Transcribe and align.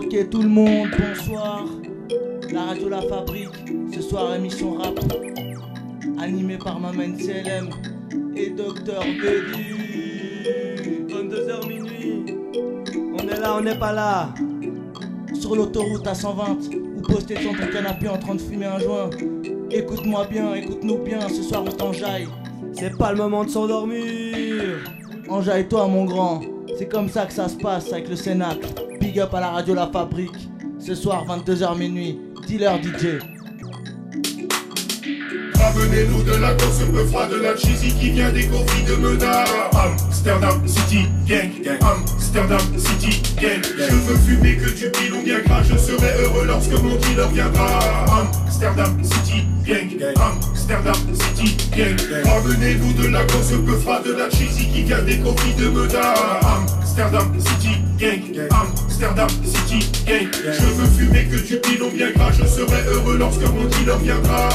Ok 0.00 0.30
tout 0.30 0.40
le 0.40 0.48
monde, 0.48 0.88
bonsoir. 0.98 1.66
La 2.50 2.62
radio 2.62 2.88
La 2.88 3.02
Fabrique, 3.02 3.50
ce 3.94 4.00
soir 4.00 4.34
émission 4.34 4.78
rap. 4.78 4.98
Animée 6.18 6.56
par 6.56 6.80
Maman 6.80 7.18
CLM 7.18 7.68
et 8.34 8.48
Docteur 8.48 9.02
Bédu. 9.02 9.76
22h 11.06 11.68
minuit. 11.68 12.24
On 13.12 13.28
est 13.28 13.40
là, 13.40 13.56
on 13.58 13.60
n'est 13.60 13.78
pas 13.78 13.92
là. 13.92 14.34
Sur 15.34 15.54
l'autoroute 15.54 16.06
à 16.06 16.14
120 16.14 16.70
ou 16.96 17.02
posté 17.02 17.36
sur 17.36 17.52
ton 17.52 17.66
canapé 17.70 18.08
en 18.08 18.16
train 18.16 18.36
de 18.36 18.40
fumer 18.40 18.66
un 18.66 18.78
joint. 18.78 19.10
Écoute-moi 19.70 20.26
bien, 20.30 20.54
écoute-nous 20.54 20.98
bien, 21.04 21.28
ce 21.28 21.42
soir 21.42 21.62
on 21.66 21.70
t'enjaille. 21.70 22.26
C'est 22.72 22.96
pas 22.96 23.12
le 23.12 23.18
moment 23.18 23.44
de 23.44 23.50
s'endormir. 23.50 24.82
Enjaille-toi 25.28 25.86
mon 25.88 26.06
grand. 26.06 26.40
C'est 26.78 26.88
comme 26.88 27.10
ça 27.10 27.26
que 27.26 27.34
ça 27.34 27.50
se 27.50 27.56
passe 27.56 27.92
avec 27.92 28.08
le 28.08 28.16
Cénacle. 28.16 28.66
Big 29.10 29.18
up 29.18 29.34
à 29.34 29.40
la 29.40 29.50
radio 29.50 29.74
La 29.74 29.88
Fabrique. 29.88 30.48
Ce 30.78 30.94
soir 30.94 31.26
22h 31.26 31.76
minuit. 31.76 32.20
Dealer 32.46 32.78
DJ. 32.80 33.18
Ramenez-nous 35.58 36.22
de 36.22 36.36
la 36.40 36.54
peu 36.54 36.66
froide 37.06 37.30
de 37.32 37.42
la 37.42 37.56
cheesy 37.56 37.92
qui 37.98 38.10
vient 38.10 38.30
des 38.30 38.46
coffres 38.46 38.86
de 38.86 38.94
Meda. 38.94 39.44
Amsterdam 39.74 40.62
City 40.64 41.08
Gang, 41.26 41.50
Amsterdam 41.80 42.60
City 42.78 43.20
Gang. 43.34 43.60
Je 43.76 43.94
veux 43.94 44.16
fumer 44.16 44.56
que 44.58 44.70
du 44.78 44.88
pilon 44.92 45.22
bien 45.24 45.40
gras, 45.40 45.64
je 45.64 45.76
serai 45.76 46.22
heureux 46.22 46.46
lorsque 46.46 46.80
mon 46.80 46.94
dealer 46.94 47.28
viendra. 47.32 47.80
Amsterdam 48.44 48.96
City 49.02 49.44
Gang, 49.66 49.90
Amsterdam 50.20 50.94
City 51.14 51.56
Gang. 51.76 51.96
Ramenez-nous 52.26 52.92
de 53.02 53.08
la 53.08 53.24
peu 53.24 53.76
froide 53.80 54.04
de 54.04 54.12
la 54.12 54.30
cheesy 54.30 54.68
qui 54.68 54.84
vient 54.84 55.02
des 55.02 55.18
coffres 55.18 55.56
de 55.58 55.68
Meda. 55.68 56.14
Amsterdam 57.00 57.40
City 57.40 57.82
Gang, 57.96 58.48
Amsterdam 58.52 59.28
City 59.42 59.88
Gang. 60.04 60.28
Je 60.34 60.66
veux 60.66 60.86
fumer 60.86 61.24
que 61.24 61.36
du 61.36 61.56
pilon 61.56 61.88
bien 61.88 62.10
gras, 62.10 62.30
je 62.30 62.46
serai 62.46 62.82
heureux 62.92 63.16
lorsque 63.16 63.40
mon 63.40 63.64
dealer 63.64 63.96
viendra. 64.02 64.50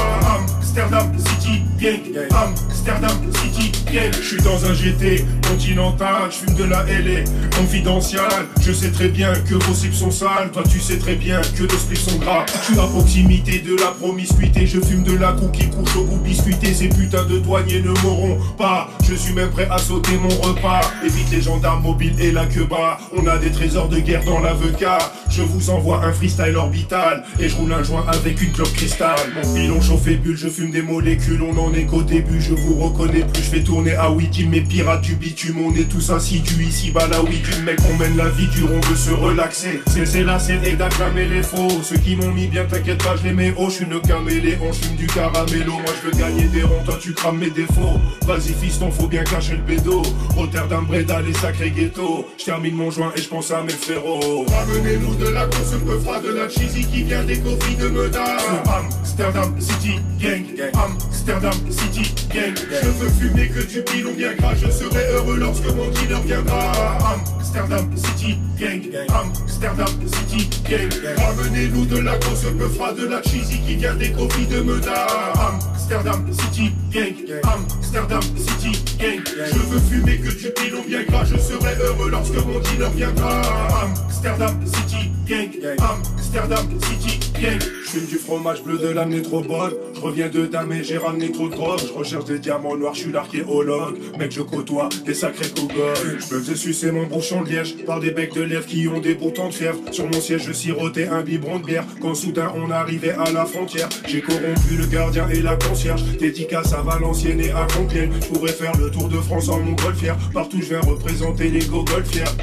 Amsterdam 0.56 1.12
City 1.18 1.64
Gang, 1.80 2.02
Amsterdam 2.32 2.75
City. 2.86 3.72
Je 4.12 4.22
suis 4.22 4.42
dans 4.44 4.64
un 4.66 4.74
GT 4.74 5.26
continental, 5.48 6.30
je 6.30 6.46
fume 6.46 6.56
de 6.56 6.66
la 6.66 6.84
LA 6.84 7.24
confidentielle. 7.58 8.22
Je 8.62 8.72
sais 8.72 8.92
très 8.92 9.08
bien 9.08 9.34
que 9.34 9.56
vos 9.56 9.74
cibles 9.74 9.96
sont 9.96 10.12
sales, 10.12 10.52
toi 10.52 10.64
tu 10.70 10.80
sais 10.80 10.98
très 10.98 11.16
bien 11.16 11.42
que 11.58 11.64
nos 11.64 11.80
spliffs 11.80 12.08
sont 12.08 12.18
gras. 12.18 12.46
Je 12.48 12.74
suis 12.74 12.80
à 12.80 12.84
proximité 12.84 13.60
de 13.60 13.76
la 13.78 13.88
promiscuité, 13.88 14.68
je 14.68 14.80
fume 14.82 15.04
de 15.04 15.16
la 15.16 15.32
cookie 15.32 15.70
couche 15.70 15.96
au 15.96 16.04
goût 16.04 16.18
biscuité. 16.18 16.74
Ces 16.74 16.90
putains 16.90 17.26
de 17.26 17.40
douaniers 17.40 17.82
ne 17.82 17.92
m'auront 18.04 18.38
pas. 18.58 18.90
Je 19.08 19.16
suis 19.16 19.34
même 19.34 19.50
prêt 19.50 19.68
à 19.72 19.78
sauter 19.78 20.18
mon 20.18 20.36
repas. 20.42 20.82
Évite 21.04 21.32
les 21.32 21.42
gendarmes 21.42 21.82
mobiles 21.84 22.20
et 22.20 22.32
la 22.32 22.46
queue 22.46 22.66
bas. 22.66 23.00
On 23.16 23.26
a 23.28 23.38
des 23.38 23.52
trésors 23.52 23.88
de 23.90 24.00
guerre 24.00 24.26
dans 24.26 24.42
l'avocat. 24.42 25.00
Je 25.30 25.42
vous 25.42 25.70
envoie 25.70 26.04
un 26.06 26.14
freestyle 26.14 26.56
orbital 26.56 27.24
et 27.40 27.50
je 27.50 27.56
roule 27.56 27.74
un 27.74 27.84
joint 27.84 28.06
avec 28.08 28.42
une 28.42 28.52
clope 28.52 28.74
cristal. 28.74 29.16
Mon 29.36 29.54
pilon 29.54 29.82
chauffé 29.82 30.16
bulle, 30.16 30.38
je 30.38 30.48
fume 30.50 30.72
des 30.72 30.82
molécules, 30.82 31.42
on 31.42 31.58
en 31.58 31.74
est 31.74 31.86
qu'au 31.86 32.04
début, 32.04 32.42
je 32.42 32.54
vous 32.54 32.75
reconnais 32.76 33.24
plus. 33.24 33.44
Je 33.44 33.50
fais 33.50 33.64
tourner 33.64 33.96
à 33.96 34.10
wiki 34.12 34.46
mes 34.46 34.62
pirates 34.62 35.02
du 35.02 35.16
bitume, 35.16 35.58
on 35.66 35.76
est 35.76 35.90
tous 35.90 36.10
assidus 36.10 36.64
ici, 36.64 36.92
bah 36.92 37.08
la 37.10 37.22
oui, 37.22 37.40
du 37.40 37.62
mec, 37.62 37.80
on 37.92 37.98
mène 37.98 38.18
la 38.18 38.30
vie 38.30 38.48
dure, 38.48 38.70
on 38.72 38.80
veut 38.88 38.96
se 38.96 39.12
relaxer. 39.12 39.82
C'est 39.88 40.24
la 40.24 40.40
scène 40.40 40.64
et 40.64 40.76
d'acclamer 40.76 41.26
les 41.26 41.44
faux. 41.44 41.82
Ceux 41.84 41.98
qui 41.98 42.16
m'ont 42.16 42.32
mis 42.32 42.48
bien, 42.48 42.66
t'inquiète 42.66 43.04
pas, 43.04 43.16
je 43.16 43.24
les 43.24 43.34
mets 43.34 43.54
haut, 43.58 43.70
je 43.70 43.76
suis 43.76 43.86
le 43.86 44.00
caméléon, 44.00 44.72
je 44.72 44.88
fume 44.88 44.96
du 44.96 45.08
caramello. 45.08 45.74
Moi 45.74 45.94
je 46.02 46.10
veux 46.10 46.18
gagner 46.18 46.46
des 46.46 46.64
ronds, 46.64 46.84
toi 46.86 46.98
tu 47.02 47.14
crames 47.14 47.38
mes 47.38 47.50
défauts. 47.50 48.00
Vas-y, 48.26 48.54
fiston, 48.54 48.92
faut 48.92 49.08
bien 49.08 49.24
cacher 49.24 49.54
le 49.54 49.62
bédo. 49.62 50.02
Rotterdam, 50.36 50.86
Breda, 50.86 51.22
les 51.22 51.34
sacrés 51.34 51.72
ghettos. 51.72 52.28
Je 52.38 52.46
termine 52.46 52.76
mon 52.76 52.92
joint 52.92 53.12
et 53.16 53.22
je 53.22 53.28
pense 53.28 53.52
à 53.52 53.62
mes 53.62 53.70
frérots. 53.70 54.46
Ramenez-nous 54.48 55.16
de 55.16 55.28
la 55.30 55.46
course 55.46 55.76
peu 55.86 56.00
froide 56.00 56.24
de 56.24 56.34
la 56.34 56.50
cheesy 56.50 56.86
qui 56.86 57.04
vient 57.04 57.24
des 57.24 57.40
coffres 57.40 57.78
de 57.80 57.88
Meda. 57.90 58.38
Amsterdam 58.68 59.56
City 59.60 60.00
Gang, 60.20 60.46
Amsterdam 60.74 61.54
City 61.70 62.14
Gang. 62.34 62.56
Je 62.70 62.88
veux 62.88 63.10
fumer 63.10 63.50
que 63.50 63.62
du 63.62 63.82
pilon 63.82 64.12
bien 64.14 64.34
gras, 64.36 64.56
je 64.56 64.70
serai 64.70 65.06
heureux 65.14 65.38
lorsque 65.38 65.68
mon 65.68 65.88
dealer 65.90 66.22
viendra. 66.22 66.72
Amsterdam 67.14 67.90
City 67.96 68.38
Gang, 68.60 68.82
Amsterdam 69.10 69.88
City 69.88 70.50
Gang. 70.70 70.90
Ramenez-nous 71.18 71.86
de 71.86 71.98
la 72.00 72.18
course 72.18 72.46
peu 72.58 72.68
froide 72.68 72.98
de 72.98 73.08
la 73.08 73.22
cheesy 73.22 73.60
qui 73.62 73.76
vient 73.76 73.96
des 73.96 74.12
coffres 74.12 74.50
de 74.50 74.62
Meda. 74.62 75.08
Amsterdam 75.38 76.26
City 76.32 76.72
Gang, 76.92 77.14
Amsterdam 77.44 78.22
City 78.22 78.84
Gang. 79.00 79.22
Je 79.26 79.60
veux 79.60 79.80
fumer 79.80 80.18
que 80.18 80.32
du 80.32 80.52
pilon 80.52 80.82
bien 80.88 81.04
gras, 81.04 81.26
je 81.26 81.38
serai 81.38 81.76
heureux 81.82 82.10
lorsque 82.10 82.36
mon 82.36 82.60
dealer 82.60 82.90
viendra. 82.90 83.42
Amsterdam 83.84 84.60
City 84.66 85.12
Gang, 85.28 85.78
Amsterdam 85.80 86.68
City 86.82 87.20
Gang. 87.42 87.60
Je 87.62 87.90
fume 87.90 88.06
du 88.08 88.18
fromage 88.18 88.64
bleu 88.64 88.78
de 88.78 88.90
la 88.90 89.06
métropole. 89.06 89.78
Je 89.94 90.02
reviens 90.02 90.30
de 90.30 90.46
dame 90.46 90.74
et 90.74 90.84
j'ai 90.84 90.98
ramené 90.98 91.32
trop 91.32 91.48
de 91.48 91.56
drogue. 91.56 91.80
Je 91.88 91.94
recherche 91.94 92.26
des 92.26 92.40
diamants 92.40 92.55
noirs, 92.60 92.94
je 92.94 93.02
suis 93.02 93.12
l'archéologue. 93.12 93.98
Mec, 94.18 94.32
je 94.32 94.42
côtoie 94.42 94.90
des 95.06 95.14
sacrés 95.14 95.50
cogoles. 95.50 96.20
Je 96.20 96.36
me 96.36 96.42
faisais 96.42 96.56
sucer 96.56 96.92
mon 96.92 97.06
bouchon 97.06 97.42
de 97.44 97.50
liège 97.50 97.76
par 97.86 98.00
des 98.00 98.12
becs 98.12 98.34
de 98.34 98.42
lèvres 98.42 98.66
qui 98.66 98.88
ont 98.88 99.00
des 99.00 99.16
boutons 99.16 99.50
de 99.50 99.54
fièvre. 99.54 99.80
Sur 99.92 100.06
mon 100.06 100.20
siège, 100.20 100.44
je 100.46 100.54
sirotais 100.54 101.08
un 101.08 101.22
biberon 101.22 101.60
de 101.60 101.66
bière. 101.66 101.86
Quand 102.02 102.16
soudain 102.16 102.52
on 102.56 102.72
arrivait 102.72 103.12
à 103.14 103.32
la 103.32 103.46
frontière, 103.46 103.90
j'ai 104.08 104.22
corrompu 104.22 104.76
le 104.78 104.86
gardien 104.86 105.28
et 105.30 105.42
la 105.42 105.56
concierge. 105.56 106.04
Dédicace 106.20 106.74
à 106.74 106.82
Valenciennes 106.82 107.42
et 107.42 107.52
à 107.52 107.68
Compiègne. 107.76 108.12
Je 108.22 108.28
pourrais 108.28 108.52
faire 108.52 108.76
le 108.78 108.90
tour 108.92 109.10
de 109.10 109.18
France 109.18 109.50
en 109.50 109.60
montgolfière. 109.60 110.18
Partout, 110.34 110.60
je 110.62 110.70
viens 110.70 110.82
représenter 110.82 111.50
les 111.50 111.66
gogolfières. 111.66 112.34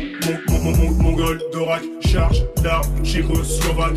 Mon, 0.48 0.54
mon, 0.54 0.60
mon, 0.60 0.76
mon, 0.76 1.02
mongol, 1.02 1.42
Dorak, 1.52 1.82
charge 2.00 2.44
d'armes, 2.62 2.86
tchécoslovaque. 3.02 3.96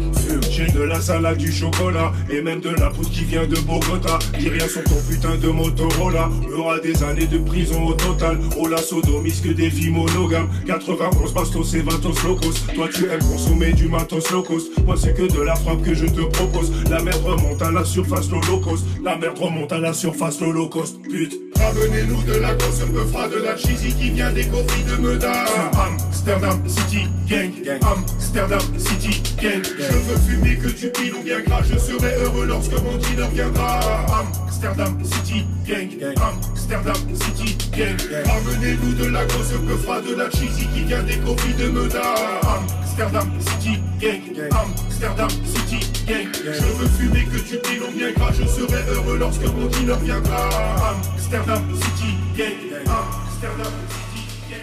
J'ai 0.49 0.67
de 0.67 0.81
la 0.81 0.99
salade, 0.99 1.37
du 1.37 1.51
chocolat 1.51 2.11
et 2.29 2.41
même 2.41 2.61
de 2.61 2.69
la 2.69 2.89
poudre 2.89 3.09
qui 3.09 3.23
vient 3.23 3.45
de 3.45 3.55
Bogota. 3.59 4.19
Dis 4.39 4.49
rien 4.49 4.67
sur 4.67 4.83
ton 4.83 4.95
putain 5.09 5.35
de 5.35 5.47
Motorola. 5.49 6.04
Y'aura 6.11 6.79
des 6.79 7.03
années 7.03 7.25
de 7.25 7.39
prison 7.39 7.87
au 7.87 7.93
total. 7.93 8.39
Oh 8.59 8.67
la 8.67 8.77
sodomise 8.77 9.41
que 9.41 9.49
des 9.49 9.71
filles 9.71 9.89
monogames. 9.89 10.47
91 10.67 11.33
bastos 11.33 11.73
et 11.73 11.81
20 11.81 11.91
locos. 12.23 12.53
Toi 12.75 12.87
tu 12.93 13.05
aimes 13.05 13.23
consommer 13.23 13.73
du 13.73 13.87
matos 13.87 14.29
locos. 14.31 14.69
Moi 14.85 14.95
c'est 14.97 15.15
que 15.15 15.31
de 15.31 15.41
la 15.41 15.55
frappe 15.55 15.81
que 15.81 15.95
je 15.95 16.05
te 16.05 16.21
propose. 16.21 16.71
La 16.89 17.01
merde 17.01 17.23
remonte 17.23 17.61
à 17.61 17.71
la 17.71 17.83
surface 17.83 18.29
l'holocauste. 18.29 18.85
La 19.03 19.17
merde 19.17 19.39
remonte 19.39 19.71
à 19.71 19.79
la 19.79 19.93
surface 19.93 20.39
l'holocauste. 20.41 21.01
Pute. 21.01 21.39
Ramenez-nous 21.55 22.21
de 22.23 22.39
la 22.39 22.53
course 22.53 22.81
peu 22.93 23.05
froide 23.05 23.31
de 23.31 23.37
la 23.37 23.57
cheesy 23.57 23.93
qui 23.93 24.11
vient 24.11 24.31
des 24.31 24.45
coffres 24.45 24.75
de 24.87 25.01
Meda. 25.01 25.45
Amsterdam 25.73 26.61
City 26.67 27.07
Gang, 27.27 27.51
Amsterdam 27.81 28.59
City 28.77 29.21
Gang. 29.41 29.63
Je 29.63 29.93
veux 29.93 30.17
fumer 30.27 30.57
que 30.57 30.67
du 30.67 30.89
pilon 30.89 31.21
bien 31.23 31.41
gras, 31.41 31.61
je 31.63 31.77
serai 31.77 32.15
heureux 32.21 32.45
lorsque 32.45 32.73
mon 32.83 32.97
dealer 32.97 33.29
viendra. 33.29 33.79
Amsterdam 34.19 34.97
City 35.03 35.45
Gang, 35.67 35.84
Amsterdam 35.85 36.95
City 37.13 37.55
Gang. 37.71 37.97
Ramenez-nous 38.25 38.93
de 38.93 39.05
la 39.05 39.23
course 39.25 39.51
peu 39.67 39.77
froide 39.77 40.05
de 40.05 40.15
la 40.15 40.29
cheesy 40.31 40.67
qui 40.73 40.83
vient 40.83 41.03
des 41.03 41.17
coffres 41.19 41.57
de 41.57 41.67
Meda. 41.69 42.01
Amsterdam 42.43 43.29
City 43.39 43.79
Gang, 43.99 44.49
Amsterdam 44.51 45.29
City 45.29 46.05
Gang. 46.07 46.27
Je 46.43 46.49
veux 46.49 46.87
fumer 46.87 47.25
que 47.25 47.37
du 47.37 47.57
pilon 47.59 47.91
bien 47.91 48.11
gras, 48.13 48.31
je 48.31 48.45
serai 48.47 48.83
heureux 48.89 49.17
lorsque 49.17 49.45
mon 49.45 49.67
dealer 49.67 49.97
viendra. 49.99 50.49
Amsterdam 50.89 51.63
City 51.75 52.15
Gang, 52.35 52.81
Amsterdam 52.87 53.73
City 53.89 54.25
Gang. 54.49 54.59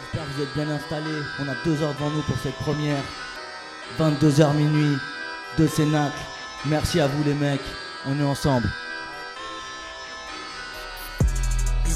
J'espère 0.00 0.26
que 0.26 0.32
vous 0.34 0.42
êtes 0.42 0.54
bien 0.54 0.68
installés. 0.74 1.22
On 1.40 1.48
a 1.48 1.54
deux 1.64 1.82
heures 1.82 1.94
devant 1.94 2.10
nous 2.10 2.22
pour 2.22 2.38
cette 2.42 2.56
première. 2.56 3.02
22h 4.00 4.54
minuit 4.54 4.96
de 5.58 5.66
Cénacle. 5.68 6.18
Merci 6.66 7.00
à 7.00 7.06
vous 7.06 7.22
les 7.24 7.34
mecs. 7.34 7.60
On 8.08 8.18
est 8.18 8.24
ensemble. 8.24 8.68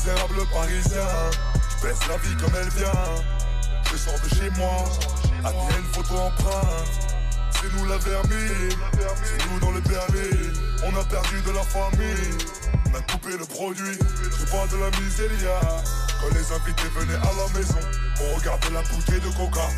Misérable 0.03 0.47
parisien, 0.51 1.07
je 1.53 1.87
baisse 1.87 2.09
la 2.09 2.17
vie 2.17 2.35
comme 2.37 2.55
elle 2.57 2.71
vient. 2.71 2.91
Je 3.93 3.99
sors 3.99 4.15
de 4.15 4.29
chez 4.35 4.49
moi, 4.57 4.85
à 5.45 5.51
une 5.51 5.85
photo 5.93 6.15
empreinte. 6.17 6.89
C'est 7.53 7.71
nous 7.77 7.85
la 7.85 7.99
vermine, 7.99 8.71
c'est 8.95 9.51
nous 9.51 9.61
dans 9.61 9.73
le 9.73 9.81
permis. 9.83 10.57
On 10.87 10.99
a 10.99 11.05
perdu 11.05 11.43
de 11.43 11.51
la 11.51 11.63
famille, 11.65 12.39
on 12.87 12.97
a 12.97 13.03
coupé 13.13 13.37
le 13.37 13.45
produit. 13.45 13.99
Je 14.39 14.47
parle 14.51 14.71
de 14.71 14.77
la 14.79 14.91
miséria. 15.03 15.61
Quand 16.19 16.35
les 16.35 16.51
invités 16.51 16.89
venaient 16.97 17.21
à 17.21 17.33
la 17.37 17.59
maison, 17.59 17.81
on 18.23 18.37
regardait 18.37 18.71
la 18.71 18.81
bouteille 18.81 19.21
de 19.21 19.29
coca. 19.37 19.69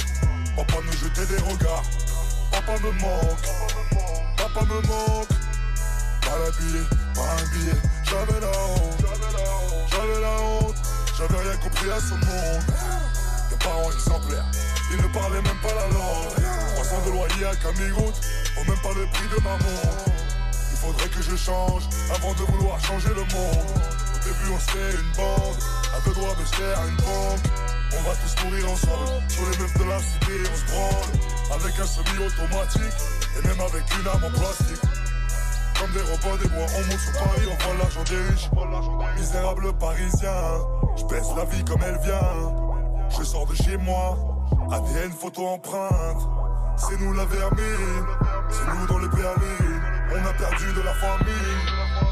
Papa 0.54 0.78
nous 0.86 0.92
jetait 0.92 1.34
des 1.34 1.42
regards. 1.42 1.82
Papa 2.52 2.78
me 2.78 2.92
manque, 2.92 3.48
papa 4.36 4.64
me 4.66 4.86
manque. 4.86 5.51
Pas 6.22 6.38
l'habillé, 6.38 6.82
pas 7.14 7.36
un 7.38 7.46
billet. 7.52 7.80
J'avais 8.04 8.40
la 8.40 8.48
honte, 8.48 9.04
j'avais 9.90 10.20
la 10.20 10.40
honte. 10.40 10.76
J'avais 11.18 11.38
rien 11.40 11.56
compris 11.58 11.90
à 11.90 12.00
ce 12.00 12.14
monde. 12.14 12.64
Des 13.50 13.56
parents 13.56 13.92
exemplaires, 13.92 14.46
ils 14.90 14.96
ne 14.96 15.08
parlaient 15.08 15.42
même 15.42 15.60
pas 15.62 15.74
la 15.74 15.86
langue. 15.88 16.34
300 16.74 16.96
de 17.06 17.10
loyer 17.12 17.46
à 17.46 17.54
Camigout, 17.56 18.14
au 18.56 18.64
même 18.64 18.80
pas 18.82 18.92
le 18.96 19.06
prix 19.06 19.28
de 19.28 19.42
ma 19.42 19.52
montre. 19.52 20.10
Il 20.72 20.78
faudrait 20.78 21.08
que 21.08 21.22
je 21.22 21.36
change 21.36 21.84
avant 22.12 22.32
de 22.32 22.42
vouloir 22.50 22.80
changer 22.84 23.10
le 23.10 23.22
monde. 23.34 23.70
Au 24.14 24.18
début, 24.24 24.50
on 24.52 24.58
se 24.58 24.96
une 24.96 25.12
bande, 25.16 25.58
à 25.94 26.00
deux 26.04 26.14
doigts 26.14 26.34
de 26.34 26.44
se 26.44 26.54
faire 26.56 26.78
une 26.88 26.96
banque. 26.96 27.46
On 27.94 28.02
va 28.02 28.16
tous 28.16 28.44
mourir 28.44 28.70
ensemble. 28.70 29.22
Sur 29.28 29.42
les 29.50 29.58
meufs 29.58 29.78
de 29.78 29.84
la 29.84 29.98
cité, 30.00 30.50
on 30.50 30.56
se 30.56 30.64
branle. 30.72 31.60
Avec 31.60 31.78
un 31.78 31.86
semi-automatique. 31.86 32.98
Et 33.38 33.46
même 33.46 33.60
avec 33.60 33.84
une 34.00 34.08
arme 34.08 34.24
en 34.24 34.30
plastique. 34.30 34.82
Comme 35.82 35.90
des 35.94 36.00
robots 36.12 36.38
des 36.40 36.48
bois, 36.48 36.66
on 36.76 36.86
monte 36.86 37.00
sur 37.00 37.12
Paris, 37.12 37.42
on 37.50 37.64
voit 37.64 37.74
l'argent 37.76 38.04
des 38.04 38.16
riches. 38.30 38.48
Misérable 39.18 39.72
parisien, 39.78 40.30
je 40.96 41.04
baisse 41.06 41.26
la 41.36 41.44
vie 41.46 41.64
comme 41.64 41.82
elle 41.82 41.98
vient. 42.04 43.10
Je 43.10 43.24
sors 43.24 43.44
de 43.46 43.54
chez 43.56 43.76
moi, 43.78 44.16
ADN, 44.70 45.10
photo, 45.10 45.44
empreinte. 45.44 46.22
C'est 46.76 47.00
nous 47.00 47.12
la 47.14 47.24
vermine, 47.24 48.06
c'est 48.48 48.78
nous 48.78 48.86
dans 48.86 48.98
les 48.98 49.08
berlines. 49.08 49.82
On 50.12 50.24
a 50.24 50.32
perdu 50.34 50.72
de 50.72 50.82
la 50.82 50.94
famille, 50.94 51.58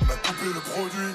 on 0.01 0.05
a 0.05 0.17
coupé 0.17 0.47
le 0.53 0.61
produit. 0.73 1.15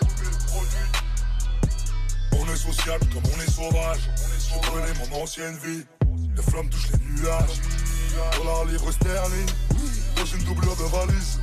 On 2.32 2.54
est 2.54 2.56
sociable 2.56 3.06
comme 3.14 3.24
on 3.36 3.42
est 3.42 3.52
sauvage. 3.52 4.10
Je 4.40 4.72
connais 4.72 5.10
mon 5.10 5.24
ancienne 5.24 5.58
vie, 5.58 5.84
les 6.34 6.42
flammes 6.42 6.70
touchent 6.70 6.92
les 6.94 7.22
nuages. 7.22 7.60
Dollar, 8.38 8.64
livre 8.64 8.90
sterling, 8.94 9.50
dans 10.16 10.26
une 10.26 10.44
doublure 10.46 10.78
de 10.78 10.84
valise. 10.84 11.40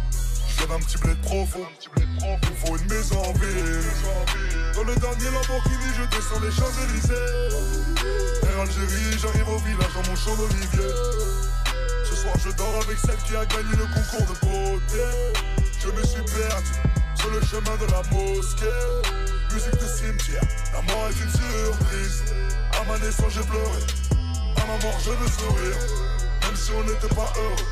J'aime 0.59 0.73
un 0.73 0.81
petit 0.81 0.99
bled 0.99 1.21
profond, 1.23 1.67
il 1.81 2.57
faut 2.57 2.77
une 2.77 2.87
maison 2.89 3.19
en. 3.19 3.33
Dans 4.75 4.85
le 4.85 4.95
dernier 4.97 5.25
Lamborghini, 5.27 5.89
je 5.97 6.05
descends 6.17 6.41
les 6.41 6.51
Champs-Élysées. 6.51 7.15
Air 8.43 8.61
Algérie, 8.61 9.19
j'arrive 9.21 9.49
au 9.49 9.59
village 9.59 9.93
dans 9.95 10.11
mon 10.11 10.17
champ 10.17 10.35
d'olivier. 10.37 10.91
Ce 12.05 12.15
soir, 12.15 12.35
je 12.45 12.51
dors 12.57 12.75
avec 12.85 12.99
celle 12.99 13.17
qui 13.27 13.37
a 13.37 13.45
gagné 13.47 13.77
le 13.77 13.87
concours 13.95 14.27
de 14.27 14.35
beauté. 14.41 15.05
Je 15.81 15.89
me 15.89 16.03
suis 16.05 16.23
perdu 16.23 16.73
sur 17.15 17.31
le 17.31 17.41
chemin 17.41 17.77
de 17.77 17.87
la 17.91 18.03
mosquée. 18.11 18.67
Musique 19.53 19.73
de 19.73 19.87
cimetière, 19.87 20.43
la 20.73 20.83
mort 20.83 21.09
est 21.09 21.23
une 21.23 21.31
surprise. 21.31 22.25
À 22.81 22.85
ma 22.85 22.99
naissance, 22.99 23.33
j'ai 23.35 23.43
pleuré. 23.43 23.83
À 24.57 24.67
ma 24.67 24.79
mort, 24.83 24.99
je 25.05 25.11
veux 25.11 25.29
sourire. 25.29 25.77
Même 26.43 26.57
si 26.57 26.71
on 26.73 26.83
n'était 26.85 27.15
pas 27.15 27.33
heureux, 27.37 27.67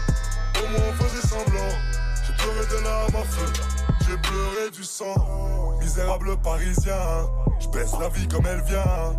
au 0.62 0.68
moins 0.68 0.88
on 0.90 1.02
faisait 1.02 1.26
semblant. 1.26 1.99
J'ai 2.40 2.46
pleuré 2.46 2.66
de 2.66 2.84
larmes 2.84 3.16
à 3.16 3.24
feu, 3.24 3.52
j'ai 4.00 4.16
pleuré 4.16 4.70
du 4.72 4.82
sang. 4.82 5.76
Misérable 5.80 6.36
parisien, 6.38 7.28
je 7.58 7.68
baisse 7.68 7.92
la 8.00 8.08
vie 8.08 8.26
comme 8.28 8.46
elle 8.46 8.62
vient. 8.62 9.12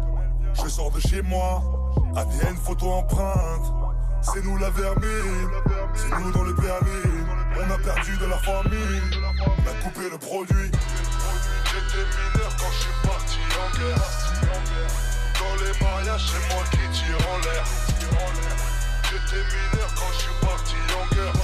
Je 0.54 0.68
sors 0.68 0.90
de 0.92 1.00
chez 1.00 1.22
moi, 1.22 1.62
ADN 2.16 2.56
photo 2.56 2.92
empreinte. 2.92 3.74
C'est 4.22 4.44
nous 4.44 4.58
la 4.58 4.70
vermine, 4.72 5.50
c'est 5.94 6.20
nous 6.20 6.32
dans 6.32 6.44
les 6.44 6.54
berlines. 6.54 7.28
On 7.58 7.72
a 7.72 7.78
perdu 7.78 8.18
de 8.18 8.26
la 8.26 8.38
famille, 8.38 9.02
on 9.46 9.70
a 9.70 9.84
coupé 9.84 10.10
le 10.10 10.18
produit. 10.18 10.72
J'étais 11.66 12.06
mineur 12.06 12.56
quand 12.58 12.72
je 12.72 12.80
suis 12.80 13.08
parti 13.08 13.40
en 13.58 13.78
guerre. 13.78 14.10
Dans 15.40 15.56
les 15.64 15.84
mariages, 15.84 16.32
c'est 16.32 16.56
moi 16.56 16.64
qui 16.72 16.78
tire 16.98 17.28
en 17.30 17.38
l'air. 17.40 17.66
J'étais 19.04 19.44
mineur 19.44 19.90
quand 19.96 20.12
je 20.14 20.20
suis 20.20 20.38
parti 20.42 20.76
en 20.96 21.16
guerre. 21.16 21.41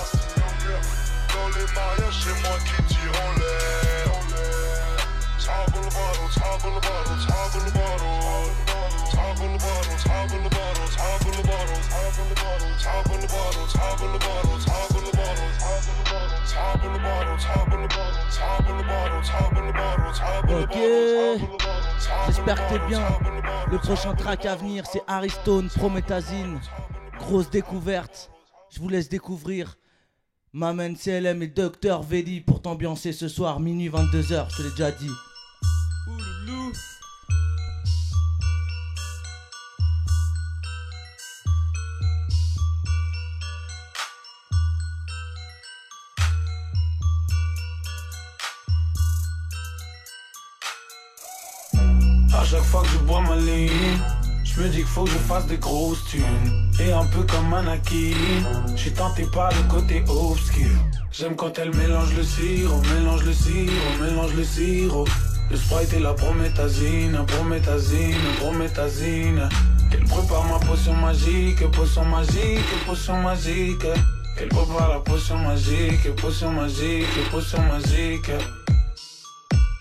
J'espère 22.27 22.67
que 22.67 22.73
t'es 22.73 22.87
bien. 22.87 23.01
Le 23.71 23.77
prochain 23.77 24.13
track 24.13 24.45
à 24.45 24.55
venir, 24.55 24.85
c'est 24.91 25.01
Aristone, 25.07 25.69
Prométhazine. 25.69 26.59
Grosse 27.19 27.49
découverte. 27.49 28.31
Je 28.69 28.79
vous 28.79 28.89
laisse 28.89 29.09
découvrir. 29.09 29.77
Maman 30.57 30.95
CLM 30.95 31.43
et 31.43 31.47
Dr 31.49 32.01
Vedi 32.01 32.41
pour 32.41 32.63
t'ambiancer 32.63 33.13
ce 33.13 33.27
soir, 33.27 33.59
minuit 33.59 33.89
22h, 33.89 34.47
je 34.49 34.57
te 34.57 34.61
l'ai 34.63 34.71
déjà 34.71 34.89
dit. 34.89 35.11
À 52.33 52.43
chaque 52.45 52.63
fois 52.63 52.81
que 52.81 52.87
je 52.87 52.97
bois 53.05 53.21
ma 53.21 53.35
ligne, 53.35 53.69
me 54.57 54.69
dis 54.69 54.77
qu'il 54.77 54.85
faut 54.85 55.03
que 55.03 55.11
je 55.11 55.17
fasse 55.17 55.45
des 55.47 55.57
grosses 55.57 56.03
thunes. 56.05 56.71
Et 56.79 56.91
un 56.91 57.05
peu 57.05 57.23
comme 57.23 57.53
Anakin, 57.53 58.15
je 58.75 58.77
suis 58.77 58.91
tenté 58.91 59.23
par 59.33 59.49
le 59.51 59.71
côté 59.71 60.03
obscur. 60.07 60.69
J'aime 61.11 61.35
quand 61.35 61.57
elle 61.57 61.75
mélange 61.75 62.15
le 62.15 62.23
sirop, 62.23 62.81
mélange 62.95 63.23
le 63.23 63.33
sirop, 63.33 64.03
mélange 64.03 64.33
le 64.35 64.43
sirop. 64.43 65.05
Le 65.49 65.55
sprite 65.55 65.93
et 65.93 65.99
la 65.99 66.13
prométhazine, 66.13 67.17
prométhazine, 67.25 68.15
prométhazine. 68.39 69.47
Elle 69.93 70.03
prépare 70.03 70.43
ma 70.43 70.59
potion 70.59 70.93
magique, 70.93 71.65
potion 71.71 72.03
magique, 72.05 72.85
potion 72.85 73.21
magique. 73.21 73.87
Elle 74.39 74.49
prépare 74.49 74.89
la 74.89 74.99
potion 74.99 75.37
magique, 75.37 76.15
potion 76.17 76.51
magique, 76.51 77.31
potion 77.31 77.61
magique. 77.63 78.31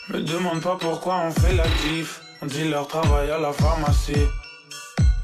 Me 0.09 0.23
demande 0.23 0.61
pas 0.63 0.77
pourquoi 0.81 1.17
on 1.27 1.31
fait 1.33 1.55
la 1.55 1.65
diff. 1.65 2.21
On 2.41 2.47
dit 2.47 2.69
leur 2.69 2.87
travail 2.87 3.31
à 3.31 3.39
la 3.39 3.53
pharmacie. 3.53 4.27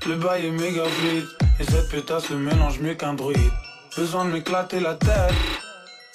Le 0.06 0.16
bail 0.16 0.46
est 0.46 0.50
méga 0.50 0.82
vite. 1.00 1.28
Et 1.60 1.64
cette 1.64 1.88
pétasse 1.88 2.28
le 2.30 2.36
mélange 2.36 2.80
mieux 2.80 2.94
qu'un 2.94 3.14
druide. 3.14 3.38
Besoin 3.96 4.24
de 4.24 4.30
m'éclater 4.30 4.80
la 4.80 4.94
tête. 4.94 5.34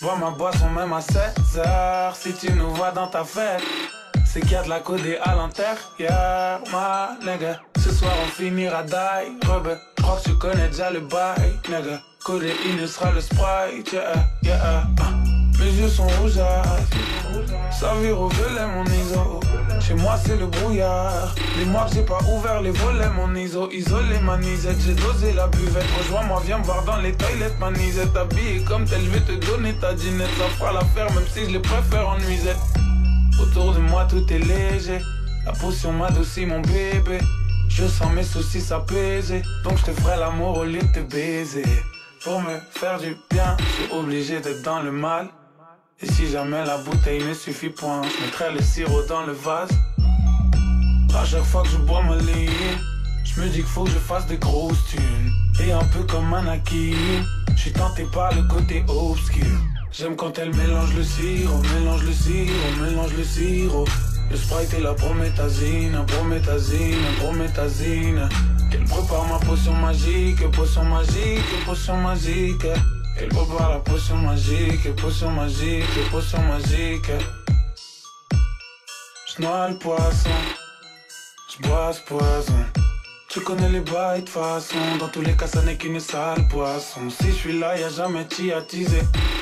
Bois 0.02 0.18
ma 0.18 0.32
boisson 0.32 0.70
même 0.70 0.92
à 0.92 1.02
16 1.02 1.60
heures. 1.60 2.16
Si 2.16 2.34
tu 2.34 2.52
nous 2.52 2.70
vois 2.72 2.92
dans 2.92 3.08
ta 3.08 3.24
fête, 3.24 3.64
c'est 4.26 4.42
qu'il 4.42 4.52
y 4.52 4.56
a 4.56 4.64
de 4.64 4.70
la 4.70 4.80
codée 4.80 5.18
à 5.24 5.36
l'intérieur, 5.36 6.62
ma 6.72 7.18
nigga. 7.26 7.62
Ce 7.78 7.92
soir 7.92 8.12
on 8.24 8.28
finira 8.28 8.84
die, 8.84 9.48
Robert. 9.48 9.80
J'crois 9.98 10.18
que 10.18 10.30
tu 10.30 10.36
connais 10.36 10.68
déjà 10.68 10.92
le 10.92 11.00
bail, 11.00 11.54
nigga. 11.70 12.02
Codéine 12.26 12.86
sera 12.86 13.12
le 13.12 13.22
sprite, 13.22 13.94
yeah, 13.94 14.14
yeah. 14.44 14.84
ah. 15.00 15.14
Mes 15.60 15.72
yeux 15.72 15.90
sont 15.90 16.08
rougeâtres. 16.22 16.68
Ça 17.72 17.94
vire 18.02 18.20
au 18.20 18.30
mon 18.30 18.86
ISO 18.86 19.40
Chez 19.88 19.94
moi 19.94 20.18
c'est 20.22 20.36
le 20.36 20.48
brouillard. 20.48 21.34
Dis-moi 21.58 21.86
que 21.86 21.96
j'ai 21.96 22.02
pas 22.02 22.20
ouvert 22.30 22.62
les 22.62 22.72
volets 22.72 23.08
mon 23.16 23.34
ISO 23.34 23.72
Isolé 23.72 24.20
ma 24.22 24.38
nisette, 24.38 24.76
j'ai 24.86 24.94
dosé 24.94 25.32
la 25.32 25.48
buvette. 25.48 25.86
Rejoins-moi, 25.98 26.42
viens 26.46 26.58
voir 26.58 26.84
dans 26.84 26.98
les 26.98 27.14
toilettes 27.14 27.58
ma 27.58 27.72
nisette 27.72 28.14
Habillée 28.18 28.66
comme 28.66 28.84
telle, 28.84 29.00
je 29.06 29.12
vais 29.12 29.22
te 29.22 29.46
donner 29.46 29.74
ta 29.76 29.94
dinette. 29.94 30.28
Ça 30.38 30.44
fera 30.58 30.74
l'affaire 30.74 31.10
même 31.14 31.24
si 31.34 31.46
je 31.46 31.52
les 31.52 31.60
préfère 31.60 32.10
en 32.10 32.18
nuisette. 32.18 32.58
Autour 33.42 33.76
de 33.76 33.80
moi 33.80 34.06
tout 34.10 34.26
est 34.30 34.40
léger. 34.40 35.00
La 35.46 35.54
potion 35.54 35.94
m'adoucit 35.94 36.46
mon 36.46 36.60
bébé. 36.60 37.20
Je 37.70 37.86
sens 37.88 38.12
mes 38.12 38.24
soucis 38.24 38.60
s'apaiser. 38.60 39.42
Donc 39.64 39.78
je 39.78 39.86
te 39.86 39.92
ferai 40.02 40.18
l'amour 40.20 40.58
au 40.58 40.66
lieu 40.66 40.82
de 40.82 40.88
te 40.88 41.00
baiser. 41.00 41.64
Pour 42.26 42.42
me 42.42 42.58
faire 42.72 43.00
du 43.00 43.16
bien, 43.30 43.56
je 43.58 43.84
suis 43.84 43.94
obligé 43.94 44.42
d'être 44.42 44.64
dans 44.64 44.82
le 44.82 44.92
mal 44.92 45.30
et 46.02 46.08
si 46.12 46.30
jamais 46.30 46.64
la 46.66 46.78
bouteille 46.78 47.24
ne 47.24 47.34
suffit 47.34 47.70
point, 47.70 48.02
je 48.04 48.26
mettrai 48.26 48.54
le 48.54 48.62
sirop 48.62 49.04
dans 49.10 49.26
le 49.26 49.34
vase. 49.34 49.70
À 51.16 51.26
chaque 51.26 51.44
fois 51.44 51.64
que 51.64 51.70
je 51.70 51.78
bois 51.78 52.04
ma 52.04 52.18
ligne, 52.18 52.50
je 53.24 53.42
me 53.42 53.48
dis 53.48 53.56
qu'il 53.56 53.64
faut 53.64 53.84
que 53.84 53.90
je 53.90 53.98
fasse 53.98 54.28
des 54.28 54.38
grosses 54.38 54.86
thunes. 54.90 55.32
Et 55.66 55.72
un 55.72 55.84
peu 55.86 56.04
comme 56.04 56.32
Anakin, 56.34 57.24
je 57.56 57.60
suis 57.60 57.72
tenté 57.72 58.06
par 58.14 58.34
le 58.36 58.44
côté 58.44 58.84
obscur. 58.88 59.46
J'aime 59.92 60.16
quand 60.16 60.38
elle 60.38 60.56
mélange 60.56 60.94
le 60.96 61.04
sirop, 61.04 61.62
mélange 61.80 62.04
le 62.04 62.14
sirop, 62.14 62.84
mélange 62.84 63.14
le 63.18 63.24
sirop. 63.24 63.86
Le 64.30 64.36
sprite 64.36 64.74
et 64.78 64.82
la 64.82 64.94
prométhazine, 64.94 65.98
prométhazine, 66.06 66.98
prométhazine. 67.18 68.30
Qu'elle 68.70 68.84
prépare 68.84 69.26
ma 69.28 69.40
potion 69.40 69.74
magique, 69.74 70.46
potion 70.52 70.84
magique, 70.84 71.66
potion 71.66 71.98
magique. 71.98 72.68
Elle 73.20 73.30
prépare 73.30 73.72
la 73.72 73.80
potion 73.80 74.18
magique, 74.18 74.96
potion 74.96 75.32
magique, 75.32 75.86
potion 76.12 76.42
magique. 76.44 77.12
J'noie 79.36 79.70
le 79.70 79.78
poisson, 79.78 80.30
j'bois 81.50 81.94
ce 81.94 82.02
poison. 82.02 82.66
Tu 83.30 83.42
connais 83.42 83.70
les 83.70 83.82
bails 83.82 84.24
de 84.24 84.30
façon, 84.30 84.76
dans 85.00 85.10
tous 85.10 85.22
les 85.22 85.34
cas 85.34 85.48
ça 85.48 85.62
n'est 85.64 85.76
qu'une 85.76 86.00
sale 86.00 86.48
poisson. 86.48 87.10
Si 87.10 87.28
je 87.28 87.36
suis 87.36 87.60
là, 87.60 87.78
y'a 87.78 87.90
jamais 87.90 88.26
t'y. 88.26 88.52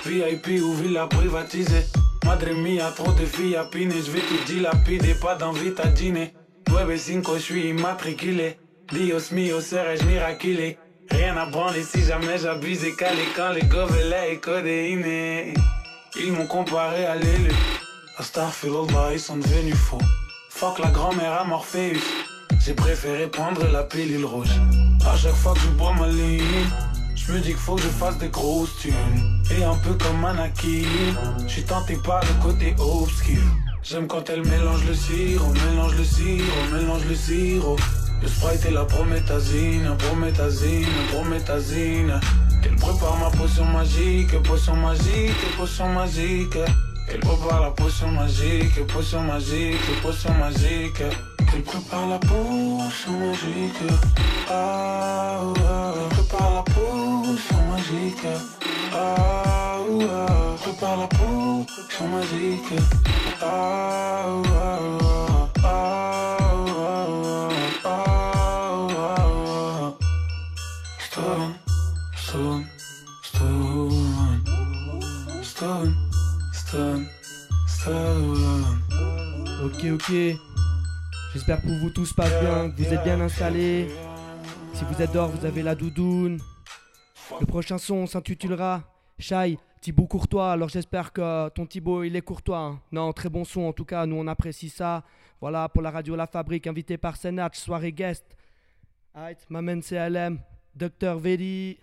VIP 0.05 0.61
ou 0.63 0.73
villa 0.73 1.07
privatisée. 1.07 1.85
Madre 2.23 2.53
mia, 2.53 2.91
trop 2.91 3.11
de 3.11 3.25
filles 3.25 3.55
à 3.55 3.65
piner, 3.65 4.01
j'vais 4.01 4.21
tout 4.21 4.43
dilapider, 4.45 5.15
pas 5.15 5.35
d'envie 5.35 5.73
à 5.83 5.87
dîner. 5.87 6.33
9-5, 6.67 7.33
je 7.35 7.39
suis 7.39 7.69
immatriculé. 7.69 8.57
Dios 8.91 9.31
mio, 9.31 9.61
serais-je 9.61 10.03
miraculé? 10.05 10.77
Rien 11.11 11.37
à 11.37 11.45
branler 11.45 11.83
si 11.83 12.03
jamais 12.03 12.37
j'abuse 12.37 12.83
et 12.83 12.95
calé 12.95 13.23
quand 13.35 13.51
les 13.51 13.63
gobelets 13.63 14.33
et 14.33 14.37
codéinés. 14.37 15.53
Ils 16.17 16.31
m'ont 16.31 16.47
comparé 16.47 17.05
à 17.05 17.15
l'élu. 17.15 17.51
Astaghfirullah, 18.17 19.13
ils 19.13 19.19
sont 19.19 19.37
devenus 19.37 19.75
faux. 19.75 20.01
Fuck 20.49 20.79
la 20.79 20.89
grand-mère 20.89 21.33
à 21.33 21.43
Morpheus. 21.43 21.99
J'ai 22.65 22.73
préféré 22.73 23.27
prendre 23.27 23.67
la 23.67 23.83
pilule 23.83 24.25
rouge. 24.25 24.59
À 25.05 25.15
chaque 25.15 25.35
fois 25.35 25.53
que 25.53 25.59
je 25.59 25.67
bois 25.69 25.93
ma 25.93 26.07
ligne, 26.07 26.41
je 27.15 27.31
me 27.33 27.39
dis 27.39 27.49
qu'il 27.49 27.57
faut 27.57 27.75
que 27.75 27.83
je 27.83 27.89
fasse 27.89 28.17
des 28.17 28.29
grosses 28.29 28.75
thunes. 28.81 29.43
Et 29.51 29.63
un 29.63 29.75
peu 29.75 29.93
comme 29.93 30.25
Anaki, 30.25 30.85
je 31.43 31.47
suis 31.47 31.63
tenté 31.63 31.97
par 31.97 32.21
le 32.21 32.41
côté 32.41 32.73
obscur. 32.79 33.41
J'aime 33.83 34.07
quand 34.07 34.29
elle 34.29 34.43
mélange 34.43 34.83
le 34.87 34.95
sirop, 34.95 35.53
mélange 35.69 35.95
le 35.95 36.03
sirop, 36.03 36.73
mélange 36.73 37.05
le 37.05 37.15
sirop. 37.15 37.77
Le 38.25 38.31
sprite 38.31 38.65
et 38.65 38.71
la 38.71 38.85
prométhazine, 38.85 39.95
prométhazine, 39.99 40.87
prométhazine. 41.11 42.19
Elle 42.63 42.75
prépare 42.75 43.17
ma 43.19 43.29
potion 43.29 43.65
magique, 43.65 44.41
potion 44.41 44.75
magique, 44.77 45.55
potion 45.55 45.89
magique. 45.89 46.57
Elle 47.07 47.19
prépare 47.19 47.61
la 47.61 47.69
potion 47.69 48.07
magique, 48.07 48.83
potion 48.87 49.21
magique, 49.21 50.01
potion 50.01 50.33
magique. 50.39 51.03
Elle 51.53 51.61
prépare 51.61 52.07
la 52.09 52.17
potion 52.17 53.11
magique. 53.11 53.93
Ah, 54.49 55.41
ah. 55.67 55.93
Elle 55.95 56.17
prépare 56.17 56.51
la 56.55 56.63
potion 56.63 57.61
magique. 57.69 58.27
Ah, 58.91 59.77
ah. 60.01 60.55
Prépare 60.63 60.97
la 60.97 61.07
potion 61.09 62.07
magique. 62.07 62.81
Ah, 63.39 64.41
ah. 64.57 65.34
Ok, 79.63 79.83
ok. 79.93 80.11
J'espère 81.33 81.61
que 81.61 81.67
vous 81.67 81.89
tous 81.91 82.13
passe 82.13 82.31
bien, 82.41 82.71
que 82.71 82.81
vous 82.81 82.91
êtes 82.93 83.03
bien 83.03 83.21
installés. 83.21 83.87
Si 84.73 84.83
vous 84.85 84.99
êtes 85.01 85.11
dehors, 85.11 85.29
vous 85.29 85.45
avez 85.45 85.61
la 85.61 85.75
doudoune. 85.75 86.39
Le 87.39 87.45
prochain 87.45 87.77
son 87.77 88.07
s'intitulera 88.07 88.83
Shai, 89.19 89.59
Thibaut 89.81 90.07
Courtois. 90.07 90.51
Alors 90.51 90.69
j'espère 90.69 91.13
que 91.13 91.49
ton 91.49 91.67
Thibaut 91.67 92.03
il 92.03 92.15
est 92.15 92.21
courtois. 92.21 92.57
hein. 92.57 92.81
Non, 92.91 93.13
très 93.13 93.29
bon 93.29 93.45
son 93.45 93.61
en 93.61 93.73
tout 93.73 93.85
cas, 93.85 94.05
nous 94.07 94.15
on 94.15 94.25
apprécie 94.27 94.69
ça. 94.69 95.03
Voilà 95.39 95.69
pour 95.69 95.83
la 95.83 95.91
radio 95.91 96.15
La 96.15 96.25
Fabrique, 96.25 96.65
invité 96.65 96.97
par 96.97 97.17
Senach, 97.17 97.55
soirée 97.55 97.91
guest. 97.91 98.25
Aït, 99.13 99.37
Mamen 99.49 99.81
CLM, 99.83 100.39
Dr 100.75 101.19
Vedi. 101.19 101.77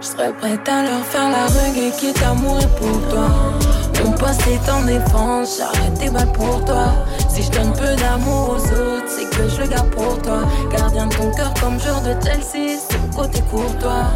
Je 0.00 0.06
serais 0.06 0.32
prête 0.34 0.68
à 0.68 0.82
leur 0.82 1.04
faire 1.04 1.30
la 1.30 1.46
reggae 1.46 1.90
quitte 1.98 2.22
à 2.22 2.34
mourir 2.34 2.68
pour 2.76 3.08
toi. 3.08 3.28
Mon 4.04 4.12
poste 4.12 4.46
est 4.46 4.70
en 4.70 4.82
défense, 4.82 5.58
j'arrête 5.58 5.94
tes 5.98 6.10
balles 6.10 6.30
pour 6.32 6.64
toi. 6.64 6.92
Si 7.28 7.42
je 7.42 7.50
donne 7.50 7.72
peu 7.72 7.96
d'amour 7.96 8.50
aux 8.50 8.72
autres, 8.72 9.08
c'est 9.08 9.28
que 9.30 9.48
je 9.48 9.62
le 9.62 9.66
garde 9.68 9.90
pour 9.90 10.22
toi. 10.22 10.42
Gardien 10.70 11.06
de 11.06 11.14
ton 11.14 11.30
cœur 11.32 11.52
comme 11.60 11.80
joueur 11.80 12.00
de 12.02 12.14
Chelsea, 12.24 12.78
c'est 12.88 13.16
côté 13.16 13.40
courtois. 13.50 14.06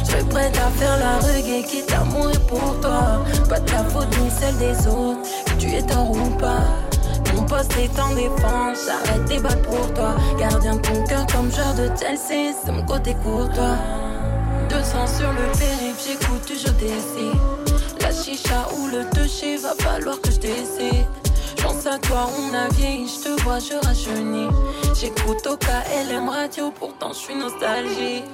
Je 0.00 0.10
serais 0.10 0.24
prête 0.24 0.58
à 0.58 0.70
faire 0.70 0.98
la 0.98 1.18
reggae 1.18 1.64
quitte 1.64 1.92
à 1.92 2.02
mourir 2.04 2.40
pour 2.46 2.80
toi. 2.80 3.24
Pas 3.48 3.60
de 3.60 3.70
ta 3.70 3.84
faute 3.84 4.08
ni 4.20 4.30
celle 4.30 4.56
des 4.58 4.86
autres, 4.88 5.20
que 5.46 5.52
tu 5.60 5.68
es 5.68 5.82
tort 5.82 6.10
ou 6.10 6.30
pas. 6.38 6.87
Mon 7.34 7.42
poste 7.44 7.76
est 7.78 8.00
en 8.00 8.14
défense, 8.14 8.78
j'arrête 8.86 9.24
tes 9.26 9.38
balles 9.38 9.62
pour 9.62 9.92
toi. 9.94 10.14
Gardien 10.38 10.76
ton 10.78 11.04
cœur 11.04 11.26
comme 11.26 11.50
joueur 11.50 11.74
de 11.74 11.90
Chelsea, 11.98 12.54
c'est 12.64 12.72
mon 12.72 12.84
côté 12.84 13.14
courtois. 13.22 13.76
200 14.68 15.06
sur 15.06 15.32
le 15.32 15.58
périph', 15.58 16.06
j'écoute 16.06 16.46
toujours 16.46 16.74
des 16.74 16.92
La 18.00 18.12
chicha 18.12 18.68
ou 18.76 18.88
le 18.88 19.08
toucher, 19.10 19.56
va 19.56 19.74
falloir 19.78 20.20
que 20.20 20.30
je 20.30 20.38
décide. 20.38 21.06
J'pense 21.56 21.86
à 21.86 21.98
toi, 21.98 22.28
on 22.38 22.54
a 22.54 22.68
vieilli, 22.74 23.08
je 23.08 23.24
te 23.24 23.42
vois, 23.42 23.58
je 23.58 23.74
rajeunis. 23.86 24.48
J'écoute 25.00 25.46
au 25.46 25.56
KLM 25.56 26.28
radio, 26.28 26.70
pourtant 26.70 27.12
je 27.12 27.18
suis 27.18 27.34
nostalgique. 27.34 28.24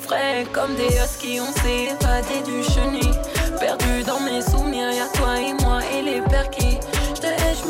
Frais 0.00 0.44
comme 0.52 0.74
des 0.74 0.96
huskies, 0.96 1.40
on 1.40 1.52
s'est 1.60 1.84
évadé 1.84 2.42
du 2.44 2.62
chenil. 2.64 3.14
Perdu 3.58 4.02
dans 4.06 4.20
mes 4.20 4.42
souvenirs, 4.42 4.90
y'a 4.92 5.06
toi 5.14 5.38
et 5.40 5.52
moi 5.62 5.80
et 5.94 6.02
les 6.02 6.20
perquis. 6.22 6.78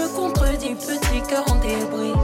J'me 0.00 0.08
contredis, 0.14 0.74
petit 0.74 1.20
cœur 1.28 1.44
en 1.50 1.56
débris. 1.56 2.14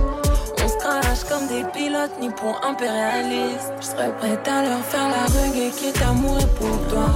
On 0.65 0.69
se 0.69 0.77
crache 0.79 1.25
comme 1.29 1.47
des 1.47 1.63
pilotes, 1.73 2.13
ni 2.21 2.31
pour 2.31 2.59
impérialistes. 2.65 3.73
Je 3.81 3.87
serais 3.87 4.13
prête 4.17 4.49
à 4.49 4.63
leur 4.63 4.81
faire 4.81 5.09
la 5.09 5.27
reggae 5.27 5.71
qui 5.77 5.89
est 5.89 6.03
à 6.03 6.13
mourir 6.13 6.49
pour 6.55 6.79
toi. 6.89 7.07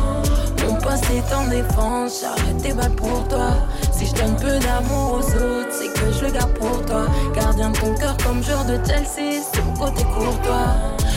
Mon 0.67 0.75
poste 0.75 1.05
est 1.11 1.35
en 1.35 1.47
défense, 1.49 2.21
j'arrête 2.21 2.63
tes 2.63 2.73
balles 2.75 2.95
pour 2.95 3.27
toi. 3.29 3.53
Si 3.91 4.07
je 4.07 4.15
donne 4.15 4.37
peu 4.37 4.59
d'amour 4.59 5.15
aux 5.15 5.35
autres, 5.35 5.73
c'est 5.73 5.93
que 5.95 6.13
je 6.13 6.27
le 6.27 6.31
garde 6.31 6.53
pour 6.55 6.85
toi. 6.85 7.07
Gardien 7.35 7.71
de 7.71 7.79
ton 7.79 7.95
cœur 7.95 8.17
comme 8.19 8.43
joueur 8.43 8.65
de 8.67 8.79
Chelsea, 8.87 9.43
c'est 9.53 9.65
mon 9.65 9.73
côté 9.75 10.05
courtois. 10.05 10.75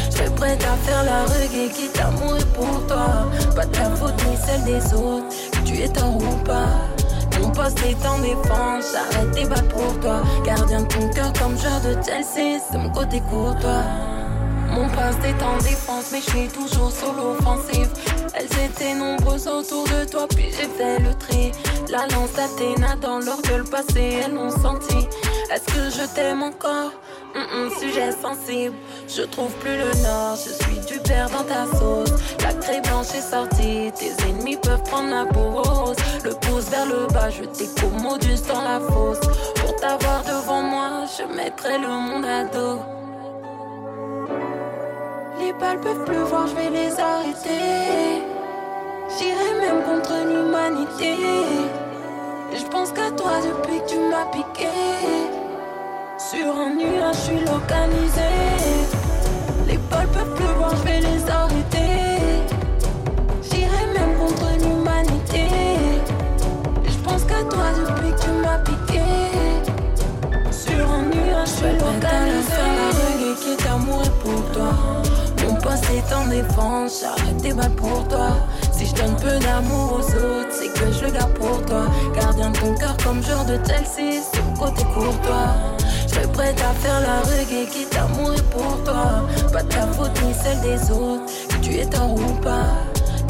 Je 0.09 0.17
serais 0.17 0.35
prête 0.35 0.63
à 0.63 0.77
faire 0.88 1.03
la 1.03 1.23
reggae 1.23 1.69
qui 1.73 1.85
est 1.85 2.00
à 2.00 2.12
mourir 2.12 2.47
pour 2.53 2.88
toi. 2.88 3.29
Pas 3.55 3.65
ta 3.65 3.89
faute 3.95 4.15
ni 4.29 4.38
celle 4.38 4.63
des 4.63 4.93
autres, 4.93 5.27
que 5.51 5.67
tu 5.67 5.81
es 5.81 5.89
tort 5.89 6.15
ou 6.15 6.35
pas. 6.45 6.67
Mon 7.41 7.49
poste 7.51 7.79
est 7.85 8.05
en 8.05 8.19
défense, 8.19 8.85
j'arrête 8.93 9.31
tes 9.31 9.45
balles 9.45 9.67
pour 9.69 9.99
toi. 9.99 10.21
Gardien 10.45 10.81
de 10.81 10.87
ton 10.87 11.09
cœur 11.09 11.33
comme 11.33 11.57
joueur 11.57 11.81
de 11.81 11.93
Chelsea, 12.03 12.61
c'est 12.69 12.77
mon 12.77 12.89
côté 12.89 13.21
courtois. 13.21 13.83
Mon 14.71 14.87
poste 14.89 15.23
est 15.23 15.43
en 15.43 15.57
défense, 15.57 16.11
mais 16.11 16.21
je 16.21 16.29
suis 16.29 16.47
toujours 16.47 16.91
solo 16.91 17.35
offensif. 17.37 17.89
Elles 18.33 18.65
étaient 18.65 18.95
nombreuses 18.95 19.47
autour 19.47 19.83
de 19.85 20.09
toi, 20.09 20.27
puis 20.27 20.45
j'ai 20.49 20.67
fait 20.67 20.99
le 20.99 21.13
tri. 21.13 21.51
La 21.89 22.07
lance 22.07 22.33
d'Athéna 22.33 22.95
dans 22.95 23.19
leur 23.19 23.41
gueule 23.43 23.65
passée, 23.65 24.21
elles 24.25 24.33
l'ont 24.33 24.49
senti. 24.49 25.07
Est-ce 25.53 25.65
que 25.65 25.89
je 25.91 26.07
t'aime 26.15 26.41
encore? 26.41 26.91
Sujet 27.79 28.11
sensible, 28.11 28.75
je 29.07 29.23
trouve 29.23 29.51
plus 29.55 29.75
le 29.75 29.91
nord, 30.03 30.35
je 30.35 30.51
suis 30.63 30.79
du 30.85 30.99
père 30.99 31.29
dans 31.29 31.43
ta 31.43 31.65
sauce. 31.65 32.11
La 32.41 32.53
craie 32.53 32.81
blanche 32.81 33.13
est 33.15 33.21
sortie, 33.21 33.91
tes 33.95 34.11
ennemis 34.29 34.57
peuvent 34.57 34.83
prendre 34.83 35.09
la 35.09 35.25
peau 35.25 35.49
rose. 35.49 35.95
Le 36.23 36.31
pouce 36.31 36.69
vers 36.69 36.85
le 36.85 37.07
bas, 37.11 37.29
je 37.29 37.43
t'écommodus 37.43 38.41
dans 38.47 38.61
la 38.61 38.79
fosse. 38.79 39.19
Pour 39.55 39.75
t'avoir 39.77 40.23
devant 40.23 40.61
moi, 40.61 40.89
je 41.17 41.35
mettrai 41.35 41.79
le 41.79 41.87
monde 41.87 42.25
à 42.25 42.43
dos. 42.45 42.79
Les 45.39 45.53
balles 45.53 45.81
peuvent 45.81 46.05
pleuvoir, 46.05 46.47
je 46.47 46.55
vais 46.55 46.69
les 46.69 46.99
arrêter. 46.99 48.21
J'irai 49.17 49.53
même 49.59 49.83
contre 49.83 50.13
l'humanité. 50.27 51.15
Je 52.55 52.63
pense 52.65 52.91
qu'à 52.91 53.09
toi 53.11 53.31
depuis 53.41 53.79
que 53.81 53.89
tu 53.89 53.97
m'as 53.97 54.25
piqué. 54.25 55.42
Sur 56.31 56.57
un 56.57 56.75
nuage, 56.75 57.15
je 57.15 57.21
suis 57.21 57.39
localisé. 57.39 58.31
Les 59.67 59.77
balles 59.77 60.07
peuvent 60.07 60.33
pleuvoir, 60.35 60.73
je 60.77 60.83
vais 60.83 61.01
les 61.01 61.29
arrêter. 61.29 62.45
J'irai 63.41 63.85
même 63.93 64.17
contre 64.17 64.45
l'humanité. 64.57 65.47
Je 66.85 66.97
pense 67.03 67.23
qu'à 67.25 67.43
toi 67.43 67.65
depuis 67.75 68.11
que 68.11 68.21
tu 68.21 68.31
m'as 68.41 68.59
piqué. 68.59 69.03
Sur 70.49 70.89
un 70.89 71.03
nuage, 71.03 71.47
je 71.47 71.55
suis 71.55 71.73
localisé. 71.73 72.51
faire 72.51 72.73
la 72.79 72.89
reggae 72.95 73.35
qui 73.41 73.49
est 73.51 73.67
à 73.67 73.77
mourir 73.77 74.11
pour 74.23 74.51
toi. 74.53 74.71
Mon 75.45 75.55
poste 75.55 75.89
est 75.91 76.15
en 76.15 76.27
défense, 76.27 77.01
j'arrête 77.01 77.37
tes 77.41 77.53
balles 77.53 77.75
pour 77.75 78.07
toi. 78.07 78.37
Si 78.83 78.89
je 78.89 78.95
donne 78.95 79.15
peu 79.15 79.39
d'amour 79.39 79.93
aux 79.93 80.15
autres, 80.15 80.51
c'est 80.51 80.67
que 80.67 80.91
je 80.91 81.09
garde 81.13 81.33
pour 81.35 81.65
toi. 81.65 81.85
Gardien 82.13 82.49
de 82.49 82.57
ton 82.57 82.75
cœur 82.75 82.97
comme 83.01 83.23
joueur 83.23 83.45
de 83.45 83.57
Chelsea, 83.65 84.21
mon 84.45 84.65
côté 84.65 84.83
courtois. 84.93 85.55
Je 86.05 86.13
serais 86.13 86.27
prête 86.33 86.59
à 86.59 86.73
faire 86.73 86.99
la 86.99 87.21
reggae 87.21 87.65
qui 87.71 87.85
t'a 87.85 88.07
mourir 88.07 88.43
pour 88.49 88.83
toi. 88.83 89.25
Pas 89.53 89.63
de 89.63 89.69
ta 89.69 89.87
faute 89.87 90.11
ni 90.25 90.33
celle 90.33 90.59
des 90.59 90.91
autres, 90.91 91.23
que 91.47 91.65
tu 91.65 91.75
es 91.75 91.85
tort 91.85 92.13
ou 92.13 92.33
pas. 92.41 92.65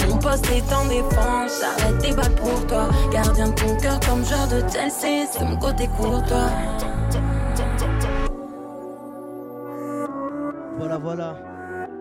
Mon 0.09 0.17
poste 0.17 0.49
est 0.51 0.73
en 0.73 0.85
défense, 0.85 1.61
j'arrête 1.61 1.99
tes 1.99 2.13
balles 2.13 2.35
pour 2.35 2.65
toi. 2.65 2.89
Gardien 3.11 3.49
de 3.49 3.53
ton 3.53 3.77
cœur 3.77 3.99
comme 3.99 4.25
joueur 4.25 4.47
de 4.47 4.59
Chelsea, 4.71 5.27
c'est 5.31 5.45
mon 5.45 5.57
côté 5.57 5.87
courtois. 5.95 6.49
Voilà, 10.79 10.97
voilà. 10.97 11.35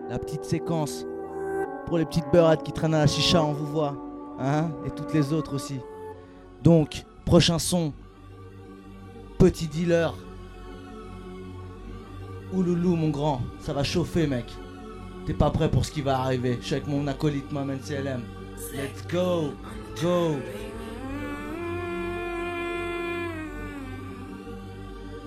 La 0.09 0.17
petite 0.17 0.43
séquence. 0.43 1.05
Pour 1.85 1.97
les 1.97 2.05
petites 2.05 2.25
beurrettes 2.31 2.63
qui 2.63 2.71
traînent 2.71 2.93
à 2.93 2.99
la 2.99 3.07
chicha, 3.07 3.43
on 3.43 3.53
vous 3.53 3.67
voit. 3.67 3.95
Hein 4.39 4.71
Et 4.85 4.89
toutes 4.89 5.13
les 5.13 5.33
autres 5.33 5.55
aussi. 5.55 5.79
Donc, 6.63 7.05
prochain 7.25 7.59
son. 7.59 7.93
Petit 9.37 9.67
dealer. 9.67 10.13
Ouloulou, 12.53 12.95
mon 12.95 13.09
grand. 13.09 13.41
Ça 13.59 13.73
va 13.73 13.83
chauffer, 13.83 14.27
mec. 14.27 14.45
T'es 15.25 15.33
pas 15.33 15.49
prêt 15.49 15.69
pour 15.69 15.85
ce 15.85 15.91
qui 15.91 16.01
va 16.01 16.19
arriver. 16.19 16.57
Je 16.61 16.65
suis 16.65 16.75
avec 16.75 16.87
mon 16.87 17.07
acolyte, 17.07 17.51
Maman 17.51 17.77
CLM. 17.85 18.23
Let's 18.73 19.05
go. 19.07 19.53
Go. 20.01 20.37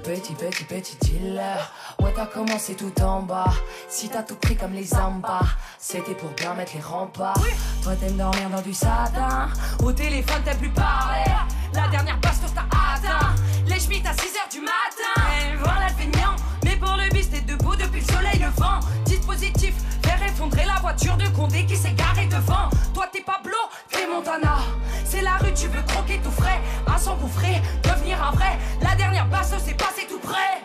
Petit, 0.06 0.34
petit, 0.34 0.62
petit 0.62 0.96
dealer. 1.00 1.72
Ouais, 1.98 2.12
t'as 2.14 2.26
commencé 2.26 2.76
tout 2.76 2.92
en 3.02 3.22
bas. 3.22 3.52
Si 3.88 4.08
t'as 4.08 4.22
tout 4.22 4.36
pris 4.36 4.56
comme 4.56 4.72
les 4.72 4.84
zambas, 4.84 5.42
c'était 5.80 6.14
pour 6.14 6.30
bien 6.30 6.54
mettre 6.54 6.74
les 6.76 6.80
remparts. 6.80 7.42
Toi, 7.82 7.96
t'aimes 7.96 8.16
dormir 8.16 8.48
dans 8.48 8.62
du 8.62 8.72
satin. 8.72 9.48
Au 9.82 9.90
téléphone, 9.90 10.42
t'aimes 10.44 10.58
plus 10.58 10.70
parler. 10.70 11.24
La 11.74 11.88
dernière 11.88 12.20
bastos 12.20 12.54
t'a 12.54 12.62
atteint. 12.70 13.34
Les 13.66 13.80
schmitts 13.80 14.06
à 14.06 14.12
6h 14.12 14.52
du 14.52 14.60
matin. 14.60 15.22
Et 15.42 15.56
voilà 15.56 15.88
le 15.88 15.94
feignant. 15.94 16.36
Mais 16.62 16.76
pour 16.76 16.96
le 16.96 17.12
bis, 17.12 17.28
t'es 17.28 17.40
debout 17.40 17.74
depuis 17.74 18.00
le 18.00 18.06
soleil, 18.06 18.38
le 18.38 18.62
vent. 18.62 18.78
Dispositif, 19.06 19.74
faire 20.04 20.22
effondrer 20.24 20.66
la 20.66 20.80
voiture 20.80 21.16
de 21.16 21.26
Condé 21.30 21.66
qui 21.66 21.76
s'est 21.76 21.94
garée 21.94 22.26
devant. 22.26 22.70
Toi, 22.94 23.06
t'es 23.12 23.22
Pablo, 23.22 23.58
t'es 23.90 24.06
Montana. 24.06 24.58
C'est 25.16 25.22
la 25.22 25.38
rue, 25.38 25.54
tu 25.54 25.66
veux 25.68 25.82
croquer 25.86 26.20
tout 26.22 26.30
frais. 26.30 26.60
À 26.86 26.98
s'engouffrer, 26.98 27.62
devenir 27.82 28.22
un 28.22 28.32
vrai. 28.32 28.58
La 28.82 28.94
dernière 28.96 29.26
bastos 29.28 29.62
s'est 29.62 29.72
passée 29.72 30.06
tout 30.06 30.18
près. 30.18 30.60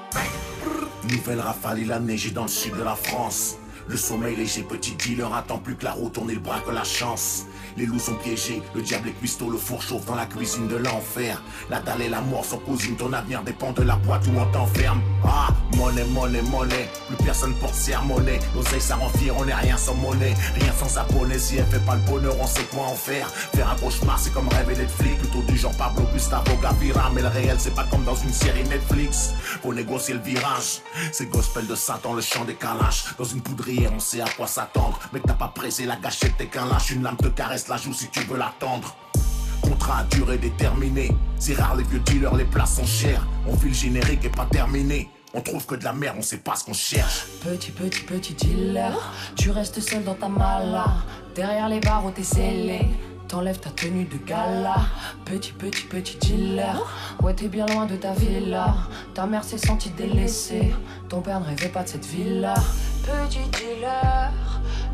Nouvelle 1.10 1.40
rafale, 1.40 1.80
il 1.80 1.90
a 1.90 2.02
neigé 2.02 2.32
dans 2.32 2.42
le 2.42 2.50
sud 2.50 2.76
de 2.76 2.84
la 2.84 2.98
France. 2.98 3.56
Le 3.88 3.96
sommeil 3.96 4.36
léger, 4.36 4.64
petit 4.64 4.96
dealer, 4.96 5.34
attend 5.34 5.58
plus 5.58 5.78
que 5.78 5.86
la 5.86 5.94
roue 5.94 6.10
tourne, 6.10 6.30
il 6.30 6.40
braque 6.40 6.68
la 6.70 6.84
chance. 6.84 7.46
Les 7.78 7.86
loups 7.86 8.00
sont 8.00 8.16
piégés, 8.16 8.62
le 8.76 8.82
diable 8.82 9.10
est 9.10 9.14
cuistot, 9.14 9.50
le 9.50 9.58
four 9.58 9.82
chauffe 9.82 10.06
dans 10.06 10.16
la 10.16 10.26
cuisine 10.26 10.68
de 10.68 10.78
l'enfer. 10.78 11.42
La 11.70 11.80
dalle 11.80 12.02
et 12.02 12.10
la 12.10 12.22
mort 12.22 12.46
sont 12.46 12.60
cousines, 12.60 12.96
ton 12.96 13.14
avenir 13.14 13.44
dépend 13.44 13.72
de 13.72 13.84
la 13.84 13.96
boîte 13.96 14.26
où 14.28 14.40
on 14.40 14.46
t'enferme. 14.52 15.02
Ah, 15.24 15.50
monnaie, 15.78 16.06
monnaie, 16.06 16.42
monnaie, 16.42 16.90
plus 17.08 17.24
personne 17.24 17.54
porte 17.56 17.76
sermonner. 17.76 18.40
L'oseille 18.56 18.82
ça 18.82 18.96
rend 18.96 19.12
on 19.38 19.48
est 19.48 19.54
rien 19.54 19.78
sans 19.78 19.94
monnaie, 19.96 20.34
rien 20.56 20.74
sans 20.74 20.98
abonné. 20.98 21.38
Si 21.38 21.58
elle 21.58 21.66
fait 21.66 21.86
pas 21.86 21.96
le 21.96 22.02
bonheur, 22.02 22.36
on 22.40 22.48
sait 22.48 22.64
quoi 22.64 22.86
en 22.86 22.96
faire. 22.96 23.28
Faire 23.28 23.70
un 23.70 23.76
cauchemar, 23.76 24.18
c'est 24.20 24.34
comme 24.34 24.50
rêver 24.50 24.76
d'être 24.76 24.92
flic, 24.92 25.18
plutôt 25.20 25.42
du 25.42 25.58
genre 25.58 25.76
Pablo 25.78 26.04
Gustavo 26.14 26.52
Gavira. 26.62 27.12
Mais 27.14 27.22
le 27.22 27.28
réel, 27.28 27.58
c'est 27.60 27.76
pas 27.76 27.86
comme 27.86 28.04
dans 28.04 28.16
une 28.16 28.34
série 28.34 28.64
Netflix. 28.64 29.32
Faut 29.62 29.74
négocier 29.74 30.16
le 30.16 30.22
virage, 30.22 30.82
c'est 31.12 31.30
gospel 31.30 31.68
de 31.68 31.76
Satan, 31.76 32.14
le 32.14 32.22
chant 32.22 32.46
des 32.46 32.56
calaches. 32.56 33.16
Dans 33.18 33.26
une 33.26 33.42
poudrière, 33.42 33.92
on 33.96 34.00
sait 34.00 34.22
à 34.22 34.30
quoi 34.36 34.48
s'attendre. 34.48 35.00
Mais 35.14 35.20
t'as 35.20 35.34
pas 35.34 35.52
pressé 35.54 35.86
la 35.86 35.98
gâchette, 35.98 36.38
t'es 36.38 36.48
qu'un 36.48 36.66
lâche, 36.66 36.92
une 36.92 37.04
lame 37.04 37.18
te 37.18 37.28
caresse 37.28 37.61
la 37.70 37.78
joue 37.78 37.94
si 37.94 38.08
tu 38.10 38.22
veux 38.22 38.38
l'attendre. 38.38 38.96
Contrat 39.62 40.00
à 40.00 40.04
durée 40.04 40.38
déterminée. 40.38 41.12
C'est 41.38 41.54
rare 41.54 41.76
les 41.76 41.84
vieux 41.84 42.00
dealers, 42.00 42.36
les 42.36 42.46
places 42.46 42.76
sont 42.76 42.86
chères. 42.86 43.26
On 43.48 43.56
vit 43.56 43.70
le 43.70 43.74
générique 43.74 44.26
et 44.26 44.30
pas 44.30 44.46
terminé. 44.46 45.10
On 45.34 45.42
trouve 45.42 45.66
que 45.66 45.76
de 45.76 45.84
la 45.84 45.94
merde, 45.94 46.18
on 46.20 46.22
sait 46.22 46.40
pas 46.40 46.56
ce 46.56 46.66
qu'on 46.66 46.74
cherche. 46.74 47.26
Petit, 47.44 47.72
petit, 47.72 48.02
petit 48.02 48.34
dealer, 48.34 48.92
tu 49.36 49.50
restes 49.50 49.80
seul 49.80 50.04
dans 50.04 50.16
ta 50.16 50.28
mala. 50.28 50.86
Derrière 51.36 51.70
les 51.70 51.80
barreaux, 51.80 52.12
t'es 52.12 52.24
scellé. 52.24 52.82
T'enlèves 53.30 53.60
ta 53.60 53.70
tenue 53.70 54.04
de 54.04 54.18
gala. 54.18 54.76
Petit, 55.24 55.54
petit, 55.54 55.84
petit 55.84 56.18
dealer, 56.18 56.76
ouais, 57.22 57.34
t'es 57.34 57.48
bien 57.48 57.66
loin 57.66 57.86
de 57.86 57.96
ta 57.96 58.12
villa. 58.12 58.76
Ta 59.14 59.26
mère 59.26 59.46
s'est 59.46 59.58
sentie 59.58 59.92
délaissée. 59.92 60.76
Ton 61.08 61.22
père 61.22 61.40
ne 61.40 61.46
rêvait 61.46 61.70
pas 61.70 61.84
de 61.84 61.88
cette 61.88 62.06
villa. 62.06 62.56
Petit 63.04 63.40
dealer, 63.58 64.34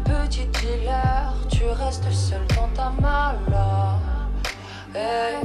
petit 0.03 0.47
dealer, 0.47 1.33
tu 1.49 1.63
restes 1.65 2.11
seul 2.11 2.41
dans 2.55 2.69
ta 2.75 2.89
mala. 3.01 3.99
Hey, 4.93 5.41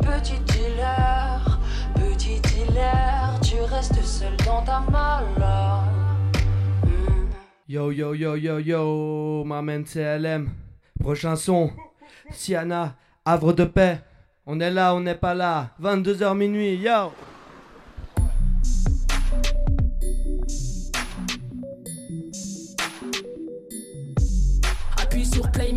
petit 0.00 0.40
dealer, 0.46 1.60
petit 1.94 2.40
dealer, 2.40 3.40
tu 3.42 3.60
restes 3.62 4.02
seul 4.02 4.36
dans 4.44 4.62
ta 4.62 4.80
mala. 4.90 5.84
Hmm. 6.82 7.28
Yo 7.68 7.90
yo 7.90 8.14
yo 8.14 8.36
yo 8.36 8.58
yo, 8.58 9.44
ma 9.44 9.62
man 9.62 9.84
CLM. 9.84 10.50
Prochain 10.98 11.36
son, 11.36 11.70
Siana, 12.30 12.96
Havre 13.24 13.52
de 13.52 13.64
paix. 13.64 14.00
On 14.46 14.60
est 14.60 14.70
là, 14.70 14.94
on 14.94 15.00
n'est 15.00 15.16
pas 15.16 15.34
là. 15.34 15.70
22h 15.82 16.36
minuit, 16.36 16.76
yo. 16.76 17.12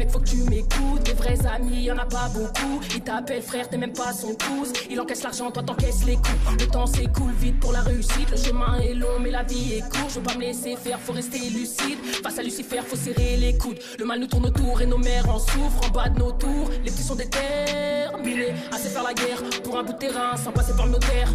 Faut 0.09 0.19
que 0.19 0.29
tu 0.29 0.37
m'écoutes. 0.49 1.03
Des 1.03 1.13
vrais 1.13 1.45
amis, 1.47 1.83
y'en 1.83 1.97
a 1.97 2.05
pas 2.05 2.29
beaucoup. 2.33 2.79
Il 2.95 3.01
t'appelle 3.01 3.41
frère, 3.41 3.69
t'es 3.69 3.77
même 3.77 3.93
pas 3.93 4.13
son 4.13 4.33
pouce. 4.35 4.73
Il 4.89 4.99
encaisse 4.99 5.23
l'argent, 5.23 5.51
toi 5.51 5.63
t'encaisses 5.63 6.05
les 6.05 6.15
coups. 6.15 6.59
Le 6.59 6.67
temps 6.67 6.85
s'écoule 6.85 7.33
vite 7.39 7.59
pour 7.59 7.71
la 7.71 7.81
réussite. 7.81 8.29
Le 8.31 8.37
chemin 8.37 8.79
est 8.79 8.93
long, 8.93 9.19
mais 9.21 9.31
la 9.31 9.43
vie 9.43 9.73
est 9.75 9.81
courte. 9.81 10.09
Je 10.09 10.15
veux 10.15 10.23
pas 10.23 10.35
me 10.35 10.41
laisser 10.41 10.75
faire, 10.75 10.99
faut 10.99 11.13
rester 11.13 11.39
lucide. 11.49 11.99
Face 12.23 12.39
à 12.39 12.43
Lucifer, 12.43 12.81
faut 12.85 12.95
serrer 12.95 13.37
les 13.37 13.57
coudes. 13.57 13.79
Le 13.97 14.05
mal 14.05 14.19
nous 14.19 14.27
tourne 14.27 14.45
autour 14.45 14.81
et 14.81 14.85
nos 14.85 14.97
mères 14.97 15.29
en 15.29 15.39
souffrent. 15.39 15.87
En 15.87 15.89
bas 15.89 16.09
de 16.09 16.19
nos 16.19 16.31
tours, 16.31 16.69
les 16.83 16.91
petits 16.91 17.03
sont 17.03 17.15
déterminés. 17.15 18.53
Assez 18.71 18.89
faire 18.89 19.03
la 19.03 19.13
guerre 19.13 19.41
pour 19.63 19.77
un 19.77 19.83
bout 19.83 19.93
de 19.93 19.97
terrain 19.97 20.35
sans 20.37 20.51
passer 20.51 20.73
par 20.75 20.85
le 20.85 20.93
notaire. 20.93 21.29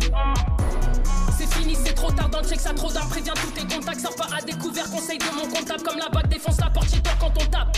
C'est 1.36 1.52
fini, 1.54 1.76
c'est 1.84 1.94
trop 1.94 2.10
tard 2.10 2.28
dans 2.28 2.40
le 2.40 2.48
check, 2.48 2.60
ça 2.60 2.72
trop 2.72 2.90
d'armes. 2.90 3.08
Préviens 3.08 3.34
tous 3.34 3.50
tes 3.50 3.66
contacts, 3.66 4.00
sors 4.00 4.14
pas 4.14 4.28
à 4.36 4.40
découvert. 4.42 4.88
Conseil 4.90 5.18
de 5.18 5.24
mon 5.34 5.48
comptable, 5.48 5.82
comme 5.82 5.98
la 5.98 6.08
bague 6.08 6.28
défonce 6.28 6.60
la 6.60 6.70
porte 6.70 6.90
chez 6.90 7.00
toi 7.00 7.12
quand 7.18 7.32
on 7.36 7.46
tape. 7.46 7.76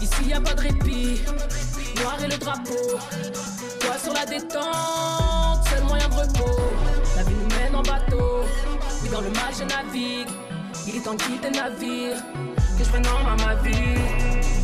Ici 0.00 0.28
y 0.28 0.32
a 0.32 0.40
pas 0.40 0.54
de 0.54 0.60
répit, 0.60 1.20
noir 2.00 2.16
et 2.24 2.28
le 2.28 2.38
drapeau. 2.38 2.98
Toi 3.80 3.94
sur 4.02 4.12
la 4.12 4.24
détente, 4.24 5.68
seul 5.68 5.84
moyen 5.84 6.08
de 6.08 6.14
repos. 6.14 6.60
La 7.16 7.22
vie 7.24 7.34
nous 7.34 7.56
mène 7.56 7.74
en 7.74 7.82
bateau, 7.82 8.44
oui 9.02 9.08
dans 9.10 9.20
le 9.20 9.30
mal 9.30 9.52
je 9.58 9.64
navigue. 9.64 10.28
Il 10.86 10.96
est 10.96 11.00
temps 11.00 11.14
de 11.14 11.22
quitter 11.22 11.50
le 11.50 11.56
navire, 11.56 12.16
que 12.78 12.84
je 12.84 12.88
prenne 12.88 13.06
en 13.06 13.24
main 13.24 13.44
ma 13.44 13.54
vie. 13.56 14.00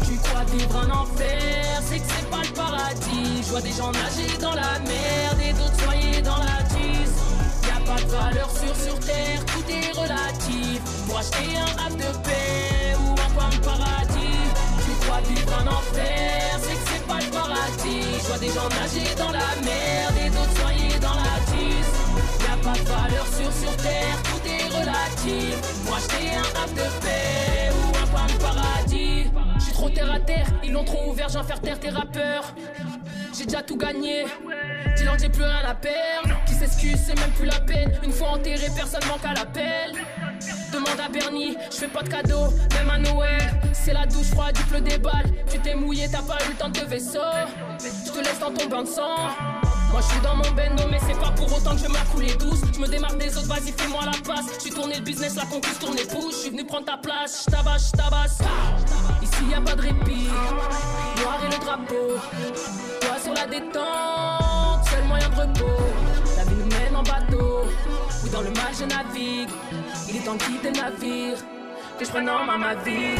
Tu 0.06 0.16
crois 0.18 0.44
vivre 0.44 0.76
un 0.76 0.90
enfer, 0.90 1.82
c'est 1.84 1.98
que 1.98 2.06
c'est 2.06 2.30
pas 2.30 2.42
le 2.42 2.52
paradis. 2.54 3.42
Je 3.42 3.48
vois 3.50 3.60
des 3.60 3.72
gens 3.72 3.90
nager 3.92 4.38
dans 4.40 4.54
la 4.54 4.78
merde 4.78 5.40
et 5.44 5.52
d'autres 5.52 5.84
noyer 5.84 6.22
dans 6.22 6.38
la 6.38 6.62
tisse. 6.68 7.11
Pas 7.92 8.00
de 8.00 8.06
valeur 8.06 8.50
sûre 8.50 8.74
sur 8.74 8.98
terre, 9.00 9.44
tout 9.44 9.64
est 9.68 9.92
relatif. 9.92 10.80
Pour 11.06 11.18
acheter 11.18 11.58
un 11.58 11.84
hâte 11.84 11.96
de 11.98 12.10
paix 12.24 12.96
ou 12.96 13.10
un 13.12 13.30
coin 13.34 13.50
de 13.50 13.62
paradis. 13.62 14.48
Tu 14.82 14.92
crois 15.04 15.20
vivre 15.20 15.52
un 15.60 15.66
enfer, 15.66 16.58
c'est 16.62 16.72
que 16.72 16.88
c'est 16.88 17.06
pas 17.06 17.18
le 17.18 17.30
paradis. 17.30 18.16
Je 18.18 18.26
vois 18.28 18.38
des 18.38 18.48
gens 18.48 18.68
nager 18.80 19.14
dans 19.18 19.30
la 19.30 19.50
merde 19.62 20.16
et 20.24 20.30
d'autres 20.30 20.62
noyer 20.62 20.98
dans 21.00 21.16
la 21.20 21.36
tisse. 21.52 21.92
Y 22.40 22.46
a 22.50 22.56
pas 22.64 22.78
de 22.78 22.88
valeur 22.88 23.26
sûre 23.26 23.52
sur 23.52 23.76
terre, 23.76 24.16
tout 24.24 24.42
est 24.48 24.66
relatif. 24.74 25.54
Pour 25.84 25.96
acheter 25.96 26.30
un 26.34 26.62
hâte 26.62 26.74
de 26.74 26.88
paix 27.04 27.72
ou 27.76 27.88
un 28.02 28.06
coin 28.06 28.26
de 28.26 28.38
paradis. 28.40 29.24
Je 29.58 29.64
suis 29.64 29.72
trop 29.74 29.90
terre 29.90 30.12
à 30.14 30.20
terre, 30.20 30.46
ils 30.64 30.72
l'ont 30.72 30.84
trop 30.84 31.10
ouvert, 31.10 31.28
j'en 31.28 31.44
faire 31.44 31.60
taire 31.60 31.78
tes 31.78 31.90
rappeurs. 31.90 32.54
J'ai 33.36 33.46
déjà 33.46 33.62
tout 33.62 33.76
gagné. 33.76 34.24
Que 34.24 35.18
j'ai 35.20 35.28
plus 35.28 35.42
rien 35.42 35.62
à 35.66 35.74
perdre. 35.74 36.28
Qui 36.46 36.54
s'excuse, 36.54 36.98
c'est 37.06 37.18
même 37.18 37.30
plus 37.32 37.46
la 37.46 37.60
peine. 37.60 37.92
Une 38.02 38.12
fois 38.12 38.30
enterré, 38.30 38.66
personne 38.74 39.04
manque 39.08 39.24
à 39.24 39.34
l'appel. 39.34 39.92
Demande 40.72 41.00
à 41.04 41.08
Bernie, 41.08 41.56
je 41.70 41.76
fais 41.76 41.88
pas 41.88 42.02
de 42.02 42.08
cadeau, 42.08 42.50
même 42.74 42.90
à 42.90 42.98
Noël. 42.98 43.60
C'est 43.72 43.92
la 43.92 44.06
douche 44.06 44.28
froide, 44.28 44.56
il 44.58 44.66
pleut 44.66 44.80
des 44.80 44.98
balles. 44.98 45.30
Tu 45.50 45.58
t'es 45.58 45.74
mouillé, 45.74 46.08
t'as 46.10 46.22
pas 46.22 46.38
eu 46.44 46.50
le 46.50 46.54
temps 46.54 46.68
de 46.68 46.80
vaisseau. 46.88 47.18
Je 47.78 48.10
te 48.10 48.18
laisse 48.18 48.38
dans 48.38 48.52
ton 48.52 48.68
bain 48.68 48.82
de 48.82 48.88
sang. 48.88 49.16
Moi 49.90 50.00
je 50.00 50.06
suis 50.06 50.20
dans 50.22 50.36
mon 50.36 50.50
bendo, 50.52 50.84
mais 50.90 50.98
c'est 51.06 51.18
pas 51.20 51.30
pour 51.30 51.52
autant 51.54 51.72
que 51.72 51.82
je 51.82 52.10
couler 52.12 52.34
douce. 52.36 52.62
Je 52.72 52.80
me 52.80 52.88
démarre 52.88 53.16
des 53.16 53.36
autres, 53.36 53.48
vas-y, 53.48 53.72
fais-moi 53.72 54.00
la 54.06 54.12
passe. 54.26 54.46
Je 54.54 54.60
suis 54.60 54.70
tourné 54.70 54.94
le 54.96 55.02
business, 55.02 55.36
la 55.36 55.44
conquise, 55.44 55.78
tourne 55.78 55.96
les 55.96 56.04
pouces. 56.04 56.36
Je 56.36 56.40
suis 56.40 56.50
venu 56.50 56.64
prendre 56.64 56.86
ta 56.86 56.96
place, 56.96 57.44
je 57.46 57.50
tabasse. 57.50 57.92
Ici 59.22 59.44
y 59.50 59.54
a 59.54 59.60
pas 59.60 59.74
de 59.74 59.82
répit, 59.82 60.28
noir 61.20 61.38
et 61.46 61.52
le 61.52 61.58
drapeau. 61.64 63.01
Sur 63.22 63.34
la 63.34 63.46
détente, 63.46 64.84
seul 64.90 65.04
moyen 65.04 65.28
de 65.28 65.36
repos. 65.36 65.82
La 66.36 66.42
vie 66.42 66.56
nous 66.56 66.66
mène 66.66 66.96
en 66.96 67.02
bateau, 67.04 67.62
oui 68.24 68.30
dans 68.30 68.40
le 68.40 68.50
mal 68.50 68.72
je 68.76 68.84
navigue. 68.84 69.48
Il 70.08 70.16
est 70.16 70.24
temps 70.24 70.34
de 70.34 70.42
quitter 70.42 70.72
le 70.72 70.80
navire, 70.80 71.38
que 71.98 72.04
je 72.04 72.10
prenne 72.10 72.28
en 72.28 72.44
main 72.44 72.58
ma 72.58 72.74
vie. 72.82 73.14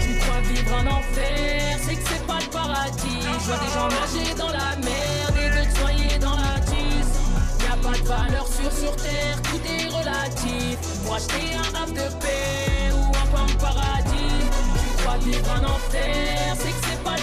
Tu 0.00 0.18
crois 0.20 0.40
vivre 0.42 0.74
un 0.76 0.86
enfer, 0.86 1.78
c'est 1.82 1.96
que 1.96 2.08
c'est 2.08 2.26
pas 2.28 2.38
le 2.38 2.50
paradis. 2.50 3.22
Je 3.22 3.46
vois 3.46 3.58
des 3.58 3.72
gens 3.74 3.88
nager 3.88 4.34
dans 4.34 4.50
la 4.50 4.76
merde 4.76 5.36
et 5.42 5.50
d'autres 5.50 5.80
noyer 5.80 6.18
dans 6.20 6.36
la 6.36 6.60
tisse. 6.60 7.18
Y 7.58 7.72
a 7.72 7.76
pas 7.82 7.98
de 7.98 8.06
valeur 8.06 8.46
sûre 8.46 8.72
sur 8.72 8.94
terre, 8.94 9.42
tout 9.42 9.60
est 9.66 9.88
relatif. 9.88 10.78
Pour 11.04 11.16
acheter 11.16 11.56
un 11.56 11.82
havre 11.82 11.92
de 11.92 12.08
paix 12.22 12.92
ou 12.94 13.02
un 13.08 13.26
pain 13.34 13.46
de 13.52 13.58
paradis. 13.60 14.46
Tu 14.78 15.02
crois 15.02 15.18
vivre 15.18 15.50
un 15.60 15.64
enfer, 15.64 16.54
c'est 16.56 16.70
que 16.70 16.86
c'est 16.86 16.93
pas. 17.04 17.16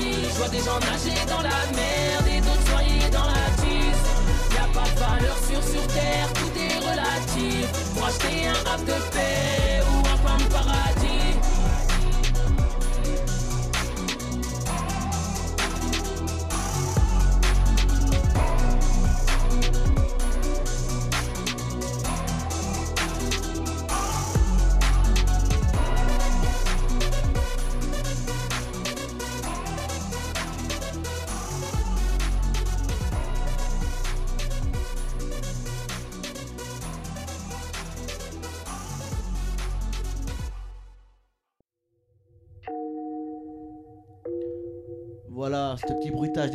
Je 0.00 0.38
vois 0.38 0.48
des 0.48 0.58
gens 0.58 0.78
nager 0.78 1.18
dans 1.26 1.42
la 1.42 1.58
merde 1.74 2.26
et 2.30 2.40
d'autres 2.40 2.70
noyer 2.70 3.10
dans 3.10 3.24
la 3.24 3.46
tisse. 3.60 4.04
Y 4.52 4.58
a 4.58 4.68
pas 4.72 4.88
de 4.88 4.98
valeur 4.98 5.36
sûre 5.48 5.62
sur 5.62 5.86
terre, 5.88 6.28
tout 6.34 6.52
est 6.56 6.78
relatif. 6.78 7.66
Pour 7.94 8.06
acheter 8.06 8.48
un 8.48 8.72
havre 8.72 8.84
de 8.84 8.98
paix 9.12 9.82
ou 9.90 9.98
un 9.98 10.16
pain 10.18 10.44
paradis. 10.50 10.97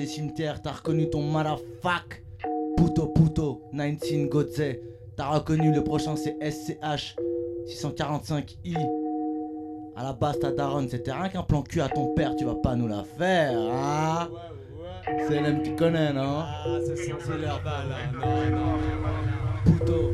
Des 0.04 0.10
cimetières, 0.10 0.62
t'as 0.62 0.74
reconnu 0.74 1.10
ton 1.10 1.22
motherfuck. 1.22 2.24
Puto 2.76 3.08
Puto, 3.08 3.62
19 3.72 4.28
Godze. 4.28 4.76
T'as 5.16 5.30
reconnu 5.30 5.74
le 5.74 5.82
prochain 5.82 6.16
c'est 6.18 6.36
SCH 6.42 7.16
645i. 7.68 8.76
À 9.96 10.04
la 10.04 10.12
base, 10.12 10.40
ta 10.40 10.52
daronne, 10.52 10.90
c'était 10.90 11.14
rien 11.14 11.30
qu'un 11.30 11.44
plan 11.44 11.62
cul 11.62 11.80
à 11.80 11.88
ton 11.88 12.14
père, 12.16 12.36
tu 12.36 12.44
vas 12.44 12.56
pas 12.56 12.76
nous 12.76 12.88
la 12.88 13.04
faire, 13.04 13.58
hein 13.58 14.28
C'est 15.28 15.40
l'homme 15.40 15.62
qui 15.62 15.74
connaît, 15.76 16.12
non? 16.12 16.40
Ah, 16.40 16.66
c'est 16.86 17.38
leur 17.38 17.62
balle, 17.64 17.90
là. 17.90 18.50
Non, 18.52 18.58
non, 18.58 18.78
Puto. 19.64 20.12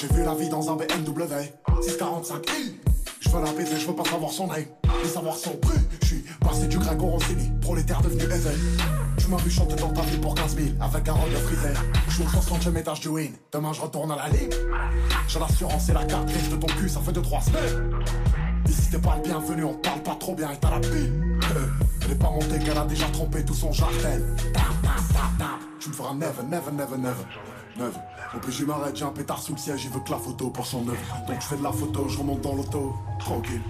J'ai 0.00 0.06
vu 0.14 0.24
la 0.24 0.34
vie 0.34 0.48
dans 0.48 0.70
un 0.70 0.76
BMW 0.76 1.52
645i 1.82 2.72
Je 3.20 3.28
veux 3.28 3.44
la 3.44 3.52
baiser, 3.52 3.76
je 3.78 3.86
veux 3.86 3.94
pas 3.94 4.04
savoir 4.04 4.30
son 4.30 4.46
name 4.46 4.64
Ni 5.04 5.10
savoir 5.10 5.36
son 5.36 5.50
prix. 5.58 5.78
Je 6.00 6.06
suis 6.06 6.24
passé 6.40 6.68
du 6.68 6.78
grec 6.78 6.98
au 7.02 7.18
Prolétaire 7.60 8.00
devenu 8.00 8.22
éveil 8.22 8.56
Tu 9.18 9.28
m'as 9.28 9.36
vu 9.36 9.50
chanter 9.50 9.74
dans 9.74 9.92
ta 9.92 10.00
ville 10.00 10.20
pour 10.22 10.34
15 10.34 10.56
000 10.56 10.68
Avec 10.80 11.06
un 11.06 11.12
rôle 11.12 11.28
de 11.28 11.36
frisé 11.36 11.68
Je 12.08 12.14
suis 12.14 12.22
au 12.22 12.28
60 12.28 12.74
étage 12.78 13.00
du 13.00 13.08
win. 13.08 13.30
Demain 13.52 13.74
je 13.74 13.82
retourne 13.82 14.10
à 14.12 14.16
la 14.16 14.28
ligne 14.28 14.48
J'ai 15.28 15.38
l'assurance 15.38 15.90
et 15.90 15.92
la 15.92 16.04
carte 16.06 16.28
grise 16.28 16.48
de 16.48 16.56
ton 16.56 16.66
cul 16.68 16.88
Ça 16.88 17.00
fait 17.00 17.12
2-3 17.12 17.44
semaines. 17.44 17.90
Ici 18.70 18.90
t'es 18.90 18.98
pas 18.98 19.16
le 19.16 19.22
bienvenu 19.22 19.64
On 19.64 19.74
parle 19.74 20.02
pas 20.02 20.16
trop 20.18 20.34
bien 20.34 20.50
et 20.50 20.56
t'as 20.56 20.70
la 20.70 20.80
pile. 20.80 21.12
Euh, 21.56 21.66
Elle 22.06 22.12
est 22.12 22.14
pas 22.14 22.30
montée 22.30 22.58
qu'elle 22.64 22.78
a 22.78 22.86
déjà 22.86 23.06
trompé 23.08 23.44
tout 23.44 23.52
son 23.52 23.70
jardin. 23.70 24.18
Tap, 24.54 24.62
tap, 24.82 25.08
tap, 25.12 25.38
tap. 25.38 25.60
Tu 25.78 25.90
me 25.90 25.94
feras 25.94 26.14
never, 26.14 26.42
never, 26.48 26.72
never, 26.72 26.96
never 26.96 27.59
Never 27.80 27.98
Au 28.36 28.38
plus 28.38 28.52
je 28.52 28.64
m'arrête, 28.64 28.94
j'ai 28.94 29.04
un 29.04 29.08
pétard 29.08 29.38
sous 29.38 29.52
le 29.52 29.58
siège 29.58 29.84
Il 29.84 29.90
veut 29.90 30.00
que 30.00 30.10
la 30.10 30.18
photo 30.18 30.50
pour 30.50 30.66
son 30.66 30.86
œuvre 30.86 30.98
Donc 31.26 31.40
je 31.40 31.46
fais 31.46 31.56
de 31.56 31.62
la 31.62 31.72
photo, 31.72 32.06
je 32.08 32.18
remonte 32.18 32.42
dans 32.42 32.54
l'auto. 32.54 32.94
Tranquille. 33.18 33.62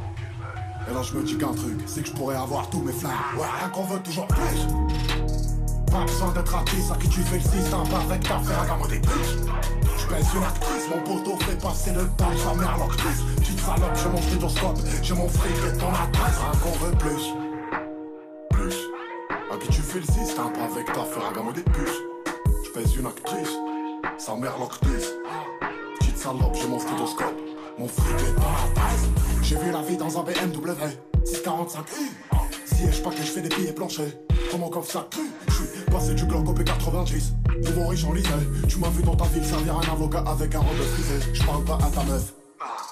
Et 0.90 0.94
là 0.94 1.02
je 1.02 1.14
me 1.14 1.22
dis 1.22 1.38
qu'un 1.38 1.52
truc 1.52 1.80
C'est 1.86 2.02
que 2.02 2.08
je 2.08 2.12
pourrais 2.12 2.36
avoir 2.36 2.68
tous 2.70 2.80
mes 2.80 2.92
flingues. 2.92 3.12
Ouais, 3.38 3.46
rien 3.60 3.68
qu'on 3.68 3.84
veut 3.84 4.00
toujours 4.00 4.26
plus. 4.26 4.66
Pas 5.92 6.04
besoin 6.04 6.32
d'être 6.32 6.54
artiste 6.54 6.90
À 6.92 6.96
qui 6.96 7.08
tu 7.08 7.20
fais 7.20 7.36
le 7.36 7.42
système 7.42 7.80
avec 8.10 8.22
ta 8.22 8.38
frère 8.40 8.60
à 8.62 8.66
gamme 8.66 8.88
des 8.88 9.00
je 10.00 10.06
pèse 10.06 10.26
une 10.34 10.42
actrice, 10.42 10.88
mon 10.88 11.02
poteau 11.02 11.36
fait 11.44 11.60
passer 11.60 11.92
le 11.92 12.08
temps, 12.16 12.36
sa 12.36 12.54
mère 12.54 12.76
l'actrice 12.78 13.20
Petite 13.36 13.60
salope, 13.60 13.94
j'ai 13.94 14.08
mon 14.08 14.22
stéthoscope, 14.22 14.78
j'ai 15.02 15.14
mon 15.14 15.28
fric 15.28 15.52
et 15.52 15.78
ton 15.78 15.88
adresse. 15.88 16.38
Rien 16.38 16.60
qu'on 16.62 16.84
veut 16.84 16.96
plus. 16.96 17.22
Plus. 18.50 18.76
À 19.52 19.56
qui 19.58 19.68
tu 19.68 19.82
fais 19.82 19.98
le 19.98 20.06
système 20.06 20.46
avec 20.46 20.86
ta 20.86 21.04
frère 21.04 21.28
à 21.28 21.34
gamme 21.34 21.52
des 21.52 21.62
puces 21.62 22.00
Je 22.64 22.70
pèse 22.70 22.96
une 22.96 23.06
actrice, 23.06 23.50
sa 24.18 24.34
mère 24.34 24.58
l'actrice 24.58 25.10
Petite 25.98 26.18
salope, 26.18 26.54
j'ai 26.54 26.68
mon 26.68 26.78
stéthoscope, 26.78 27.34
mon 27.78 27.88
fric 27.88 28.14
et 28.14 28.34
ton 28.34 28.42
adresse 28.42 29.08
J'ai 29.42 29.56
vu 29.56 29.70
la 29.70 29.82
vie 29.82 29.96
dans 29.96 30.18
un 30.18 30.22
BMW 30.22 30.72
645i 31.24 32.76
Siège 32.76 33.02
pas 33.02 33.10
que 33.10 33.16
je 33.16 33.22
fais 33.22 33.40
des 33.42 33.48
billets 33.48 33.72
planchers? 33.72 34.12
Comment 34.50 34.68
comme 34.68 34.84
ça 34.84 35.06
cru 35.10 35.22
Je 35.48 35.52
suis 35.52 35.84
passé 35.90 36.14
du 36.14 36.24
Glock 36.24 36.48
au 36.48 36.54
P90 36.54 37.64
Nouveau 37.64 37.88
riche 37.88 38.04
en 38.04 38.12
lisait 38.12 38.28
Tu 38.68 38.78
m'as 38.78 38.88
vu 38.88 39.02
dans 39.02 39.16
ta 39.16 39.24
ville 39.26 39.44
servir 39.44 39.76
un 39.76 39.92
avocat 39.92 40.24
avec 40.26 40.54
un 40.54 40.60
robe 40.60 40.76
frisé 40.94 41.14
Je 41.32 41.42
parle 41.44 41.64
pas 41.64 41.78
à 41.84 41.90
ta 41.90 42.02
meuf 42.04 42.32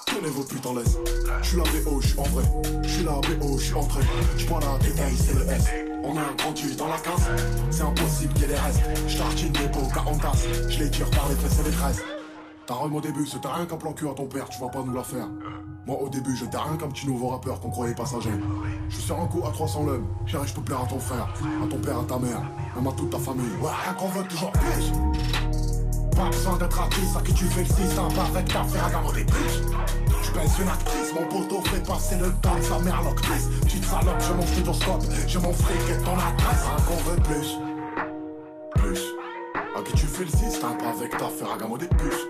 Tenez 0.05 0.29
vos 0.29 0.43
putes 0.43 0.65
en 0.65 0.73
laisse 0.73 0.97
Je 1.41 1.47
suis 1.47 1.57
la 1.57 1.63
BO, 1.63 2.01
je 2.01 2.07
suis 2.07 2.19
en 2.19 2.23
vrai. 2.23 2.43
Je 2.83 2.89
suis 2.89 3.03
la 3.03 3.11
BO, 3.11 3.57
je 3.57 3.63
suis 3.63 3.73
entré 3.73 4.01
prends 4.47 4.59
la 4.59 4.77
détail, 4.79 5.13
c'est 5.15 5.33
le 5.33 5.49
S. 5.49 5.69
On 6.03 6.17
a 6.17 6.21
un 6.21 6.35
grand 6.35 6.53
dans 6.77 6.87
la 6.87 6.97
casse 6.97 7.29
C'est 7.69 7.83
impossible 7.83 8.33
qu'il 8.33 8.41
y 8.41 8.45
ait 8.45 8.47
des 8.49 8.55
restes. 8.55 8.81
Je 9.07 9.17
tartine 9.17 9.51
des 9.51 9.67
pots, 9.67 9.87
car 9.93 10.05
on 10.09 10.17
casse. 10.17 10.47
Je 10.67 10.79
les 10.79 10.89
tire 10.89 11.09
par 11.11 11.29
les 11.29 11.35
fesses 11.35 11.59
et 11.59 11.69
les 11.69 11.75
tresses. 11.75 12.01
Ta 12.65 12.73
rhum 12.73 12.95
au 12.95 13.01
début, 13.01 13.25
c'était 13.25 13.47
rien 13.47 13.65
qu'un 13.65 13.77
plan 13.77 13.93
cul 13.93 14.07
à 14.07 14.13
ton 14.13 14.25
père, 14.25 14.49
tu 14.49 14.59
vas 14.59 14.69
pas 14.69 14.83
nous 14.85 14.93
la 14.93 15.03
faire. 15.03 15.27
Moi 15.85 15.97
au 16.01 16.09
début, 16.09 16.35
j'étais 16.35 16.57
rien 16.57 16.75
qu'un 16.77 16.87
petit 16.89 17.07
nouveau 17.07 17.29
rappeur 17.29 17.59
qu'on 17.59 17.69
croyait 17.69 17.95
passager. 17.95 18.29
Je 18.89 18.95
suis 18.95 19.11
un 19.11 19.25
coup 19.27 19.41
à 19.47 19.51
300 19.51 19.85
l'homme, 19.85 20.07
chérie, 20.25 20.47
je 20.47 20.53
peux 20.53 20.61
plaire 20.61 20.81
à 20.81 20.87
ton 20.87 20.99
frère, 20.99 21.33
à 21.63 21.67
ton 21.67 21.77
père, 21.77 21.99
à 21.99 22.03
ta 22.03 22.19
mère, 22.19 22.41
même 22.75 22.87
à 22.87 22.91
toute 22.91 23.09
ta 23.09 23.17
famille. 23.17 23.51
Ouais, 23.61 23.69
rien 23.83 23.93
qu'on 23.93 24.07
veut 24.07 24.23
toujours 24.27 24.51
plus. 24.51 25.58
Pas 26.19 26.25
besoin 26.25 26.57
d'être 26.57 26.77
artiste, 26.77 27.15
à 27.15 27.21
qui 27.21 27.33
tu 27.33 27.45
fais 27.45 27.61
le 27.61 27.65
système, 27.65 28.11
pas 28.13 28.25
avec 28.25 28.45
ta 28.45 28.59
gamme 28.91 29.13
des 29.15 29.23
biches. 29.23 29.61
Je 30.21 30.31
pèse 30.31 30.59
une 30.59 30.67
actrice, 30.67 31.13
mon 31.13 31.25
poteau 31.27 31.61
fait 31.61 31.81
passer 31.87 32.17
le 32.17 32.29
temps, 32.41 32.61
sa 32.61 32.77
mère 32.79 33.01
l'actrice. 33.03 33.47
Petite 33.61 33.85
salope, 33.85 34.21
j'ai 34.27 34.33
mon 34.33 34.45
stéthoscope, 34.45 35.03
j'ai 35.27 35.39
mon 35.39 35.53
fric 35.53 35.79
et 35.89 36.03
ton 36.03 36.15
adresse. 36.15 36.65
Rien 36.65 36.85
qu'on 36.85 37.09
veut 37.09 37.21
plus. 37.21 37.57
Plus. 38.75 39.01
À 39.77 39.81
qui 39.81 39.93
tu 39.93 40.07
fais 40.07 40.25
le 40.25 40.29
système, 40.29 40.77
pas 40.77 40.89
avec 40.89 41.11
ta 41.11 41.29
gamme 41.57 41.77
des 41.77 41.87
puces. 41.87 42.27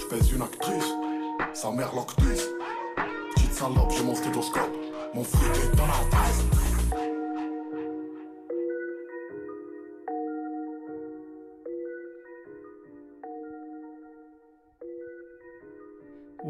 Je 0.00 0.06
pèse 0.06 0.32
une 0.32 0.42
actrice, 0.42 0.90
sa 1.54 1.70
mère 1.70 1.94
l'actrice. 1.94 2.48
Petite 3.36 3.54
salope, 3.54 3.92
j'ai 3.96 4.02
mon 4.02 4.16
stéthoscope, 4.16 4.74
mon 5.14 5.22
fric 5.22 5.54
est 5.54 5.76
dans 5.76 5.86
la 5.86 6.10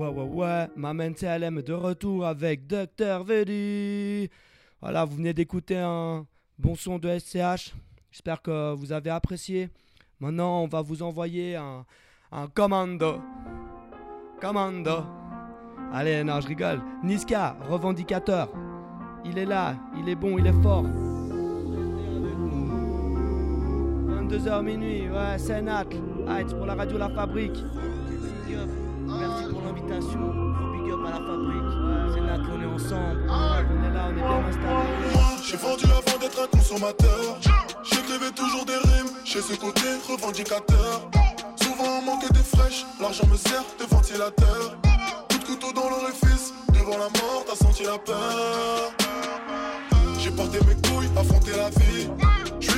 Ouais, 0.01 0.09
ouais, 0.09 0.25
ouais, 0.25 0.67
Maman 0.77 1.13
CLM 1.13 1.61
de 1.61 1.75
retour 1.75 2.25
avec 2.25 2.67
Dr. 2.67 3.23
Vedi. 3.23 4.31
Voilà, 4.81 5.05
vous 5.05 5.17
venez 5.17 5.35
d'écouter 5.35 5.77
un 5.77 6.25
bon 6.59 6.75
son 6.75 6.99
de 6.99 7.19
SCH. 7.19 7.75
J'espère 8.11 8.41
que 8.41 8.73
vous 8.73 8.93
avez 8.93 9.11
apprécié. 9.11 9.69
Maintenant, 10.19 10.63
on 10.63 10.69
va 10.69 10.81
vous 10.81 11.03
envoyer 11.03 11.57
un, 11.57 11.85
un 12.33 12.47
commando. 12.47 13.21
Commando. 14.41 15.05
Allez, 15.93 16.25
non, 16.25 16.41
je 16.41 16.49
rigole. 16.49 16.81
Niska, 17.05 17.59
revendicateur. 17.69 18.49
Il 19.27 19.37
est 19.37 19.45
là, 19.45 19.77
il 19.99 20.09
est 20.09 20.15
bon, 20.15 20.39
il 20.39 20.47
est 20.47 20.63
fort. 20.63 20.85
22h 24.09 24.63
minuit, 24.63 25.11
ouais, 25.11 25.37
c'est 25.37 25.61
Nat. 25.61 25.85
Heights 26.27 26.57
pour 26.57 26.65
la 26.65 26.75
radio 26.75 26.97
La 26.97 27.11
Fabrique. 27.11 27.63
Pour 29.51 29.63
l'invitation. 29.63 30.21
Gros 30.21 30.71
big 30.73 30.93
up 30.93 31.01
à 31.07 31.11
la 31.11 31.21
fabrique. 31.27 31.71
C'est 32.15 32.21
Nat, 32.21 32.39
on 32.53 32.63
est 32.63 32.67
ensemble. 32.67 33.27
On 33.29 33.85
est 33.85 33.95
là, 33.95 34.07
on 34.07 34.11
est 34.11 34.15
bien 34.15 34.49
installé. 34.49 35.13
Moi, 35.13 35.23
j'ai 35.45 35.57
vendu 35.57 35.85
avant 35.87 36.19
d'être 36.19 36.43
un 36.43 36.47
consommateur. 36.57 37.39
J'écrivais 37.83 38.31
toujours 38.31 38.65
des 38.65 38.77
rimes, 38.77 39.11
chez 39.25 39.41
ce 39.41 39.55
côté 39.55 39.87
revendicateur. 40.09 41.11
Souvent 41.63 41.99
on 41.99 42.03
manque 42.03 42.31
de 42.31 42.39
fraîche, 42.39 42.85
l'argent 43.01 43.27
me 43.27 43.37
sert 43.37 43.65
de 43.79 43.85
ventilateur. 43.85 44.77
Coup 45.31 45.39
de 45.39 45.45
couteau 45.45 45.73
dans 45.73 45.89
l'orifice, 45.89 46.53
devant 46.73 46.99
la 46.99 47.09
mort, 47.21 47.45
t'as 47.47 47.57
senti 47.57 47.85
la 47.85 47.99
peur. 47.99 48.93
J'ai 50.19 50.31
porté 50.31 50.59
mes 50.67 50.75
couilles, 50.89 51.09
affronté 51.17 51.53
la 51.53 51.71
vie. 51.71 52.09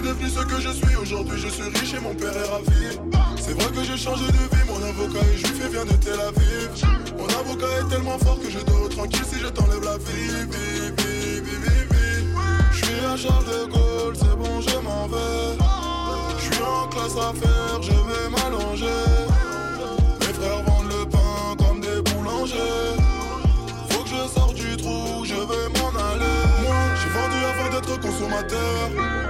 Devenu 0.03 0.29
ce 0.29 0.41
que 0.41 0.61
je 0.61 0.71
suis, 0.71 0.97
aujourd'hui 0.97 1.39
je 1.39 1.49
suis 1.49 1.63
riche 1.63 1.95
et 1.95 2.01
mon 2.01 2.13
père 2.15 2.37
est 2.37 2.49
ravi. 2.51 2.99
C'est 3.41 3.53
vrai 3.53 3.71
que 3.71 3.85
j'ai 3.85 3.97
changé 3.97 4.27
de 4.27 4.33
vie, 4.33 4.65
mon 4.67 4.83
avocat 4.83 5.25
est 5.33 5.37
juif 5.39 5.65
et 5.65 5.69
vient 5.69 5.85
de 5.85 5.93
Tel 5.93 6.21
Aviv. 6.21 6.71
Mon 7.17 7.27
avocat 7.27 7.67
est 7.81 7.89
tellement 7.89 8.19
fort 8.19 8.41
que 8.41 8.51
je 8.51 8.59
dors 8.59 8.89
tranquille 8.89 9.25
si 9.33 9.39
je 9.39 9.47
t'enlève 9.47 9.85
la 9.85 9.99
vie. 9.99 10.49
Je 12.73 13.17
Charles 13.17 13.45
de 13.45 13.73
Gaulle, 13.73 14.17
c'est 14.17 14.37
bon, 14.37 14.61
je 14.61 14.77
m'en 14.79 15.07
vais. 15.07 15.63
En 16.65 16.89
classe 16.89 17.17
à 17.17 17.33
je 17.81 17.91
vais 17.91 18.29
m'allonger. 18.31 19.32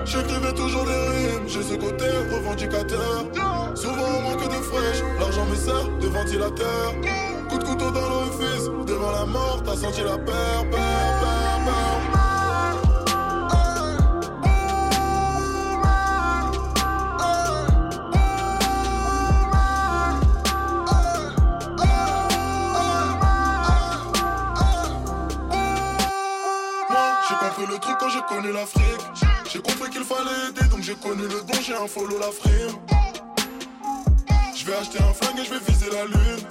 J'écrivais 0.04 0.52
toujours 0.52 0.84
des 0.84 0.92
rimes, 0.92 1.48
j'ai 1.48 1.62
ce 1.62 1.74
côté 1.74 2.04
revendicateur. 2.30 3.24
Souvent 3.74 4.04
on 4.18 4.22
manque 4.22 4.44
de 4.44 4.62
fraîche, 4.62 5.02
l'argent 5.18 5.46
me 5.46 5.54
sert 5.54 5.88
de 6.00 6.06
ventilateur. 6.06 6.94
Coup 7.48 7.58
de 7.58 7.64
couteau 7.64 7.90
dans 7.90 8.08
l'orifice, 8.08 8.68
devant 8.86 9.10
la 9.10 9.24
mort, 9.24 9.62
t'as 9.64 9.76
senti 9.76 10.02
la 10.02 10.18
peur, 10.18 10.66
peur, 10.70 10.80
peur, 11.20 11.60
peur. 11.64 12.11
Connu 28.28 28.52
l'Afrique. 28.52 29.04
J'ai 29.50 29.60
compris 29.60 29.90
qu'il 29.90 30.04
fallait 30.04 30.48
aider, 30.48 30.68
donc 30.68 30.82
j'ai 30.82 30.94
connu 30.94 31.22
le 31.22 31.40
don, 31.42 31.60
j'ai 31.62 31.74
un 31.74 31.86
follow 31.86 32.18
la 32.18 32.30
frime. 32.30 32.76
Je 34.54 34.66
vais 34.66 34.74
acheter 34.74 34.98
un 35.02 35.12
flingue 35.12 35.40
et 35.40 35.44
je 35.44 35.50
vais 35.50 35.60
viser 35.66 35.90
la 35.90 36.04
lune. 36.04 36.46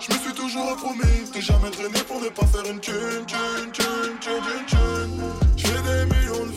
Je 0.00 0.14
me 0.14 0.18
suis 0.18 0.32
toujours 0.32 0.76
promis 0.76 1.30
de 1.34 1.40
jamais 1.40 1.70
traîner 1.70 2.00
pour 2.06 2.20
ne 2.20 2.28
pas 2.28 2.46
faire 2.46 2.70
une 2.70 2.80
thune, 2.80 3.24
thune, 3.26 3.72
thune, 3.72 4.18
thune, 4.20 4.40
thune, 4.40 4.66
thune. 4.66 5.22
Je 5.56 5.66
des 5.66 6.14
millions 6.14 6.46
de 6.46 6.55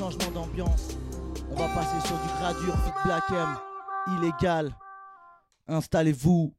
changement 0.00 0.30
d'ambiance. 0.30 0.96
On 1.50 1.56
va 1.56 1.68
passer 1.68 2.06
sur 2.06 2.16
du 2.16 2.28
gradure 2.40 2.74
fit 2.84 2.92
black 3.04 3.24
M, 3.30 3.56
illégal. 4.16 4.74
Installez-vous. 5.68 6.54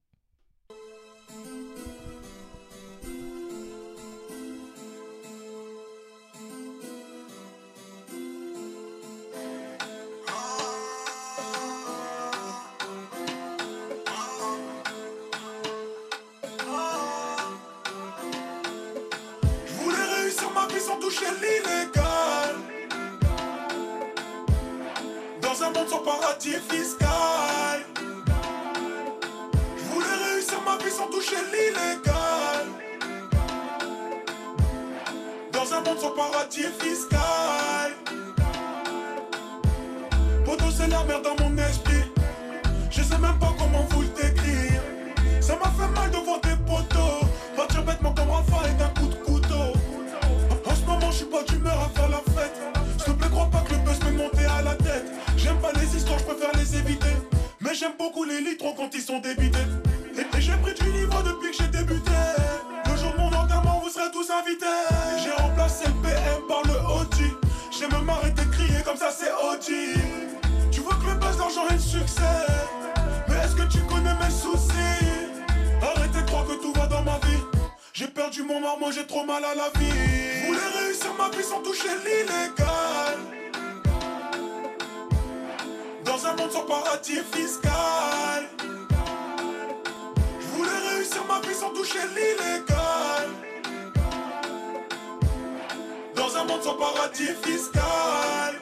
Monde 25.81 25.89
sans 25.89 25.99
paradis 25.99 26.57
fiscal. 26.69 27.85
Je 29.77 29.83
voulais 29.91 30.17
réussir 30.31 30.61
ma 30.63 30.77
vie 30.77 30.91
sans 30.91 31.07
toucher 31.07 31.37
l'illégal. 31.51 32.67
Dans 35.51 35.73
un 35.73 35.81
monde 35.81 35.99
sans 35.99 36.11
paradis 36.11 36.67
fiscal. 36.79 37.95
Poto, 40.45 40.65
c'est 40.69 40.87
la 40.87 41.03
merde 41.03 41.23
dans 41.23 41.43
mon 41.43 41.57
esprit. 41.57 41.90
J'aime 57.81 57.93
beaucoup 57.97 58.23
les 58.23 58.41
litres 58.41 58.65
quand 58.77 58.89
ils 58.93 59.01
sont 59.01 59.19
débités. 59.19 59.57
Et, 60.15 60.39
j'ai 60.39 60.55
pris 60.57 60.73
du 60.75 60.87
niveau 60.91 61.19
depuis 61.23 61.49
que 61.49 61.57
j'ai 61.57 61.69
débuté. 61.69 62.11
Le 62.85 62.95
jour 62.95 63.11
de 63.13 63.17
mon 63.17 63.33
enterrement 63.33 63.81
vous 63.83 63.89
serez 63.89 64.11
tous 64.11 64.29
invités. 64.29 64.65
J'ai 65.23 65.31
remplacé 65.31 65.85
le 65.87 65.93
PM 66.03 66.41
par 66.47 66.61
le 66.63 66.73
OG 66.73 67.15
J'ai 67.71 67.87
même 67.87 68.07
arrêté 68.07 68.45
de 68.45 68.51
crier 68.51 68.83
comme 68.85 68.97
ça 68.97 69.09
c'est 69.09 69.31
OG 69.31 69.97
Tu 70.71 70.81
vois 70.81 70.93
que 70.93 71.09
le 71.09 71.15
buzz, 71.15 71.39
l'argent 71.39 71.67
et 71.71 71.73
le 71.73 71.79
succès. 71.79 72.21
Mais 73.27 73.37
est-ce 73.43 73.55
que 73.55 73.67
tu 73.71 73.79
connais 73.85 74.13
mes 74.13 74.29
soucis? 74.29 75.01
Arrêtez 75.81 76.21
de 76.21 76.27
croire 76.27 76.45
que 76.45 76.61
tout 76.61 76.73
va 76.73 76.85
dans 76.85 77.01
ma 77.01 77.17
vie. 77.25 77.41
J'ai 77.93 78.07
perdu 78.07 78.43
mon 78.43 78.59
marmot, 78.59 78.91
j'ai 78.91 79.07
trop 79.07 79.25
mal 79.25 79.43
à 79.43 79.55
la 79.55 79.69
vie. 79.79 79.89
Je 79.89 80.47
voulais 80.47 80.85
réussir 80.85 81.11
ma 81.17 81.35
vie 81.35 81.43
sans 81.43 81.61
toucher 81.63 81.89
l'illégal. 82.05 83.40
Dans 86.21 86.29
un 86.29 86.35
monde 86.35 86.51
sans 86.51 86.65
paradis 86.65 87.19
fiscal. 87.33 88.47
Je 90.39 90.47
voulais 90.55 90.69
réussir 90.93 91.23
ma 91.27 91.39
vie 91.39 91.55
sans 91.55 91.69
toucher 91.69 91.99
l'illégal. 92.15 93.29
Dans 96.15 96.37
un 96.37 96.43
monde 96.43 96.61
sans 96.61 96.75
paradis 96.75 97.31
fiscal. 97.41 98.55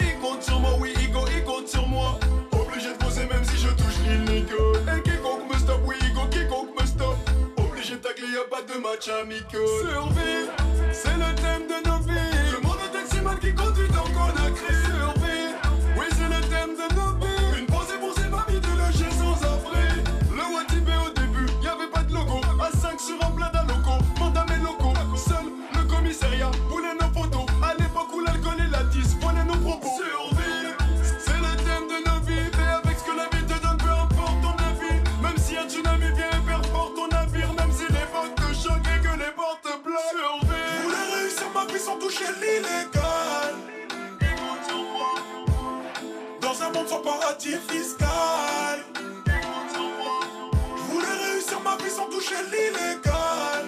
Il 0.00 0.18
compte 0.20 0.42
sur 0.42 0.58
moi, 0.58 0.70
oui, 0.80 0.92
Igo, 1.00 1.20
il 1.36 1.44
compte 1.44 1.68
sur 1.68 1.86
moi. 1.86 2.18
Obligé 2.52 2.88
de 2.88 2.98
poser 2.98 3.26
même 3.26 3.44
si 3.44 3.56
je 3.56 3.68
touche 3.68 3.98
l'illico. 4.04 4.74
Et 4.96 5.02
quiconque 5.02 5.52
me 5.52 5.58
stop, 5.58 5.80
oui, 5.86 5.94
Igo, 6.10 6.26
quiconque 6.28 6.80
me 6.80 6.86
stop. 6.86 7.16
Obligé 7.56 7.94
de 7.96 8.00
tacler, 8.00 8.32
y'a 8.32 8.44
pas 8.50 8.62
de 8.62 8.80
match 8.80 9.08
amical. 9.08 9.60
Survivre, 9.80 10.52
c'est 10.92 11.16
le 11.16 11.34
thème 11.36 11.68
de 11.68 11.88
nos 11.88 11.98
vies. 11.98 12.52
Le 12.52 12.60
monde 12.66 12.78
est 12.84 12.98
taximan 12.98 13.38
qui 13.38 13.54
conduit 13.54 13.88
dans 13.88 14.02
Conakry. 14.02 15.13
Monde 46.90 47.02
paradis 47.02 47.56
fiscal. 47.68 48.84
Je 50.76 50.82
voulais 50.92 51.16
réussir 51.26 51.60
ma 51.60 51.76
vie 51.76 51.90
sans 51.90 52.06
toucher 52.06 52.34
l'illégal. 52.50 53.64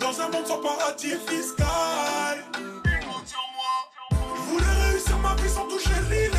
Dans 0.00 0.20
un 0.20 0.28
monde 0.30 0.46
sans 0.46 0.58
paradis 0.58 1.16
fiscal. 1.28 2.44
Je 4.14 4.42
voulais 4.50 4.90
réussir 4.90 5.18
ma 5.18 5.34
vie 5.34 5.48
sans 5.48 5.66
toucher 5.68 5.90
l'illégal. 6.10 6.31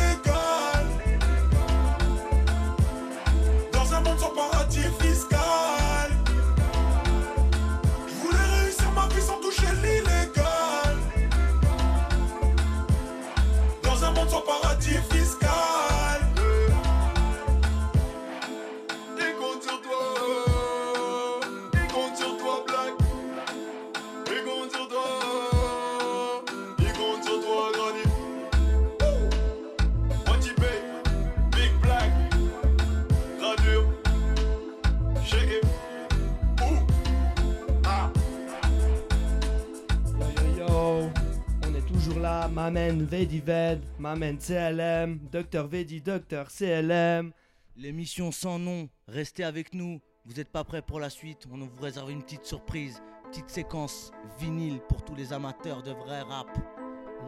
Mamen 42.64 43.04
Vedived, 43.04 43.82
Mamen 43.98 44.38
CLM, 44.38 45.18
Docteur 45.30 45.66
Vedi, 45.66 46.00
Docteur 46.00 46.48
CLM. 46.48 47.30
L'émission 47.76 48.32
sans 48.32 48.58
nom, 48.58 48.88
restez 49.06 49.44
avec 49.44 49.74
nous. 49.74 50.00
Vous 50.24 50.32
n'êtes 50.32 50.48
pas 50.48 50.64
prêts 50.64 50.80
pour 50.80 50.98
la 50.98 51.10
suite, 51.10 51.46
on 51.52 51.58
vous 51.58 51.82
réserve 51.82 52.10
une 52.10 52.22
petite 52.22 52.46
surprise, 52.46 53.02
petite 53.30 53.50
séquence 53.50 54.12
vinyle 54.40 54.80
pour 54.88 55.04
tous 55.04 55.14
les 55.14 55.34
amateurs 55.34 55.82
de 55.82 55.90
vrai 55.90 56.22
rap. 56.22 56.48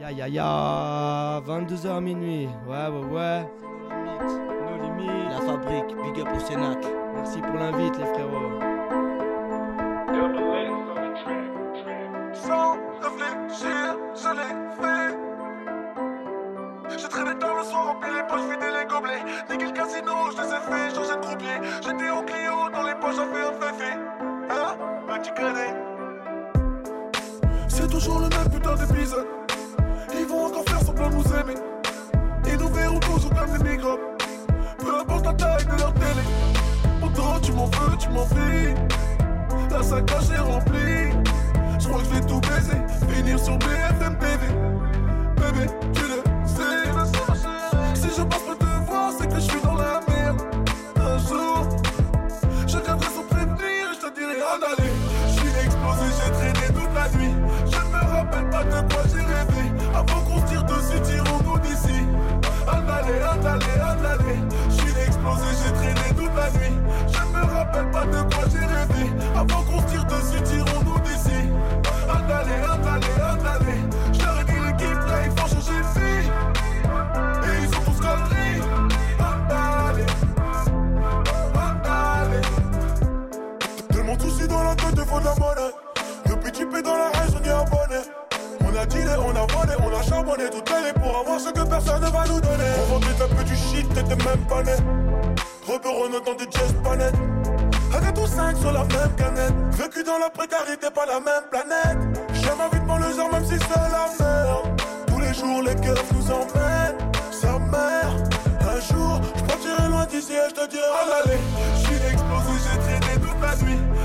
Ya 0.00 0.10
ya 0.10 0.26
ya, 0.26 1.42
22h 1.44 2.00
minuit, 2.00 2.48
ouais 2.66 2.88
ouais 2.88 3.04
ouais, 3.04 3.46
nos 3.90 4.82
limites. 4.82 5.28
La 5.28 5.40
fabrique, 5.42 5.94
big 6.02 6.22
up 6.22 6.28
au 6.34 6.40
Sénac. 6.40 6.82
Merci 7.14 7.42
pour 7.42 7.56
l'invite 7.56 7.98
les 7.98 8.06
frérots. 8.06 8.58
Sans 12.32 12.78
réfléchir, 13.02 13.98
je 14.14 14.28
l'ai 14.34 14.82
fait. 14.82 15.25
J'ai 16.88 17.08
traîné 17.08 17.34
tard 17.38 17.56
le 17.58 17.64
soir, 17.64 17.86
rempli 17.86 18.08
les 18.10 18.22
poches, 18.22 18.48
vidé 18.48 18.66
les 18.70 18.86
gobelets. 18.86 19.22
Le 19.50 19.72
casino, 19.72 20.12
je 20.30 20.42
les 20.42 20.48
ai 20.48 20.60
fait 20.60 20.94
changer 20.94 21.16
de 21.16 21.20
croupier. 21.20 21.58
J'étais 21.82 22.10
au 22.10 22.22
Clio, 22.22 22.70
dans 22.72 22.82
les 22.82 22.94
poches, 22.94 23.16
j'ai 23.16 23.28
fait 23.34 23.46
un 23.46 23.52
féfé. 23.60 23.92
Hein? 24.50 24.76
Bah 25.06 25.18
tu 25.18 25.32
connais. 25.32 25.74
C'est 27.68 27.88
toujours 27.88 28.20
le 28.20 28.28
même 28.28 28.50
putain 28.50 28.74
d'épisode. 28.76 29.26
Ils 30.18 30.26
vont 30.26 30.46
encore 30.46 30.64
faire 30.64 30.80
semblant 30.80 31.10
de 31.10 31.14
nous 31.16 31.34
aimer. 31.34 31.60
Ils 32.46 32.56
nous 32.56 32.68
verront 32.68 33.00
toujours 33.00 33.30
comme 33.34 33.58
des 33.58 33.70
microbes. 33.70 34.00
Peu 34.78 34.98
importe 34.98 35.26
la 35.26 35.34
taille 35.34 35.64
de 35.64 35.78
leur 35.78 35.92
télé. 35.94 36.22
Pourtant 37.00 37.40
tu 37.40 37.52
m'en 37.52 37.66
veux, 37.66 37.96
tu 37.98 38.08
m'en 38.10 38.26
fais. 38.26 38.74
La 39.70 39.82
sacoche 39.82 40.30
est 40.34 40.40
remplie. 40.40 41.12
Je 41.78 41.88
crois 41.88 41.98
que 41.98 42.04
je 42.04 42.14
vais 42.14 42.26
tout 42.26 42.40
baiser, 42.40 43.12
finir 43.12 43.38
sur 43.38 43.58
BFM 43.58 44.16
TV 44.18 44.46
je 48.16 48.22
pense 48.22 48.48
me 48.48 48.54
te 48.54 48.64
voir, 48.88 49.12
c'est 49.18 49.28
que 49.28 49.34
je 49.34 49.40
suis 49.40 49.60
dans 49.60 49.74
la 49.74 50.00
merde. 50.08 50.40
Un 50.96 51.18
jour, 51.18 51.68
je 52.66 52.78
viendrai 52.78 53.08
sans 53.14 53.24
prévenir, 53.24 53.92
je 53.92 54.06
te 54.06 54.14
dirai 54.14 54.36
ah, 54.40 54.56
en 54.56 54.72
aller. 54.72 54.92
Je 55.28 55.32
suis 55.32 55.54
explosé, 55.64 56.06
j'ai 56.16 56.32
traîné 56.32 56.66
toute 56.68 56.94
la 56.94 57.08
nuit. 57.18 57.34
Je 57.70 57.80
me 57.92 58.00
rappelle 58.14 58.48
pas 58.48 58.64
de 58.64 58.92
quoi 58.92 59.02
j'ai 59.12 59.20
rêvé. 59.20 59.64
Avant 59.94 60.20
qu'on 60.22 60.40
tire 60.48 60.64
dessus, 60.64 61.00
tirons-nous 61.02 61.58
d'ici. 61.58 61.98
En 62.66 62.88
aller, 62.88 63.20
en 63.22 63.44
aller. 63.44 64.38
Je 64.70 64.74
suis 64.74 65.00
explosé, 65.06 65.48
j'ai 65.62 65.72
traîné 65.74 66.08
toute 66.16 66.34
la 66.34 66.50
nuit. 66.58 66.76
Je 67.12 67.20
me 67.20 67.44
rappelle 67.54 67.90
pas 67.90 68.06
de 68.06 68.34
quoi 68.34 68.44
j'ai 68.50 68.64
rêvé. 68.64 69.10
Avant 69.36 69.62
qu'on 69.62 69.82
tire 69.82 70.04
dessus, 70.06 70.42
tirons-nous 70.42 71.00
d'ici. 71.00 71.50
En 72.08 72.24
aller, 72.32 72.60
en 72.64 72.75
de. 85.20 86.30
Depuis 86.30 86.52
tu 86.52 86.66
peux 86.66 86.82
dans 86.82 86.96
la 86.96 87.10
rage, 87.10 87.30
on 87.38 87.44
est 87.44 87.50
abonné. 87.50 88.00
On 88.60 88.76
a 88.76 88.86
dealé, 88.86 89.14
on 89.18 89.30
a 89.30 89.46
volé, 89.46 89.74
on 89.80 89.98
a 89.98 90.02
charbonné 90.02 90.50
tout 90.50 90.62
l'année 90.72 90.92
pour 90.92 91.18
avoir 91.18 91.40
ce 91.40 91.50
que 91.50 91.62
personne 91.62 92.02
ne 92.02 92.10
va 92.10 92.24
nous 92.26 92.40
donner. 92.40 92.70
On 92.82 92.94
vendait 92.94 93.22
un 93.22 93.34
peu 93.34 93.44
du 93.44 93.56
shit, 93.56 93.88
t'étais 93.94 94.16
même 94.16 94.46
pas 94.48 94.62
net. 94.62 94.82
Rebeu 95.66 96.20
dans 96.24 96.34
des 96.34 96.50
jazz 96.50 96.74
panettes. 96.84 97.14
Avec 97.94 98.14
tous 98.14 98.26
cinq 98.26 98.56
sur 98.58 98.72
la 98.72 98.84
même 98.84 99.14
canette. 99.16 99.54
Vécu 99.72 100.02
dans 100.04 100.18
la 100.18 100.30
précarité, 100.30 100.88
pas 100.94 101.06
la 101.06 101.20
même 101.20 101.44
planète. 101.50 101.98
J'aime 102.34 102.58
ma 102.58 102.68
vie 102.68 103.08
le 103.08 103.16
genre, 103.16 103.32
même 103.32 103.44
si 103.44 103.58
c'est 103.58 103.90
la 103.90 104.08
merde. 104.20 104.82
Tous 105.06 105.20
les 105.20 105.34
jours, 105.34 105.62
les 105.62 105.74
cœurs 105.76 106.04
nous 106.14 106.30
emmènent. 106.30 106.98
Sa 107.30 107.58
mère, 107.58 108.10
un 108.60 108.80
jour, 108.80 109.20
je 109.36 109.42
partirai 109.44 109.88
loin 109.88 110.06
d'ici 110.06 110.32
et 110.32 110.50
je 110.50 110.54
te 110.54 110.70
dirai 110.70 110.84
à 110.84 111.24
l'aller. 111.24 111.38
J'suis 111.78 111.94
explosé, 111.94 112.52
j'ai 112.64 112.78
traîné 112.78 113.20
toute 113.20 113.40
la 113.40 113.56
nuit. 113.64 113.95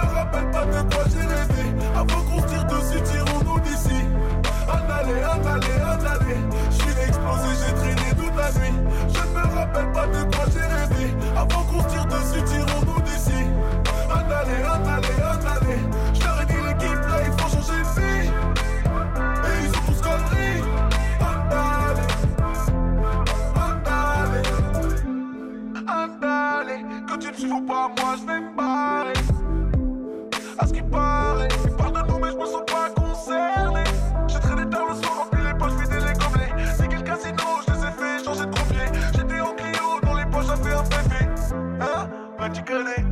Je 0.00 0.06
me 0.06 0.14
rappelle 0.14 0.50
pas 0.50 0.64
de 0.64 0.94
quoi 0.94 1.04
j'ai 1.10 1.26
rêvé. 1.26 1.74
Avant 1.94 2.22
qu'on 2.22 2.42
tire 2.42 2.64
dessus, 2.64 3.02
tirons-nous 3.02 3.60
d'ici. 3.60 4.04
En 4.68 4.90
aller, 4.90 5.24
en 5.24 5.46
aller, 5.46 5.80
en 5.82 6.00
aller. 6.06 6.40
J'suis 6.70 6.96
explosé, 7.06 7.48
j'ai 7.60 7.74
traîné 7.74 8.10
toute 8.16 8.36
la 8.36 8.50
nuit. 8.58 8.76
Je 9.08 9.22
me 9.28 9.42
rappelle 9.54 9.92
pas 9.92 10.06
de 10.06 10.22
quoi 10.34 10.44
j'ai 10.52 10.60
rêvé. 10.60 11.14
Avant 11.36 11.64
qu'on 11.64 11.82
tire 11.84 12.06
dessus, 12.06 12.42
tirons-nous 12.44 13.00
d'ici. 13.02 13.44
En 14.08 14.30
aller, 14.30 14.64
en 14.64 14.88
aller, 14.88 15.20
en 15.22 15.40
aller. 15.46 15.80
Je 16.14 16.20
leur 16.24 16.40
ai 16.40 16.46
dit 16.46 16.60
l'équipe 16.66 17.02
là, 17.08 17.16
il 17.26 17.32
faut 17.32 17.48
changer 17.48 17.82
de 17.82 18.00
vie. 18.00 18.28
Et 19.46 19.64
ils 19.64 19.74
sont 19.74 19.82
tous 19.86 20.00
conneries. 20.00 20.62
En 21.20 21.24
aller. 21.52 22.08
Andale, 23.54 24.42
andale, 25.88 26.74
quand 27.08 27.18
tu 27.18 27.28
ne 27.28 27.34
suffis 27.34 27.66
pas, 27.66 27.90
moi 27.98 28.16
je 28.18 28.26
vais 28.26 28.40
me. 28.40 29.09
À 30.60 30.66
ce 30.66 30.74
qui 30.74 30.82
paraît, 30.82 31.48
ils 31.64 31.70
parlent 31.70 31.92
de 31.94 32.12
nous, 32.12 32.18
mais 32.18 32.30
je 32.32 32.36
me 32.36 32.44
sens 32.44 32.62
pas 32.66 32.90
concerné. 32.94 33.84
J'ai 34.28 34.40
traîné 34.40 34.68
tard 34.68 34.88
le 34.90 34.94
soir, 34.94 35.20
rempli 35.20 35.42
les 35.42 35.54
poches, 35.54 35.72
vidé 35.72 35.96
les 35.96 36.12
gobelets. 36.12 36.52
C'est 36.76 36.86
quel 36.86 37.02
casino, 37.02 37.44
je 37.66 37.72
les 37.72 37.78
ai 37.80 37.92
fait 37.92 38.24
changer 38.24 38.44
de 38.44 38.50
trompier. 38.50 38.86
J'étais 39.14 39.40
en 39.40 39.54
Clio, 39.54 40.00
dans 40.02 40.14
les 40.14 40.26
poches, 40.26 40.46
j'avais 40.46 40.74
un 40.74 40.82
bébé. 40.82 41.28
Hein, 41.80 42.08
bah 42.38 42.50
tu 42.52 42.62
connais. 42.62 43.04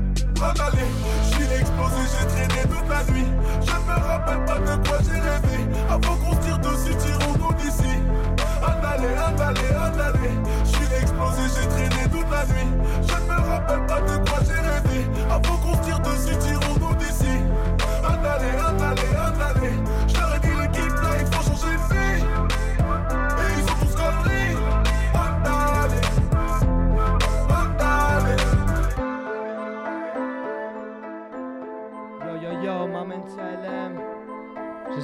Andale, 0.44 0.84
j'suis 1.24 1.48
explosé, 1.58 2.02
j'ai 2.12 2.26
traîné 2.28 2.62
toute 2.68 2.88
la 2.88 3.02
nuit. 3.12 3.26
Je 3.62 3.72
me 3.72 3.96
rappelle 4.06 4.44
pas 4.44 4.58
de 4.58 4.86
quoi 4.86 4.98
j'ai 5.06 5.18
rêvé. 5.18 5.58
Avant 5.88 6.16
qu'on 6.16 6.32
se 6.36 6.40
tire 6.46 6.58
dessus, 6.58 6.96
tirons-nous 6.96 7.54
d'ici. 7.54 7.96
Andale, 8.60 9.08
andale, 9.26 9.56
andale. 9.74 10.20
J'suis 10.64 10.94
explosé, 11.00 11.42
j'ai 11.56 11.66
traîné 11.66 12.08
toute 12.12 12.30
la 12.30 12.44
nuit. 12.44 12.70
Je 13.08 13.16
me 13.24 13.36
rappelle 13.50 13.86
pas 13.86 14.00
de 14.02 14.16
quoi 14.28 14.38
j'ai 14.46 14.60
rêvé. 14.60 15.06
Avant 15.30 15.56
qu'on 15.56 15.74
se 15.74 15.82
tire 15.88 16.00
dessus, 16.00 16.36
tirons-nous 16.38 16.77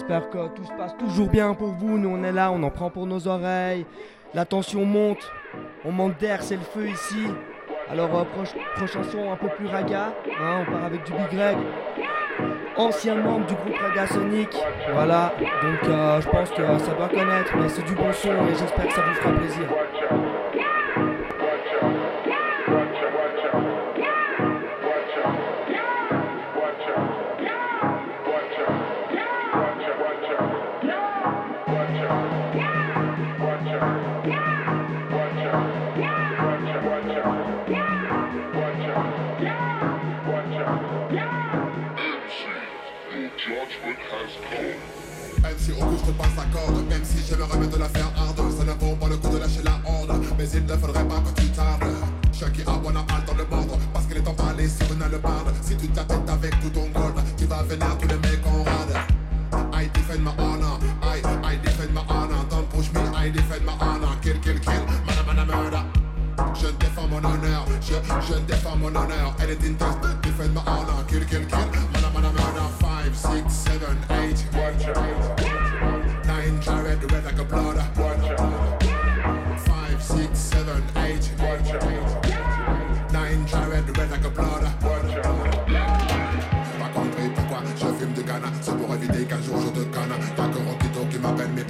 J'espère 0.06 0.28
que 0.28 0.48
tout 0.48 0.64
se 0.64 0.72
passe 0.72 0.94
toujours 0.98 1.28
bien 1.28 1.54
pour 1.54 1.68
vous. 1.68 1.96
Nous 1.96 2.10
on 2.10 2.22
est 2.24 2.32
là, 2.32 2.52
on 2.52 2.62
en 2.62 2.68
prend 2.68 2.90
pour 2.90 3.06
nos 3.06 3.26
oreilles. 3.26 3.86
La 4.34 4.44
tension 4.44 4.84
monte, 4.84 5.32
on 5.82 5.92
manque 5.92 6.18
d'air, 6.18 6.42
c'est 6.42 6.56
le 6.56 6.60
feu 6.60 6.88
ici. 6.88 7.26
Alors 7.88 8.14
euh, 8.14 8.24
prochain 8.76 9.02
son 9.02 9.32
un 9.32 9.36
peu 9.36 9.48
plus 9.48 9.66
raga, 9.66 10.12
hein, 10.38 10.60
on 10.60 10.70
part 10.70 10.84
avec 10.84 11.04
du 11.04 11.12
Big 11.12 11.30
Greg, 11.30 11.56
ancien 12.76 13.14
membre 13.14 13.46
du 13.46 13.54
groupe 13.54 13.78
Raga 13.80 14.06
Sonic. 14.06 14.54
Voilà, 14.92 15.32
donc 15.62 15.88
euh, 15.88 16.20
je 16.20 16.28
pense 16.28 16.50
que 16.50 16.78
ça 16.80 16.92
doit 16.92 17.08
connaître, 17.08 17.56
mais 17.56 17.70
c'est 17.70 17.84
du 17.86 17.94
bon 17.94 18.12
son 18.12 18.28
et 18.28 18.54
j'espère 18.58 18.86
que 18.86 18.92
ça 18.92 19.00
vous 19.00 19.14
fera 19.14 19.32
plaisir. 19.32 19.68
Te 46.04 46.10
passe 46.12 46.36
la 46.36 46.44
corde 46.52 46.86
Même 46.88 47.02
si 47.04 47.34
remets 47.34 47.66
de 47.66 47.76
la 47.78 47.88
faire 47.88 48.10
hard 48.16 48.36
Ça 48.36 48.64
ne 48.64 48.72
vaut 48.72 48.96
pas 48.96 49.08
le 49.08 49.16
coup 49.16 49.28
de 49.28 49.38
lâcher 49.38 49.62
la 49.64 49.80
horde 49.88 50.22
Mais 50.38 50.48
il 50.52 50.64
ne 50.64 50.76
faudrait 50.76 51.04
pas 51.04 51.20
que 51.20 51.40
tu 51.40 51.48
tardes. 51.48 51.84
Chucky 52.32 52.62
a 52.66 52.72
bon 52.72 52.90
a 52.90 53.20
dans 53.26 53.34
le 53.34 53.44
bord 53.44 53.78
Parce 53.92 54.06
qu'il 54.06 54.18
est 54.18 54.28
emballé 54.28 54.68
sur 54.68 54.92
une 54.92 55.02
allebarde 55.02 55.54
Si 55.62 55.76
tu 55.76 55.88
t'attends 55.88 56.24
avec 56.28 56.58
tout 56.60 56.70
ton 56.70 56.88
gold 56.88 57.14
Tu 57.36 57.46
vas 57.46 57.62
venir 57.62 57.96
tous 57.98 58.08
les 58.08 58.18
mecs 58.18 58.46
en 58.46 58.64
rade. 58.64 58.96
I 59.72 59.88
defend 59.94 60.22
my 60.24 60.32
honor 60.38 60.78
I, 61.02 61.20
I 61.44 61.56
defend 61.62 61.94
my 61.94 62.02
honor 62.08 62.44
Don't 62.50 62.68
push 62.70 62.92
me, 62.92 63.00
I 63.16 63.30
defend 63.30 63.64
my 63.64 63.72
honor 63.80 64.16
Kill, 64.20 64.38
kill, 64.40 64.58
kill, 64.58 64.84
mana, 65.06 65.22
mana, 65.26 65.44
murder 65.44 65.84
je 66.54 66.66
défends 66.78 67.08
mon 67.08 67.18
honneur, 67.18 67.64
je, 67.80 67.94
je 68.26 68.38
défends 68.40 68.76
mon 68.76 68.88
honneur. 68.88 69.34
Anything 69.40 69.76
to 69.76 69.86
defend 70.22 70.54
my 70.54 70.60
honor 70.66 71.04
kill, 71.08 71.24
kill, 71.24 71.44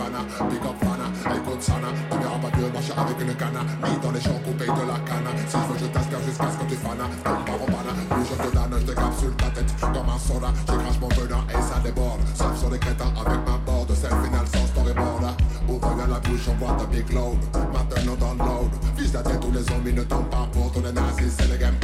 Big 0.04 0.60
up 0.60 0.76
fana, 0.80 1.08
écoute 1.34 1.62
sana 1.62 1.88
Tu 2.10 2.18
verras 2.18 2.38
pas 2.38 2.50
Dieu 2.56 2.68
marcher 2.70 2.92
avec 2.92 3.20
une 3.20 3.34
canne. 3.36 3.58
Mis 3.82 3.98
dans 4.02 4.10
les 4.10 4.20
champs 4.20 4.40
coupés 4.44 4.66
de 4.66 4.84
la 4.84 4.98
canne. 5.08 5.28
Si 5.48 5.56
je 5.56 5.72
veux 5.72 5.78
je 5.80 5.86
t'ascar 5.86 6.20
jusqu'à 6.20 6.50
ce 6.50 6.58
que 6.58 6.68
tu 6.68 6.76
fanas 6.76 7.08
Tombe 7.24 7.44
pas 7.46 7.56
au 7.56 7.66
pana, 7.66 7.92
plus 8.10 8.24
je 8.28 8.36
te 8.36 8.54
donne 8.54 8.80
Je 8.80 8.84
te 8.84 8.92
capsule 8.92 9.36
ta 9.36 9.48
tête. 9.48 9.74
Comme 9.80 10.08
un 10.08 10.18
soda 10.18 10.52
Je 10.68 11.00
mon 11.00 11.08
venin 11.08 11.40
et 11.48 11.62
ça 11.62 11.80
déborde. 11.82 12.20
Sauf 12.34 12.58
sur 12.58 12.70
les 12.70 12.78
crétins 12.78 13.12
avec 13.16 13.40
ma 13.48 13.56
board 13.64 13.88
C'est 13.94 14.10
le 14.10 14.22
final 14.22 14.46
sans 14.52 14.66
storyboard 14.66 15.24
Ouvre 15.68 15.94
bien 15.94 16.06
la 16.06 16.20
bouche, 16.20 16.48
on 16.52 16.56
voit 16.62 16.76
ta 16.76 16.84
big 16.84 17.10
load. 17.10 17.40
Maintenant 17.72 18.16
download 18.20 18.70
Vise 18.98 19.14
la 19.14 19.22
tête 19.22 19.42
où 19.42 19.52
les 19.52 19.62
zombies 19.62 19.94
ne 19.94 20.04
tombent 20.04 20.28
pas 20.28 20.46
pour 20.52 20.70
ton 20.72 20.80
nazis 20.80 21.32
C'est 21.38 21.48
le 21.48 21.56
game 21.56 21.74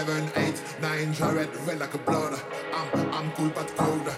6, 0.00 0.12
7, 0.12 0.32
8, 0.34 0.64
9 0.80 1.12
Jared 1.12 1.56
red 1.66 1.78
like 1.78 1.92
a 1.92 1.98
blood. 1.98 2.40
I'm, 2.72 3.12
I'm 3.12 3.32
cool 3.32 3.50
but 3.50 3.68
cold 3.76 4.08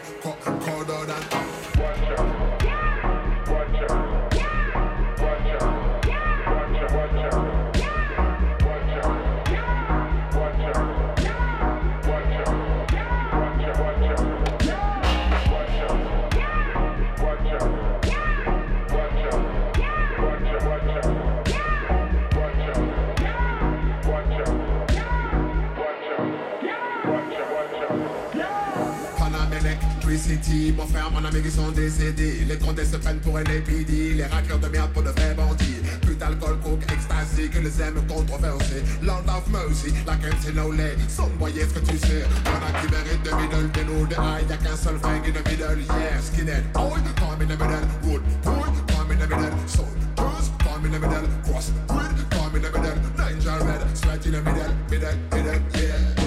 Electricity, 31.03 31.11
mon 31.11 31.24
ami 31.24 31.42
qui 31.42 31.50
sont 31.50 31.70
décédés. 31.72 32.44
Les 32.46 32.59
condés 32.59 32.84
se 32.84 32.96
prennent 32.96 33.20
pour 33.20 33.36
un 33.36 33.44
épidie, 33.44 34.14
les 34.14 34.24
rackers 34.26 34.59
de 34.59 34.68
merde 34.68 34.90
pour 34.92 35.03
de 35.03 35.11
vrais 35.11 35.34
bandits. 35.34 35.82
Plus 36.03 36.14
d'alcool, 36.14 36.59
coke, 36.62 36.84
ecstasy, 36.92 37.48
que 37.48 37.59
les 37.59 37.82
aiment 37.82 38.07
controversés. 38.07 38.82
Land 39.03 39.24
of 39.28 39.46
mercy, 39.48 39.92
la 40.07 40.16
crème 40.16 40.34
c'est 40.40 40.55
no 40.55 40.70
lay. 40.72 40.96
Son 41.09 41.28
boy, 41.38 41.53
est-ce 41.59 41.74
que 41.74 41.80
tu 41.80 41.98
sais? 41.98 42.24
Y'en 42.44 42.61
a 42.66 42.80
qui 42.80 42.90
méritent 42.90 43.22
de 43.22 43.30
middle, 43.30 43.70
de 43.72 43.82
nous, 43.84 44.07
de 44.07 44.14
high. 44.14 44.48
Y'a 44.48 44.57
qu'un 44.57 44.76
seul 44.76 44.98
fang 44.98 45.22
in 45.24 45.32
the 45.32 45.48
middle, 45.48 45.80
yeah, 45.80 46.20
skinhead. 46.20 46.64
Oh, 46.74 46.94
come 47.16 47.42
in 47.42 47.48
the 47.48 47.57
middle, 47.57 47.86
wood, 48.05 48.22
wood, 48.44 48.72
come 48.88 49.12
in 49.12 49.18
the 49.18 49.26
middle, 49.26 49.68
soul. 49.68 49.88
Just 50.16 50.53
come 50.59 50.84
in 50.84 50.92
the 50.92 50.98
middle, 50.98 51.28
cross, 51.44 51.72
grid, 51.88 52.30
come 52.30 52.57
in 52.57 52.62
the 52.62 52.70
middle, 52.70 52.96
ninja 53.16 53.59
red, 53.66 53.96
straight 53.96 54.26
in 54.26 54.32
the 54.32 54.42
middle, 54.42 54.74
middle, 54.90 55.14
middle, 55.32 55.61
yeah. 55.80 56.21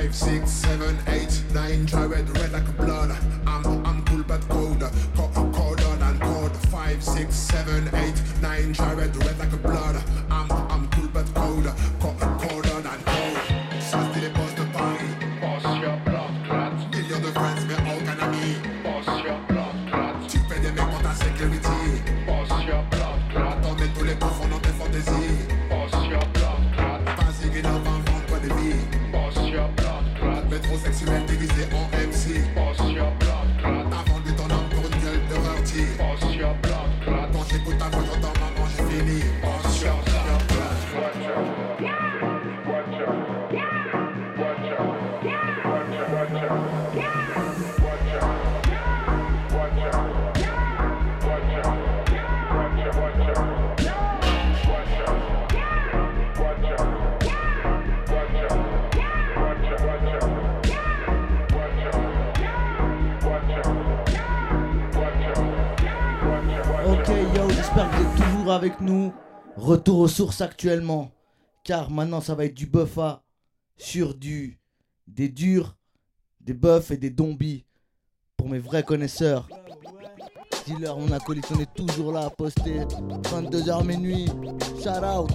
five, 0.00 0.14
six, 0.14 0.50
seven, 0.50 0.96
eight, 1.08 1.42
nine. 1.52 1.84
Try 1.84 2.06
red, 2.06 2.26
red 2.38 2.52
like 2.52 2.76
blood. 2.78 3.10
I'm, 3.46 3.66
I'm 3.84 4.02
cool 4.06 4.22
but 4.22 4.40
colder. 4.48 4.90
Cold, 5.14 5.54
cold 5.54 5.80
on 5.82 6.02
and 6.02 6.20
cold. 6.20 6.56
Five, 6.68 7.02
six, 7.04 7.34
seven, 7.34 7.90
eight, 7.94 8.14
nine. 8.40 8.72
Try 8.72 8.94
red, 8.94 9.14
red 9.16 9.38
like 9.38 9.62
blood. 9.62 10.02
I'm, 10.30 10.50
I'm 10.50 10.88
cool 10.88 11.08
but 11.08 11.26
colder. 11.34 11.74
Cold, 12.00 12.18
cold 12.18 12.66
on 12.68 12.86
and 12.86 13.04
cold. 13.04 13.36
Ça 13.80 13.98
c'est 14.14 14.20
les 14.20 14.30
boss 14.30 14.54
de 14.54 14.64
Paris. 14.72 15.14
Boss 15.42 15.64
your 15.82 15.96
blood 16.06 16.32
clot. 16.46 16.72
Millions 16.92 17.20
de 17.20 17.32
friends 17.38 17.64
be 17.66 17.74
all 17.74 18.00
kind 18.00 18.22
of 18.24 18.30
me. 18.32 18.56
Boss 18.82 19.06
your 19.22 19.38
blood 19.48 19.76
clot. 19.90 20.14
Tu 20.28 20.38
fais 20.48 20.60
des 20.60 20.72
mecs 20.72 20.90
pour 20.90 21.02
ta 21.02 21.12
security. 21.12 22.00
Boss 22.26 22.48
your 22.64 22.82
blood 22.90 23.20
clot. 23.32 23.68
On 23.68 23.74
met 23.74 23.88
tous 23.94 24.04
les 24.04 24.14
coffres 24.14 24.48
toujours 68.16 68.52
avec 68.52 68.80
nous. 68.80 69.12
Retour 69.56 70.00
aux 70.00 70.08
sources 70.08 70.40
actuellement. 70.40 71.10
Car 71.64 71.90
maintenant 71.90 72.20
ça 72.20 72.34
va 72.34 72.44
être 72.44 72.54
du 72.54 72.66
buffa 72.66 73.22
sur 73.76 74.14
du 74.14 74.58
des 75.06 75.28
durs, 75.28 75.76
des 76.40 76.54
buffs 76.54 76.90
et 76.90 76.96
des 76.96 77.14
zombies. 77.16 77.64
Pour 78.36 78.48
mes 78.48 78.58
vrais 78.58 78.82
connaisseurs. 78.82 79.48
Dealer, 80.66 80.96
mon 80.96 81.12
acolyte, 81.12 81.46
on 81.54 81.60
est 81.60 81.74
toujours 81.74 82.12
là 82.12 82.26
à 82.26 82.30
poster. 82.30 82.86
22h 83.24 83.84
minuit. 83.84 84.26
Shout 84.82 85.04
out. 85.04 85.30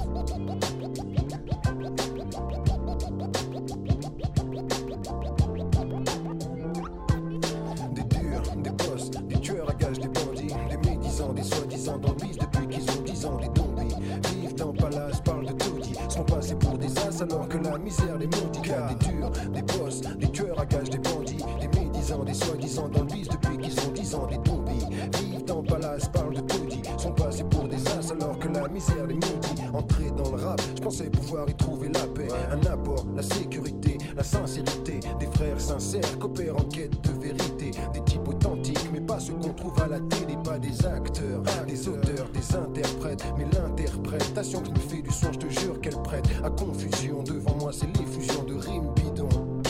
Alors 17.22 17.47
que 17.47 17.57
la 17.57 17.78
misère 17.78 18.18
les 18.18 18.28
maudit. 18.28 18.61
Car 18.63 18.88
Des 18.89 19.05
durs, 19.05 19.32
des 19.53 19.61
boss, 19.61 20.01
des 20.01 20.32
tueurs 20.32 20.59
à 20.59 20.66
gages, 20.66 20.89
des 20.89 20.97
bandits, 20.97 21.43
des 21.59 21.80
médisants, 21.80 22.24
des 22.24 22.34
soi-disant 22.34 22.89
dans 22.89 23.01
le 23.01 23.05
bis 23.05 23.28
depuis 23.28 23.57
qu'ils 23.57 23.80
ont 23.80 23.91
10 23.91 24.16
ans, 24.16 24.28
des 24.28 24.49
zombies. 24.49 24.86
Vivent 25.20 25.45
dans 25.45 25.63
palace, 25.63 26.07
parlent 26.09 26.34
de 26.34 26.41
taudis, 26.41 26.82
sont 26.97 27.11
passés 27.11 27.43
pour 27.43 27.68
des 27.68 27.88
as 27.88 28.11
alors 28.11 28.38
que 28.39 28.47
la 28.47 28.68
misère 28.68 29.05
les 29.07 29.16
maudit. 29.16 29.61
Entrer 29.74 30.11
dans 30.11 30.36
le 30.36 30.43
rap, 30.43 30.61
je 30.76 30.82
pensais 30.82 31.09
pouvoir 31.09 31.49
y 31.49 31.55
trouver 31.55 31.89
la 31.89 32.07
paix, 32.07 32.28
un 32.51 32.66
apport, 32.72 33.05
la 33.16 33.24
sécurité, 33.24 33.85
la 34.16 34.24
sincérité, 34.24 34.99
des 35.20 35.28
frères 35.28 35.59
sincères 35.59 36.20
coopèrent 36.20 36.55
en 36.55 36.63
quête 36.63 37.01
de 37.01 37.22
vérité, 37.22 37.72
des 37.93 38.03
types 38.05 38.28
authentiques, 38.28 38.89
mais 38.93 39.01
pas 39.01 39.20
ceux 39.20 39.34
qu'on 39.34 39.53
trouve 39.53 39.82
à 39.82 39.88
la 39.88 39.99
télé, 39.99 40.38
pas 40.43 40.57
des 40.57 40.86
acteurs, 40.86 41.41
des 41.68 41.88
auteurs, 41.88 42.30
des 42.34 42.55
interprètes, 42.55 43.26
mais 43.38 43.45
l'interprétation 43.45 44.61
qui 44.61 44.72
me 44.72 44.80
fait 44.80 45.01
du 45.01 45.11
son, 45.11 45.34
je 45.34 45.39
te 45.39 45.59
jure 45.59 45.82
qu'elle 45.82 46.01
prête 46.03 46.28
à 46.43 46.49
confusion. 46.49 47.24
Devant 47.24 47.55
moi, 47.59 47.72
c'est 47.74 47.88
l'effusion 47.97 48.43
de 48.43 48.55
rimes 48.55 48.93
bidons. 48.95 49.61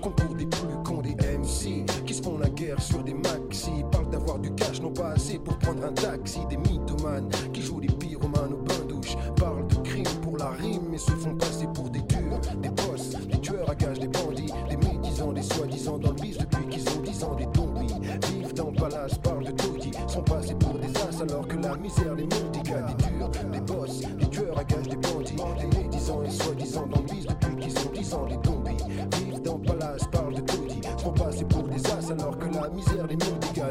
Concours 0.00 0.34
des 0.36 0.46
plus 0.46 0.82
cons 0.84 1.02
des 1.02 1.14
MC 1.14 1.84
qui 2.06 2.14
se 2.14 2.22
font 2.22 2.38
la 2.38 2.48
guerre 2.48 2.80
sur 2.80 3.02
des 3.02 3.14
maxi. 3.14 3.70
Parlent 3.90 4.10
d'avoir 4.10 4.38
du 4.38 4.52
cash, 4.54 4.80
non 4.80 4.92
pas 4.92 5.10
assez 5.10 5.38
pour 5.38 5.58
prendre 5.58 5.84
un 5.84 5.92
taxi. 5.92 6.38
Des 6.48 6.56
mythomanes 6.56 7.28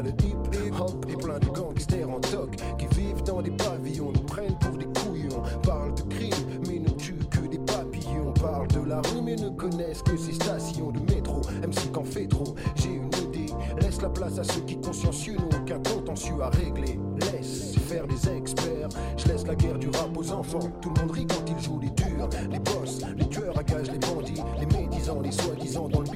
Le 0.06 0.12
hip 0.12 0.80
hop 0.80 1.04
est 1.08 1.20
plein 1.20 1.38
de 1.40 1.46
gangsters 1.46 2.08
en 2.08 2.20
toc 2.20 2.54
qui 2.78 2.86
vivent 2.96 3.24
dans 3.24 3.42
des 3.42 3.50
pavillons, 3.50 4.12
nous 4.12 4.20
prennent 4.20 4.56
pour 4.60 4.76
des 4.78 4.84
couillons. 4.84 5.42
Parlent 5.64 5.94
de 5.94 6.02
crimes, 6.02 6.60
mais 6.68 6.78
ne 6.78 6.90
tuent 6.90 7.26
que 7.28 7.40
des 7.40 7.58
papillons. 7.58 8.32
Parlent 8.40 8.68
de 8.68 8.88
la 8.88 9.00
rue, 9.00 9.22
mais 9.24 9.34
ne 9.34 9.48
connaissent 9.48 10.02
que 10.02 10.16
ces 10.16 10.34
stations 10.34 10.92
de 10.92 11.00
métro. 11.12 11.40
MC 11.66 11.90
qu'en 11.92 12.04
fait 12.04 12.28
trop, 12.28 12.54
j'ai 12.76 12.90
une 12.90 13.06
idée. 13.06 13.52
Laisse 13.80 14.00
la 14.00 14.08
place 14.08 14.38
à 14.38 14.44
ceux 14.44 14.60
qui 14.60 14.80
consciencieux 14.80 15.36
n'ont 15.36 15.58
aucun 15.60 15.80
contentieux 15.80 16.40
à 16.40 16.50
régler. 16.50 17.00
Laisse 17.32 17.74
faire 17.88 18.06
des 18.06 18.28
experts. 18.28 18.88
Je 19.16 19.26
laisse 19.26 19.44
la 19.44 19.56
guerre 19.56 19.78
du 19.78 19.88
rap 19.88 20.16
aux 20.16 20.30
enfants. 20.30 20.70
Tout 20.80 20.90
le 20.94 21.00
monde 21.00 21.10
rit 21.10 21.26
quand 21.26 21.44
ils 21.48 21.64
jouent 21.64 21.80
les 21.80 21.90
durs. 21.90 22.28
Les 22.48 22.60
boss, 22.60 23.00
les 23.16 23.28
tueurs 23.28 23.58
à 23.58 23.64
gages, 23.64 23.90
les 23.90 23.98
bandits, 23.98 24.42
les 24.60 24.66
médisants, 24.66 25.20
les 25.20 25.32
soi-disant 25.32 25.88
dans 25.88 26.00
le 26.00 26.10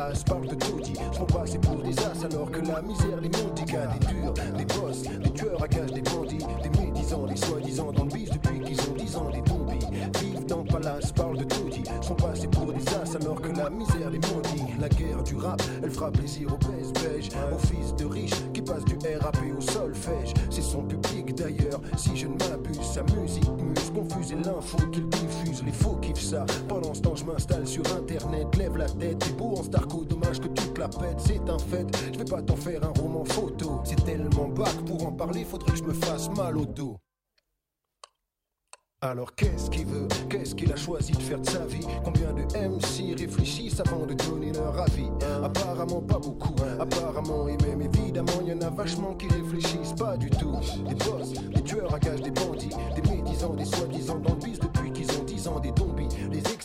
Vivent 0.00 0.16
dans 0.16 0.22
le 0.22 0.24
palace, 0.24 0.24
parlent 0.24 0.48
de 0.48 0.54
taudis, 0.54 0.94
sont 1.12 1.26
passés 1.26 1.58
pour 1.58 1.82
des 1.82 1.98
as 1.98 2.24
alors 2.24 2.50
que 2.50 2.60
la 2.60 2.80
misère 2.80 3.20
les 3.20 3.28
maudit. 3.28 3.64
Car 3.66 3.98
Des 3.98 4.06
durs, 4.06 4.32
des 4.56 4.64
boss, 4.64 5.02
des 5.02 5.30
tueurs 5.32 5.62
à 5.62 5.68
gages, 5.68 5.92
des 5.92 6.00
bandits, 6.00 6.38
des 6.62 6.80
médisants, 6.80 7.26
les 7.26 7.36
soi-disant 7.36 7.92
dans 7.92 8.04
le 8.04 8.10
bis 8.10 8.30
depuis 8.30 8.60
qu'ils 8.60 8.80
ont 8.80 8.94
10 8.94 9.16
ans, 9.16 9.30
des 9.30 9.50
zombies. 9.50 9.86
Vivent 10.20 10.46
dans 10.46 10.62
le 10.62 10.64
palace, 10.64 11.12
parlent 11.12 11.36
de 11.36 11.44
taudis, 11.44 11.82
sont 12.00 12.14
passés 12.14 12.48
pour 12.48 12.72
des 12.72 12.88
as 12.94 13.16
alors 13.16 13.40
que 13.40 13.52
la 13.56 13.68
misère 13.68 14.10
les 14.10 14.18
maudit. 14.18 14.72
La 14.80 14.88
guerre 14.88 15.22
du 15.22 15.36
rap, 15.36 15.62
elle 15.82 15.90
fera 15.90 16.10
plaisir 16.10 16.48
aux 16.54 16.58
baisse 16.66 16.92
beige, 16.92 17.28
aux 17.52 17.58
fils 17.58 17.94
de 17.96 18.06
riches 18.06 18.42
qui 18.54 18.62
passent 18.62 18.84
du 18.86 18.94
RAP 18.94 19.38
au 19.56 19.60
solfège. 19.60 20.32
C'est 20.48 20.62
son 20.62 20.82
public 20.82 21.34
d'ailleurs, 21.34 21.80
si 21.96 22.16
je 22.16 22.26
ne 22.26 22.34
m'abuse, 22.34 22.80
sa 22.80 23.02
musique 23.02 23.50
confuse 24.10 24.32
et 24.32 24.36
l'info 24.36 24.76
qu'il 24.92 25.08
diffuse. 25.08 25.62
Les 25.64 25.72
faux 25.72 25.96
kiffent 25.96 26.20
ça. 26.20 26.44
Pendant 26.68 26.94
ce 26.94 27.00
temps, 27.00 27.16
je 27.16 27.24
m'installe 27.24 27.66
sur 27.66 27.84
internet, 27.96 28.46
lève 28.56 28.76
la 28.76 28.86
tête. 28.86 29.18
T'es 29.18 29.32
beau 29.32 29.56
en 29.56 29.62
starco, 29.62 30.04
dommage 30.04 30.40
que 30.40 30.48
tu 30.48 30.68
te 30.68 30.80
la 30.80 30.88
pètes, 30.88 31.20
c'est 31.20 31.48
un 31.48 31.58
fait. 31.58 31.86
Je 32.12 32.18
vais 32.18 32.24
pas 32.24 32.42
t'en 32.42 32.56
faire 32.56 32.82
un 32.84 33.00
roman 33.00 33.24
photo. 33.24 33.80
C'est 33.84 34.04
tellement 34.04 34.48
bac 34.48 34.74
pour 34.86 35.06
en 35.06 35.12
parler, 35.12 35.44
faudrait 35.44 35.72
que 35.72 35.78
je 35.78 35.84
me 35.84 35.94
fasse 35.94 36.28
mal 36.30 36.56
au 36.56 36.64
dos. 36.64 36.96
Alors 39.02 39.34
qu'est-ce 39.34 39.70
qu'il 39.70 39.86
veut? 39.86 40.06
Qu'est-ce 40.28 40.54
qu'il 40.54 40.70
a 40.70 40.76
choisi 40.76 41.12
de 41.12 41.22
faire 41.22 41.40
de 41.40 41.48
sa 41.48 41.64
vie? 41.64 41.86
Combien 42.04 42.34
de 42.34 42.42
MC 42.42 43.18
réfléchissent 43.18 43.80
avant 43.80 44.04
de 44.04 44.12
donner 44.12 44.52
leur 44.52 44.78
avis? 44.78 45.08
Apparemment 45.42 46.02
pas 46.02 46.18
beaucoup, 46.18 46.54
apparemment 46.78 47.48
et 47.48 47.56
même 47.66 47.80
évidemment 47.80 48.42
y 48.46 48.52
en 48.52 48.60
a 48.60 48.68
vachement 48.68 49.14
qui 49.14 49.26
réfléchissent 49.28 49.94
pas 49.98 50.18
du 50.18 50.28
tout. 50.28 50.54
Des 50.86 50.96
boss, 50.96 51.32
des 51.32 51.62
tueurs 51.62 51.94
à 51.94 51.98
gages, 51.98 52.20
des 52.20 52.30
bandits, 52.30 52.76
des 52.94 53.10
médisants, 53.10 53.54
des 53.54 53.64
soi-disant 53.64 54.18
dans 54.18 54.34
le 54.34 54.40
bis 54.44 54.58
depuis 54.58 54.92
qu'ils 54.92 55.10
ont 55.18 55.24
10 55.24 55.48
ans, 55.48 55.60
des 55.60 55.68
zombies 55.68 55.89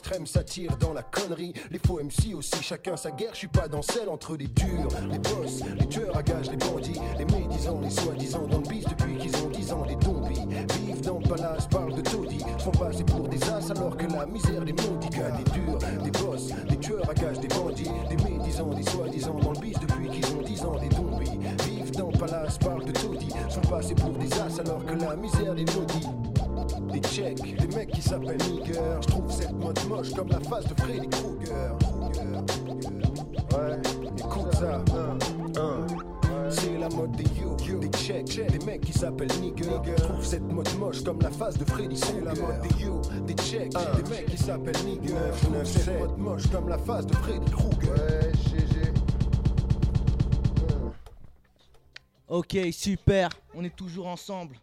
Les 0.05 0.09
extrêmes 0.09 0.27
s'attirent 0.27 0.77
dans 0.77 0.93
la 0.93 1.01
connerie, 1.01 1.51
les 1.71 1.79
faux 1.79 1.99
MC 1.99 2.35
aussi, 2.35 2.61
chacun 2.61 2.95
sa 2.95 3.09
guerre, 3.09 3.31
je 3.33 3.39
suis 3.39 3.47
pas 3.47 3.67
dans 3.67 3.81
celle 3.81 4.07
entre 4.07 4.37
les 4.37 4.45
durs 4.45 4.87
Les 5.09 5.17
boss, 5.17 5.63
les 5.79 5.87
tueurs 5.87 6.15
à 6.15 6.21
gages, 6.21 6.51
les 6.51 6.57
bandits, 6.57 6.99
les 7.17 7.25
médisants, 7.25 7.79
les 7.81 7.89
soi-disant 7.89 8.45
dans 8.45 8.59
le 8.59 8.67
bis 8.67 8.85
depuis 8.85 9.17
qu'ils 9.17 9.35
ont 9.37 9.49
10 9.49 9.73
ans, 9.73 9.83
des 9.87 10.05
zombies 10.05 10.45
Vivent 10.75 11.01
dans 11.01 11.17
le 11.17 11.27
palace, 11.27 11.67
parlent 11.67 11.95
de 11.95 12.01
taudis 12.01 12.43
sont 12.59 12.71
passés 12.71 13.03
pour 13.03 13.27
des 13.27 13.43
as 13.45 13.71
alors 13.71 13.97
que 13.97 14.05
la 14.05 14.27
misère 14.27 14.63
les 14.63 14.73
maudit 14.73 15.09
Des 15.09 15.51
durs, 15.51 15.79
des 16.03 16.11
boss, 16.11 16.49
des 16.69 16.77
tueurs 16.77 17.09
à 17.09 17.13
gages, 17.15 17.39
des 17.39 17.47
bandits 17.47 17.89
Des 18.07 18.17
médisants, 18.17 18.73
des 18.75 18.83
soi-disant 18.83 19.39
dans 19.39 19.53
le 19.53 19.59
bis 19.59 19.75
depuis 19.79 20.09
qu'ils 20.09 20.35
ont 20.35 20.41
10 20.43 20.65
ans. 20.65 20.75
Des 20.79 20.95
zombies 20.95 21.39
vivent 21.63 21.91
dans 21.91 22.11
le 22.11 22.17
palace, 22.19 22.59
parlent 22.59 22.85
de 22.85 22.91
taudis 22.91 23.33
Sont 23.49 23.61
passés 23.61 23.95
pour 23.95 24.11
des 24.11 24.31
as 24.33 24.59
alors 24.59 24.85
que 24.85 24.93
la 24.93 25.15
misère 25.15 25.55
les 25.55 25.65
maudit 25.65 26.34
des 26.91 26.99
tchèques, 26.99 27.57
des 27.57 27.75
mecs 27.75 27.91
qui 27.91 28.01
s'appellent 28.01 28.37
nigger. 28.49 28.79
Je 29.01 29.07
trouve 29.07 29.31
cette 29.31 29.53
mode 29.53 29.79
moche 29.87 30.11
comme 30.13 30.29
la 30.29 30.39
face 30.39 30.65
de 30.67 30.81
Freddy 30.81 31.07
Krueger. 31.09 31.77
Ouais, 33.51 33.79
écoute 34.17 34.53
ça. 34.53 34.83
Hein, 34.93 35.17
hein. 35.57 35.85
C'est 36.49 36.77
la 36.77 36.89
mode 36.89 37.11
des 37.13 37.23
yo, 37.39 37.55
des 37.79 37.87
tchèques, 37.89 38.47
des 38.47 38.65
mecs 38.65 38.81
qui 38.81 38.93
s'appellent 38.93 39.39
nigger. 39.41 39.79
Je 39.97 40.03
trouve 40.03 40.23
cette 40.23 40.43
mode 40.43 40.69
moche 40.77 41.03
comme 41.03 41.19
la 41.21 41.31
face 41.31 41.57
de 41.57 41.65
Freddy 41.65 41.97
C'est 41.97 42.21
la 42.21 42.33
mode 42.35 42.61
des 42.61 42.83
yo, 42.83 43.01
des 43.25 43.33
tchèques, 43.33 43.71
des 43.71 44.09
mecs 44.09 44.25
qui 44.27 44.37
s'appellent 44.37 44.85
nigger. 44.85 45.13
Trouve 45.41 45.65
cette 45.65 45.99
mode 45.99 46.17
moche 46.17 46.47
comme 46.51 46.69
la 46.69 46.77
face 46.77 47.07
de 47.07 47.15
Freddy 47.15 47.51
Krueger. 47.51 47.91
Ouais, 47.91 48.31
GG 48.49 48.93
Ok, 52.27 52.57
super, 52.71 53.29
on 53.53 53.63
est 53.63 53.75
toujours 53.75 54.07
ensemble. 54.07 54.55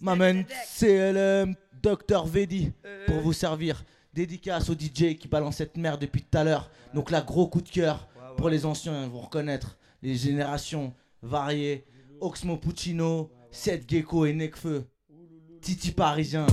Maman 0.00 0.42
CLM, 0.74 1.54
Dr 1.82 2.26
Vedi, 2.26 2.72
pour 3.06 3.20
vous 3.20 3.32
servir. 3.32 3.84
Dédicace 4.12 4.70
au 4.70 4.74
DJ 4.74 5.16
qui 5.18 5.28
balance 5.28 5.56
cette 5.56 5.76
merde 5.76 6.00
depuis 6.00 6.22
tout 6.22 6.38
à 6.38 6.44
l'heure. 6.44 6.70
Donc 6.94 7.10
là, 7.10 7.20
gros 7.20 7.48
coup 7.48 7.60
de 7.60 7.68
cœur 7.68 8.08
pour 8.36 8.48
les 8.48 8.66
anciens, 8.66 9.06
vont 9.08 9.20
reconnaître. 9.20 9.78
Les 10.02 10.14
générations 10.14 10.92
variées. 11.22 11.84
Oxmo 12.20 12.56
Puccino, 12.56 13.30
Seth 13.50 13.88
Gecko 13.88 14.26
et 14.26 14.32
Necfeu. 14.32 14.84
Titi 15.60 15.90
Parisien. 15.90 16.46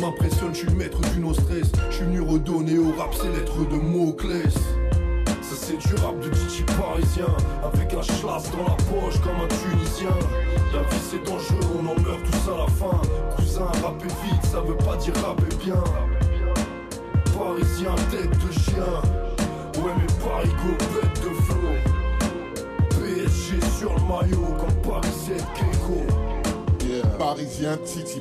M'impressionne, 0.00 0.54
je 0.54 0.58
suis 0.58 0.68
le 0.68 0.74
maître 0.74 1.00
du 1.12 1.18
no 1.18 1.34
stress. 1.34 1.72
Je 1.90 1.96
suis 1.96 2.04
venu 2.04 2.20
redonner 2.20 2.78
au 2.78 2.92
rap 2.96 3.12
ces 3.14 3.28
lettres 3.28 3.68
de 3.68 3.74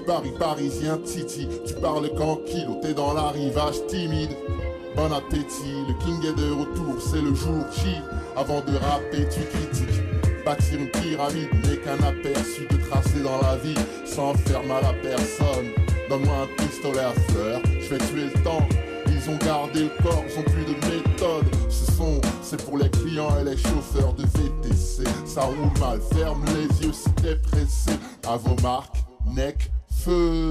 Paris, 0.08 0.32
Parisien 0.40 0.98
Titi. 1.04 1.50
Tu 1.66 1.74
parles 1.76 2.10
kilo, 2.46 2.80
t'es 2.82 2.94
dans 2.94 3.14
l'arrivage 3.14 3.86
timide. 3.88 4.32
Bon 4.96 5.12
appétit, 5.12 5.84
le 5.86 5.94
king 6.06 6.26
est 6.26 6.34
de 6.34 6.50
retour, 6.50 6.96
c'est 7.02 7.22
le 7.22 7.36
jour 7.36 7.66
J. 7.74 7.98
Avant 8.38 8.62
de 8.62 8.78
rapper, 8.78 9.28
tu 9.30 9.42
critiques. 9.42 10.02
Bâtir 10.46 10.80
une 10.80 10.90
pyramide 10.90 11.50
n'est 11.66 11.78
qu'un 11.78 12.02
aperçu 12.08 12.66
de 12.72 12.78
tracé 12.88 13.22
dans 13.22 13.42
la 13.42 13.58
vie 13.58 13.76
sans 14.06 14.34
faire 14.34 14.64
mal 14.64 14.84
à 14.86 14.94
personne. 14.94 15.74
Donne-moi 16.10 16.36
un 16.44 16.64
pistolet 16.64 17.00
à 17.00 17.12
fleurs, 17.12 17.62
je 17.66 17.90
vais 17.90 17.98
tuer 17.98 18.30
le 18.34 18.44
temps. 18.44 18.66
Ils 19.08 19.30
ont 19.30 19.38
gardé 19.46 19.84
le 19.84 20.04
corps, 20.04 20.24
ils 20.26 20.40
ont 20.40 20.44
plus 20.44 20.64
de 20.64 20.74
méthode. 20.88 21.46
Ce 21.70 21.92
son, 21.92 22.22
c'est 22.42 22.64
pour 22.64 22.78
les 22.78 22.90
clients 22.90 23.38
et 23.42 23.44
les 23.44 23.58
chauffeurs 23.58 24.14
de 24.14 24.24
VTC. 24.24 25.04
Ça 25.26 25.42
roule 25.42 25.58
mal, 25.82 26.00
ferme 26.16 26.46
les 26.46 26.86
yeux 26.86 26.94
si 26.94 27.12
t'es 27.22 27.36
pressé. 27.36 27.92
À 28.26 28.38
vos 28.38 28.56
marques, 28.62 29.04
neck, 29.36 29.70
feu. 30.08 30.47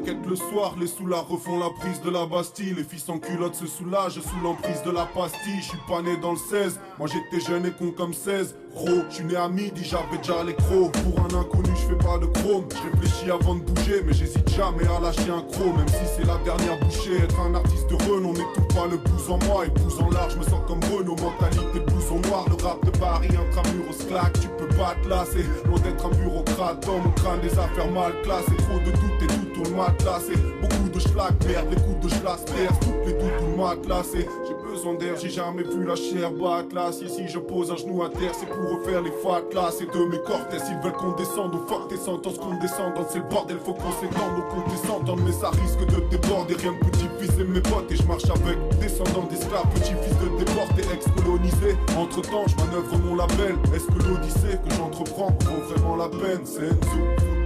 Roquette 0.00 0.26
le 0.26 0.36
soir, 0.36 0.76
les 0.80 0.86
soulards 0.86 1.28
refont 1.28 1.58
la 1.58 1.68
prise 1.68 2.00
de 2.00 2.08
la 2.08 2.24
Bastille. 2.24 2.72
Les 2.74 2.84
fils 2.84 3.06
en 3.10 3.18
culotte 3.18 3.54
se 3.54 3.66
soulagent 3.66 4.20
sous 4.20 4.40
l'emprise 4.42 4.82
de 4.82 4.90
la 4.90 5.04
pastille. 5.04 5.58
Je 5.58 5.68
suis 5.68 5.78
pas 5.86 6.00
né 6.00 6.16
dans 6.16 6.32
le 6.32 6.38
16, 6.38 6.80
moi 6.98 7.06
j'étais 7.06 7.44
jeune 7.44 7.66
et 7.66 7.70
con 7.70 7.92
comme 7.94 8.14
16. 8.14 8.56
Gros, 8.74 9.02
je 9.10 9.16
suis 9.16 9.24
né 9.24 9.36
à 9.36 9.48
midi, 9.48 9.84
j'avais 9.84 10.16
déjà 10.16 10.42
les 10.42 10.54
crocs. 10.54 10.92
Pour 11.02 11.20
un 11.20 11.40
inconnu, 11.40 11.70
je 11.74 11.88
fais 11.88 11.98
pas 11.98 12.16
de 12.16 12.26
chrome. 12.26 12.64
Je 12.70 12.90
réfléchis 12.90 13.30
avant 13.30 13.56
de 13.56 13.60
bouger, 13.60 14.02
mais 14.06 14.14
j'hésite 14.14 14.48
jamais 14.48 14.86
à 14.86 15.00
lâcher 15.00 15.30
un 15.30 15.42
croc. 15.42 15.76
Même 15.76 15.88
si 15.88 16.06
c'est 16.16 16.26
la 16.26 16.38
dernière 16.38 16.78
bouchée, 16.80 17.18
être 17.22 17.38
un 17.38 17.54
artiste 17.54 17.90
de 17.90 17.96
renom 17.96 18.32
n'étouffe 18.32 18.68
pas 18.74 18.86
le 18.90 18.96
pouce 18.96 19.28
en 19.28 19.38
moi. 19.48 19.66
Et 19.66 19.70
pouce 19.70 20.00
en 20.00 20.08
large, 20.08 20.34
me 20.36 20.44
sens 20.44 20.62
comme 20.66 20.80
Renault. 20.84 21.16
Mentalité 21.16 21.80
en 22.10 22.28
noir, 22.28 22.44
le 22.48 22.64
rap 22.64 22.84
de 22.84 22.90
Paris, 22.98 23.28
intramuros 23.28 24.04
claque. 24.08 24.40
Tu 24.40 24.48
peux 24.58 24.68
pas 24.76 24.94
te 25.02 25.08
lasser, 25.08 25.44
loin 25.66 25.78
d'être 25.80 26.06
un 26.06 26.10
bureaucrate. 26.10 26.86
Dans 26.86 26.98
mon 26.98 27.10
crâne, 27.12 27.40
des 27.40 27.52
affaires 27.58 27.90
mal 27.90 28.12
classées. 28.22 28.56
Trop 28.56 28.78
de 28.78 28.90
doutes 28.90 29.19
tout. 29.62 30.40
Beaucoup 30.60 30.88
de 30.92 30.98
schlag, 30.98 31.32
merde, 31.46 31.66
les 31.70 31.76
coups 31.76 32.00
de 32.02 32.08
schlass. 32.08 32.44
Toutes 32.44 33.06
les 33.06 33.12
doutes, 33.12 33.38
tout 33.38 33.46
le 33.50 33.56
matelassé. 33.56 34.28
J'ai 34.46 34.54
besoin 34.70 34.94
d'air, 34.94 35.14
j'ai 35.20 35.30
jamais 35.30 35.62
vu 35.62 35.84
la 35.84 35.96
chair 35.96 36.30
là. 36.74 36.90
Ici, 36.90 37.28
je 37.28 37.38
pose 37.38 37.70
un 37.70 37.76
genou 37.76 38.02
à 38.02 38.08
terre, 38.08 38.32
c'est 38.38 38.46
pour 38.46 38.78
refaire 38.78 39.02
les 39.02 39.12
fatlas. 39.22 39.72
C'est 39.78 39.90
de 39.90 40.04
mes 40.06 40.18
cortès, 40.18 40.62
ils 40.70 40.78
veulent 40.82 40.92
qu'on 40.92 41.12
descende 41.12 41.54
au 41.54 41.66
fort 41.66 41.88
tes 41.88 41.96
sentences, 41.96 42.38
qu'on 42.38 42.56
descende. 42.58 42.94
C'est 43.08 43.18
le 43.18 43.24
bordel, 43.24 43.58
faut 43.64 43.74
qu'on 43.74 43.92
s'étende, 43.92 44.42
qu'on 44.50 44.70
descende. 44.70 45.20
Mais 45.24 45.32
ça 45.32 45.50
risque 45.50 45.84
de 45.86 46.00
déborder, 46.10 46.54
rien 46.54 46.72
de 46.72 46.78
petit-fils 46.90 47.38
et 47.38 47.44
mes 47.44 47.60
potes. 47.60 47.90
Et 47.90 47.96
je 47.96 48.04
marche 48.04 48.24
avec 48.24 48.58
descendants 48.80 49.26
d'esclaves, 49.28 49.66
petit-fils 49.74 50.16
de 50.18 50.44
déportés, 50.44 50.84
ex-colonisés. 50.92 51.76
Entre 51.96 52.22
temps, 52.22 52.44
je 52.46 52.56
manœuvre 52.56 52.98
mon 52.98 53.16
label. 53.16 53.56
Est-ce 53.74 53.86
que 53.86 54.08
l'odyssée 54.08 54.58
que 54.64 54.74
j'entreprends 54.74 55.36
vaut 55.44 55.74
vraiment 55.74 55.96
la 55.96 56.08
peine? 56.08 56.44
C'est 56.44 57.39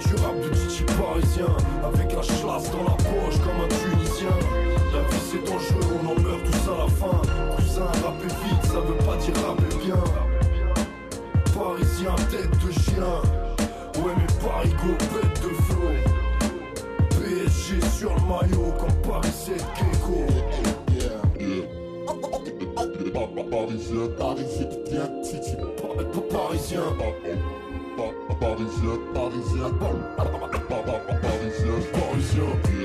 c'est 0.00 0.08
du 0.08 0.22
rap 0.22 0.34
de 0.40 0.48
Titi 0.48 0.84
parisien. 0.84 1.56
Avec 1.82 2.14
un 2.14 2.22
schlass 2.22 2.70
dans 2.70 2.84
la 2.84 2.96
poche 2.96 3.38
comme 3.44 3.60
un 3.60 3.68
Tunisien. 3.68 4.36
La 4.92 5.02
vie 5.02 5.22
c'est 5.30 5.44
dangereux, 5.44 5.98
on 6.02 6.08
en 6.08 6.20
meurt 6.20 6.42
tous 6.44 6.70
à 6.70 6.78
la 6.78 6.88
fin. 6.88 7.22
Cousin, 7.56 7.86
rapper 8.02 8.26
vite, 8.26 8.64
ça 8.64 8.80
veut 8.80 8.98
pas 9.04 9.16
dire 9.16 9.34
rapper 9.46 9.76
bien. 9.84 10.02
Parisien, 11.54 12.14
tête 12.30 12.50
de 12.50 12.72
chien. 12.72 13.22
Ouais 14.02 14.12
mais 14.16 14.30
Paris 14.44 14.74
go, 14.82 14.92
bête 15.14 15.42
de 15.42 15.50
flow 15.62 15.92
PSG 17.10 17.80
sur 17.96 18.12
le 18.14 18.20
maillot 18.22 18.72
comme 18.78 19.12
Paris 19.12 19.32
7 19.32 19.64
Keiko. 19.74 20.26
Parisien, 26.30 26.82
parisien, 26.90 27.63
viens 27.96 28.12
Titi. 28.34 28.34
Parisien 28.40 28.98
Parisien, 29.14 29.72
parisien, 29.78 29.78
parisien, 30.16 31.12
parisien, 31.22 31.82
Parisien 31.92 32.83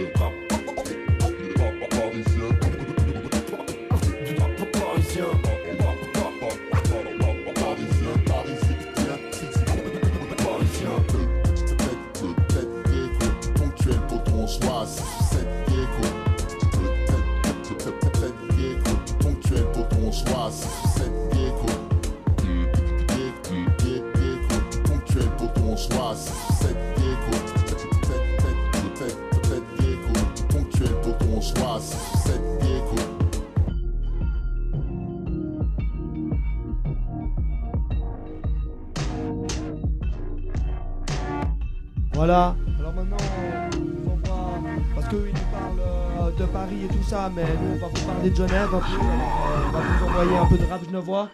mais 47.34 47.46
nous, 47.56 47.76
on 47.76 47.78
va 47.78 47.88
vous 47.88 48.06
parler 48.06 48.30
de 48.30 48.36
Genève 48.36 48.74
un 48.74 48.80
peu. 48.80 48.86
Alors, 48.86 49.48
euh, 49.52 49.68
on 49.68 49.72
va 49.72 49.80
vous 49.82 50.06
envoyer 50.06 50.38
un 50.38 50.46
peu 50.46 50.58
de 50.58 50.66
rap 50.66 50.86
genevois. 50.86 51.30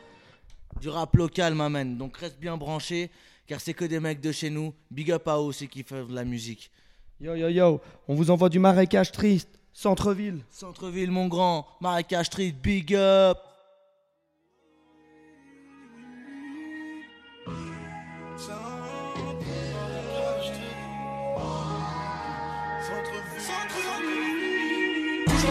Du 0.81 0.89
rap 0.89 1.15
local, 1.15 1.55
m'amène. 1.55 1.97
Donc 1.97 2.17
reste 2.17 2.39
bien 2.39 2.57
branché, 2.57 3.09
car 3.47 3.61
c'est 3.61 3.73
que 3.73 3.85
des 3.85 3.99
mecs 3.99 4.21
de 4.21 4.31
chez 4.31 4.49
nous. 4.49 4.73
Big 4.91 5.11
up 5.11 5.27
à 5.27 5.39
eux, 5.39 5.51
c'est 5.51 5.67
qui 5.67 5.83
font 5.83 6.05
de 6.05 6.13
la 6.13 6.25
musique. 6.25 6.71
Yo, 7.19 7.35
yo, 7.35 7.47
yo. 7.49 7.81
On 8.07 8.15
vous 8.15 8.29
envoie 8.31 8.49
du 8.49 8.59
marécage 8.59 9.11
triste, 9.11 9.49
centre-ville. 9.73 10.43
Centre-ville, 10.49 11.11
mon 11.11 11.27
grand. 11.27 11.65
Marécage 11.79 12.27
Street, 12.27 12.51
big 12.51 12.93
up. 12.93 13.37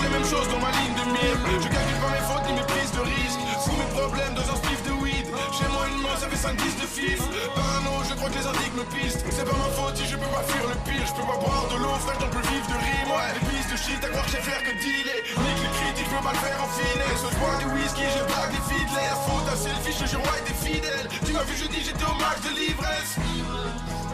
Les 0.02 0.10
mêmes 0.10 0.26
choses 0.26 0.48
dans 0.48 0.60
ma 0.60 0.70
ligne 0.70 0.94
de 0.94 1.06
mire. 1.12 1.38
Je 1.62 1.68
calcule 1.68 2.00
pas 2.02 2.12
mes 2.14 2.24
fautes 2.26 2.46
ni 2.48 2.52
mes 2.54 2.66
prises 2.66 2.92
de 2.92 3.02
risque. 3.02 3.42
Sous 3.62 3.76
mes 3.78 3.90
problèmes 3.94 4.34
dans 4.34 4.48
un 4.48 4.56
spliff 4.56 4.82
de 4.82 4.94
weed. 5.02 5.26
Chez 5.54 5.68
moi 5.70 5.86
une 5.90 6.02
main, 6.02 6.16
ça 6.18 6.26
fait 6.28 6.40
5 6.40 6.56
10 6.56 6.76
de 6.82 6.86
fif. 6.86 7.20
Parano, 7.54 8.02
je 8.08 8.14
crois 8.14 8.30
que 8.30 8.38
les 8.38 8.46
indiques 8.46 8.76
me 8.76 8.86
pistent. 8.90 9.24
C'est 9.30 9.46
pas 9.46 9.58
ma 9.58 9.70
faute 9.74 9.96
si 9.96 10.06
je 10.06 10.16
peux 10.16 10.32
pas 10.34 10.44
fuir 10.46 10.64
le 10.66 10.76
pire. 10.88 11.04
Je 11.06 11.14
peux 11.14 11.26
pas 11.26 11.38
boire 11.38 11.66
de 11.70 11.76
l'eau 11.78 11.94
fraîche 12.02 12.22
le 12.22 12.30
plus 12.30 12.46
vif 12.50 12.64
de 12.66 12.76
rime. 12.78 13.08
Ouais, 13.12 13.30
les 13.36 13.44
pistes 13.46 13.70
de 13.70 13.78
shit, 13.78 14.00
à 14.02 14.08
croire 14.08 14.28
j'ai 14.28 14.42
faire 14.42 14.62
que 14.62 14.74
dealer. 14.82 15.24
Nique 15.34 15.62
les 15.62 15.72
critiques, 15.78 16.10
veux 16.14 16.22
mal 16.22 16.36
faire 16.36 16.58
en 16.62 16.68
finesse 16.68 17.20
Je 17.26 17.36
bois 17.38 17.56
du 17.58 17.66
whisky, 17.74 18.06
je 18.06 18.22
blague 18.24 18.52
les 18.54 18.64
fiddlers 18.70 19.18
Faute 19.26 19.48
à 19.50 19.56
selfie, 19.56 19.94
je 19.98 20.16
ouais 20.16 20.40
des 20.46 20.54
fidèles 20.54 21.08
Tu 21.24 21.32
m'as 21.32 21.42
vu 21.42 21.56
jeudi, 21.56 21.80
j'étais 21.82 22.04
au 22.04 22.14
match 22.14 22.40
de 22.46 22.52
l'ivresse 22.54 23.18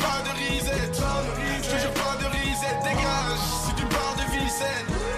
Pas 0.01 0.21
de 0.25 0.33
risette, 0.39 0.97
je 0.97 1.69
te 1.69 1.77
jure 1.77 1.95
pas 1.95 2.17
de 2.17 2.27
risette 2.33 2.81
Dégage, 2.85 3.43
si 3.67 3.75
tu 3.75 3.85
parles 3.85 4.17
de 4.17 4.27
vie 4.33 4.49
saine 4.49 5.10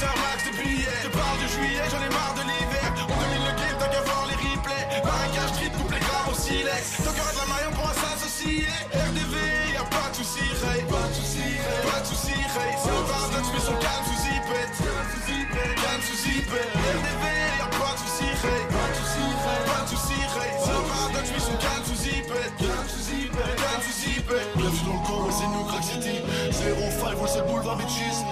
C'est 0.00 0.08
un 0.08 0.16
max 0.16 0.48
de 0.48 0.56
billets 0.56 0.88
Je 1.04 1.12
parle 1.12 1.36
de 1.44 1.48
juillet, 1.52 1.84
j'en 1.92 2.00
ai 2.00 2.08
marre 2.08 2.32
de 2.32 2.40
l'hiver. 2.48 2.88
On 3.04 3.20
domine 3.20 3.44
le 3.44 3.52
game, 3.52 3.76
t'as 3.76 3.92
qu'à 3.92 4.00
voir 4.00 4.24
les 4.32 4.38
replays. 4.40 4.88
Marécage, 5.04 5.52
trip, 5.60 5.76
coupe 5.76 5.92
les 5.92 6.00
grammes 6.00 6.32
au 6.32 6.36
silex. 6.40 7.04
Ton 7.04 7.12
cœur 7.12 7.28
de 7.28 7.36
la 7.36 7.46
maille, 7.52 7.68
on 7.68 7.74
pourra 7.76 7.92
s'associer 7.92 8.64
RDV, 8.96 9.36
y'a 9.76 9.84
pas 9.92 10.08
de 10.08 10.16
soucis, 10.16 10.48
Ray 10.64 10.88
Pas 10.88 11.04
de 11.04 11.12
soucis, 11.20 11.60
pas 11.84 12.00
de 12.00 12.06
soucis, 12.08 12.32
Ray 12.32 12.72
C'est 12.80 12.96
un 12.96 13.04
bar, 13.12 13.28
tu 13.28 13.52
mets 13.52 13.60
son 13.60 13.76
calme 13.76 14.04
sous 14.08 14.20
zipette. 14.24 14.72
Calme 14.80 16.02
sous 16.08 16.16
zipette. 16.24 16.72
RDV, 16.80 17.24
y'a 17.60 17.68
pas 17.68 17.92
de 17.92 18.00
soucis, 18.00 18.32
Ray 18.40 18.64
Pas 18.72 18.88
de 18.88 18.96
soucis, 19.04 19.32
Ray 19.44 19.62
Pas 19.68 19.82
de 19.84 19.88
soucis, 19.92 20.24
Ray 20.32 20.52
C'est 20.64 20.76
un 20.80 20.84
bar, 20.88 21.04
tu 21.12 21.32
mets 21.36 21.44
son 21.44 21.56
calme 21.60 21.84
sous 21.84 22.00
zipette. 22.00 22.56
Calme 22.56 22.88
sous 22.88 23.04
zipette. 23.04 23.56
Calme 23.60 23.82
sous 23.84 23.98
zipette. 24.00 24.48
Bienvenue 24.56 24.80
dans 24.80 24.96
le 24.96 25.04
camp, 25.04 25.28
c'est 25.28 25.50
nous, 25.52 25.64
Crack 25.68 25.84
City. 25.84 26.24
05, 26.56 27.20
ouais, 27.20 27.28
c'est 27.28 27.44
le 27.44 27.52
boulevard 27.52 27.76
Bitches 27.76 28.24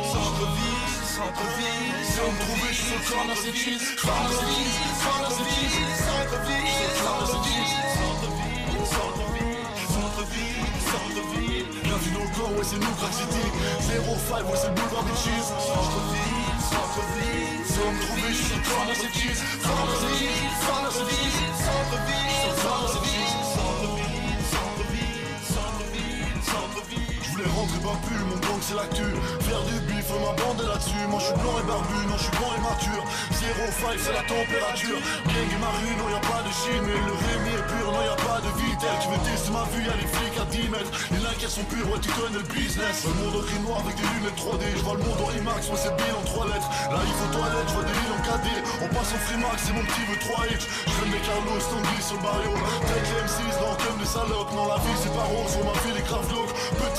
Centre-ville, 3.05 3.79
centre-ville, 3.97 4.75
centre-ville, 4.99 5.71
centre-ville, 5.95 6.67
centre-ville, 6.99 7.79
centre-ville, 8.75 9.63
centre-ville, 9.89 10.67
centre-ville 10.83 11.67
Bienvenue 11.85 12.13
dans 12.13 12.25
le 12.25 12.33
camp, 12.35 12.51
ouais, 12.59 12.65
c'est 12.65 12.77
nous, 12.77 12.95
Crack 12.99 13.15
City 13.15 13.47
05, 13.87 13.95
ouais, 13.95 14.57
c'est 14.57 14.69
le 14.69 14.75
boulevard 14.75 15.05
Bitches 15.05 15.47
Centre-ville, 15.47 16.59
centre-ville, 16.59 17.63
Si 17.65 17.79
on 17.79 17.93
me 17.93 17.99
trouvait, 18.03 18.35
je 18.35 18.43
suis 18.43 18.59
corner, 18.67 18.97
c'est 18.99 19.15
cheese 19.15 19.43
centre-ville, 19.63 20.51
centre-ville, 20.67 21.31
centre-ville, 21.31 21.55
centre-ville, 21.55 22.58
pas 27.77 27.99
plus, 28.09 28.23
mon 28.25 28.39
gang 28.41 28.61
c'est 28.61 28.75
l'actu. 28.75 29.05
Faire 29.45 29.63
du 29.69 29.77
bif, 29.85 30.09
ma 30.09 30.33
bande 30.41 30.65
là-dessus. 30.65 31.05
Moi 31.09 31.21
je 31.21 31.27
suis 31.29 31.39
blanc 31.43 31.57
et 31.61 31.67
barbu, 31.69 31.99
non 32.09 32.17
je 32.17 32.25
suis 32.25 32.37
blanc 32.41 32.53
et 32.57 32.63
mature. 32.65 33.05
05 33.29 33.99
c'est 34.01 34.17
la 34.17 34.25
température. 34.25 34.99
Gang 35.29 35.51
et 35.53 35.61
ma 35.61 35.73
rue, 35.77 35.95
non 36.01 36.09
y'a 36.09 36.23
pas 36.25 36.43
de 36.47 36.53
chine 36.53 36.83
Mais 36.87 36.97
le 36.97 37.15
Rémi 37.15 37.53
est 37.53 37.67
pur, 37.69 37.87
non 37.93 38.03
y'a 38.03 38.19
pas 38.25 38.41
de 38.41 38.51
vitel 38.57 38.95
Tu 39.03 39.09
veux 39.13 39.23
tester 39.27 39.53
ma 39.53 39.65
vue, 39.73 39.85
y'a 39.85 39.97
les 39.99 40.09
flics 40.09 40.39
à 40.39 40.47
10 40.49 40.69
mètres. 40.73 40.93
Les 41.13 41.21
likes 41.21 41.45
sont 41.49 41.67
pures, 41.69 41.89
ouais 41.93 42.01
tu 42.01 42.11
connais 42.17 42.41
le 42.41 42.45
business. 42.49 43.05
Le 43.05 43.15
monde 43.21 43.45
gris 43.45 43.63
noir 43.67 43.85
avec 43.85 43.95
des 43.97 44.09
lunettes 44.17 44.39
3D 44.39 44.65
Je 44.77 44.85
vois 44.85 44.97
le 44.97 45.05
monde 45.05 45.21
en 45.21 45.31
IMAX, 45.37 45.69
moi 45.69 45.79
c'est 45.79 45.95
bill 45.99 46.15
en 46.17 46.25
3 46.25 46.47
lettres. 46.49 46.71
Là 46.89 47.01
il 47.05 47.15
toilette, 47.35 47.69
je 47.69 47.75
vois 47.75 47.87
des 47.89 47.97
lignes 47.99 48.17
en 48.17 48.23
KD 48.25 48.47
On 48.85 48.89
passe 48.95 49.11
en 49.13 49.21
Freemax, 49.27 49.59
c'est 49.61 49.75
mon 49.77 49.85
petit 49.85 50.05
veut 50.09 50.21
3 50.25 50.45
H. 50.49 50.63
Je 50.63 50.93
traîne 50.93 51.13
des 51.13 51.23
Carlos, 51.27 51.61
Tanguy 51.61 51.99
sur 52.01 52.17
le 52.17 52.23
barrio. 52.23 52.53
Tech 52.89 53.07
les 53.09 53.21
M6, 53.27 53.41
non 53.61 53.75
comme 53.77 53.99
des 53.99 54.09
salopes. 54.09 54.53
Non 54.55 54.67
la 54.69 54.79
vie 54.81 54.97
c'est 55.03 55.15
pas 55.15 55.27
rose, 55.29 55.53
on 55.61 55.65
m'a 55.69 55.77
fait 55.83 55.95
les 55.95 56.05
graves 56.05 56.29
glauques 56.29 56.55
Peut 56.79 56.93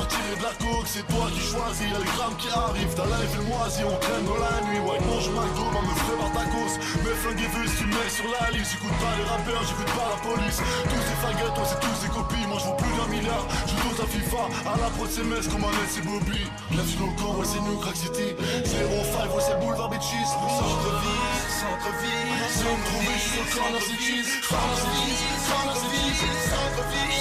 faire 0.00 0.08
tirer 0.08 0.36
de 0.36 0.42
la 0.42 0.54
coke 0.56 0.86
C'est 0.86 1.06
toi 1.06 1.26
qui 1.32 1.40
choisis, 1.40 1.84
y'a 1.84 1.98
les 1.98 2.12
grammes 2.16 2.36
qui 2.38 2.48
arrivent 2.48 2.94
Ta 2.96 3.04
life 3.04 3.34
est 3.36 3.46
moisie, 3.48 3.84
on 3.84 3.96
traîne 4.00 4.24
dans 4.24 4.40
la 4.40 4.56
nuit. 4.66 4.80
Ouais 4.80 5.00
mange 5.04 5.28
McDo, 5.28 5.64
ma 5.72 5.82
me 5.84 5.94
ferait 5.94 6.18
par 6.20 6.32
tacos 6.32 6.74
Mes 7.04 7.16
flingues 7.20 7.44
et 7.44 7.50
tu 7.76 7.86
mets 7.86 8.10
sur 8.10 8.28
la 8.32 8.50
liste. 8.50 8.72
J'écoute 8.72 8.96
pas 9.00 9.14
les 9.18 9.26
rappeurs, 9.28 9.62
j'écoute 9.68 9.92
pas 9.92 10.08
la 10.08 10.18
police. 10.24 10.58
Tous 10.88 11.04
ces 11.04 11.18
faguettes, 11.20 11.54
toi 11.54 11.66
c'est 11.68 11.80
tous 11.80 11.96
ces 12.00 12.10
copies. 12.10 12.46
Moi 12.48 12.58
je 12.60 12.66
vaux 12.66 12.78
plus 12.80 12.94
d'un 12.96 13.08
milliard, 13.12 13.44
je 13.66 13.74
joue 13.76 13.94
à 14.00 14.06
FIFA. 14.06 14.42
À 14.64 14.74
la 14.80 14.88
pro 14.96 15.04
de 15.06 15.48
comme 15.50 15.64
un 15.64 15.74
c'est 15.88 16.04
Bobby. 16.04 16.42
Dans 16.70 17.06
le 17.06 17.16
camp, 17.16 17.34
ouais 17.38 17.46
c'est 17.46 17.60
nous, 17.60 17.78
Crack 17.80 17.96
City. 17.96 18.36
05, 18.36 19.34
ouais 19.34 19.42
c'est 19.44 19.54
le 19.54 19.60
boulevard 19.60 19.90
Bitches 19.90 20.28
Centre-ville, 20.30 21.40
centre-ville, 21.48 22.40
Si 22.50 22.64
on 22.64 22.76
me 22.76 22.84
trouvait, 22.88 23.18
je 23.18 23.26
suis 23.28 23.40
le 23.40 23.46
c'est 23.50 23.56
centre-ville, 23.60 24.28
centre-ville, 24.40 25.20
centre-ville, 25.48 26.40
centre-ville, 26.50 27.19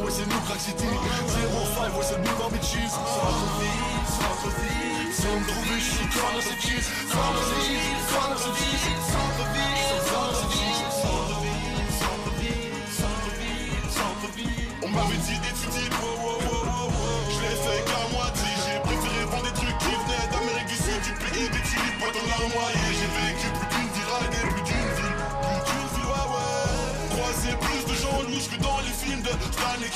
ouais 0.00 0.10
c'est 0.10 0.26
nous, 0.26 0.40
Crack 0.46 0.60
City. 0.60 0.86
05, 0.86 1.96
ouais 1.96 2.02
c'est 2.02 2.16
le 2.16 2.22
boulevard 2.22 2.50
me 2.50 2.56
je 2.56 2.62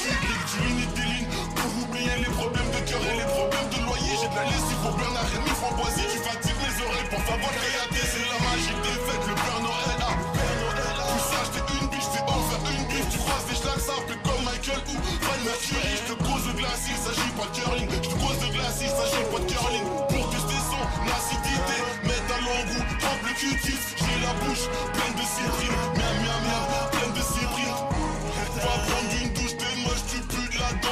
Pour 0.06 1.70
oublier 1.82 2.16
les 2.18 2.30
problèmes 2.30 2.70
de 2.70 2.80
cœur 2.88 3.02
et 3.02 3.16
les 3.16 3.26
problèmes 3.26 3.68
de 3.74 3.80
loyer, 3.82 4.14
j'ai 4.20 4.30
de 4.30 4.36
la 4.38 4.44
lessive 4.46 4.80
pour 4.82 4.94
Bernard 4.94 5.26
Rémy 5.34 5.50
Framboisier. 5.58 6.06
Tu 6.06 6.18
fatigues 6.22 6.62
les 6.62 6.76
oreilles 6.86 7.10
pour 7.10 7.18
de 7.18 7.58
regarder, 7.58 8.02
c'est 8.06 8.26
la 8.30 8.38
magie 8.46 8.76
des 8.86 8.98
fêtes, 9.02 9.26
le 9.26 9.34
Père 9.34 9.60
Noël, 9.66 9.98
ah, 9.98 10.14
Père 10.30 10.56
Noël. 10.62 10.86
Tout 11.54 11.66
une 11.74 11.88
biche, 11.90 12.10
c'est 12.12 12.22
en 12.22 12.40
faire 12.46 12.64
une 12.70 12.86
bif. 12.86 13.06
Tu 13.10 13.18
croises 13.18 13.46
des 13.50 13.56
schlags 13.58 13.82
simples 13.82 14.14
comme 14.22 14.42
Michael 14.46 14.80
ou 14.86 14.96
Fred 15.26 15.40
Mercury. 15.42 15.92
Je 15.98 16.04
te 16.06 16.16
cause 16.22 16.44
de 16.46 16.52
glace, 16.54 16.84
il 16.86 16.98
s'agit 17.02 17.32
pas 17.34 17.46
de 17.50 17.54
curling. 17.58 17.90
Je 17.90 18.06
te 18.06 18.16
cause 18.22 18.38
de 18.46 18.48
glace, 18.54 18.78
il 18.86 18.92
s'agit 18.94 19.26
pas 19.26 19.40
de 19.42 19.48
curling. 19.50 19.86
Pour 20.06 20.24
tester 20.30 20.60
son 20.70 20.82
acidité, 21.10 21.76
mettre 22.06 22.30
un 22.30 22.42
long 22.46 22.62
goût, 22.70 22.84
trempe 23.02 23.24
le 23.26 23.34
cutis. 23.34 23.82
J'ai 23.98 24.18
la 24.22 24.32
bouche 24.38 24.70
pleine 24.94 25.16
de 25.18 25.26
cyprine, 25.26 25.78
miam 25.98 26.16
miam 26.22 26.45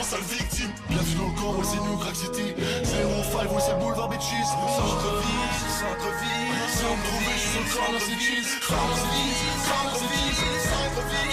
sale 0.05 0.21
victime. 0.29 0.71
Bienvenue 0.89 1.17
dans 1.17 1.29
le 1.29 1.35
camp, 1.41 1.65
c'est 1.65 1.81
nous, 1.81 1.97
Crack 1.97 2.15
City. 2.17 2.53
05, 2.53 3.49
ouais 3.53 3.61
c'est 3.61 3.73
le 3.73 3.79
boulevard 3.81 4.09
Bitches 4.11 4.45
Centre-ville, 4.45 5.49
centre-ville, 5.81 6.53
Si 6.69 6.85
on 6.85 6.93
me 6.93 7.03
trouvait, 7.09 7.33
je 7.33 7.41
suis 7.41 7.51
sur 7.51 7.65
le 7.65 7.71
corner, 7.73 8.01
c'est 8.05 8.21
cheese 8.21 8.53
centre-ville, 8.69 9.33
centre-ville, 9.65 10.37
centre-ville, 10.85 11.25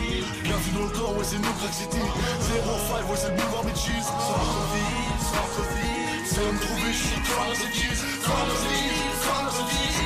centre-ville, 0.00 0.24
Bienvenue 0.44 0.74
dans 0.80 0.88
le 0.88 0.92
camp, 0.96 1.12
ouais 1.18 1.24
c'est 1.28 1.36
nous, 1.38 1.54
Crack 1.60 1.74
City. 1.74 2.00
05, 2.00 3.04
ouais 3.04 3.20
c'est 3.20 3.28
le 3.28 3.36
boulevard 3.36 3.64
Bitches 3.68 4.00
Centre-ville, 4.00 5.20
centre-ville, 5.28 6.24
Si 6.24 6.38
on 6.40 6.52
me 6.52 6.58
trouvait, 6.58 6.92
je 6.92 6.96
suis 6.96 7.08
sur 7.08 7.20
le 7.20 7.24
corner, 7.28 7.52
c'est 7.52 7.72
cheese 7.76 8.00
centre-ville, 8.24 9.12
centre-ville, 9.20 9.99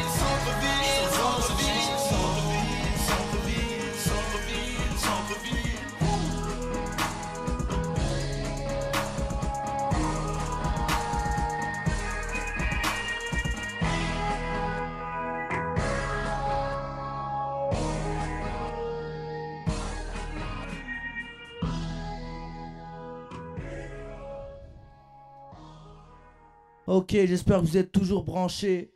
Ok, 26.95 27.11
j'espère 27.11 27.61
que 27.61 27.67
vous 27.67 27.77
êtes 27.77 27.91
toujours 27.91 28.23
branchés. 28.23 28.95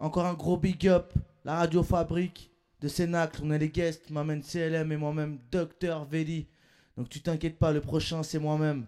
Encore 0.00 0.26
un 0.26 0.34
gros 0.34 0.56
big 0.56 0.88
up. 0.88 1.12
La 1.44 1.54
radio 1.54 1.84
fabrique 1.84 2.50
de 2.80 2.88
Sénacle. 2.88 3.42
On 3.44 3.52
est 3.52 3.60
les 3.60 3.68
guests. 3.68 4.10
M'amène 4.10 4.42
CLM 4.42 4.90
et 4.90 4.96
moi-même, 4.96 5.38
Docteur 5.52 6.04
Vedi. 6.04 6.48
Donc 6.96 7.08
tu 7.08 7.22
t'inquiètes 7.22 7.60
pas, 7.60 7.70
le 7.70 7.80
prochain 7.80 8.24
c'est 8.24 8.40
moi-même. 8.40 8.86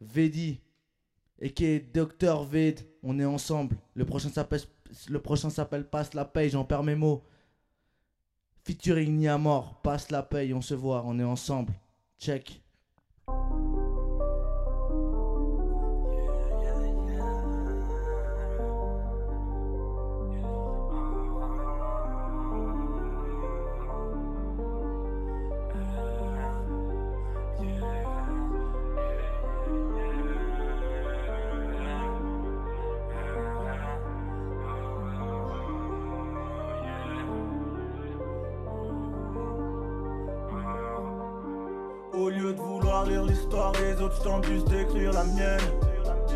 Vedi. 0.00 0.62
Et 1.38 1.52
qui 1.52 1.66
est 1.66 1.94
Docteur 1.94 2.42
Ved. 2.42 2.80
On 3.04 3.20
est 3.20 3.24
ensemble. 3.24 3.76
Le 3.94 4.04
prochain 4.04 4.30
s'appelle, 4.30 4.62
le 5.08 5.22
prochain 5.22 5.48
s'appelle 5.48 5.88
Passe 5.88 6.12
la 6.14 6.24
paye. 6.24 6.50
J'en 6.50 6.64
perds 6.64 6.82
mes 6.82 6.96
mots. 6.96 7.22
Featuring 8.64 9.16
ni 9.16 9.28
à 9.28 9.38
mort. 9.38 9.80
Passe 9.80 10.10
la 10.10 10.24
paye. 10.24 10.52
On 10.54 10.60
se 10.60 10.74
voit. 10.74 11.04
On 11.06 11.20
est 11.20 11.22
ensemble. 11.22 11.72
Check. 12.18 12.63
Je 44.16 44.22
tente 44.22 44.46
juste 44.46 44.68
d'écrire 44.68 45.12
la 45.12 45.24
mienne. 45.24 45.93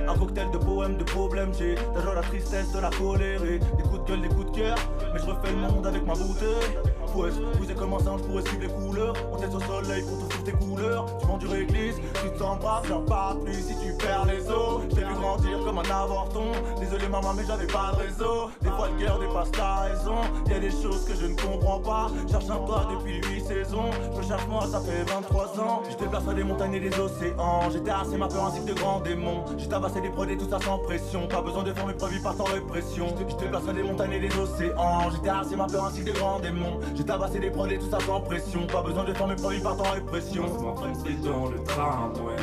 Un 0.09 0.17
cocktail 0.17 0.51
de 0.51 0.57
poèmes, 0.57 0.97
de 0.97 1.05
problèmes, 1.05 1.53
j'ai 1.53 1.77
joie, 1.77 2.15
la 2.15 2.23
tristesse, 2.23 2.75
la 2.81 2.89
colère 2.91 3.45
et 3.45 3.59
des 3.59 3.83
coups 3.83 4.01
de 4.01 4.09
gueule, 4.09 4.23
des 4.23 4.29
coups 4.29 4.51
de 4.53 4.57
cœur. 4.57 4.77
Mais 5.13 5.21
je 5.21 5.27
refais 5.27 5.53
le 5.53 5.59
monde 5.59 5.87
avec 5.87 6.07
ma 6.07 6.15
bouteille. 6.15 6.79
Ouais, 7.15 7.31
vous 7.59 7.71
êtes 7.71 7.77
comme 7.77 7.95
un 7.95 7.99
singe 7.99 8.23
pour 8.23 8.41
suivre 8.41 8.63
les 8.63 8.69
couleurs. 8.69 9.15
On 9.33 9.37
tête 9.37 9.55
au 9.55 9.61
soleil 9.61 10.03
pour 10.03 10.29
tout 10.29 10.43
tes 10.43 10.53
couleurs. 10.53 11.07
Tu 11.19 11.27
vends 11.27 11.37
du 11.37 11.47
réglisse, 11.47 11.97
tu 12.23 12.31
te 12.31 12.39
sens 12.39 12.59
brave, 12.59 12.85
j'en 12.87 13.03
parle 13.03 13.41
plus 13.41 13.55
si 13.55 13.75
tu 13.79 13.93
perds 13.97 14.27
les 14.27 14.49
os. 14.51 14.83
J'ai 14.95 15.05
vu 15.05 15.15
grandir 15.15 15.59
comme 15.65 15.79
un 15.79 15.91
avorton. 15.91 16.53
Désolé 16.79 17.09
maman, 17.09 17.35
mais 17.35 17.45
j'avais 17.47 17.67
pas 17.67 17.93
de 17.93 18.07
réseau. 18.07 18.51
Des 18.63 18.71
fois 18.71 18.89
le 18.89 19.05
cœur 19.05 19.19
dépasse 19.19 19.51
ta 19.53 19.75
raison. 19.77 20.17
Y 20.49 20.53
a 20.55 20.59
des 20.61 20.71
choses 20.71 21.05
que 21.07 21.15
je 21.15 21.27
ne 21.27 21.35
comprends 21.35 21.81
pas. 21.81 22.09
Cherche 22.31 22.49
un 22.51 22.59
pas 22.59 22.87
depuis 22.93 23.21
8 23.31 23.41
saisons. 23.41 23.91
Je 24.17 24.27
cherche 24.27 24.47
moi, 24.47 24.67
ça 24.67 24.81
fait 24.81 25.03
23 25.11 25.61
ans. 25.61 25.83
Je 25.91 25.97
déplace 25.97 26.25
des 26.25 26.45
montagnes 26.45 26.75
et 26.75 26.81
des 26.81 26.99
océans. 26.99 27.71
J'étais 27.73 27.91
assez 27.91 28.17
ma 28.17 28.29
peur 28.29 28.47
ainsi 28.47 28.61
que 28.61 28.73
de 28.73 28.75
grands 28.75 29.01
démons. 29.01 29.45
Des 30.01 30.11
produits, 30.11 30.37
tout 30.37 30.49
ça 30.49 30.59
sans 30.61 30.79
pression. 30.79 31.27
Pas 31.29 31.43
besoin 31.43 31.63
de 31.63 31.73
faire 31.73 31.87
mes 31.87 31.95
preuves 31.95 32.23
par 32.23 32.35
sans 32.35 32.45
répression. 32.45 33.07
Je 33.19 33.37
déplace 33.37 33.65
des 33.65 33.83
montagnes 33.83 34.13
et 34.13 34.21
des 34.21 34.39
océans. 34.39 35.11
J'étais 35.11 35.29
assez 35.29 35.57
ma 35.57 35.67
peur 35.67 35.87
ainsi 35.87 36.01
que 36.01 36.11
de 36.11 36.19
grands 36.19 36.41
démons. 36.41 36.81
J'ai 36.95 37.05
tabassé 37.05 37.39
des 37.39 37.51
produits, 37.51 37.79
tout 37.79 37.91
ça 37.91 37.99
sans 38.01 38.21
pression. 38.21 38.67
Pas 38.67 38.83
besoin 38.83 39.05
de 39.05 39.15
faire 39.15 39.27
mes 39.27 39.37
preuves 39.37 39.63
par 39.63 39.77
sans 39.77 39.93
répression. 39.93 40.47
C'est 41.05 41.21
dans 41.23 41.47
le 41.47 41.63
tramway 41.65 42.37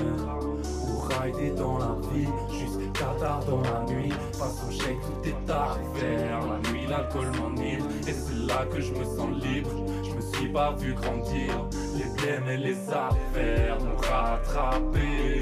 Ou 0.88 1.00
rider 1.00 1.52
dans 1.52 1.78
la 1.78 1.96
vie 2.14 2.28
Jusqu'à 2.52 3.06
tard 3.20 3.44
dans 3.46 3.62
la 3.62 3.84
nuit 3.92 4.14
Face 4.34 4.64
au 4.68 4.72
chèque 4.72 5.00
tout 5.02 5.30
est 5.30 5.52
à 5.52 5.78
faire 5.96 6.40
La 6.40 6.72
nuit 6.72 6.86
l'alcool 6.88 7.28
m'enivre 7.40 7.86
Et 8.08 8.14
c'est 8.14 8.48
là 8.48 8.66
que 8.66 8.82
je 8.82 8.92
me 8.94 9.04
sens 9.04 9.30
libre 9.44 9.70
Je 10.04 10.16
me 10.16 10.22
suis 10.34 10.50
pas 10.50 10.74
vu 10.74 10.94
grandir 10.94 11.68
Les 11.96 12.22
blèmes 12.22 12.50
et 12.50 12.58
les 12.58 12.90
affaires 12.90 13.80
m'ont 13.80 13.98
rattrapé 13.98 15.40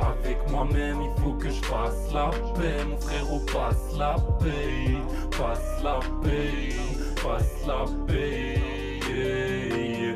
Avec 0.00 0.38
moi-même 0.50 0.98
il 1.02 1.22
faut 1.22 1.32
que 1.32 1.48
je 1.48 1.62
fasse 1.62 2.12
la 2.12 2.30
paix. 2.54 2.84
Mon 2.88 2.96
frérot 2.98 3.40
passe 3.52 3.96
la 3.96 4.16
paix. 4.38 4.96
Passe 5.30 5.82
la 5.82 6.00
paix. 6.22 6.74
Passe 7.22 7.66
la 7.66 7.84
paix. 8.06 8.60
Yeah, 9.08 9.76
yeah. 9.76 10.14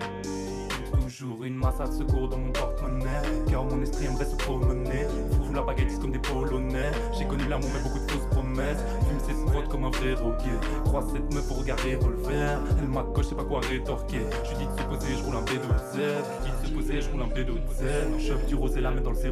Toujours 1.06 1.44
une 1.44 1.54
masse 1.54 1.80
à 1.80 1.86
secours 1.86 2.28
dans 2.28 2.38
mon 2.38 2.52
porte-monnaie. 2.52 3.06
Car 3.48 3.64
mon 3.64 3.82
esprit 3.82 4.06
aimerait 4.06 4.24
se 4.24 4.36
promener. 4.36 5.06
Foufou 5.32 5.52
la 5.54 5.62
baguette 5.62 5.98
comme 6.00 6.12
des 6.12 6.18
polonais. 6.18 6.90
J'ai 7.18 7.26
connu 7.26 7.46
l'amour 7.48 7.70
mais 7.74 7.82
beaucoup 7.82 7.98
de 8.04 8.10
fausses 8.10 8.26
promesses 8.30 8.84
Comme 9.70 9.84
un 9.84 9.90
vrai 9.90 10.14
roquet. 10.14 10.50
Croise 10.84 11.12
cette 11.12 11.32
meuf 11.32 11.46
pour 11.46 11.60
regarder 11.60 11.94
revolver 11.94 12.58
Elle 12.78 12.88
m'accroche, 12.88 13.24
je 13.24 13.28
sais 13.30 13.34
pas 13.36 13.44
quoi 13.44 13.60
rétorquer. 13.60 14.20
Je 14.44 14.56
dis 14.56 14.66
de 14.66 14.80
se 14.80 14.82
poser, 14.82 15.16
je 15.16 15.24
roule 15.24 15.36
un 15.36 15.44
B12Z 15.44 16.00
Dit 16.42 16.50
de 16.62 16.66
se 16.66 16.72
poser, 16.74 17.00
je 17.00 17.10
roule 17.10 17.22
un 17.22 17.28
B12Z 17.28 18.26
Chope 18.26 18.46
du 18.46 18.54
rosé, 18.56 18.80
la 18.80 18.90
main 18.90 19.00
dans 19.00 19.10
le 19.10 19.16
07 19.16 19.30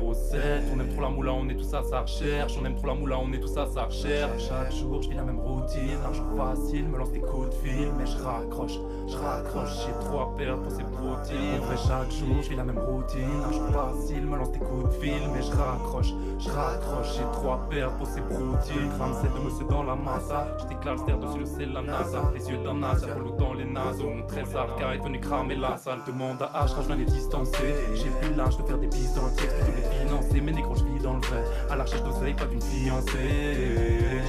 On 0.73 0.81
aime 0.81 0.89
trop 0.91 1.03
la 1.03 1.09
moula, 1.09 1.33
on 1.33 1.49
est 1.49 1.57
tous 1.57 1.75
à 1.75 1.83
sa 1.83 2.03
recherche. 2.03 2.55
On 2.61 2.65
aime 2.65 2.77
trop 2.77 2.87
la 2.87 2.95
moula, 2.95 3.19
on 3.19 3.33
est 3.33 3.41
tous 3.41 3.57
à 3.57 3.67
sa 3.67 3.85
recherche. 3.85 4.49
Chaque 4.49 4.73
jour, 4.73 5.03
je 5.03 5.09
vis 5.09 5.17
la 5.17 5.25
même 5.25 5.41
routine. 5.41 5.99
Argent 6.05 6.27
facile, 6.37 6.89
me 6.89 6.99
lance 6.99 7.11
des 7.11 7.21
coups 7.21 7.51
de 7.51 7.55
fil 7.55 7.89
Mais 7.99 8.07
je 8.07 8.17
raccroche, 8.23 8.79
je 9.09 9.17
raccroche 9.17 9.71
J'ai 9.87 10.07
trop 10.07 10.21
à 10.21 10.27
pour 10.29 10.71
ces 10.71 10.85
protéines. 10.85 11.61
En 11.61 11.67
vrai, 11.67 11.77
chaque 11.77 12.13
jour, 12.13 12.43
je 12.43 12.51
vis 12.51 12.57
la 12.57 12.65
même 12.65 12.79
routine. 12.79 13.43
Argent 13.45 13.73
facile, 13.73 14.25
me 14.27 14.37
lance 14.37 14.53
des 14.53 14.61
coups 14.61 14.85
de 14.85 15.03
fil 15.03 15.23
Mais 15.35 15.43
je 15.43 15.51
raccroche, 15.51 16.13
je 16.39 16.49
raccroche 16.49 17.17
J'ai 17.17 17.25
trop 17.33 17.53
à 17.53 17.59
pour 17.99 18.07
ces 18.07 18.21
protéines. 18.21 18.93
De 19.19 19.45
monsieur 19.45 19.67
dans 19.69 19.83
la 19.89 19.97
massa. 19.97 20.47
Je 20.61 20.67
déclare 20.67 20.97
le 20.97 21.27
dessus 21.27 21.39
le 21.39 21.47
ciel, 21.47 21.73
la 21.73 21.83
NASA. 21.83 22.31
Les 22.35 22.51
yeux 22.51 22.59
d'un 22.59 22.75
NASA, 22.75 23.07
relou 23.15 23.33
dans 23.37 23.55
les 23.55 23.65
naseaux 23.65 24.11
Mon 24.11 24.27
trésor, 24.27 24.77
car 24.79 24.93
est 24.93 24.99
venu 24.99 25.19
cramer 25.19 25.57
la 25.57 25.77
salle. 25.79 26.01
Demande 26.07 26.43
à 26.43 26.67
H, 26.67 26.75
je 26.87 26.93
les 26.93 27.05
distancer 27.05 27.75
J'ai 27.95 28.11
plus 28.21 28.35
l'âge 28.35 28.57
de 28.59 28.63
faire 28.65 28.79
des 28.79 28.87
bises 28.87 29.15
dans 29.15 29.25
le 29.25 29.33
texte 29.33 29.57
Plutôt 29.57 29.73
les 29.79 29.99
financer, 29.99 30.41
mais 30.41 30.53
négro, 30.53 30.75
je 30.75 30.85
vis 30.85 31.03
dans 31.03 31.15
le 31.15 31.21
vrai. 31.21 31.43
À 31.71 31.77
la 31.77 31.85
recherche 31.85 32.03
d'oseille, 32.03 32.35
pas 32.35 32.47
d'une 32.47 32.61
fiancée. 32.61 34.21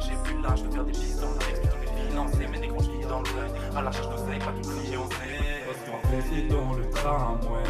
J'ai 0.00 0.16
plus 0.24 0.42
l'âge 0.42 0.62
de 0.62 0.70
faire 0.70 0.84
des 0.84 0.92
bises 0.92 1.20
dans 1.20 1.30
le 1.30 1.38
texte 1.38 1.62
Plutôt 1.62 1.76
les 1.80 2.08
financer, 2.08 2.46
mais 2.50 2.58
négro, 2.58 2.78
je 2.82 2.90
vis 2.90 3.06
dans 3.06 3.20
le 3.20 3.28
vrai. 3.28 3.48
À 3.74 3.82
la 3.82 3.88
recherche 3.88 4.10
d'oseille, 4.10 4.38
pas 4.38 4.52
d'une 4.52 4.64
fiancée. 4.64 5.42
Parce 5.66 6.48
dans 6.50 6.72
le 6.74 6.90
tramway. 6.90 7.62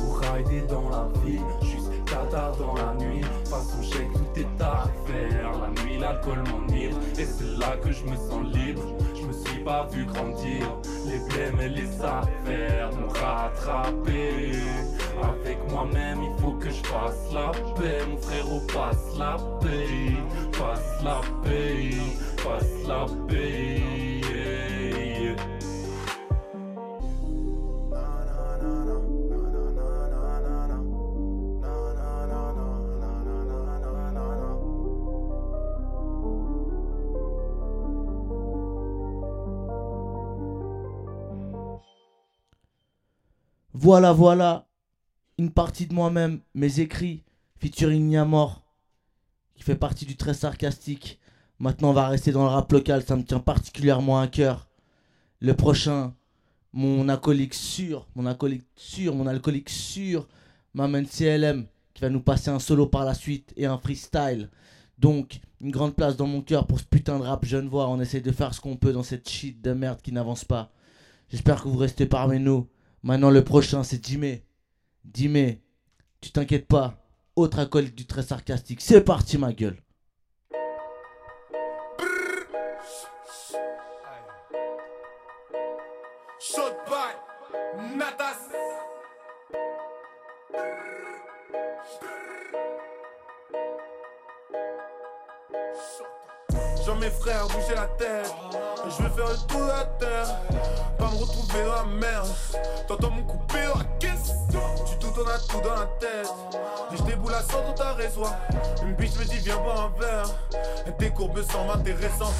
Ou 0.00 0.12
rider 0.12 0.62
dans 0.68 0.88
la 0.88 1.08
vie 1.24 1.40
Jusqu'à 1.62 2.24
tard 2.30 2.56
dans 2.56 2.74
la 2.74 2.94
nuit. 2.94 3.24
Façon 3.44 3.80
chèque, 3.82 4.10
est 4.36 4.62
à 4.62 4.84
faire. 5.06 5.52
La 5.60 5.82
nuit, 5.82 5.98
l'alcool 5.98 6.42
m'enivre 6.50 6.98
Et 7.18 7.24
c'est 7.24 7.58
là 7.58 7.76
que 7.82 7.92
je 7.92 8.04
me 8.04 8.16
sens 8.16 8.44
libre. 8.52 8.82
Je 9.14 9.26
me 9.26 9.32
suis 9.32 9.60
pas 9.64 9.86
vu 9.90 10.04
grandir. 10.04 10.66
Les 11.06 11.18
blèmes 11.28 11.60
et 11.60 11.68
les 11.68 12.00
affaires 12.00 12.90
m'ont 12.92 13.08
rattrapé. 13.08 14.52
Avec 15.22 15.58
moi-même, 15.70 16.20
il 16.22 16.42
faut 16.42 16.52
que 16.52 16.70
je 16.70 16.82
fasse 16.82 17.32
la 17.32 17.50
paix. 17.74 18.04
Mon 18.08 18.18
frérot 18.18 18.62
passe 18.72 19.18
la 19.18 19.36
paix. 19.60 20.16
Passe 20.52 21.02
la 21.02 21.20
paix. 21.42 21.90
Passe 22.42 22.86
la 22.86 23.06
paix 23.28 24.13
Voilà, 43.84 44.14
voilà, 44.14 44.66
une 45.36 45.50
partie 45.50 45.84
de 45.84 45.92
moi-même, 45.92 46.40
mes 46.54 46.80
écrits, 46.80 47.22
featuring 47.60 48.06
Niamor, 48.06 48.62
qui 49.54 49.62
fait 49.62 49.76
partie 49.76 50.06
du 50.06 50.16
très 50.16 50.32
sarcastique. 50.32 51.20
Maintenant, 51.58 51.90
on 51.90 51.92
va 51.92 52.08
rester 52.08 52.32
dans 52.32 52.44
le 52.44 52.48
rap 52.48 52.72
local, 52.72 53.02
ça 53.02 53.14
me 53.14 53.22
tient 53.22 53.40
particulièrement 53.40 54.18
à 54.18 54.26
cœur. 54.26 54.70
Le 55.40 55.52
prochain, 55.52 56.14
mon 56.72 57.10
acolyte 57.10 57.52
sûr, 57.52 58.08
mon 58.14 58.24
acolyte 58.24 58.64
sûr, 58.74 59.14
mon 59.14 59.26
alcoolique 59.26 59.68
sûr, 59.68 60.28
m'amène 60.72 61.06
CLM, 61.06 61.66
qui 61.92 62.00
va 62.00 62.08
nous 62.08 62.22
passer 62.22 62.48
un 62.48 62.60
solo 62.60 62.86
par 62.86 63.04
la 63.04 63.12
suite 63.12 63.52
et 63.54 63.66
un 63.66 63.76
freestyle. 63.76 64.48
Donc, 64.96 65.42
une 65.60 65.70
grande 65.70 65.94
place 65.94 66.16
dans 66.16 66.26
mon 66.26 66.40
cœur 66.40 66.66
pour 66.66 66.80
ce 66.80 66.84
putain 66.84 67.18
de 67.18 67.24
rap 67.24 67.44
jeune 67.44 67.68
voix. 67.68 67.90
On 67.90 68.00
essaie 68.00 68.22
de 68.22 68.32
faire 68.32 68.54
ce 68.54 68.62
qu'on 68.62 68.78
peut 68.78 68.94
dans 68.94 69.02
cette 69.02 69.28
shit 69.28 69.60
de 69.60 69.74
merde 69.74 70.00
qui 70.00 70.10
n'avance 70.10 70.46
pas. 70.46 70.72
J'espère 71.28 71.62
que 71.62 71.68
vous 71.68 71.76
restez 71.76 72.06
parmi 72.06 72.40
nous. 72.40 72.66
Maintenant, 73.04 73.28
le 73.28 73.44
prochain, 73.44 73.82
c'est 73.82 74.02
Jimé. 74.02 74.46
Jimé, 75.12 75.60
tu 76.22 76.30
t'inquiètes 76.30 76.66
pas. 76.66 76.94
Autre 77.36 77.58
acolyte 77.58 77.94
du 77.94 78.06
très 78.06 78.22
sarcastique. 78.22 78.80
C'est 78.80 79.02
parti, 79.02 79.36
ma 79.36 79.52
gueule. 79.52 79.76
J'en 96.86 96.96
mes 96.96 97.10
frères 97.10 97.46
bouger 97.48 97.74
la 97.74 97.86
tête. 97.98 98.34
Je 98.84 99.02
vais 99.02 99.10
faire 99.10 99.28
le 99.28 99.46
tour 99.46 99.60
de 99.60 99.98
terre. 99.98 100.93
Pas 101.04 101.10
me 101.10 101.16
retrouver 101.18 101.64
dans 101.66 101.74
la 101.74 101.84
merde. 101.84 102.28
T'entends 102.88 103.10
mon 103.10 103.22
coupé 103.24 103.58
dans 103.66 103.78
la 103.78 103.84
caisse. 103.98 104.32
Tu 104.86 104.96
tout 104.98 105.20
en 105.20 105.28
as 105.28 105.38
tout 105.46 105.60
dans 105.60 105.74
la 105.74 105.86
tête. 106.00 106.32
Et 106.92 106.96
je 106.96 107.02
déboule 107.02 107.34
à 107.34 107.42
100 107.42 107.62
dans 107.62 107.74
ta 107.74 107.92
résoie. 107.92 108.34
Une 108.82 108.94
biche 108.94 109.14
me 109.18 109.24
dit 109.26 109.36
viens 109.44 109.58
boire 109.58 109.92
un 109.92 110.00
verre. 110.00 110.30
Tes 110.98 111.10
courbes 111.10 111.42
semblent 111.42 111.72
intéressantes. 111.72 112.32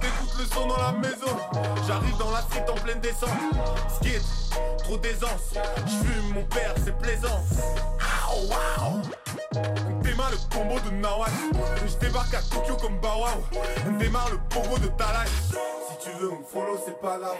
T'écoutes 0.00 0.38
le 0.38 0.44
son 0.44 0.68
dans 0.68 0.76
la 0.76 0.92
maison. 0.92 1.36
J'arrive 1.84 2.16
dans 2.16 2.30
la 2.30 2.42
street 2.42 2.66
en 2.70 2.74
pleine 2.74 3.00
descente. 3.00 3.30
Skid, 3.96 4.22
trop 4.84 4.98
d'aisance. 4.98 5.54
J'fume 5.84 6.34
mon 6.34 6.44
père, 6.44 6.74
c'est 6.84 6.96
plaisant. 6.96 7.40
Ow, 8.30 8.46
wow. 8.46 9.02
Démarre 10.02 10.30
le 10.30 10.56
combo 10.56 10.78
de 10.78 10.90
Nawak 10.94 11.30
Je 11.84 12.06
débarque 12.06 12.34
à 12.34 12.42
Tokyo 12.42 12.76
comme 12.80 12.98
Bawao 13.00 13.42
Démarre 13.98 14.30
le 14.30 14.38
combo 14.54 14.78
de 14.78 14.86
Talai 14.88 15.28
Si 15.98 16.10
tu 16.10 16.16
veux 16.16 16.30
me 16.30 16.44
follow 16.44 16.78
c'est 16.84 17.00
pas 17.00 17.18
grave. 17.18 17.36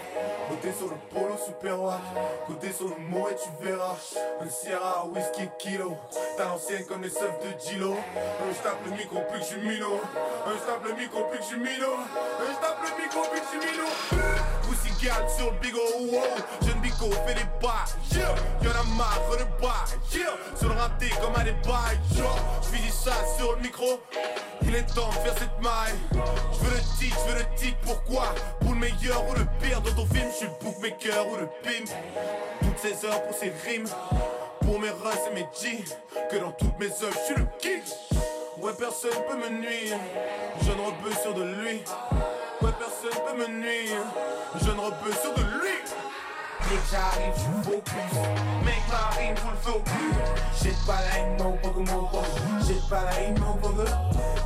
Côté 0.48 0.72
sur 0.72 0.88
le 0.88 0.96
polo 1.12 1.36
super 1.44 1.76
roi 1.76 2.00
Côté 2.46 2.72
sur 2.72 2.88
le 2.88 2.96
mot 3.08 3.28
et 3.28 3.34
tu 3.34 3.48
verras. 3.64 3.96
Un 4.40 4.48
Sierra 4.48 5.06
whisky 5.06 5.48
kilo. 5.58 5.96
T'as 6.36 6.46
l'ancienne 6.46 6.84
comme 6.86 7.02
les 7.02 7.10
seufs 7.10 7.38
de 7.40 7.60
Gilo. 7.60 7.96
Je 8.50 8.62
tape 8.62 8.84
le 8.86 8.92
micro 8.92 9.20
plus 9.28 9.40
que 9.40 9.44
je 9.44 9.48
suis 9.50 9.60
minot 9.60 10.00
Un 10.46 10.52
je 10.52 10.66
tape 10.66 10.84
le 10.84 10.94
micro 10.94 11.24
plus 11.24 11.38
que 11.38 11.44
je 11.44 11.48
suis 11.48 11.56
je 11.56 11.60
le 11.60 13.02
micro 13.02 13.20
plus 13.30 13.40
que 13.40 13.46
je 13.46 13.66
sur 15.36 15.52
le 15.52 15.58
bigot, 15.60 15.80
wow. 16.12 16.22
Jeune 16.66 16.80
bico, 16.80 17.10
fais 17.26 17.34
des 17.34 17.46
pas, 17.60 17.84
yeah. 18.12 18.34
Y'en 18.62 18.70
a 18.70 18.84
marre, 18.96 19.20
fais 19.30 19.38
des 19.38 19.50
pas, 19.60 19.84
yeah. 20.12 20.32
Sur 20.56 20.68
le 20.68 20.74
raté 20.74 21.10
comme 21.20 21.34
à 21.36 21.44
des 21.44 21.52
bails, 21.52 21.98
Je 22.10 22.22
J'finis 22.62 22.90
ça 22.90 23.12
sur 23.38 23.54
le 23.56 23.62
micro. 23.62 24.00
Il 24.62 24.74
est 24.74 24.86
temps 24.94 25.08
de 25.08 25.14
faire 25.14 25.34
cette 25.38 25.62
maille. 25.62 26.15
Pour 33.26 33.36
ces 33.36 33.52
rimes. 33.64 33.88
Pour 34.60 34.80
mes 34.80 34.90
runs 34.90 35.12
et 35.30 35.34
mes 35.34 35.46
G, 35.60 35.84
que 36.30 36.36
dans 36.36 36.50
toutes 36.52 36.78
mes 36.78 36.86
œuvres, 36.86 37.12
je 37.12 37.32
suis 37.32 37.34
le 37.36 37.46
king. 37.58 37.82
Ouais, 38.58 38.72
personne 38.78 39.12
peut 39.28 39.36
me 39.36 39.60
nuire. 39.60 39.96
Je 40.62 40.72
ne 40.72 40.86
repeux 40.86 41.14
sur 41.22 41.34
de 41.34 41.42
lui. 41.42 41.82
Ouais, 42.62 42.72
personne 42.78 43.22
peut 43.26 43.36
me 43.36 43.46
nuire. 43.46 44.02
Je 44.60 44.70
ne 44.70 44.80
repeux 44.80 45.12
sur 45.12 45.34
de 45.34 45.42
lui. 45.60 46.05
Dès 46.68 46.76
que 46.76 46.82
j'arrive, 46.90 47.34
je 47.36 47.70
focus. 47.70 48.18
Mec, 48.64 48.82
ma 48.90 49.16
rime, 49.16 49.36
full 49.36 49.56
focus. 49.62 49.92
J'ai 50.62 50.74
pas 50.84 51.00
la 51.00 51.18
haine, 51.18 51.36
no 51.38 51.56
bugger, 51.62 51.92
no 51.92 52.08
bugger. 52.10 52.66
J'ai 52.66 52.80
pas 52.90 53.04
la 53.04 53.20
haine, 53.20 53.38
no 53.38 53.54
bugger. 53.62 53.92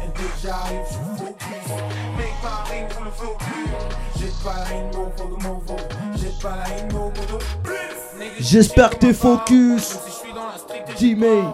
Et 0.02 0.08
dès 0.08 0.22
que 0.22 0.38
j'arrive, 0.42 0.86
je 0.90 1.24
focus. 1.24 1.68
Mec, 2.18 2.34
ma 2.42 2.64
rime, 2.70 2.88
full 2.90 3.10
focus. 3.16 3.46
J'ai 4.18 4.32
pas 4.44 4.54
la 4.58 4.76
haine, 4.76 4.90
no 4.92 5.12
bugger, 5.16 5.48
no 5.48 5.54
bugger. 5.66 5.84
J'ai 6.16 6.32
pas 6.42 6.56
la 6.56 6.68
haine, 6.76 6.88
no 6.92 7.10
bugger. 7.10 7.44
J'espère 8.38 8.90
que 8.90 8.96
t'es 8.96 9.14
focus. 9.14 9.98
Jimmy. 10.96 11.44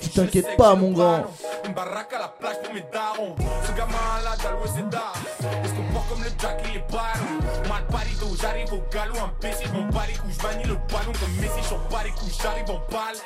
Tu 0.00 0.08
t'inquiètes 0.10 0.56
pas, 0.56 0.74
mon 0.74 0.92
grand. 0.92 1.24
Une 1.64 1.72
baraque 1.72 2.12
à 2.12 2.18
la 2.18 2.28
plage 2.28 2.60
pour 2.62 2.74
mes 2.74 2.84
darons. 2.92 3.34
Ce 3.66 3.72
gamin 3.72 3.94
là, 4.22 4.36
d'Aloué, 4.42 4.68
c'est 4.74 4.88
d'art. 4.88 5.14
Est-ce 5.40 5.72
qu'on 5.74 5.92
porte 5.92 6.08
comme 6.08 6.22
le 6.22 6.30
Jack, 6.38 6.62
il 6.68 6.76
est 6.76 6.90
ballon. 6.90 7.68
Mal 7.68 7.86
parido, 7.86 8.26
j'arrive 8.40 8.72
au 8.72 8.82
galop, 8.92 9.14
imbécile. 9.16 9.72
Mon 9.72 9.86
les 9.86 10.14
couilles, 10.14 10.36
j'manie 10.40 10.64
le 10.64 10.74
ballon 10.74 11.12
comme 11.18 11.34
Messi. 11.40 11.68
J'en 11.68 11.78
bats 11.90 12.04
les 12.04 12.10
couilles, 12.10 12.36
j'arrive 12.42 12.70
en 12.70 12.80
balle. 12.90 13.16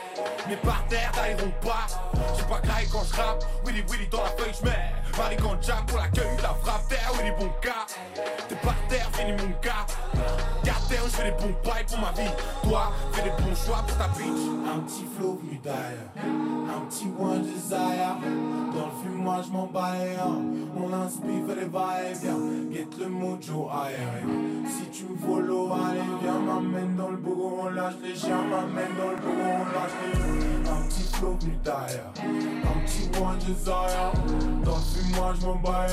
Mais 0.49 0.57
par 0.57 0.85
terre, 0.89 1.11
t'arriveront 1.13 1.53
pas. 1.63 1.87
J'ai 2.37 2.45
pas 2.45 2.61
graille 2.61 2.89
quand 2.93 3.05
j'rappe. 3.13 3.45
Willy 3.65 3.83
Willy 3.91 4.09
dans 4.09 4.23
la 4.23 4.31
feuille, 4.31 4.55
j'mets. 4.61 4.93
Marie 5.17 5.37
quand 5.37 5.61
Jack 5.61 5.87
pour 5.87 5.99
l'accueil, 5.99 6.37
la 6.43 6.55
frappe 6.63 6.89
terre. 6.89 7.13
Willy 7.19 7.33
bon. 7.39 7.51
T'es 8.49 8.55
par 8.57 8.75
terre, 8.89 9.09
fini 9.13 9.33
mon 9.33 9.53
cas. 9.61 9.87
Garde 10.65 10.89
terre, 10.89 11.03
j'fais 11.09 11.25
des 11.25 11.31
bons 11.33 11.55
bails 11.65 11.85
pour 11.85 11.99
ma 11.99 12.13
vie. 12.13 12.31
Toi, 12.63 12.93
fais 13.13 13.23
des 13.23 13.31
bons 13.31 13.55
choix 13.55 13.85
pour 13.87 13.97
ta 13.97 14.09
bitch. 14.17 14.88
Petit 14.89 15.05
flow 15.19 15.39
venu 15.43 15.61
d'ailleurs. 15.63 16.15
Un 16.17 16.87
petit 16.87 17.09
one 17.19 17.43
desire. 17.43 18.17
Dans 18.73 18.87
le 18.87 19.03
film, 19.03 19.23
moi 19.23 19.43
je 19.47 19.53
m'en 19.53 19.67
bats 19.67 19.93
Mon 20.75 20.91
inspire 20.95 21.47
fait 21.47 21.61
les 21.61 21.69
va-et-vient. 21.69 22.39
Get 22.73 22.89
le 22.99 23.09
mojo 23.09 23.69
aérien. 23.69 24.65
Si 24.67 24.89
tu 24.91 25.13
me 25.13 25.19
follow, 25.19 25.71
allez, 25.75 26.01
viens, 26.23 26.39
m'amène 26.39 26.97
dans 26.97 27.11
le 27.11 27.19
bourreau, 27.19 27.65
on 27.65 27.69
lâche 27.69 27.97
les 28.03 28.15
chiens, 28.15 28.43
m'amène 28.45 28.97
dans 28.97 29.11
le 29.11 29.17
bourreau, 29.17 29.61
on 29.61 29.65
lâche 29.75 29.93
les 30.01 30.71
Un 30.71 30.89
petit 30.89 31.03
flow 31.13 31.37
venu 31.39 31.59
d'ailleurs. 31.63 32.13
Un 32.17 32.87
petit 32.87 33.11
one 33.21 33.39
desire. 33.41 34.13
Dans 34.65 34.77
le 34.77 34.83
film, 34.83 35.17
moi 35.17 35.35
je 35.39 35.47
m'en 35.47 35.57
bats 35.57 35.87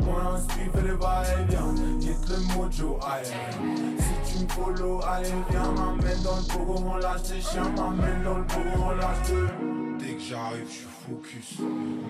Mon 0.00 0.34
inspire 0.34 0.72
fait 0.72 0.82
les 0.82 0.94
va-et-vient. 0.94 1.74
Get 2.00 2.16
le 2.30 2.56
mojo 2.56 2.98
aérien. 3.06 3.96
Si 3.98 4.32
tu 4.32 4.44
me 4.44 4.48
follow, 4.48 5.00
allez, 5.06 5.28
viens, 5.50 5.72
m'amène 5.72 6.22
dans 6.22 6.36
le 6.36 6.64
bourreau, 6.64 6.84
on 6.86 6.96
lâche 6.96 7.28
les 7.30 7.40
chiens, 7.42 7.70
m'amène 7.76 8.03
dans 8.24 8.38
le 8.38 8.44
bourreau, 8.44 8.92
on 8.92 8.96
lâche 8.96 9.28
les 9.28 10.06
Dès 10.06 10.14
que 10.14 10.20
j'arrive, 10.20 10.66
je 10.66 10.72
suis 10.72 10.86
focus. 10.86 11.60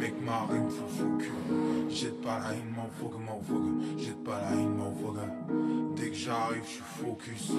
Mec, 0.01 0.15
ma 0.25 0.47
rime, 0.47 0.69
full 0.71 0.89
focus. 0.89 1.97
Jette 2.01 2.21
pas 2.23 2.39
la 2.41 2.55
haine, 2.55 2.71
motherfucker, 2.75 3.19
motherfucker. 3.19 4.03
Jette 4.03 4.25
pas 4.25 4.41
la 4.41 4.57
haine, 4.57 4.75
motherfucker. 4.75 5.95
Dès 5.97 6.11
que 6.11 6.17
j'arrive, 6.17 6.65
je 6.65 6.71
suis 6.71 6.83
focus. 6.83 7.51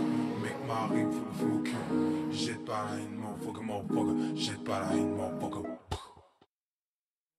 Mec, 0.42 0.56
ma 0.68 0.88
rime, 0.88 1.12
full 1.12 1.48
focus. 1.48 1.74
Jette 2.46 2.66
pas 2.66 2.86
la 2.90 2.98
haine, 2.98 3.16
motherfucker, 3.16 3.64
motherfucker. 3.64 4.36
Jette 4.36 4.64
pas 4.64 4.80
la 4.80 4.96
haine, 4.96 5.16
motherfucker. 5.16 5.70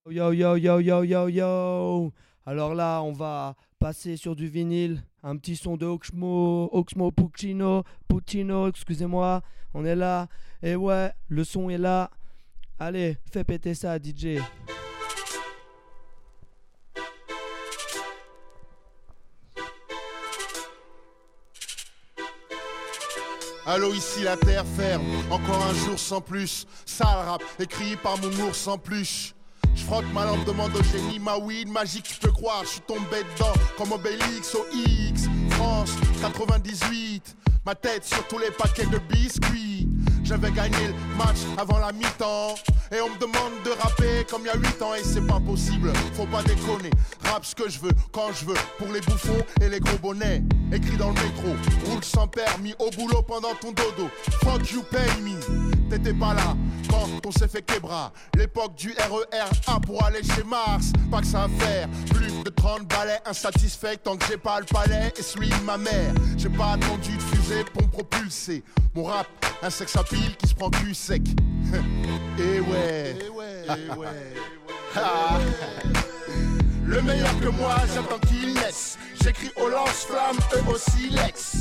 Yo 0.09 0.33
yo 0.33 0.57
yo 0.57 0.79
yo 0.79 1.03
yo 1.03 1.29
yo 1.29 2.13
Alors 2.45 2.75
là, 2.75 3.03
on 3.03 3.13
va 3.13 3.57
passer 3.81 4.17
sur 4.17 4.37
du 4.37 4.47
vinyle. 4.47 5.03
Un 5.25 5.37
petit 5.37 5.57
son 5.57 5.77
de 5.77 5.85
Oxmo, 5.85 6.69
Oxmo 6.73 7.11
Puccino, 7.11 7.83
Puccino, 8.07 8.69
excusez-moi. 8.69 9.43
On 9.79 9.85
est 9.85 9.95
là. 9.95 10.27
Et 10.63 10.75
ouais, 10.75 11.13
le 11.29 11.45
son 11.45 11.69
est 11.69 11.77
là. 11.77 12.11
Allez, 12.79 13.19
fais 13.31 13.45
péter 13.45 13.75
ça, 13.75 13.99
DJ. 13.99 14.41
Allô, 23.67 23.93
ici 23.93 24.23
la 24.23 24.39
terre 24.39 24.65
ferme, 24.65 25.05
encore 25.31 25.63
un 25.67 25.75
jour 25.75 25.99
sans 25.99 26.23
plus. 26.23 26.67
Sale 26.87 27.27
rap, 27.27 27.43
écrit 27.59 27.97
par 27.97 28.17
mon 28.17 28.31
en 28.73 28.79
plus. 28.79 29.35
Je 29.75 29.83
frotte 29.83 30.07
ma 30.15 30.25
lampe, 30.25 30.49
au 30.49 30.83
génie, 30.85 31.19
ma 31.19 31.37
weed 31.37 31.69
magique, 31.69 32.05
tu 32.05 32.19
peux 32.19 32.33
croire, 32.33 32.63
je 32.63 32.69
suis 32.69 32.81
tombé 32.81 33.19
dedans, 33.35 33.53
comme 33.77 33.93
Obélix 33.93 34.55
au 34.55 34.65
X, 34.73 35.25
France 35.51 35.91
98, 36.23 37.37
ma 37.67 37.75
tête 37.75 38.05
sur 38.05 38.25
tous 38.29 38.39
les 38.39 38.53
paquets 38.53 38.87
de 38.87 38.99
biscuits. 39.13 39.89
J'avais 40.27 40.51
gagné 40.51 40.89
le 40.89 41.17
match 41.17 41.39
avant 41.57 41.79
la 41.79 41.93
mi-temps. 41.93 42.57
Et 42.93 43.01
on 43.01 43.09
me 43.11 43.19
demande 43.19 43.53
de 43.65 43.71
rapper 43.81 44.27
comme 44.29 44.43
il 44.43 44.47
y 44.47 44.51
a 44.51 44.57
8 44.57 44.83
ans 44.83 44.95
et 44.95 45.03
c'est 45.03 45.27
pas 45.27 45.41
possible, 45.41 45.93
faut 46.15 46.27
pas 46.27 46.43
déconner. 46.43 46.91
Rap 47.25 47.45
ce 47.45 47.55
que 47.55 47.69
je 47.69 47.81
veux, 47.81 47.93
quand 48.13 48.33
je 48.33 48.45
veux, 48.45 48.55
pour 48.79 48.93
les 48.93 49.01
bouffons 49.01 49.45
et 49.61 49.69
les 49.69 49.81
gros 49.81 49.99
bonnets. 49.99 50.43
Écrit 50.73 50.97
dans 50.97 51.09
le 51.09 51.15
métro, 51.15 51.49
roule 51.85 52.05
sans 52.05 52.29
permis 52.29 52.75
au 52.79 52.91
boulot 52.91 53.23
pendant 53.23 53.55
ton 53.61 53.73
dodo. 53.73 54.09
Fuck 54.45 54.71
you 54.71 54.83
pay 54.85 55.07
me, 55.23 55.91
t'étais 55.91 56.15
pas 56.15 56.35
là 56.35 56.57
quand 56.89 57.09
on 57.27 57.33
s'est 57.33 57.49
fait 57.49 57.63
quebra. 57.63 58.13
L'époque 58.37 58.77
du 58.77 58.91
RER 58.93 59.51
A 59.67 59.81
pour 59.81 60.05
aller 60.05 60.23
chez 60.23 60.45
Mars, 60.45 60.93
pas 61.11 61.21
que 61.21 61.27
ça 61.27 61.45
à 61.45 61.49
faire. 61.49 61.89
Plus 62.15 62.33
de 62.45 62.51
30 62.51 62.87
balais 62.87 63.19
insatisfaits 63.27 63.97
tant 64.03 64.17
que 64.17 64.25
j'ai 64.27 64.37
pas 64.37 64.61
le 64.61 64.67
palais 64.67 65.13
et 65.17 65.23
celui 65.23 65.51
ma 65.65 65.77
mère. 65.77 66.15
J'ai 66.37 66.51
pas 66.51 66.73
attendu 66.73 67.17
de 67.17 67.23
fusée 67.23 67.65
pour 67.73 67.83
me 67.83 67.89
propulser. 67.89 68.63
Mon 68.95 69.05
rap, 69.05 69.27
un 69.63 69.71
sex 69.71 69.97
qui 70.39 70.49
se 70.49 70.55
prend 70.55 70.71
cul 70.71 70.95
sec. 70.95 71.23
et 72.39 72.61
ouais. 72.61 73.17
Et 73.19 73.31
ouais. 73.31 74.07
Le 76.87 77.03
meilleur 77.03 77.41
que 77.41 77.49
moi, 77.49 77.75
j'attends 77.93 78.19
qu'il 78.29 78.55
laisse. 78.55 78.97
J'écris 79.27 79.51
au 79.57 79.69
lance-flamme, 79.69 80.37
eux 80.55 80.73
aussi 80.73 81.11
l'ex. 81.11 81.57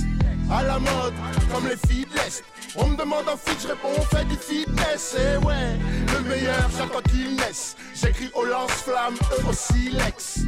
À 0.51 0.61
la 0.61 0.77
mode, 0.77 1.15
comme 1.51 1.67
les 1.67 1.77
filles 1.87 2.05
de 2.05 2.13
l'Est. 2.13 2.43
On 2.75 2.89
me 2.89 2.95
demande 2.95 3.27
en 3.27 3.35
fit, 3.35 3.57
je 3.59 3.69
réponds, 3.69 3.89
on 3.97 4.01
fait 4.01 4.23
du 4.25 4.35
fitness. 4.35 5.15
Et 5.17 5.43
ouais, 5.43 5.75
le 6.13 6.29
meilleur, 6.29 6.69
j'attends 6.77 7.01
qu'il 7.09 7.35
naisse. 7.37 7.75
J'écris 7.95 8.29
au 8.35 8.45
lance-flamme, 8.45 9.15
eux 9.15 9.49
aussi 9.49 9.89
l'ex. 9.89 10.41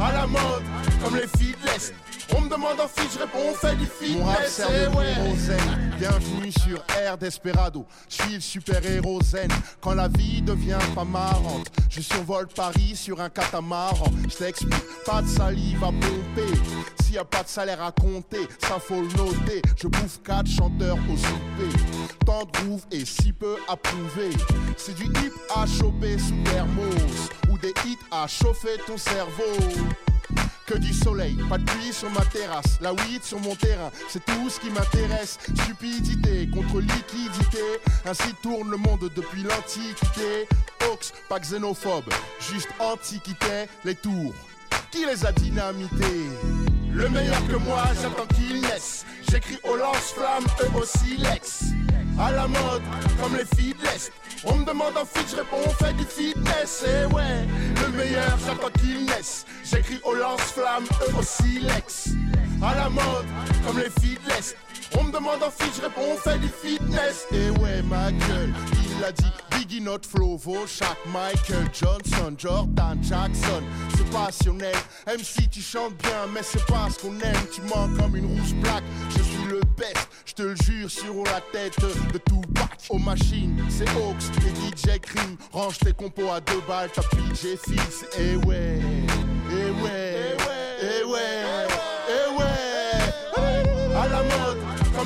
À 0.00 0.12
la 0.12 0.26
mode, 0.26 0.62
comme 1.04 1.16
les 1.16 1.28
filles 1.38 1.54
de 1.62 1.66
l'Est. 1.66 1.92
On 2.34 2.40
me 2.40 2.48
demande 2.48 2.80
en 2.80 2.88
fit, 2.88 3.06
je 3.12 3.18
réponds, 3.18 3.50
on 3.50 3.54
fait 3.54 3.76
du 3.76 3.84
fitness. 3.84 4.52
Sert 4.52 4.70
de 4.70 4.96
ouais. 4.96 5.58
Bienvenue 5.98 6.50
sur 6.52 6.82
Air 6.98 7.18
Desperado. 7.18 7.86
Je 8.08 8.22
suis 8.22 8.34
le 8.34 8.40
super-héros 8.40 9.20
zen. 9.22 9.50
Quand 9.80 9.94
la 9.94 10.08
vie 10.08 10.40
devient 10.40 10.78
pas 10.94 11.04
marrante, 11.04 11.70
je 11.90 12.00
survole 12.00 12.48
Paris 12.48 12.96
sur 12.96 13.20
un 13.20 13.28
catamaran. 13.28 14.10
Je 14.28 14.34
t'explique, 14.34 15.04
pas 15.04 15.20
de 15.20 15.28
salive 15.28 15.84
à 15.84 15.88
pomper. 15.88 16.58
S'il 17.02 17.14
y 17.14 17.18
a 17.18 17.24
pas 17.24 17.42
de 17.42 17.48
salaire 17.48 17.82
à 17.82 17.92
compter, 17.92 18.48
ça 18.60 18.78
faut 18.78 19.02
le 19.02 19.08
noter. 19.16 19.62
Je 19.76 19.88
bouffe 19.88 20.20
quatre 20.24 20.48
chanteurs 20.48 20.98
au 21.10 21.16
souper. 21.16 21.78
Tant 22.24 22.44
de 22.44 22.50
groove 22.52 22.84
et 22.90 23.04
si 23.04 23.32
peu 23.32 23.56
à 23.68 23.76
prouver. 23.76 24.30
C'est 24.76 24.94
du 24.94 25.04
hip 25.04 25.32
à 25.54 25.66
choper 25.66 26.18
sous 26.18 26.42
thermos. 26.44 27.28
Ou 27.50 27.58
des 27.58 27.74
hits 27.86 27.98
à 28.10 28.26
chauffer 28.26 28.78
ton 28.86 28.96
cerveau. 28.96 29.58
Que 30.66 30.78
du 30.78 30.94
soleil, 30.94 31.36
pas 31.50 31.58
de 31.58 31.64
pluie 31.64 31.92
sur 31.92 32.08
ma 32.10 32.24
terrasse, 32.26 32.78
la 32.80 32.94
weed 32.94 33.22
sur 33.24 33.40
mon 33.40 33.54
terrain, 33.56 33.90
c'est 34.08 34.24
tout 34.24 34.48
ce 34.48 34.60
qui 34.60 34.70
m'intéresse. 34.70 35.38
Stupidité 35.62 36.48
contre 36.48 36.80
liquidité, 36.80 37.58
ainsi 38.06 38.32
tourne 38.42 38.70
le 38.70 38.76
monde 38.76 39.10
depuis 39.14 39.42
l'Antiquité. 39.42 40.48
Ox, 40.90 41.12
pas 41.28 41.40
xénophobe, 41.40 42.08
juste 42.40 42.68
antiquité, 42.78 43.66
les 43.84 43.96
tours. 43.96 44.34
Qui 44.92 45.04
les 45.04 45.26
a 45.26 45.32
dynamités? 45.32 46.30
Le 46.92 47.08
meilleur 47.08 47.46
que 47.48 47.56
moi, 47.56 47.84
j'attends 48.00 48.26
qu'il 48.34 48.60
naisse. 48.60 49.04
J'écris 49.30 49.58
au 49.64 49.76
lance-flamme, 49.76 50.44
eux 50.62 50.78
aussi 50.78 51.16
l'ex. 51.16 51.64
À 52.20 52.30
la 52.30 52.46
mode, 52.46 52.82
comme 53.20 53.36
les 53.36 53.46
filles 53.56 53.74
de 53.74 53.82
l'Est. 53.84 54.12
On 54.44 54.56
me 54.56 54.64
demande 54.64 54.96
en 54.96 55.04
fit, 55.04 55.24
je 55.30 55.36
réponds, 55.36 55.56
on 55.64 55.70
fait 55.70 55.94
du 55.94 56.04
fitness. 56.04 56.84
Et 56.84 57.06
ouais, 57.14 57.46
le 57.80 57.96
meilleur, 57.96 58.38
j'attends 58.46 58.70
qu'il 58.78 59.06
naisse. 59.06 59.46
J'écris 59.64 60.00
au 60.04 60.14
lance-flamme, 60.14 60.84
eux 61.08 61.18
aussi 61.18 61.60
l'ex. 61.60 62.10
À 62.62 62.74
la 62.74 62.90
mode, 62.90 63.26
comme 63.66 63.78
les 63.78 63.90
filles 64.00 64.18
de. 64.26 64.32
On 64.98 65.04
me 65.04 65.12
demande 65.12 65.42
en 65.42 65.50
fit, 65.50 65.70
je 65.74 65.82
réponds, 65.82 66.02
on 66.12 66.16
fait 66.16 66.38
du 66.38 66.48
fitness. 66.48 67.26
Et 67.32 67.50
ouais, 67.60 67.82
ma 67.82 68.12
gueule, 68.12 68.52
il 68.96 69.04
a 69.04 69.12
dit 69.12 69.32
Biggie 69.50 69.80
Not 69.80 70.00
Flow, 70.08 70.38
chaque 70.66 70.98
Michael 71.06 71.66
Johnson, 71.72 72.34
Jordan 72.36 72.98
Jackson. 73.02 73.62
Ce 73.96 74.02
passionnel. 74.12 74.74
MC, 75.06 75.48
tu 75.50 75.60
chantes 75.60 75.96
bien, 75.96 76.26
mais 76.32 76.42
c'est 76.42 76.64
pas 76.66 76.88
ce 76.90 76.98
qu'on 77.00 77.18
aime. 77.20 77.46
Tu 77.52 77.62
manques 77.62 77.96
comme 77.98 78.16
une 78.16 78.26
rouge 78.26 78.54
plaque. 78.62 78.84
Je 79.10 79.22
suis 79.22 79.44
le 79.48 79.60
best, 79.76 80.08
je 80.26 80.34
te 80.34 80.42
le 80.42 80.56
jure, 80.56 80.90
sur 80.90 81.24
la 81.24 81.40
tête 81.52 81.78
de 82.12 82.18
tout 82.18 82.42
bac. 82.48 82.70
Aux 82.90 82.98
machines, 82.98 83.64
c'est 83.68 83.88
Hawks 83.90 84.24
et 84.38 84.76
DJ 84.76 84.98
Cream. 85.00 85.36
Range 85.52 85.78
tes 85.78 85.92
compos 85.92 86.30
à 86.30 86.40
deux 86.40 86.60
balles, 86.68 86.90
t'as 86.92 87.02
j'ai 87.40 87.56
fils. 87.56 88.04
Eh 88.18 88.36
ouais, 88.46 88.78
eh 89.50 89.82
ouais, 89.82 90.36
eh 90.80 91.04
ouais, 91.04 91.10
eh 91.10 91.41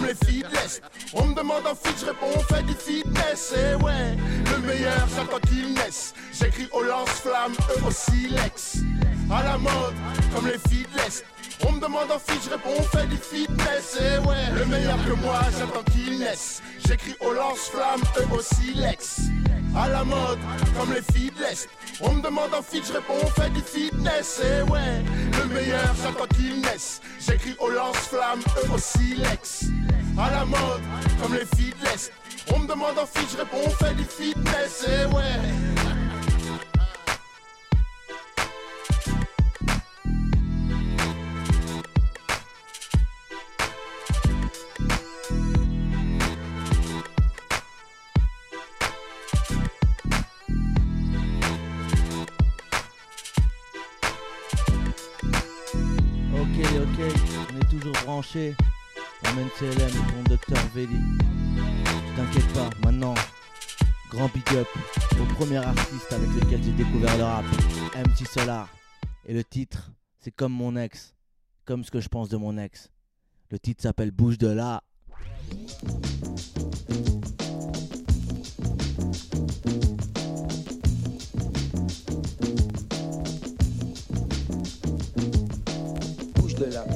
les 0.06 0.26
filles 0.26 0.42
de 0.42 0.54
l'Est. 0.54 0.82
On 1.14 1.26
me 1.26 1.34
demande 1.34 1.66
en 1.66 1.74
feat, 1.74 1.94
je 2.00 2.06
réponds, 2.06 2.32
on 2.34 2.54
fait 2.54 2.62
du 2.62 2.74
fitness. 2.74 3.54
Eh 3.54 3.74
ouais, 3.82 4.16
le 4.50 4.58
meilleur, 4.66 5.06
j'attends 5.14 5.40
qu'il 5.48 5.74
naisse. 5.74 6.14
J'écris 6.32 6.68
au 6.72 6.82
lance-flamme, 6.82 7.52
eux 7.76 7.86
aussi 7.86 8.28
l'ex. 8.28 8.78
À 9.30 9.42
la 9.42 9.58
mode, 9.58 9.94
comme 10.34 10.46
les 10.46 10.58
filles 10.68 10.86
de 10.92 10.98
l'Est. 10.98 11.24
On 11.64 11.72
me 11.72 11.80
demande 11.80 12.10
en 12.10 12.18
feat, 12.18 12.42
je 12.44 12.50
réponds, 12.50 12.74
on 12.78 12.82
fait 12.82 13.06
du 13.06 13.16
fitness. 13.16 13.98
Et 14.00 14.18
ouais, 14.26 14.58
le 14.58 14.64
meilleur 14.66 14.96
que 15.04 15.12
moi, 15.22 15.40
j'attends 15.58 15.84
qu'il 15.92 16.18
naisse. 16.18 16.62
J'écris 16.86 17.16
au 17.20 17.32
lance-flamme, 17.32 18.02
eux 18.18 18.34
aussi 18.34 18.74
l'ex. 18.74 19.20
À 19.74 19.88
la 19.88 20.04
mode, 20.04 20.38
comme 20.78 20.92
les 20.92 21.02
filles. 21.02 21.26
On 22.00 22.12
me 22.12 22.22
demande 22.22 22.52
en 22.54 22.62
feat, 22.62 22.84
je 22.86 22.92
réponds, 22.94 23.14
on 23.22 23.26
fait 23.28 23.50
du 23.50 23.60
fitness. 23.60 24.40
Et 24.40 24.62
ouais, 24.70 25.02
le 25.38 25.54
meilleur, 25.54 25.94
j'attends 26.02 26.26
qu'il 26.34 26.60
naisse. 26.60 27.00
J'écris 27.20 27.54
au 27.58 27.70
lance-flamme, 27.70 28.40
eux 28.40 28.72
aussi 28.74 29.14
l'ex. 29.16 29.66
À 30.18 30.30
la 30.30 30.44
mode, 30.44 30.82
comme 31.22 31.34
les 31.34 31.46
filles 31.56 31.74
de. 31.80 32.54
On 32.54 32.60
me 32.60 32.66
demande 32.66 32.98
en 32.98 33.06
feat, 33.06 33.28
je 33.32 33.36
réponds, 33.38 33.62
on 33.64 33.70
fait 33.70 33.94
du 33.94 34.04
fitness. 34.04 34.86
Et 34.88 35.06
ouais. 35.14 35.95
Branché. 58.26 58.54
Emmène 59.24 59.48
CLM 59.58 59.88
et 59.88 60.12
ton 60.12 60.22
docteur 60.28 60.58
Veli. 60.74 60.98
T'inquiète 62.16 62.52
pas, 62.52 62.70
maintenant, 62.84 63.14
grand 64.10 64.28
big 64.28 64.44
up 64.54 64.66
au 65.20 65.34
premier 65.34 65.58
artiste 65.58 66.12
avec 66.12 66.28
lequel 66.30 66.62
j'ai 66.62 66.72
découvert 66.72 67.16
le 67.16 67.24
rap, 67.24 67.44
MC 67.94 68.26
Solar. 68.26 68.68
Et 69.26 69.34
le 69.34 69.44
titre, 69.44 69.92
c'est 70.18 70.30
comme 70.30 70.52
mon 70.52 70.76
ex, 70.76 71.14
comme 71.64 71.84
ce 71.84 71.90
que 71.90 72.00
je 72.00 72.08
pense 72.08 72.28
de 72.28 72.36
mon 72.36 72.58
ex. 72.58 72.90
Le 73.50 73.58
titre 73.58 73.82
s'appelle 73.82 74.10
Bouge 74.10 74.38
de 74.38 74.48
là. 74.48 74.82
Bouge 86.34 86.54
de 86.54 86.64
là. 86.66 86.95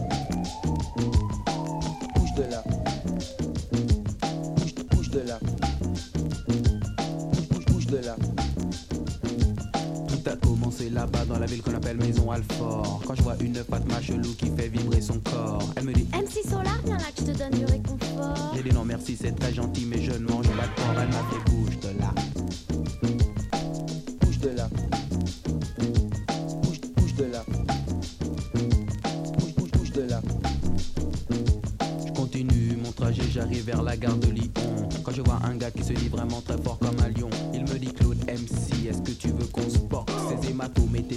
Commencé 10.71 10.91
là-bas 10.91 11.25
dans 11.25 11.39
la 11.41 11.47
ville 11.47 11.63
qu'on 11.63 11.75
appelle 11.75 11.97
Maison 11.97 12.31
Alfort. 12.31 13.03
Quand 13.05 13.17
je 13.17 13.23
vois 13.23 13.35
une 13.41 13.57
Fatma 13.57 14.01
chelou 14.01 14.35
qui 14.39 14.47
fait 14.57 14.69
vibrer 14.69 15.01
son 15.01 15.19
corps, 15.19 15.69
elle 15.75 15.83
me 15.83 15.93
dit 15.93 16.07
MC 16.13 16.49
Solar, 16.49 16.79
viens 16.85 16.97
là 16.97 17.07
que 17.17 17.23
je 17.27 17.33
te 17.33 17.39
donne 17.39 17.59
du 17.59 17.65
réconfort. 17.65 18.53
J'ai 18.55 18.63
dit 18.63 18.73
non 18.73 18.85
merci, 18.85 19.17
c'est 19.21 19.33
très 19.33 19.53
gentil, 19.53 19.85
mais 19.87 20.01
je 20.01 20.13
ne 20.13 20.29
mange 20.29 20.47
pas 20.47 20.67
de 20.67 20.75
porc. 20.77 20.95
Elle 20.97 21.09
m'a 21.09 21.25
fait 21.29 21.51
bouge 21.51 21.81
de 21.81 21.99
là. 21.99 22.15
Bouge 24.21 24.39
de 24.39 24.49
là. 24.51 24.69
Bouge, 26.63 26.81
bouge 26.97 27.15
de 27.15 27.25
là. 27.25 27.45
Bouge, 29.39 29.55
bouge, 29.57 29.71
bouge 29.73 29.93
de 29.93 30.03
là. 30.03 30.23
Je 32.07 32.13
continue 32.13 32.77
mon 32.77 32.93
trajet, 32.93 33.25
j'arrive 33.33 33.65
vers 33.65 33.83
la 33.83 33.97
gare 33.97 34.17
de 34.19 34.29
Lyon. 34.29 34.53
Quand 35.03 35.13
je 35.13 35.23
vois 35.23 35.41
un 35.43 35.57
gars 35.57 35.73
qui 35.73 35.83
se 35.83 35.95
dit 35.95 36.09
vraiment 36.09 36.41
très 36.43 36.59
fort 36.59 36.79
comme 36.79 36.97
un 37.01 37.09
lion, 37.09 37.31
il 37.53 37.63
me 37.63 37.77
dit 37.77 37.93
Claude 37.93 38.20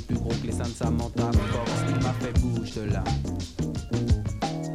plus 0.03 0.15
gros 0.15 0.29
que 0.29 0.47
les 0.47 0.51
seins 0.51 0.63
de 0.63 0.69
Samantha 0.69 1.31
Force. 1.31 1.71
Il 1.89 2.03
m'a 2.03 2.13
fait 2.13 2.33
bouge 2.39 2.73
de 2.73 2.81
là. 2.91 3.03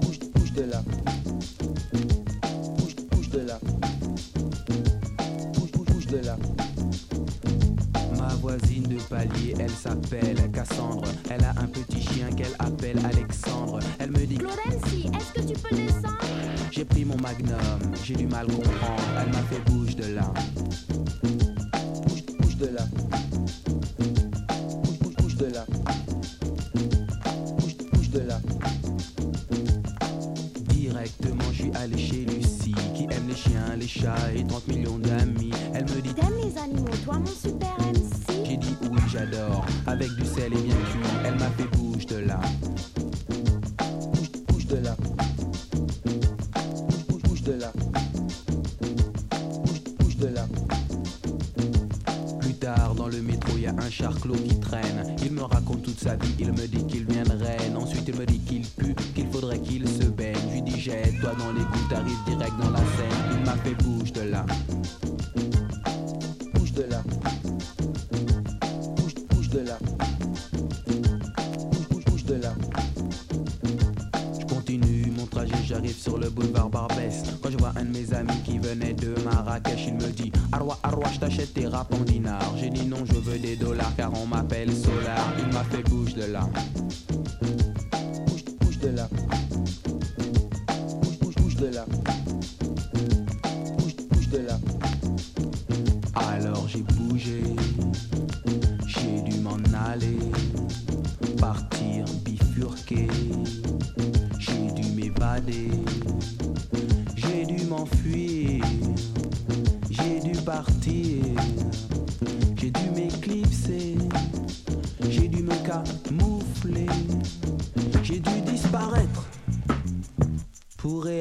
Bouge, 0.02 0.18
bouge 0.34 0.52
de 0.52 0.62
là. 0.62 0.82
Bouge, 2.76 2.96
bouge 3.10 3.28
de 3.30 3.40
là. 3.40 3.58
Bouge, 5.54 5.70
bouge, 5.72 5.86
bouge 5.86 6.06
de 6.06 6.18
là. 6.18 6.36
Ma 8.18 8.34
voisine 8.34 8.84
de 8.84 8.96
palier, 9.08 9.54
elle 9.58 9.70
s'appelle 9.70 10.50
Cassandre. 10.52 11.08
Elle 11.30 11.44
a 11.44 11.50
un 11.50 11.66
petit 11.66 12.02
chien 12.02 12.30
qu'elle 12.30 12.54
appelle 12.58 12.98
Alexandre. 13.04 13.80
Elle 13.98 14.10
me 14.10 14.26
dit 14.26 14.36
Claude 14.36 14.58
MC, 14.66 15.06
est-ce 15.14 15.32
que 15.32 15.52
tu 15.52 15.60
peux 15.60 15.76
descendre? 15.76 16.18
J'ai 16.70 16.84
pris 16.84 17.04
mon 17.04 17.16
magnum, 17.16 17.58
j'ai 18.04 18.14
du 18.14 18.26
mal 18.26 18.46
comprendre. 18.46 19.02
Elle 19.20 19.32
m'a 19.32 19.42
fait 19.42 19.60
bouge 19.70 19.96
de 19.96 20.14
là. 20.14 20.32
Bouge, 22.06 22.24
bouge 22.38 22.56
de 22.56 22.66
là. 22.66 22.84
Et 34.04 34.44
30 34.46 34.68
millions 34.68 34.98
d'amis. 34.98 35.50
Elle 35.74 35.84
me 35.84 36.00
dit 36.00 36.14
T'aimes 36.14 36.28
les 36.42 36.56
animaux, 36.58 36.88
toi 37.04 37.18
mon 37.18 37.26
super 37.26 37.76
MC 37.80 38.46
J'ai 38.46 38.56
dit 38.56 38.76
oui, 38.82 38.98
j'adore. 39.10 39.64
Avec 39.86 40.10
du 40.14 40.24
sel 40.24 40.52
et 40.52 40.60
bien 40.60 40.74
cuit, 40.74 41.10
elle 41.24 41.34
m'a 41.34 41.50
fait 41.50 41.76
bouge 41.76 42.06
de 42.06 42.16
là. 42.18 42.40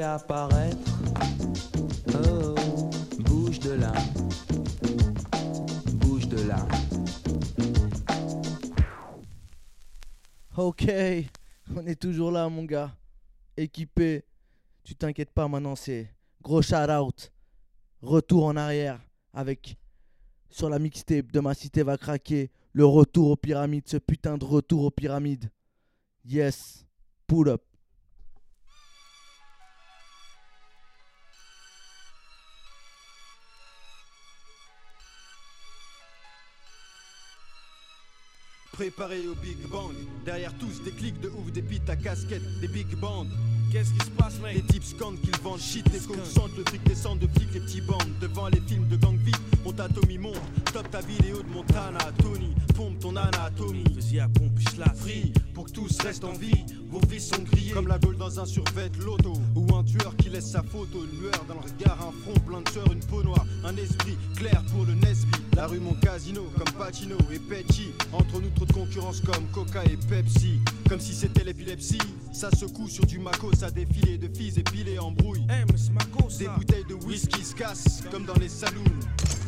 Pour 0.08 0.36
réapparaître. 0.48 0.92
Oh, 2.14 2.56
bouge 3.20 3.60
de 3.60 3.72
là. 3.72 3.94
Bouge 5.96 6.28
de 6.30 6.48
là. 6.48 6.68
Ok, 10.56 10.90
on 11.76 11.86
est 11.86 12.00
toujours 12.00 12.32
là, 12.32 12.48
mon 12.48 12.64
gars. 12.64 12.96
Équipé. 13.58 14.24
Tu 14.84 14.96
t'inquiètes 14.96 15.32
pas, 15.32 15.48
maintenant 15.48 15.76
c'est 15.76 16.10
gros 16.42 16.62
shout 16.62 16.90
out. 16.90 17.32
Retour 18.02 18.46
en 18.46 18.56
arrière 18.56 19.02
avec 19.34 19.78
sur 20.50 20.70
la 20.70 20.80
mixtape 20.80 21.32
de 21.32 21.40
ma 21.42 21.54
cité 21.54 21.84
va 21.84 21.98
craquer 21.98 22.52
Le 22.72 22.86
retour 22.86 23.32
aux 23.32 23.36
pyramides, 23.36 23.88
ce 23.88 23.98
putain 23.98 24.38
de 24.38 24.46
retour 24.46 24.84
aux 24.84 24.92
pyramides. 24.92 25.50
Yes, 26.24 26.86
pull 27.28 27.50
up. 27.50 27.67
Préparé 38.78 39.28
au 39.28 39.34
Big 39.34 39.58
Bang, 39.72 39.96
derrière 40.24 40.54
tous 40.60 40.84
des 40.84 40.92
clics 40.92 41.20
de 41.20 41.30
ouf, 41.30 41.52
des 41.52 41.64
pites 41.64 41.90
à 41.90 41.96
casquette, 41.96 42.44
des 42.62 42.68
big 42.68 42.96
bands. 42.98 43.26
Qu'est-ce 43.72 43.92
qui 43.92 44.06
se 44.06 44.12
passe, 44.12 44.40
mec 44.40 44.56
Les 44.56 44.62
types 44.62 44.84
scandent 44.84 45.20
qu'ils 45.20 45.38
vendent 45.44 45.60
shit, 45.60 45.86
les 45.92 46.00
consentent, 46.00 46.56
le 46.58 46.64
fric 46.66 46.84
descend 46.84 47.20
de 47.20 47.28
flics, 47.28 47.54
les 47.54 47.60
petits 47.60 47.82
bandes. 47.82 47.98
Devant 48.22 48.48
les 48.48 48.62
films 48.62 48.88
de 48.88 48.96
gang 48.96 49.18
vite, 49.18 49.40
mon 49.66 49.74
tatomie 49.74 50.18
monte. 50.18 50.40
Top 50.74 50.90
ta 50.90 51.02
vidéo 51.02 51.42
de 51.44 51.50
Montana, 51.50 52.00
Tony, 52.22 52.54
pompe 52.76 53.00
ton 53.00 53.16
anatomie. 53.16 53.84
Vas-y 53.94 54.20
à 54.20 54.30
pompe, 54.30 54.58
la 54.78 54.94
Free, 54.94 55.34
pour 55.54 55.66
que 55.66 55.72
tous 55.72 55.98
restent 56.02 56.24
en 56.24 56.34
vie. 56.34 56.66
Vos 56.90 57.02
vies 57.10 57.20
sont 57.20 57.42
grillées 57.44 57.72
comme 57.72 57.88
la 57.88 58.00
gueule 58.00 58.16
dans 58.16 58.40
un 58.40 58.46
survêt 58.46 58.90
loto. 59.00 59.34
Ou 59.56 59.76
un 59.76 59.84
tueur 59.84 60.16
qui 60.16 60.30
laisse 60.30 60.52
sa 60.52 60.64
photo, 60.64 61.04
une 61.04 61.20
lueur 61.20 61.44
dans 61.48 61.56
le 61.56 61.62
regard, 61.62 61.98
un 62.08 62.12
front 62.24 62.40
plein 62.46 62.62
de 62.62 62.70
sueur, 62.70 62.92
une 62.92 63.00
peau 63.00 63.24
noire, 63.24 63.46
un 63.66 63.76
esprit 63.76 64.18
clair 64.36 64.64
pour 64.72 64.86
le 64.86 64.94
Nesby. 64.94 65.32
La 65.56 65.68
rue 65.68 65.80
mon 65.80 65.94
casino, 65.96 66.44
comme 66.58 66.72
Pacino 66.78 67.18
et 67.32 67.40
Petty. 67.40 67.90
Entre 68.14 68.40
nous 68.40 68.50
trop 68.52 68.66
de 68.66 68.74
concurrence 68.74 69.22
comme 69.22 69.46
Coca 69.52 69.84
et 69.86 69.98
Pepsi. 70.08 70.60
Comme 70.88 71.00
si 71.00 71.14
c'était 71.14 71.44
l'épilepsie. 71.44 71.98
Ça 72.32 72.52
secoue 72.52 72.88
sur 72.88 73.06
du 73.06 73.18
Ça 73.58 73.72
défilé 73.72 74.20
de 74.20 74.28
filles 74.38 74.60
épilées 74.60 75.00
en 75.00 75.10
brouille. 75.10 75.42
Eh. 75.50 75.66
Des 76.38 76.48
bouteilles 76.48 76.86
de 76.88 76.94
whisky 76.94 77.44
se 77.44 77.56
cassent 77.56 78.04
comme 78.12 78.24
dans 78.24 78.36
les 78.36 78.50
saloons. 78.50 78.84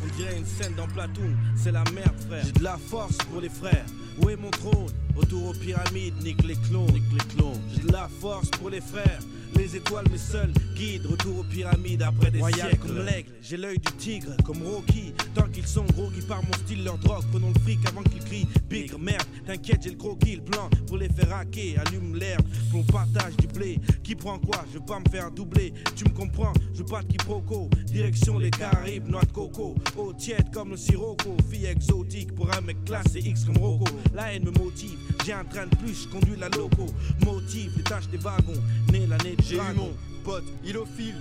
On 0.02 0.16
dirait 0.16 0.36
une 0.36 0.46
scène 0.46 0.74
dans 0.76 0.86
Platoon, 0.88 1.36
c'est 1.56 1.72
la 1.72 1.84
merde 1.94 2.18
frère. 2.28 2.44
J'ai 2.44 2.52
de 2.52 2.64
la 2.64 2.76
force 2.78 3.16
pour 3.30 3.40
les 3.40 3.48
frères. 3.48 3.84
Où 4.22 4.28
est 4.28 4.36
mon 4.36 4.50
trône? 4.50 4.88
Retour 5.16 5.48
aux 5.48 5.52
pyramides, 5.54 6.14
nique 6.22 6.42
les 6.44 6.56
clones, 6.56 6.90
nique 6.92 7.02
les 7.12 7.34
clones. 7.36 7.60
J'ai 7.74 7.82
de 7.86 7.92
la 7.92 8.08
force 8.20 8.48
pour 8.50 8.70
les 8.70 8.80
frères. 8.80 9.20
Les 9.56 9.76
étoiles, 9.76 10.06
mes 10.10 10.16
seuls 10.16 10.52
guides, 10.74 11.04
retour 11.06 11.40
aux 11.40 11.44
pyramides 11.44 12.02
après 12.02 12.30
des 12.30 12.38
Royal 12.38 12.70
siècles. 12.70 12.86
comme 12.86 13.04
l'aigle, 13.04 13.30
j'ai 13.42 13.56
l'œil 13.56 13.78
du 13.78 13.92
tigre, 13.98 14.30
comme 14.44 14.62
Rocky. 14.62 15.12
Tant 15.34 15.48
qu'ils 15.48 15.66
sont 15.66 15.84
gros, 15.84 16.08
qui 16.10 16.22
par 16.22 16.42
mon 16.42 16.52
style, 16.64 16.84
leur 16.84 16.96
drogue. 16.98 17.24
Prenons 17.30 17.52
le 17.54 17.60
fric 17.60 17.78
avant 17.86 18.02
qu'ils 18.02 18.24
crient 18.24 18.48
bigre, 18.70 18.98
merde. 18.98 19.26
T'inquiète, 19.46 19.82
j'ai 19.82 19.90
le 19.90 19.96
croquis, 19.96 20.36
le 20.36 20.42
plan 20.42 20.70
pour 20.86 20.96
les 20.96 21.08
faire 21.08 21.34
hacker. 21.34 21.80
Allume 21.84 22.14
l'herbe, 22.16 22.46
pour 22.70 22.86
partage 22.86 23.36
du 23.36 23.48
blé. 23.48 23.78
Qui 24.02 24.14
prend 24.14 24.38
quoi? 24.38 24.64
Je 24.72 24.78
veux 24.78 24.84
pas 24.84 25.00
me 25.00 25.10
faire 25.10 25.30
doubler. 25.30 25.74
Tu 25.96 26.04
me 26.04 26.10
comprends? 26.10 26.52
Je 26.72 26.78
veux 26.78 26.86
pas 26.86 27.02
de 27.02 27.08
quiproquo. 27.08 27.68
Direction 27.86 28.38
les 28.38 28.50
Caraïbes, 28.50 29.08
noix 29.08 29.24
de 29.24 29.32
coco. 29.32 29.74
Eau 29.96 30.12
tiède 30.12 30.52
comme 30.52 30.70
le 30.70 30.76
sirocco. 30.76 31.36
Fille 31.50 31.66
exotique 31.66 32.34
pour 32.34 32.52
un 32.52 32.60
mec 32.60 32.84
classe 32.84 33.14
et 33.16 33.20
X 33.20 33.44
comme 33.44 33.58
Rocco. 33.58 33.86
La 34.14 34.32
haine 34.32 34.44
me 34.44 34.50
motive. 34.52 34.98
J'ai 35.24 35.32
un 35.32 35.44
train 35.44 35.66
de 35.66 35.76
plus, 35.76 36.04
je 36.04 36.08
conduis 36.08 36.36
la 36.38 36.48
loco. 36.48 36.86
Motive 37.24 37.72
les 37.76 37.82
tâches 37.82 38.08
des 38.08 38.18
wagons. 38.18 38.60
Né 38.92 39.06
l'année 39.06 39.36
de 39.36 39.42
J'ai 39.42 39.56
eu 39.56 39.74
mon 39.76 39.90
pote, 40.24 40.44
il 40.64 40.76
au 40.76 40.86
fil. 40.86 41.14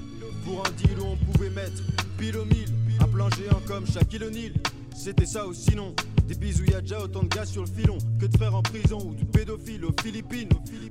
Pour 0.45 0.65
un 0.65 0.71
deal 0.71 0.99
où 0.99 1.05
on 1.05 1.17
pouvait 1.31 1.49
mettre 1.49 1.83
pile 2.17 2.37
au 2.37 2.45
mille. 2.45 2.69
Un 2.99 3.07
plan 3.07 3.29
géant 3.31 3.61
comme 3.65 3.85
Shaquille 3.85 4.23
O'Neal. 4.23 4.53
C'était 4.95 5.25
ça 5.25 5.47
ou 5.47 5.53
sinon. 5.53 5.95
Des 6.27 6.35
bisous, 6.35 6.65
y 6.65 6.75
a 6.75 6.81
déjà 6.81 7.01
autant 7.01 7.23
de 7.23 7.29
gars 7.29 7.45
sur 7.45 7.63
le 7.63 7.67
filon 7.67 7.97
que 8.19 8.27
de 8.27 8.37
frères 8.37 8.53
en 8.53 8.61
prison 8.61 8.99
ou 8.99 9.15
de 9.15 9.23
pédophiles 9.25 9.83
aux 9.83 9.95
Philippines. 9.99 10.49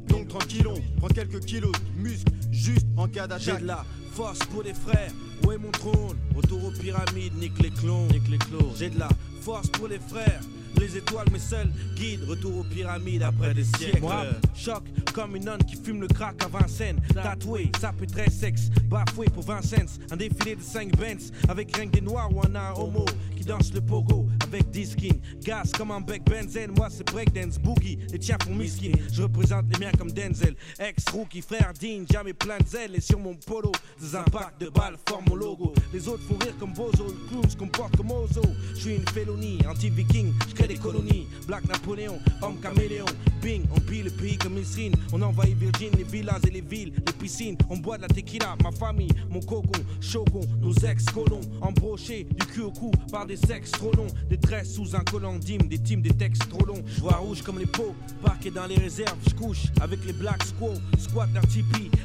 Donc 0.09 0.29
tranquillon, 0.29 0.74
prends 0.97 1.09
quelques 1.09 1.41
kilos 1.45 1.72
de 1.72 2.03
muscles 2.03 2.33
juste 2.59 2.87
en 2.97 3.07
cas 3.09 3.23
J'ai 3.39 3.47
d'attaque. 3.47 3.63
de 3.63 3.67
la 3.67 3.85
force 4.13 4.39
pour 4.51 4.63
les 4.63 4.75
frères. 4.75 5.13
Où 5.47 5.53
est 5.53 5.59
mon 5.59 5.71
trône? 5.71 6.17
Retour 6.35 6.65
aux 6.65 6.71
pyramides, 6.73 7.35
nique 7.39 7.59
les 7.63 7.71
clones. 7.71 8.09
Nique 8.09 8.29
les 8.29 8.39
clones. 8.39 8.73
J'ai 8.77 8.91
de 8.91 8.99
la 8.99 9.09
force 9.41 9.69
pour 9.69 9.89
les 9.89 9.99
frères. 10.01 10.41
Les 10.79 10.97
étoiles, 10.97 11.27
mes 11.33 11.39
seuls 11.39 11.71
guides. 11.97 12.25
Retour 12.29 12.59
aux 12.59 12.65
pyramides 12.65 13.23
après 13.23 13.55
des 13.55 13.65
siècles. 13.65 14.01
Moi, 14.01 14.27
choc 14.55 14.83
comme 15.15 15.35
une 15.37 15.45
nonne 15.45 15.65
qui 15.65 15.77
fume 15.77 16.01
le 16.01 16.09
crack 16.09 16.43
à 16.45 16.49
Vincennes. 16.49 17.01
Tatoué, 17.15 17.71
ça 17.81 17.93
peut 17.93 18.07
très 18.07 18.31
sexe. 18.31 18.69
Bafoué 18.89 19.26
pour 19.26 19.45
20 19.45 19.63
cents. 19.63 19.76
Un 20.11 20.17
défilé 20.17 20.57
de 20.57 20.63
5 20.63 20.97
Benz. 20.97 21.33
Avec 21.49 21.75
rien 21.76 21.87
que 21.87 21.93
des 21.93 22.01
noirs 22.01 22.29
ou 22.35 22.41
un 22.43 22.72
homo 22.76 23.05
qui 23.37 23.45
danse 23.45 23.72
le 23.72 23.80
pogo. 23.80 24.26
Avec 24.49 24.70
10 24.70 24.92
skins. 24.92 25.20
Gaz 25.42 25.72
comme 25.72 25.91
un 25.91 26.00
bec 26.00 26.22
benzène. 26.25 26.72
Moi, 26.75 26.88
c'est 26.91 27.07
breakdance 27.07 27.58
boogie. 27.58 27.99
Les 28.11 28.18
tiens 28.18 28.38
font 28.42 28.54
miskin. 28.54 28.92
Je 29.12 29.22
représente 29.22 29.66
les 29.70 29.79
miens 29.79 29.92
comme 29.99 30.11
Denzel. 30.11 30.57
Ex-rookie, 30.79 31.42
frère 31.42 31.75
digne. 31.79 32.07
Jamais 32.11 32.33
plein 32.33 32.57
de 32.57 32.66
zèle. 32.66 32.95
Et 32.95 33.00
sur 33.03 33.18
mon 33.18 33.34
polo, 33.34 33.72
des 34.00 34.16
impacts 34.16 34.58
de 34.58 34.70
balles 34.70 34.96
forment 35.07 35.26
mon 35.29 35.34
logo. 35.37 35.75
Les 35.92 36.08
autres 36.08 36.22
font 36.22 36.38
rire 36.38 36.54
comme 36.58 36.72
Bozo. 36.72 37.08
Le 37.08 37.29
clown 37.29 37.50
se 37.50 37.57
comporte 37.57 37.95
comme 37.99 38.11
Ozo. 38.11 38.41
Je 38.75 38.80
suis 38.80 38.95
une 38.95 39.08
félonie. 39.08 39.58
Anti-viking. 39.68 40.33
Je 40.49 40.54
crée 40.54 40.68
des 40.68 40.79
colonies. 40.79 41.26
Black 41.46 41.68
Napoléon. 41.68 42.18
Homme 42.41 42.58
caméléon. 42.58 43.04
Bing. 43.41 43.65
On 43.75 43.81
pille 43.81 44.03
le 44.03 44.11
pays 44.11 44.37
comme 44.37 44.59
Isrine. 44.59 44.95
On 45.13 45.23
envahit 45.23 45.57
Virgin, 45.57 45.91
les 45.97 46.05
villas 46.05 46.41
et 46.47 46.51
les 46.51 46.61
villes. 46.61 46.93
Les 47.07 47.13
piscines. 47.13 47.57
On 47.71 47.77
boit 47.77 47.97
de 47.97 48.03
la 48.03 48.09
tequila. 48.09 48.57
Ma 48.63 48.71
famille. 48.73 49.13
Mon 49.31 49.41
cocon. 49.41 49.81
Shogun. 50.01 50.41
Nos 50.61 50.75
ex-colons. 50.75 51.41
Embrochés. 51.61 52.25
Du 52.25 52.47
cul 52.47 52.63
au 52.63 52.71
cou. 52.71 52.91
Par 53.11 53.27
des 53.27 53.37
sexes 53.37 53.73
trop 53.73 53.93
longs. 53.93 54.09
Des 54.29 54.39
tresses 54.39 54.75
sous 54.75 54.95
un 54.95 55.01
collant 55.01 55.39
d'hymne. 55.39 55.69
Des 55.69 55.79
teams, 55.79 56.03
des 56.03 56.15
textes 56.15 56.49
trop 56.49 56.65
longs. 56.65 56.83
Je 56.87 57.01
vois 57.01 57.17
rouge 57.17 57.43
comme 57.43 57.59
les 57.59 57.67
pots. 57.67 57.95
Parqué 58.23 58.51
dans 58.51 58.67
les 58.67 58.77
réserves. 58.77 59.17
Je 59.29 59.35
couche 59.35 59.67
avec 59.81 60.05
les 60.05 60.13
Black 60.13 60.43
Squaw. 60.43 60.75
Squat 60.99 61.29
leur. 61.33 61.45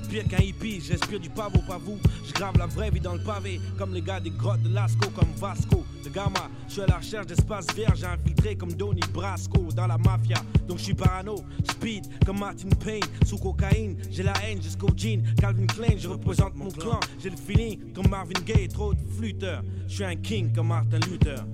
Pire 0.09 0.27
qu'un 0.27 0.43
hippie. 0.43 0.81
Je 0.81 0.93
respire 0.93 1.19
du 1.19 1.29
pavot, 1.29 1.61
pas 1.67 1.77
vous. 1.77 1.97
Je 2.25 2.33
grave 2.33 2.57
la 2.57 2.67
vraie 2.67 2.91
vie 2.91 2.99
dans 2.99 3.13
le 3.13 3.23
pavé. 3.23 3.59
Comme 3.77 3.93
les 3.93 4.01
gars 4.01 4.19
des 4.19 4.31
grottes 4.31 4.61
de 4.61 4.73
Lascaux. 4.73 5.09
Comme 5.15 5.33
Vasco. 5.37 5.83
De 6.03 6.09
Gama. 6.09 6.49
Je 6.67 6.73
suis 6.73 6.81
à 6.81 6.87
la 6.87 6.97
recherche 6.97 7.27
d'espace 7.27 7.67
vert. 7.75 7.93
J'ai 7.95 8.05
infiltré 8.05 8.55
comme 8.55 8.73
Donny 8.73 9.01
Brasco. 9.13 9.69
Dans 9.75 9.87
la 9.87 9.97
mafia. 9.97 10.37
Donc 10.67 10.77
je 10.77 10.83
suis 10.83 10.93
parano. 10.93 11.22
Speed 11.69 12.07
comme 12.25 12.39
Martin 12.39 12.69
Payne. 12.83 13.03
Sous 13.25 13.37
cocaïne. 13.37 13.97
J'ai 14.09 14.23
la 14.23 14.33
haine 14.43 14.61
jusqu'au 14.61 14.89
jean. 14.95 15.23
Calvin 15.39 15.65
Klein. 15.67 15.97
Je 15.97 16.07
représente 16.07 16.55
mon 16.55 16.69
clan. 16.69 16.99
J'ai 17.21 17.29
le 17.29 17.37
feeling 17.37 17.93
comme 17.93 18.09
Marvin 18.09 18.39
Gaye. 18.45 18.67
Trop 18.67 18.93
de 18.93 18.99
flûteurs. 19.17 19.63
Je 19.87 19.95
suis 19.95 20.03
un 20.03 20.15
king 20.15 20.53
comme 20.53 20.67
Martin 20.67 20.99
Luther. 21.09 21.45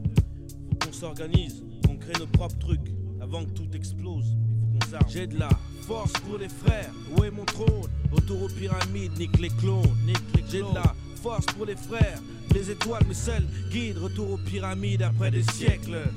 Faut 0.70 0.88
qu'on 0.88 0.94
s'organise. 0.94 1.64
Qu'on 1.86 1.98
crée 1.98 2.14
nos 2.20 2.28
propres 2.28 2.58
trucs. 2.60 2.94
Avant 3.22 3.44
que 3.46 3.52
tout 3.52 3.70
explose. 3.74 4.26
Il 4.28 4.80
faut 4.80 4.80
qu'on 4.80 4.91
s'arme. 4.91 5.10
J'ai 5.10 5.28
de 5.28 5.38
la 5.38 5.50
force 5.82 6.14
pour 6.14 6.38
les 6.38 6.50
frères. 6.50 6.91
Où 7.16 7.24
est 7.24 7.32
mon 7.32 7.46
trône? 7.46 7.90
Retour 8.12 8.44
aux 8.44 8.50
pyramides. 8.50 9.18
Nique 9.18 9.40
les 9.40 9.50
clones. 9.50 9.84
Nique 10.06 10.18
les 10.36 10.44
J'ai 10.50 10.60
de 10.60 10.74
la 10.74 10.96
force 11.22 11.46
pour 11.48 11.66
les 11.66 11.76
frères. 11.76 12.20
Les 12.54 12.72
étoiles, 12.72 13.06
mes 13.08 13.14
seuls 13.14 13.46
guides. 13.72 13.98
Retour 13.98 14.32
aux 14.32 14.38
pyramides 14.38 15.04
après 15.04 15.32
des 15.32 15.44
siècles. 15.44 16.10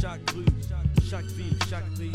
Chaque 0.00 0.30
rue, 0.30 0.44
chaque 0.68 0.91
ville, 1.20 1.58
chaque 1.68 1.90
pays, 1.96 2.10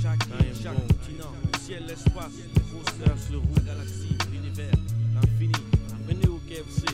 chaque 0.00 0.24
île, 0.26 0.54
chaque 0.62 0.74
continent, 0.74 1.32
le 1.52 1.58
ciel, 1.58 1.84
l'espace, 1.86 2.32
le 2.54 2.60
grosseur, 2.72 3.16
le 3.32 3.38
roux, 3.38 3.54
la 3.56 3.62
galaxie, 3.74 4.16
l'univers, 4.32 4.72
l'infini. 5.14 5.52
Venez 6.06 6.28
au 6.28 6.38
KFC, 6.48 6.84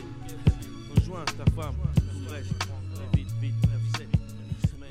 rejoins 0.95 1.23
ta 1.25 1.45
femme, 1.51 1.75
tout 1.95 2.19
le 2.27 2.31
reste. 2.31 2.51
Vite, 3.13 3.27
vite, 3.39 3.53
9-7, 3.95 4.69
semaine. 4.69 4.89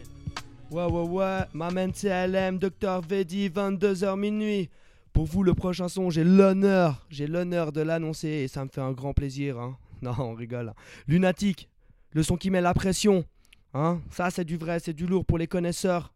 Ouais, 0.70 0.84
ouais, 0.84 1.08
ouais, 1.08 1.40
Maman 1.52 1.90
CLM, 1.92 2.58
Dr 2.58 3.00
Vedi, 3.08 3.48
22h 3.48 4.16
minuit. 4.16 4.70
Pour 5.12 5.26
vous, 5.26 5.42
le 5.42 5.54
prochain 5.54 5.88
son, 5.88 6.10
j'ai 6.10 6.24
l'honneur, 6.24 7.06
j'ai 7.10 7.26
l'honneur 7.26 7.72
de 7.72 7.80
l'annoncer 7.80 8.28
et 8.28 8.48
ça 8.48 8.64
me 8.64 8.70
fait 8.70 8.80
un 8.80 8.92
grand 8.92 9.12
plaisir. 9.12 9.58
Hein. 9.58 9.76
Non, 10.02 10.14
on 10.18 10.34
rigole. 10.34 10.68
hein. 10.68 10.74
Lunatique, 11.08 11.68
le 12.12 12.22
son 12.22 12.36
qui 12.36 12.50
met 12.50 12.60
la 12.60 12.74
pression. 12.74 13.24
Hein. 13.72 14.00
Ça, 14.10 14.30
c'est 14.30 14.44
du 14.44 14.56
vrai, 14.58 14.78
c'est 14.78 14.92
du 14.92 15.06
lourd 15.06 15.24
pour 15.24 15.38
les 15.38 15.46
connaisseurs. 15.46 16.13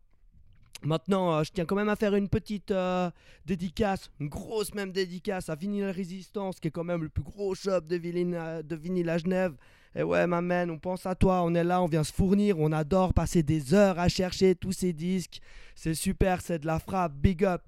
Maintenant, 0.83 1.33
euh, 1.33 1.43
je 1.43 1.51
tiens 1.53 1.65
quand 1.65 1.75
même 1.75 1.89
à 1.89 1.97
faire 1.97 2.15
une 2.15 2.29
petite 2.29 2.71
euh, 2.71 3.11
dédicace, 3.47 4.11
une 4.21 4.29
grosse 4.29 4.75
même 4.75 4.93
dédicace 4.93 5.49
à 5.49 5.57
Vinyl 5.57 5.87
Résistance, 5.87 6.61
qui 6.61 6.69
est 6.69 6.71
quand 6.71 6.85
même 6.85 7.03
le 7.03 7.09
plus 7.09 7.25
gros 7.25 7.55
shop 7.55 7.81
de 7.81 7.97
vinyle, 7.97 8.35
euh, 8.35 8.63
de 8.63 8.77
vinyle 8.77 9.11
à 9.11 9.19
Genève. 9.19 9.55
Et 9.97 10.05
ouais, 10.05 10.27
ma 10.29 10.41
man, 10.41 10.71
on 10.71 10.79
pense 10.79 11.07
à 11.07 11.17
toi, 11.17 11.43
on 11.43 11.55
est 11.55 11.65
là, 11.65 11.83
on 11.83 11.87
vient 11.87 12.05
se 12.05 12.13
fournir, 12.13 12.61
on 12.61 12.71
adore 12.71 13.13
passer 13.13 13.43
des 13.43 13.75
heures 13.75 13.99
à 13.99 14.09
chercher 14.09 14.55
tous 14.55 14.73
ces 14.73 14.93
disques. 14.93 15.41
C'est 15.75 15.95
super, 15.95 16.41
c'est 16.41 16.61
de 16.61 16.67
la 16.67 16.79
frappe, 16.79 17.15
big 17.15 17.45
up. 17.45 17.63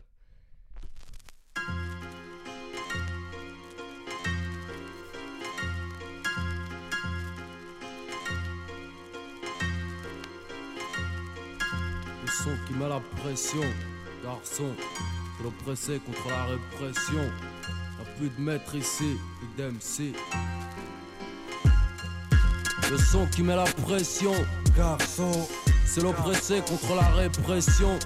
Le 12.41 12.45
son 12.45 12.57
qui 12.67 12.73
met 12.73 12.89
la 12.89 13.01
pression, 13.23 13.61
garçon, 14.25 14.75
faut 15.37 15.45
l'oppresser 15.45 16.01
contre 16.07 16.29
la 16.29 16.45
répression. 16.45 17.21
Y'a 17.99 18.05
plus 18.17 18.31
de 18.31 18.41
maître 18.41 18.75
ici, 18.77 19.19
plus 19.39 19.63
d'MC. 19.63 20.15
Le 22.91 22.97
son 22.97 23.27
qui 23.27 23.43
met 23.43 23.57
la 23.57 23.65
pression, 23.65 24.33
garçon, 24.75 25.31
c'est 25.85 26.03
l'oppressé 26.03 26.63
contre 26.67 26.95
la 26.95 27.09
répression. 27.09 27.99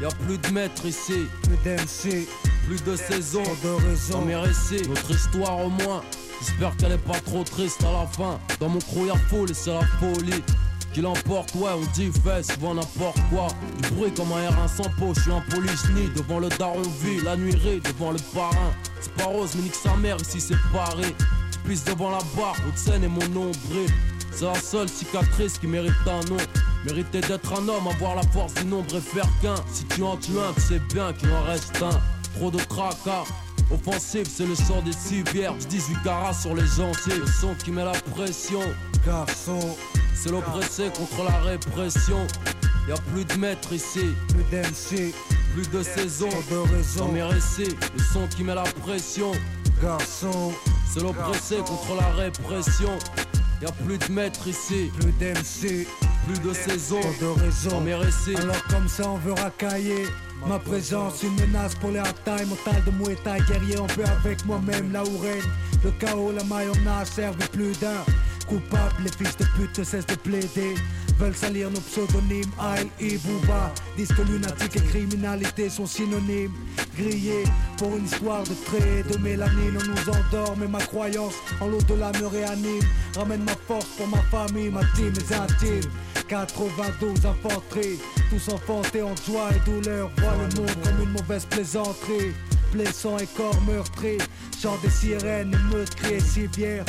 Y'a 0.00 0.10
plus 0.26 0.38
de 0.38 0.48
maître 0.50 0.86
ici, 0.86 1.26
plus 1.42 1.56
d'MC, 1.64 2.28
plus 2.66 2.84
de 2.84 2.94
saison, 2.94 3.42
dans 4.12 4.20
mes 4.20 4.36
récits, 4.36 4.88
notre 4.88 5.10
histoire 5.10 5.58
au 5.58 5.70
moins. 5.70 6.02
J'espère 6.40 6.76
qu'elle 6.76 6.92
est 6.92 6.98
pas 6.98 7.18
trop 7.20 7.42
triste 7.42 7.82
à 7.82 7.90
la 7.90 8.06
fin. 8.06 8.38
Dans 8.60 8.68
mon 8.68 8.78
crew 8.78 9.06
y'a 9.08 9.16
foule 9.28 9.50
et 9.50 9.54
c'est 9.54 9.74
la 9.74 9.84
folie. 9.98 10.42
Qu'il 10.92 11.06
emporte, 11.06 11.54
ouais, 11.54 11.70
on 11.74 11.90
dit 11.94 12.10
fait 12.22 12.42
souvent 12.42 12.74
n'importe 12.74 13.18
quoi. 13.30 13.46
Du 13.82 13.90
bruit 13.94 14.12
comme 14.12 14.30
un 14.32 14.50
R1 14.50 14.68
sans 14.68 14.90
peau, 14.98 15.14
je 15.14 15.22
suis 15.22 15.32
un 15.32 15.40
polychni 15.48 16.10
devant 16.14 16.38
le 16.38 16.50
daron 16.50 16.82
vie, 17.02 17.20
la 17.24 17.36
nuiserie 17.36 17.80
devant 17.80 18.10
le 18.10 18.18
parrain. 18.34 18.72
C'est 19.00 19.12
pas 19.14 19.24
rose, 19.24 19.52
mais 19.56 19.62
nique 19.62 19.74
sa 19.74 19.96
mère, 19.96 20.16
ici 20.20 20.38
c'est 20.40 20.58
paré. 20.70 21.14
Je 21.52 21.68
pisse 21.68 21.84
devant 21.84 22.10
la 22.10 22.18
barre, 22.36 22.56
haute 22.68 22.76
scène 22.76 23.04
et 23.04 23.08
mon 23.08 23.26
nombril. 23.28 23.88
C'est 24.32 24.44
la 24.44 24.54
seule 24.54 24.88
cicatrice 24.88 25.58
qui 25.58 25.66
mérite 25.66 25.94
un 26.06 26.20
nom. 26.28 26.36
Mériter 26.84 27.20
d'être 27.20 27.52
un 27.52 27.68
homme, 27.68 27.86
avoir 27.86 28.16
la 28.16 28.22
force 28.24 28.54
du 28.54 28.64
nombre 28.64 28.94
et 28.96 29.00
faire 29.00 29.28
qu'un. 29.40 29.54
Si 29.72 29.84
tu 29.86 30.02
en 30.02 30.16
tues 30.16 30.32
un, 30.32 30.58
c'est 30.60 30.80
bien 30.92 31.12
qu'il 31.12 31.30
en 31.30 31.42
reste 31.44 31.82
un. 31.82 32.00
Trop 32.36 32.50
de 32.50 32.58
tracas. 32.58 33.24
Offensif, 33.70 34.26
c'est 34.28 34.46
le 34.46 34.54
sort 34.54 34.82
des 34.82 34.92
civières. 34.92 35.54
18 35.54 36.02
carats 36.02 36.34
sur 36.34 36.54
les 36.54 36.66
gentils. 36.66 37.18
Le 37.18 37.26
son 37.26 37.54
qui 37.62 37.70
met 37.70 37.84
la 37.84 37.92
pression. 37.92 38.60
Garçon, 39.06 39.76
c'est 40.14 40.30
l'oppressé 40.30 40.90
contre 40.96 41.24
la 41.24 41.38
répression. 41.40 42.26
Y 42.88 42.92
a 42.92 42.96
plus 43.12 43.24
de 43.24 43.34
maîtres 43.34 43.72
ici, 43.72 44.14
plus 44.28 44.44
d'MC, 44.50 45.14
plus 45.54 45.70
de 45.70 45.82
saison, 45.82 46.28
de 46.50 46.74
raison. 46.74 47.06
Dans 47.06 47.12
mes 47.12 47.22
récits, 47.22 47.76
le 47.94 48.02
son 48.12 48.26
qui 48.26 48.42
met 48.42 48.54
la 48.54 48.62
pression. 48.62 49.32
Garçon, 49.82 50.52
c'est 50.92 51.00
l'oppressé 51.00 51.56
contre 51.58 51.94
la 51.96 52.08
répression. 52.22 52.98
Y 53.60 53.66
a 53.66 53.72
plus 53.72 53.98
de 53.98 54.12
maîtres 54.12 54.48
ici, 54.48 54.90
plus 54.98 55.12
d'MC, 55.12 55.86
plus 56.26 56.40
de 56.40 56.52
saison, 56.52 57.00
de 57.20 57.40
raison. 57.40 57.70
Dans 57.70 57.80
mes 57.80 57.94
récits. 57.94 58.36
Alors 58.36 58.62
comme 58.68 58.88
ça 58.88 59.08
on 59.08 59.18
veut 59.18 59.34
racailler. 59.34 60.06
Ma 60.48 60.58
présence, 60.58 61.22
une 61.22 61.34
menace 61.36 61.76
pour 61.76 61.90
les 61.90 62.00
hard-time 62.00 62.48
Mental 62.48 62.82
de 62.84 63.14
Thai, 63.14 63.38
guerrier 63.48 63.78
en 63.78 63.86
paix 63.86 64.02
avec 64.24 64.44
moi-même 64.44 64.92
Là 64.92 65.04
où 65.04 65.18
règne. 65.18 65.40
Le 65.84 65.92
chaos, 65.92 66.32
la 66.32 66.42
maille 66.42 66.68
en 66.68 66.90
a 66.90 67.04
servi 67.04 67.46
plus 67.48 67.78
d'un 67.78 68.04
Les 69.02 69.10
fils 69.10 69.36
de 69.38 69.44
pute 69.56 69.82
cessent 69.84 70.06
de 70.06 70.14
plaider. 70.14 70.74
Veulent 71.18 71.34
salir 71.34 71.70
nos 71.70 71.80
pseudonymes, 71.80 72.50
Aïe 72.58 72.88
et 73.00 73.18
Disent 73.96 74.12
que 74.12 74.22
lunatique 74.22 74.76
et 74.76 74.88
criminalité 74.88 75.68
sont 75.70 75.86
synonymes. 75.86 76.52
Grillés 76.96 77.44
pour 77.78 77.96
une 77.96 78.04
histoire 78.04 78.42
de 78.42 78.54
traits 78.66 79.08
de 79.08 79.18
mélanine. 79.18 79.78
On 79.80 79.88
nous 79.88 80.10
endort 80.10 80.56
mais 80.58 80.68
ma 80.68 80.80
croyance 80.80 81.34
en 81.60 81.68
l'au-delà 81.68 82.12
me 82.20 82.26
réanime. 82.26 82.82
Ramène 83.16 83.44
ma 83.44 83.56
force 83.66 83.86
pour 83.96 84.08
ma 84.08 84.22
famille, 84.30 84.70
ma 84.70 84.84
team, 84.96 85.12
mes 85.12 85.36
intimes 85.36 85.90
92 86.28 87.26
infanteries, 87.26 87.98
tous 88.30 88.52
enfantés 88.52 89.02
en 89.02 89.14
joie 89.16 89.50
et 89.54 89.70
douleur. 89.70 90.10
Voient 90.18 90.34
le 90.36 90.60
monde 90.60 90.76
comme 90.82 91.02
une 91.02 91.12
mauvaise 91.12 91.46
plaisanterie 91.46 92.32
blessant 92.72 93.18
et 93.18 93.26
corps 93.26 93.60
meurtris. 93.66 94.18
Chant 94.60 94.78
des 94.82 94.90
sirènes, 94.90 95.54
émeutes, 95.54 95.94
cris 95.94 96.20
civières. 96.20 96.84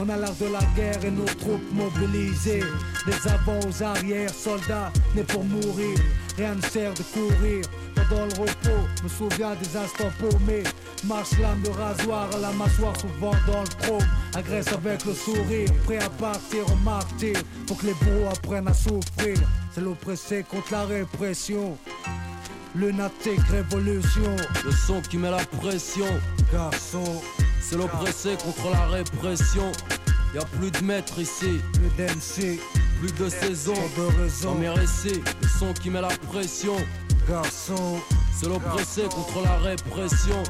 On 0.00 0.08
a 0.08 0.16
l'art 0.16 0.34
de 0.34 0.46
la 0.46 0.60
guerre 0.76 1.04
et 1.04 1.10
nos 1.10 1.24
troupes 1.24 1.72
mobilisées. 1.72 2.62
Des 3.06 3.28
avants 3.28 3.60
aux 3.66 3.82
arrières, 3.82 4.32
soldats 4.34 4.92
nés 5.14 5.22
pour 5.24 5.44
mourir. 5.44 5.98
Rien 6.36 6.54
ne 6.56 6.60
sert 6.62 6.92
de 6.94 7.02
courir 7.02 7.64
pendant 7.94 8.26
le 8.26 8.32
repos. 8.32 8.84
Me 9.02 9.08
souviens 9.08 9.54
des 9.54 9.76
instants 9.76 10.12
paumés. 10.18 10.64
Marche 11.04 11.38
lame 11.38 11.62
de 11.62 11.70
rasoir 11.70 12.28
à 12.34 12.38
la 12.38 12.52
mâchoire, 12.52 12.94
souvent 13.00 13.34
dans 13.46 13.62
le 13.62 13.68
trône. 13.82 14.08
Agresse 14.34 14.72
avec 14.72 15.04
le 15.04 15.14
sourire, 15.14 15.70
prêt 15.84 15.98
à 15.98 16.10
partir 16.10 16.68
en 16.70 16.76
martyr. 16.76 17.36
Pour 17.66 17.78
que 17.78 17.86
les 17.86 17.94
bourreaux 17.94 18.30
apprennent 18.32 18.68
à 18.68 18.74
souffrir. 18.74 19.38
C'est 19.72 19.80
l'oppressé 19.80 20.44
contre 20.48 20.72
la 20.72 20.84
répression. 20.84 21.78
Lunatique 22.74 23.40
révolution. 23.50 24.36
Le 24.64 24.72
son 24.72 25.00
qui 25.00 25.16
met 25.16 25.30
la 25.30 25.44
pression. 25.44 26.06
Garçon. 26.52 27.04
C'est 27.60 27.76
l'oppressé 27.76 28.36
contre 28.36 28.70
la 28.70 28.86
répression. 28.86 29.70
Y 30.34 30.38
a 30.38 30.44
plus 30.44 30.70
de 30.70 30.84
maîtres 30.84 31.20
ici. 31.20 31.60
Plus 31.72 31.90
d'MC. 31.96 32.58
Plus 33.00 33.14
de 33.14 33.28
saison. 33.28 33.74
de 33.74 34.22
raison. 34.22 34.54
Dans 34.54 34.58
mes 34.58 34.68
récits. 34.68 35.22
Le 35.42 35.48
son 35.48 35.72
qui 35.72 35.90
met 35.90 36.00
la 36.00 36.08
pression. 36.32 36.76
Garçon. 37.28 38.00
C'est 38.32 38.48
l'oppressé 38.48 39.02
contre 39.02 39.42
la 39.44 39.56
répression. 39.58 40.42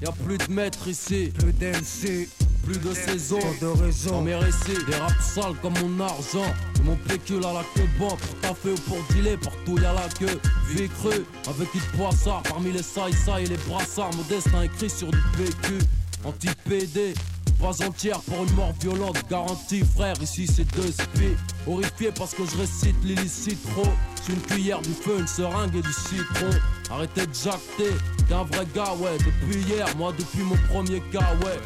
Y 0.00 0.06
a 0.06 0.12
plus 0.12 0.38
de 0.38 0.50
maîtres 0.50 0.88
ici. 0.88 1.32
Plus 1.38 1.52
d'MC 1.52 2.47
plus 2.68 2.78
de 2.78 2.94
saison, 2.94 3.38
de 3.60 3.66
raison. 3.66 4.20
Mes 4.22 4.34
récits, 4.34 4.84
des 4.86 4.96
rap 4.96 5.12
sales 5.22 5.54
comme 5.62 5.72
mon 5.80 6.04
argent. 6.04 6.52
De 6.76 6.82
mon 6.82 6.96
pécule 6.96 7.44
à 7.44 7.52
la 7.54 7.64
queue 7.74 7.88
bon 7.98 8.08
pour 8.08 8.40
taffer 8.40 8.72
ou 8.72 8.80
pour 8.88 8.98
dealer, 9.10 9.38
partout 9.38 9.78
y'a 9.78 9.92
la 9.94 10.08
queue. 10.18 10.38
Vie 10.68 10.88
crue, 10.88 11.24
avec 11.48 11.74
une 11.74 11.98
poissard, 11.98 12.42
parmi 12.42 12.70
les 12.72 12.82
sailles 12.82 13.14
et 13.40 13.46
les 13.46 13.56
brassards. 13.68 14.14
Modestin 14.16 14.62
écrit 14.62 14.90
sur 14.90 15.10
du 15.10 15.18
PQ, 15.36 15.78
anti-PD. 16.24 17.14
Pas 17.58 17.84
entière 17.84 18.20
pour 18.20 18.44
une 18.44 18.54
mort 18.54 18.72
violente, 18.80 19.18
garantie 19.28 19.82
frère, 19.96 20.14
ici 20.22 20.46
c'est 20.46 20.70
deux 20.76 20.92
spies 20.92 21.34
Horrifié 21.66 22.12
parce 22.16 22.32
que 22.32 22.44
je 22.46 22.56
récite 22.56 22.94
l'illicite 23.02 23.58
trop 23.72 23.90
J'ai 24.24 24.34
une 24.34 24.40
cuillère 24.42 24.80
du 24.80 24.92
feu, 24.92 25.18
une 25.18 25.26
seringue 25.26 25.74
et 25.74 25.82
du 25.82 25.92
citron 25.92 26.56
Arrêtez 26.88 27.26
de 27.26 27.34
jacter, 27.34 27.90
t'es 28.28 28.34
un 28.34 28.44
vrai 28.44 28.64
gars 28.72 28.94
ouais 29.00 29.18
Depuis 29.18 29.60
hier, 29.62 29.88
moi 29.96 30.12
depuis 30.16 30.44
mon 30.44 30.56
premier 30.72 31.00
cas 31.10 31.34
ouais 31.44 31.58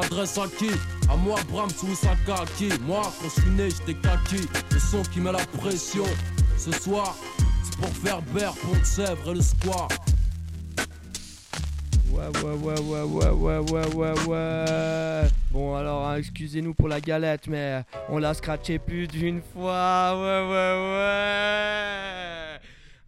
t'adresses 0.00 0.38
à 0.38 0.46
qui? 0.48 0.70
À 1.08 1.16
moi, 1.16 1.38
Bram 1.50 1.68
qui? 2.56 2.68
Moi, 2.82 3.02
quand 3.02 3.28
je 3.28 3.40
suis 3.40 3.50
né, 3.50 3.70
j'étais 3.70 3.94
kaki. 3.94 4.48
Le 4.70 4.78
son 4.78 5.02
qui 5.02 5.20
met 5.20 5.32
la 5.32 5.44
pression. 5.58 6.04
Ce 6.58 6.72
soir, 6.72 7.16
c'est 7.62 7.76
pour 7.76 7.88
faire 7.88 8.22
Bert, 8.22 8.54
Pont 8.54 8.78
de 8.78 8.84
Sèvres 8.84 9.30
et 9.30 9.34
le 9.34 9.40
square. 9.40 9.88
Ouais, 12.10 12.28
ouais, 12.42 12.54
ouais, 12.54 12.80
ouais, 12.80 13.02
ouais, 13.02 13.28
ouais, 13.28 13.58
ouais, 13.58 13.94
ouais, 13.94 14.14
ouais. 14.26 15.28
Bon, 15.50 15.74
alors, 15.76 16.06
hein, 16.08 16.16
excusez-nous 16.16 16.74
pour 16.74 16.88
la 16.88 17.00
galette, 17.00 17.46
mais 17.46 17.82
on 18.08 18.18
l'a 18.18 18.34
scratché 18.34 18.78
plus 18.78 19.06
d'une 19.06 19.42
fois. 19.42 20.14
Ouais, 20.14 20.48
ouais, 20.48 20.74
ouais. 20.94 22.58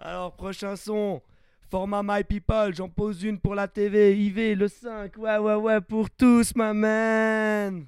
Alors, 0.00 0.32
prochain 0.32 0.76
son. 0.76 1.20
Format 1.70 2.02
My 2.02 2.24
People, 2.24 2.74
j'en 2.74 2.88
pose 2.88 3.22
une 3.22 3.38
pour 3.38 3.54
la 3.54 3.68
TV. 3.68 4.16
IV, 4.16 4.56
le 4.56 4.68
5, 4.68 5.16
ouais, 5.18 5.36
ouais, 5.36 5.54
ouais, 5.54 5.80
pour 5.82 6.08
tous, 6.08 6.54
ma 6.56 6.72
man. 6.72 7.84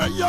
Hey 0.00 0.10
yo, 0.10 0.26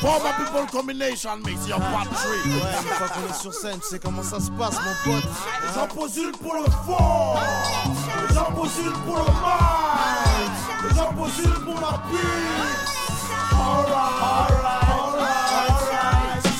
Format 0.00 0.34
People 0.38 0.66
Combination 0.70 1.36
mix 1.44 1.66
your 1.66 1.80
battery. 1.80 2.38
Ouais, 2.46 2.60
une 2.80 2.88
fois 2.94 3.08
qu'on 3.08 3.28
est 3.28 3.34
sur 3.34 3.52
scène, 3.52 3.80
tu 3.80 3.88
sais 3.88 3.98
comment 3.98 4.22
ça 4.22 4.38
se 4.38 4.52
passe, 4.52 4.76
mon 4.76 4.94
pote. 5.12 5.28
J'en 5.74 5.88
pose 5.88 6.16
une 6.16 6.30
pour 6.30 6.54
le 6.54 6.70
fond. 6.70 7.34
J'en 8.32 8.52
pose 8.52 8.78
une 8.78 8.92
pour 8.92 9.16
le 9.16 9.32
mic. 9.32 10.52
J'en 10.94 11.12
pose 11.12 11.38
une 11.44 11.64
pour 11.64 11.80
la 11.80 11.98
piste. 12.08 12.96
Alright, 13.52 14.59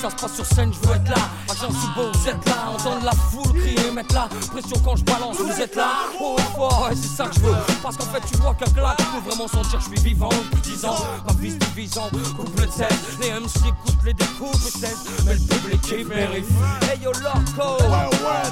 ça 0.01 0.09
se 0.09 0.15
passe 0.15 0.35
sur 0.35 0.45
scène, 0.45 0.73
je 0.73 0.87
veux 0.87 0.95
être 0.95 1.09
là. 1.09 1.29
Agent 1.49 1.69
sous 1.69 1.93
beau, 1.95 2.09
vous 2.11 2.27
êtes 2.27 2.45
là. 2.47 2.71
Entendre 2.73 3.05
la 3.05 3.11
foule 3.11 3.53
crier, 3.61 3.91
mettre 3.91 4.15
la 4.15 4.27
pression 4.51 4.81
quand 4.83 4.95
je 4.95 5.03
balance. 5.03 5.37
Vous 5.37 5.61
êtes 5.61 5.75
là, 5.75 5.89
oh 6.19 6.37
fort, 6.55 6.87
ouais, 6.89 6.95
c'est 6.95 7.15
ça 7.15 7.25
que 7.25 7.35
je 7.35 7.39
veux. 7.41 7.55
Parce 7.83 7.97
qu'en 7.97 8.05
fait, 8.05 8.21
tu 8.31 8.37
vois 8.37 8.55
qu'un 8.55 8.71
claque, 8.71 8.97
tu 8.97 9.05
peux 9.05 9.29
vraiment 9.29 9.47
sentir 9.47 9.77
que 9.77 9.85
je 9.85 9.89
suis 9.89 10.09
vivant 10.09 10.29
depuis 10.29 10.61
10 10.61 10.85
ans. 10.85 10.95
Ma 11.27 11.33
vie 11.33 11.51
c'est 11.51 11.59
divisant, 11.75 12.09
couple 12.35 12.65
de 12.65 12.71
16. 12.71 12.87
Les 13.21 13.31
MC 13.31 13.57
écoutent 13.57 14.03
les 14.03 14.13
découpes. 14.13 14.55
Mais 15.25 15.33
le 15.33 15.39
public 15.39 15.81
il 15.91 16.05
vérifie. 16.05 16.53
Hey 16.89 16.99
yo, 17.03 17.11
loco. 17.11 17.77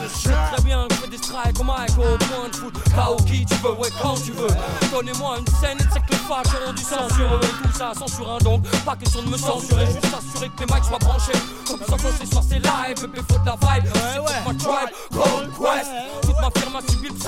Je 0.01 0.29
sais 0.29 0.29
très 0.53 0.63
bien 0.63 0.87
que 0.87 0.93
je 0.93 0.99
fais 0.99 1.07
des 1.07 1.17
strikes 1.17 1.59
au 1.59 1.63
mic, 1.63 1.97
au 1.97 2.17
point 2.25 2.49
de 2.49 2.55
foot. 2.55 2.73
Kao 2.95 3.15
qui 3.25 3.45
tu 3.45 3.55
veux, 3.55 3.73
ouais, 3.73 3.89
quand 4.01 4.15
tu 4.23 4.31
veux. 4.33 4.47
Donnez-moi 4.91 5.39
une 5.39 5.47
scène 5.55 5.77
et 5.79 5.87
c'est 5.91 6.05
que 6.05 6.11
les 6.11 6.17
facs 6.17 6.47
auront 6.61 6.73
du 6.73 6.83
censureux. 6.83 7.39
Tout 7.39 7.77
ça 7.77 7.91
censure 7.97 8.31
un 8.31 8.37
donc, 8.39 8.63
pas 8.85 8.95
question 8.95 9.23
de 9.23 9.29
me 9.29 9.37
censurer. 9.37 9.87
Juste 9.87 10.05
assurer 10.05 10.49
que 10.49 10.59
les 10.59 10.73
mics 10.73 10.85
soient 10.85 10.99
branchés. 10.99 11.38
Comme 11.67 11.79
ça, 11.79 11.95
quand 12.01 12.09
c'est 12.19 12.25
soir, 12.31 12.43
c'est 12.47 12.59
live. 12.59 13.01
Bébé, 13.01 13.21
faut 13.29 13.39
de 13.39 13.45
la 13.45 13.55
vibe. 13.55 13.85
Ouais, 13.95 14.19
ouais. 14.19 14.39
ma 14.45 14.53
tribe, 14.53 14.89
Cold 15.11 15.49
Quest. 15.57 15.91
Toute 16.21 16.41
ma 16.41 16.49
firme 16.59 16.75
a 16.75 16.91
subi 16.91 17.07
le 17.09 17.19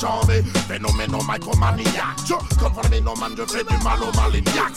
chambé. 0.00 0.42
Phénoméno 0.68 1.18
micromaniac, 1.28 2.16
comme 2.58 2.74
phénomène, 2.90 3.34
je 3.36 3.44
fais 3.44 3.64
du 3.64 3.84
mal 3.84 3.98
aux 4.02 4.16
maliniacs. 4.16 4.76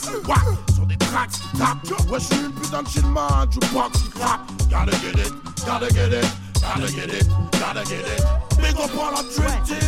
Sur 0.74 0.86
des 0.86 0.96
tracks 0.96 1.30
tapent, 1.58 2.10
ouais, 2.10 2.20
je 2.20 2.24
suis 2.24 2.44
une 2.44 2.52
putain 2.52 2.82
de 2.82 2.88
chillman, 2.88 3.46
jukebox 3.50 3.98
qui 4.02 4.10
frappe. 4.18 4.40
Gotta 4.70 4.92
get 4.98 5.20
it, 5.20 5.32
gotta 5.64 5.88
get 5.88 6.12
it. 6.12 6.26
Gotta 6.64 6.88
get 6.92 7.12
it, 7.12 7.28
gotta 7.60 7.84
get 7.84 8.06
it. 8.06 8.24
Big 8.56 8.74
up 8.80 8.90
on 8.96 9.12
la 9.12 9.22
dream 9.22 9.83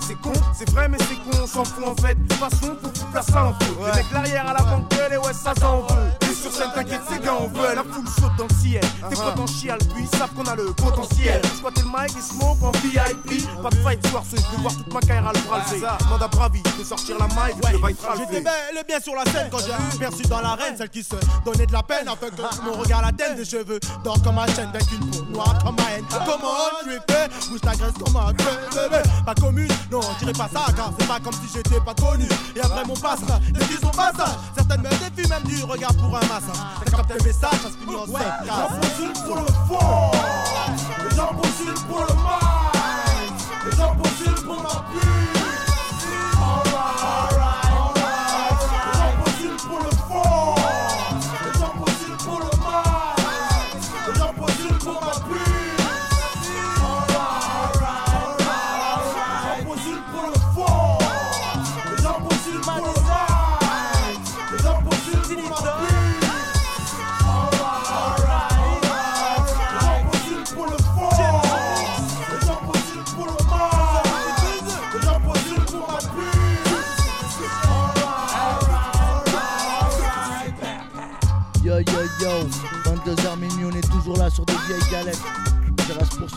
c'est 0.00 0.20
con, 0.20 0.32
c'est 0.54 0.70
vrai, 0.70 0.88
mais 0.88 0.98
c'est 0.98 1.16
con, 1.16 1.38
on 1.42 1.46
s'en 1.46 1.64
fout 1.64 1.84
en 1.86 1.94
fait. 2.00 2.14
De 2.14 2.28
toute 2.28 2.38
façon, 2.38 2.76
faut 2.82 2.88
foutre 2.88 3.14
la 3.14 3.22
ça 3.22 3.44
en 3.46 3.52
feu. 3.54 3.74
Les 3.86 4.02
mecs 4.02 4.12
l'arrière 4.12 4.48
à 4.48 4.52
la 4.52 4.62
banque, 4.62 4.92
et 5.10 5.16
ouais, 5.16 5.32
ça 5.32 5.54
s'en 5.54 5.80
veut. 5.80 6.30
Et 6.30 6.34
sur 6.34 6.52
scène, 6.52 6.70
t'inquiète, 6.74 7.00
c'est 7.08 7.22
gars, 7.22 7.36
on 7.40 7.48
veut. 7.48 7.74
La 7.74 7.82
foule 7.82 8.06
saute 8.08 8.36
dans 8.36 8.44
le 8.44 8.54
ciel. 8.54 8.82
Tes 9.08 9.16
potes 9.16 9.38
en 9.38 9.46
chial, 9.46 9.78
puis 9.94 10.04
ils 10.10 10.18
savent 10.18 10.32
qu'on 10.34 10.44
a 10.44 10.54
le 10.54 10.72
potentiel. 10.74 11.40
Squatter 11.56 11.82
le 11.82 11.88
mic 11.88 12.16
et 12.16 12.20
smoke 12.20 12.62
en 12.62 12.70
VIP. 12.72 13.46
Pas 13.62 13.70
de 13.70 13.76
fight 13.76 14.06
soir, 14.08 14.22
ce 14.28 14.36
je 14.36 14.42
vais 14.42 14.62
voir 14.62 14.74
toute 14.76 14.92
ma 14.92 15.00
carrière 15.00 15.28
à 15.28 15.32
le 15.32 15.40
braser. 15.40 15.80
Demande 16.00 16.22
à 16.22 16.28
Bravi 16.28 16.62
sortir 16.88 17.18
la 17.18 17.26
mic, 17.26 17.56
le 17.70 17.78
va 17.78 17.90
être 17.90 17.98
J'étais 18.16 18.40
bel 18.40 18.78
et 18.80 18.84
bien 18.84 18.98
sur 18.98 19.14
la 19.14 19.24
scène 19.30 19.48
quand 19.50 19.58
j'ai 19.58 19.98
perçu 19.98 20.22
dans 20.22 20.40
l'arène 20.40 20.74
celle 20.76 20.88
qui 20.88 21.02
se 21.02 21.16
donnait 21.44 21.66
de 21.66 21.72
la 21.72 21.82
peine 21.82 22.08
avec 22.08 22.32
mon 22.64 22.72
regard 22.72 23.02
la 23.02 23.12
tête 23.12 23.36
des 23.36 23.44
cheveux 23.44 23.78
d'or 24.02 24.16
comme 24.22 24.36
ma 24.36 24.46
chaîne 24.46 24.70
avec 24.70 24.90
une 24.92 25.10
peau 25.10 25.22
noire 25.30 25.58
comme 25.62 25.76
ma 25.76 25.92
haine. 25.92 26.04
Comment 26.10 26.54
tu 26.82 26.90
es 26.90 27.12
fait? 27.12 27.28
Bouge 27.50 27.60
ta 27.60 27.74
graisse 27.74 27.92
comme 28.02 28.16
un 28.16 28.32
bébé. 28.32 29.02
Pas 29.26 29.34
commune, 29.34 29.68
non, 29.90 30.00
dirais 30.18 30.32
pas 30.32 30.48
ça 30.50 30.72
car 30.74 30.90
c'est 30.98 31.06
pas 31.06 31.20
comme 31.20 31.34
si 31.34 31.52
j'étais 31.54 31.80
pas 31.80 31.94
connu. 31.94 32.26
Et 32.56 32.60
après 32.60 32.84
mon 32.84 32.94
passage, 32.94 33.40
les 33.54 33.64
filles 33.64 33.80
sont 33.82 33.90
passage. 33.90 34.36
Certaines 34.56 34.80
me 34.80 34.88
défient 34.88 35.28
même 35.28 35.42
du 35.42 35.62
regard 35.64 35.94
pour 35.94 36.16
un 36.16 36.20
massage. 36.20 36.56
T'as 36.84 36.90
capté 36.90 37.14
le 37.18 37.24
message, 37.24 37.50
ça 37.62 37.68
se 37.68 37.76
finit 37.76 37.96
en 37.96 38.06
Les 38.06 38.48
gens 38.48 38.68
postulent 38.80 39.24
pour 39.26 39.36
le 39.36 39.46
fond. 39.68 40.10
Les 41.04 41.16
gens 41.16 41.34
postulent 41.34 41.86
pour 41.86 42.00
le 42.00 42.14
mal. 42.14 43.70
Les 43.70 43.76
gens 43.76 43.94
postulent 43.94 44.46
pour 44.46 44.62
ma 44.62 44.84
pute. 44.90 45.37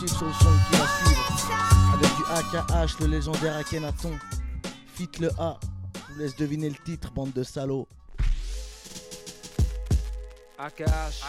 Sur 0.08 0.26
le 0.26 0.32
son 0.32 0.50
qui. 0.68 0.76
Avec 1.94 2.16
du 2.16 2.24
AKH, 2.28 2.98
le 3.00 3.06
légendaire 3.06 3.56
Akhenaton. 3.56 4.18
Fit 4.94 5.08
le 5.20 5.30
A. 5.38 5.60
Je 5.94 6.12
vous 6.12 6.18
laisse 6.18 6.34
deviner 6.34 6.70
le 6.70 6.76
titre, 6.84 7.12
bande 7.12 7.32
de 7.32 7.44
salauds. 7.44 7.86
AKH, 10.58 11.22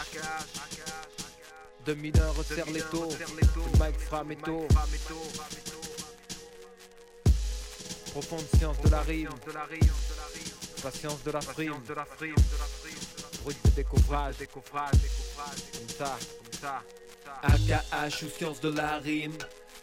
deux 1.86 1.94
mineurs 1.94 2.34
resserrent 2.34 2.70
les 2.72 2.80
taux, 2.82 3.08
et 3.10 4.36
taux. 4.36 4.66
Profonde 8.10 8.44
science 8.56 8.80
de 8.80 8.90
la 8.90 9.00
rime, 9.02 9.28
patience 10.82 11.22
de 11.22 11.30
la 11.30 11.40
frime, 11.40 11.74
brut 13.42 13.56
de 13.64 13.70
découvrage, 13.70 14.34
ça, 15.96 16.16
comme 16.42 16.60
ça. 16.60 16.82
AKH 17.42 18.22
ou 18.24 18.28
science 18.28 18.60
de 18.60 18.68
la 18.68 18.98
rime. 18.98 19.32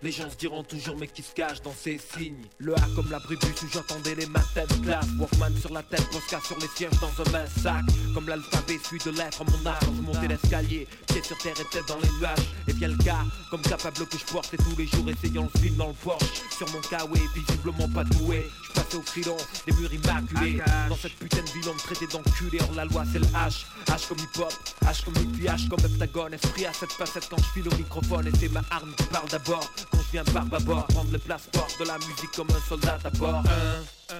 Les 0.04 0.12
gens 0.12 0.28
se 0.32 0.36
diront 0.36 0.64
toujours 0.64 0.98
mais 0.98 1.08
qui 1.08 1.22
se 1.22 1.32
cache 1.32 1.62
dans 1.62 1.74
ces 1.74 2.00
signes? 2.00 2.48
Le 2.58 2.74
A 2.74 2.88
comme 2.96 3.12
l'abribus 3.12 3.62
où 3.62 3.68
j'entendais 3.72 4.16
les 4.16 4.26
matins 4.26 4.66
classe. 4.84 5.06
Walkman 5.20 5.56
sur 5.60 5.72
la 5.72 5.84
tête, 5.84 6.04
Posca 6.12 6.40
sur 6.44 6.58
les 6.58 6.68
sièges 6.76 7.00
dans 7.00 7.22
un 7.22 7.32
mince 7.32 7.52
sac. 7.62 7.84
Comme 8.16 8.28
l'alphabet 8.28 8.80
suit 8.84 8.98
de 9.06 9.12
lettres 9.12 9.44
en 9.44 9.46
mon 9.46 9.66
art 9.70 9.80
je 9.84 10.02
montais 10.02 10.28
l'escalier, 10.28 10.88
pied 11.06 11.22
sur 11.22 11.38
terre 11.38 11.54
et 11.60 11.66
tête 11.66 11.88
dans 11.88 12.00
les 12.00 12.10
nuages. 12.20 12.48
Et 12.68 12.74
bien 12.74 12.88
le 12.88 12.98
cas, 12.98 13.20
comme 13.52 13.62
capable 13.62 14.08
que 14.08 14.18
je 14.18 14.26
porte. 14.26 14.52
Et 14.56 14.58
tous 14.58 14.76
les 14.76 14.88
jours 14.88 15.08
essayant 15.08 15.48
le 15.54 15.60
film 15.60 15.76
dans 15.76 15.90
le 15.90 15.94
Porsche 15.94 16.42
Sur 16.58 16.68
mon 16.72 16.82
kawaii, 16.82 17.22
visiblement 17.36 17.88
pas 17.90 18.04
doué. 18.04 18.50
Je 18.68 18.74
passais 18.74 18.98
au 18.98 19.02
crilon, 19.02 19.38
des 19.68 19.74
murs 19.74 19.94
immaculés. 19.94 20.64
Dans 20.90 20.96
cette 20.96 21.14
putain 21.14 21.44
de 21.44 21.50
ville 21.50 21.70
on 21.70 21.74
me 21.76 21.80
traitait 21.80 22.08
d'enculé. 22.08 22.58
Hors 22.62 22.74
la 22.74 22.86
loi 22.86 23.04
c'est 23.14 23.20
le 23.20 23.28
H, 23.28 23.66
H 23.86 24.08
comme 24.08 24.18
hip 24.18 24.40
hop 24.40 24.54
H 24.84 25.06
comme 25.06 25.16
hippie, 25.22 25.46
H 25.46 25.68
comme 25.68 25.86
heptagone. 25.86 26.34
Esprit 26.34 26.66
à 26.66 26.74
cette 26.74 26.92
facette 26.92 27.28
quand 27.30 27.38
je 27.38 27.62
file 27.62 27.72
au 27.72 27.76
microphone. 27.76 28.28
Et 28.28 28.32
c'est 28.40 28.50
ma 28.50 28.64
arme 28.72 28.94
qui 28.98 29.04
parle 29.04 29.30
d'abord 29.30 29.70
Quand 29.92 29.98
je 30.00 30.12
viens 30.12 30.24
par 30.24 30.46
bâbord 30.46 30.88
Prendre 30.88 31.12
le 31.12 31.20
passeport 31.20 31.68
de 31.80 31.86
la 31.86 31.98
musique 31.98 32.32
comme 32.36 32.50
un 32.50 32.68
soldat 32.68 32.98
à 33.04 33.10
bord 33.12 33.36
1, 33.36 34.14
1, 34.14 34.18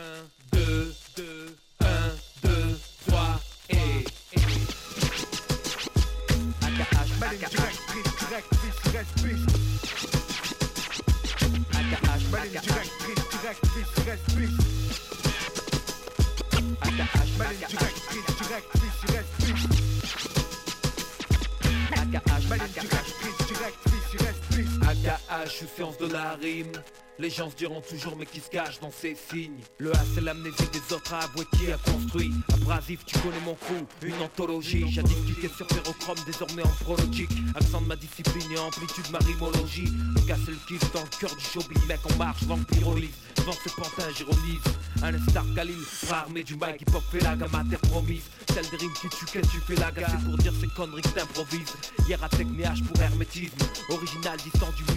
2, 0.54 0.94
2, 1.18 1.56
1, 1.82 1.86
2, 2.44 2.80
3 3.08 3.40
et... 3.70 4.06
AKH, 22.14 23.01
ou 25.04 25.68
science 25.76 25.98
de 25.98 26.12
la 26.12 26.34
rime 26.36 26.72
les 27.20 27.30
gens 27.30 27.52
se 27.52 27.56
diront 27.56 27.82
toujours 27.82 28.16
mais 28.18 28.26
qui 28.26 28.40
se 28.40 28.50
cache 28.50 28.80
dans 28.80 28.90
ces 28.92 29.16
signes 29.16 29.60
Le 29.78 29.92
A 29.92 30.00
c'est 30.16 30.22
l'amnésie 30.22 30.70
des 30.74 30.96
autres 30.96 31.14
à 31.14 31.20
avouer 31.20 31.46
qui 31.56 31.72
a 31.72 31.78
construit 31.78 32.32
Abrasif 32.54 33.06
tu 33.06 33.18
connais 33.20 33.40
mon 33.46 33.54
crew, 33.54 33.86
une 34.02 34.22
anthologie 34.24 34.92
Jadis 34.92 35.14
cliqué 35.26 35.48
sur 35.56 35.68
ferrochrome 35.68 36.18
désormais 36.26 36.64
en 36.64 36.84
prologique 36.84 37.30
Accent 37.56 37.82
de 37.82 37.88
ma 37.88 37.96
discipline 37.96 38.52
et 38.52 38.58
amplitude 38.58 39.06
ma 39.12 39.20
rimologie 39.20 39.92
Le 40.16 40.22
gars 40.28 40.38
c'est 40.44 40.52
le 40.52 40.58
kiff 40.68 40.92
dans 40.94 41.04
le 41.04 41.20
cœur 41.20 41.36
du 41.36 41.46
showbiz 41.46 41.86
Mec 41.88 42.00
en 42.12 42.18
marche, 42.18 42.44
vampirolise 42.44 43.12
Devant 43.38 43.54
ce 43.54 43.70
pantin 43.76 44.10
j'ironise 44.18 44.64
Un 45.04 45.30
star 45.30 45.46
Khalil, 45.56 45.78
armé 46.12 46.44
du 46.44 46.56
mic 46.56 46.82
hip 46.82 46.96
hop 46.96 47.04
fait 47.12 47.20
la 47.20 47.36
gamme 47.36 47.54
à 47.54 47.64
terre 47.70 47.82
promise 47.82 48.24
Celle 48.54 48.68
des 48.70 48.78
rimes 48.78 48.94
qui 49.00 49.10
tue 49.10 49.26
qu'elle 49.26 49.48
tu 49.48 49.60
fais 49.60 49.76
la 49.76 49.92
gare 49.92 50.10
C'est 50.10 50.26
pour 50.26 50.38
dire 50.38 50.54
ces 50.60 50.68
conneries 50.68 51.02
que 51.04 51.10
t'improvises 51.10 51.74
Hier 52.08 52.24
à 52.24 52.28
H 52.28 52.84
pour 52.84 53.02
hermétisme 53.02 53.58
Original 53.90 54.38
distant 54.38 54.70
du 54.76 54.91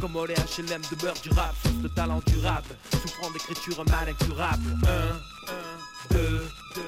Comme 0.00 0.16
Olé 0.16 0.34
HLM 0.34 0.82
demeure 0.90 1.14
du 1.22 1.30
rap 1.30 1.54
Source 1.62 1.76
de 1.76 1.88
talent 1.88 2.20
durable 2.26 2.76
Souffrant 2.90 3.30
d'écriture 3.30 3.84
mal 3.88 4.08
incurable 4.08 4.76
1, 4.84 6.14
1, 6.14 6.18
2, 6.18 6.48
2, 6.74 6.82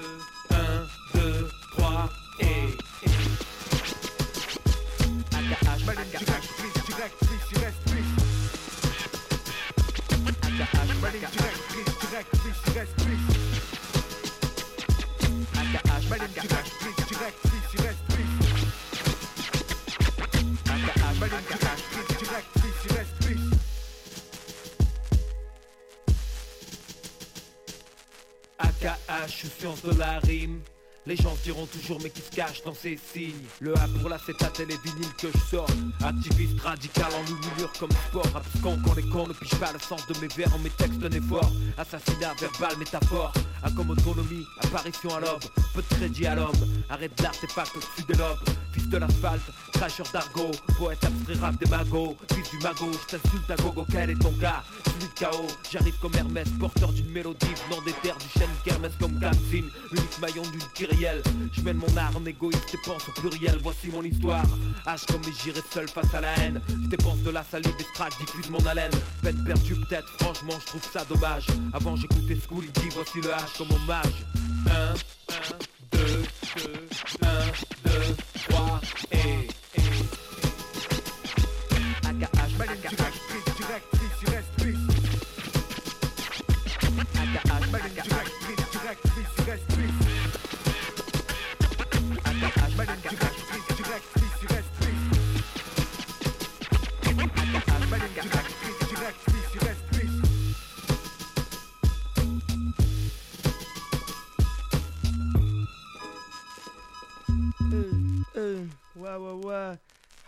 1, 0.50 1.20
2, 1.20 1.48
3 1.76 2.10
et... 2.40 2.44
AKH, 5.32 5.84
AKH 16.20 16.73
AKH, 28.84 29.46
science 29.58 29.82
de 29.82 29.98
la 29.98 30.18
rime. 30.20 30.60
Les 31.06 31.16
gens 31.16 31.34
diront 31.42 31.66
toujours 31.66 31.98
mais 32.02 32.10
qui 32.10 32.20
se 32.20 32.30
cache 32.30 32.62
dans 32.64 32.74
ces 32.74 32.98
signes? 33.12 33.44
Le 33.60 33.74
A 33.78 33.88
pour 34.00 34.08
l'acétate 34.08 34.60
et 34.60 34.66
les 34.66 34.76
vinyles 34.84 35.14
que 35.18 35.28
je 35.32 35.38
sors. 35.50 35.68
Activiste 36.02 36.60
radical 36.60 37.10
en 37.14 37.30
loup 37.30 37.68
comme 37.78 37.90
sport. 38.08 38.26
Abscon 38.34 38.78
quand 38.84 38.94
les 38.94 39.02
cons 39.02 39.26
ne 39.26 39.32
pichent 39.32 39.58
pas 39.58 39.72
le 39.72 39.78
sens 39.78 40.06
de 40.06 40.18
mes 40.20 40.28
vers 40.28 40.54
en 40.54 40.58
mes 40.58 40.70
textes 40.70 40.98
d'un 40.98 41.10
effort 41.10 41.50
Assassinat 41.78 42.34
verbal, 42.40 42.76
métaphore. 42.78 43.32
A 43.62 43.70
comme 43.70 43.90
autonomie, 43.90 44.44
apparition 44.60 45.14
à 45.14 45.20
l'aube. 45.20 45.44
Peu 45.74 45.82
de 45.82 45.94
crédit 45.94 46.26
à 46.26 46.34
l'homme. 46.34 46.52
Arrête 46.88 47.14
d'art, 47.16 47.34
c'est 47.40 47.54
pas 47.54 47.64
au-dessus 47.74 48.04
Fils 48.06 48.06
de 48.94 48.98
l'asphalte, 49.00 49.50
cracheur 49.72 50.06
d'argot 50.12 50.52
Poète 50.78 51.04
abstrait 51.04 51.40
rap 51.40 51.56
des 51.58 51.68
magots 51.68 52.16
Fils 52.32 52.50
du 52.50 52.58
magot, 52.58 52.92
je 52.92 53.16
t'insulte 53.16 53.50
à 53.50 53.56
gogo, 53.56 53.84
quel 53.90 54.10
est 54.10 54.18
ton 54.20 54.30
gars? 54.32 54.62
Celui 54.86 55.08
de 55.08 55.18
chaos, 55.18 55.46
j'arrive 55.70 55.98
comme 56.00 56.14
Hermès 56.14 56.48
Porteur 56.60 56.92
d'une 56.92 57.10
mélodie 57.10 57.54
venant 57.68 57.82
des 57.82 57.92
terres 57.94 58.16
du 58.18 58.28
chêne 58.38 58.48
Kermès 58.64 58.92
comme 59.00 59.18
Gamsin 59.18 59.66
Unique 59.90 60.18
maillon 60.20 60.42
d'une 60.42 60.62
kyrielle. 60.74 61.22
Je 61.52 61.60
mène 61.62 61.78
mon 61.78 61.96
art 61.96 62.16
en 62.16 62.24
égoïste 62.24 62.72
et 62.72 62.78
pense 62.88 63.08
au 63.08 63.12
pluriel 63.12 63.58
Voici 63.62 63.88
mon 63.88 64.02
histoire. 64.02 64.44
H 64.86 65.06
comme 65.06 65.22
j'irai 65.42 65.60
seul 65.72 65.88
face 65.88 66.14
à 66.14 66.20
la 66.20 66.32
haine. 66.38 66.60
Je 66.68 66.88
dépense 66.88 67.18
de 67.18 67.30
la 67.30 67.42
salive 67.42 67.76
des 67.76 67.86
tracks, 67.94 68.16
diffuse 68.20 68.50
mon 68.50 68.64
haleine. 68.66 68.92
Peine 69.22 69.42
perdue 69.44 69.74
peut-être, 69.74 70.08
franchement 70.20 70.54
je 70.60 70.66
trouve 70.66 70.88
ça 70.92 71.04
dommage. 71.04 71.46
Avant 71.72 71.96
j'écoutais 71.96 72.38
School, 72.46 72.64
il 72.64 72.72
dit 72.72 72.88
voici 72.94 73.20
le 73.20 73.30
H 73.30 73.58
comme 73.58 73.72
hommage. 73.72 74.24
1, 74.70 74.94
1, 75.32 75.98
2, 75.98 76.22
2, 76.56 76.72
1, 77.22 77.73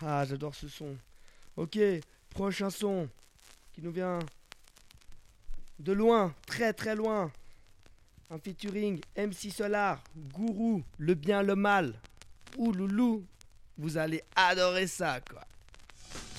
Ah, 0.01 0.25
j'adore 0.25 0.53
ce 0.53 0.67
son. 0.67 0.95
Ok, 1.55 1.79
prochain 2.29 2.69
son 2.69 3.09
qui 3.73 3.81
nous 3.81 3.91
vient 3.91 4.19
de 5.79 5.91
loin, 5.91 6.33
très 6.45 6.73
très 6.73 6.95
loin. 6.95 7.31
Un 8.29 8.37
featuring 8.39 8.99
MC 9.15 9.51
Solar, 9.51 10.03
Gourou, 10.33 10.83
le 10.97 11.13
bien, 11.15 11.41
le 11.41 11.55
mal. 11.55 11.99
Ouh 12.57 12.71
loulou, 12.71 13.25
vous 13.77 13.97
allez 13.97 14.21
adorer 14.35 14.87
ça 14.87 15.19
quoi. 15.21 15.41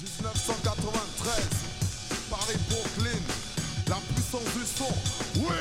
1993, 0.00 1.48
Paris 2.30 2.58
Brooklyn, 2.68 3.18
la 3.88 3.96
puissance 4.14 4.54
du 4.54 4.64
son. 4.64 5.42
Ouais 5.42 5.56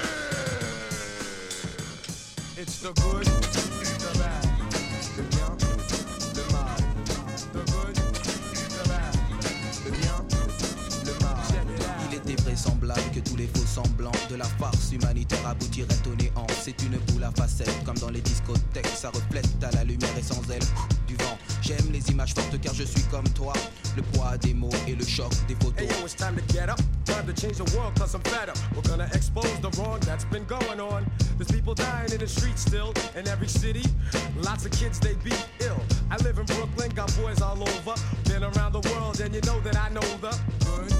It's 2.59 2.81
the 2.81 2.91
good, 3.01 3.27
les 13.47 13.59
faux 13.59 13.65
semblants 13.65 14.11
de 14.29 14.35
la 14.35 14.45
farce 14.45 14.91
humanitaire 14.91 15.45
aboutiraient 15.47 15.87
au 16.07 16.15
néant. 16.15 16.47
C'est 16.61 16.81
une 16.83 16.97
boule 16.97 17.23
à 17.23 17.31
facettes, 17.31 17.83
comme 17.85 17.97
dans 17.97 18.09
les 18.09 18.21
discothèques. 18.21 18.87
Ça 18.87 19.09
reflète 19.09 19.47
à 19.63 19.71
la 19.71 19.83
lumière 19.83 20.17
et 20.17 20.21
sans 20.21 20.41
elle 20.51 20.63
du 21.07 21.15
vent. 21.15 21.37
J'aime 21.61 21.91
les 21.91 22.09
images 22.09 22.33
fortes 22.33 22.59
car 22.61 22.73
je 22.73 22.83
suis 22.83 23.03
comme 23.03 23.27
toi. 23.29 23.53
Le 23.95 24.01
poids 24.03 24.37
des 24.37 24.53
mots 24.53 24.69
et 24.87 24.95
le 24.95 25.05
choc 25.05 25.31
des 25.47 25.55
photos. 25.55 25.73
Hey 25.77 25.87
yo, 25.87 26.05
it's 26.05 26.15
time 26.15 26.35
to 26.35 26.53
get 26.53 26.69
up. 26.69 26.79
Time 27.05 27.25
to 27.25 27.33
change 27.33 27.57
the 27.57 27.75
world 27.75 27.97
cause 27.97 28.13
I'm 28.13 28.21
fed 28.21 28.49
up. 28.49 28.57
We're 28.75 28.89
gonna 28.89 29.09
expose 29.13 29.59
the 29.61 29.69
wrong 29.79 29.99
that's 30.01 30.25
been 30.25 30.45
going 30.45 30.79
on. 30.79 31.05
There's 31.37 31.51
people 31.51 31.73
dying 31.73 32.11
in 32.11 32.19
the 32.19 32.27
streets 32.27 32.61
still 32.61 32.93
in 33.15 33.27
every 33.27 33.47
city. 33.47 33.83
Lots 34.43 34.65
of 34.65 34.71
kids 34.71 34.99
they 34.99 35.15
be 35.23 35.31
ill. 35.61 35.79
I 36.11 36.17
live 36.17 36.37
in 36.37 36.45
Brooklyn, 36.45 36.91
got 36.93 37.15
boys 37.17 37.41
all 37.41 37.61
over. 37.61 37.95
Been 38.25 38.43
around 38.43 38.73
the 38.73 38.81
world 38.91 39.19
and 39.21 39.33
you 39.33 39.41
know 39.41 39.59
that 39.61 39.77
I 39.77 39.89
know 39.89 40.07
the 40.21 40.37
good, 40.65 40.91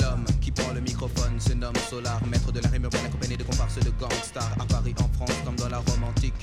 L'homme 0.00 0.24
qui 0.40 0.50
prend 0.50 0.72
le 0.72 0.80
microphone 0.80 1.38
se 1.38 1.52
nomme 1.52 1.76
Solar, 1.88 2.20
maître 2.26 2.50
de 2.50 2.60
la 2.60 2.68
rime 2.68 2.84
urbaine 2.84 3.06
accompagné 3.06 3.36
de 3.36 3.44
comparses 3.44 3.78
de 3.78 3.90
gangsters 3.90 4.56
à 4.58 4.64
Paris, 4.66 4.94
en 4.98 5.08
France, 5.16 5.36
comme 5.44 5.56
dans 5.56 5.68
la 5.68 5.78
Rome 5.78 6.04
antique. 6.04 6.34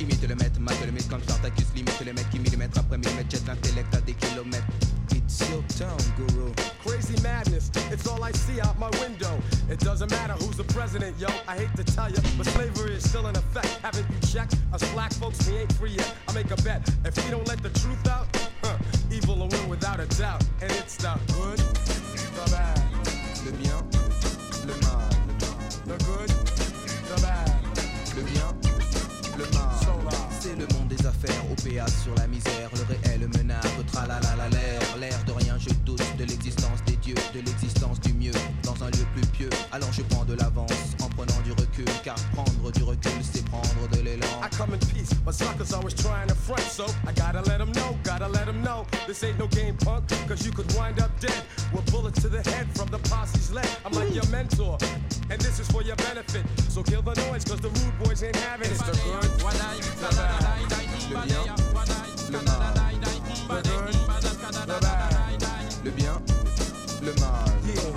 Imite 0.00 0.28
le 0.28 0.34
maître, 0.34 0.60
mate 0.60 0.84
le 0.84 0.92
mythe 0.92 1.08
comme 1.08 1.22
Spartacus, 1.22 1.66
limite 1.74 2.00
le 2.04 2.12
mec 2.12 2.28
qui 2.30 2.38
millimètre 2.38 2.78
après 2.78 2.98
millimètre, 2.98 3.30
jette 3.30 3.46
l'intellect 3.46 3.94
à 3.94 4.00
des 4.00 4.14
kilomètres. 4.14 4.66
It's 5.12 5.40
your 5.50 5.62
town, 5.78 5.96
guru. 6.16 6.52
Crazy 6.84 7.14
madness, 7.22 7.70
it's 7.92 8.06
all 8.06 8.22
I 8.22 8.32
see 8.32 8.60
out 8.60 8.78
my 8.78 8.90
window. 9.00 9.38
It 9.70 9.78
doesn't 9.78 10.10
matter 10.10 10.34
who's 10.34 10.56
the 10.56 10.64
president, 10.74 11.16
yo. 11.18 11.28
I 11.46 11.56
hate 11.56 11.74
to 11.76 11.84
tell 11.84 12.10
you, 12.10 12.20
but 12.36 12.46
slavery 12.46 12.94
is 12.94 13.08
still 13.08 13.26
in 13.28 13.36
effect. 13.36 13.68
Haven't 13.82 14.06
you 14.10 14.28
checked? 14.28 14.56
Us 14.72 14.82
black 14.92 15.12
folks, 15.14 15.46
we 15.48 15.58
ain't 15.58 15.72
free 15.74 15.92
yet. 15.92 16.14
I 16.28 16.32
make 16.32 16.50
a 16.50 16.56
bet. 16.62 16.82
If 17.04 17.16
we 17.24 17.30
don't 17.30 17.46
let 17.46 17.62
the 17.62 17.70
truth 17.70 18.02
And 20.62 20.70
it's 20.72 20.96
the 20.96 21.18
good, 21.32 21.58
the 21.58 22.50
bad, 22.50 22.80
Le 23.44 23.52
bien, 23.52 23.80
le 24.66 24.74
mal. 24.82 25.08
the 25.86 26.04
good, 26.04 26.28
the 26.28 27.22
bad. 27.22 27.50
Le 28.16 28.22
bien, 28.22 28.54
le 29.38 29.44
mal. 29.54 29.70
C'est 30.40 30.56
le 30.56 30.66
monde 30.74 30.88
des 30.88 31.06
affaires, 31.06 31.42
au 31.50 31.54
péage 31.62 31.90
sur 32.02 32.14
la 32.16 32.26
misère, 32.26 32.70
le 32.74 32.94
réel 32.94 33.28
menace, 33.36 33.64
tralala 33.92 34.20
l'air, 34.50 34.96
l'air 34.98 35.24
de 35.26 35.32
rien, 35.32 35.56
je 35.58 35.70
doute 35.84 36.02
de 36.18 36.24
l'existence 36.24 36.82
des 36.86 36.96
dieux, 36.96 37.14
de 37.34 37.40
l'existence 37.40 38.00
du 38.00 38.12
mieux, 38.14 38.32
dans 38.62 38.82
un 38.82 38.88
lieu 38.88 39.04
plus 39.14 39.26
pieux. 39.28 39.50
Alors 39.72 39.92
je 39.92 40.02
prends 40.02 40.24
de 40.24 40.34
l'avance 40.34 40.72
en 41.02 41.08
prenant 41.10 41.40
du 41.44 41.52
recul, 41.52 41.84
car 42.02 42.16
prendre 42.32 42.70
du 42.72 42.82
recul, 42.82 43.12
c'est 43.22 43.44
prendre 43.46 43.88
de 43.92 44.00
l'élan. 44.00 44.26
I 44.42 44.48
come 44.56 44.72
in 44.72 44.78
peace, 44.94 45.12
but 45.24 45.34
suckers 45.34 45.72
always 45.74 45.94
trying 45.94 46.28
to 46.28 46.34
front, 46.34 46.60
so 46.60 46.86
This 49.10 49.24
ain't 49.24 49.40
no 49.40 49.48
game, 49.48 49.76
punk, 49.76 50.08
cause 50.28 50.46
you 50.46 50.52
could 50.52 50.72
wind 50.76 51.00
up 51.00 51.10
dead 51.18 51.42
with 51.72 51.84
bullets 51.90 52.22
to 52.22 52.28
the 52.28 52.48
head 52.48 52.68
from 52.76 52.86
the 52.90 52.98
posse's 53.10 53.50
leg. 53.50 53.66
I'm 53.84 53.90
like 53.90 54.14
your 54.14 54.24
mentor, 54.28 54.78
and 55.28 55.40
this 55.40 55.58
is 55.58 55.68
for 55.68 55.82
your 55.82 55.96
benefit. 55.96 56.46
So 56.68 56.84
kill 56.84 57.02
the 57.02 57.14
noise, 57.26 57.42
cause 57.42 57.60
the 57.60 57.70
rude 57.70 57.98
boys 57.98 58.22
ain't 58.22 58.36
having 58.36 58.66
it. 58.66 58.70
It's 58.70 58.82
the 58.82 58.92
good, 58.92 59.22
the 59.24 60.14
bad, 60.14 60.70
Le 61.10 61.26
bien, 61.26 61.42
le 62.30 62.40
mal. 62.44 62.74
the 63.50 63.66
good, 63.68 63.94
the 64.68 64.80
bad. 64.80 65.84
Le 65.84 65.90
bien, 65.90 66.22
le 67.02 67.12
mal. 67.18 67.50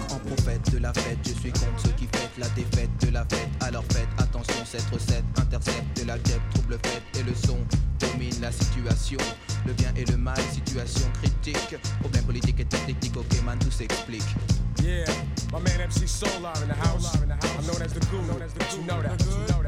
En 0.10 0.18
prophète 0.18 0.72
de 0.72 0.80
la 0.80 0.94
fête, 0.94 1.20
je 1.28 1.34
suis 1.34 1.52
contre 1.52 1.80
ceux 1.86 1.92
qui 1.92 2.08
fêtent 2.08 2.40
la 2.40 2.50
défaite 2.50 2.90
de 3.06 3.12
la 3.12 3.24
fête. 3.26 3.50
Alors 3.62 3.84
faites 3.92 4.10
attention, 4.18 4.66
cette 4.66 4.90
recette 4.90 5.26
intercepte 5.38 6.02
de 6.02 6.08
la 6.08 6.18
guêpe, 6.18 6.42
trouble 6.56 6.80
fête 6.84 7.04
et 7.20 7.24
le 7.24 7.36
son 7.36 7.60
domine 8.00 8.34
la 8.42 8.52
situation. 8.52 9.20
Le 9.66 9.74
bien 9.74 9.94
et 9.96 10.06
le 10.06 10.18
mal, 10.18 10.38
situation 10.86 11.12
critique. 11.22 11.78
Problème 12.00 12.24
politique 12.24 12.60
et 12.60 12.66
technique, 12.66 13.16
ok 13.16 13.44
man, 13.44 13.58
tout 13.60 13.72
s'explique. 13.72 14.24
Yeah, 14.84 15.06
my 15.52 15.60
man 15.60 15.82
MC 15.82 16.08
Solar 16.08 16.54
in 16.62 16.68
the 16.68 16.76
house. 16.76 17.16
I'm 17.16 17.66
known 17.66 17.82
as 17.82 17.94
the 17.94 18.00
guru. 18.12 18.28
But 18.28 18.76
you 18.76 18.84
know 18.84 19.02
that. 19.02 19.18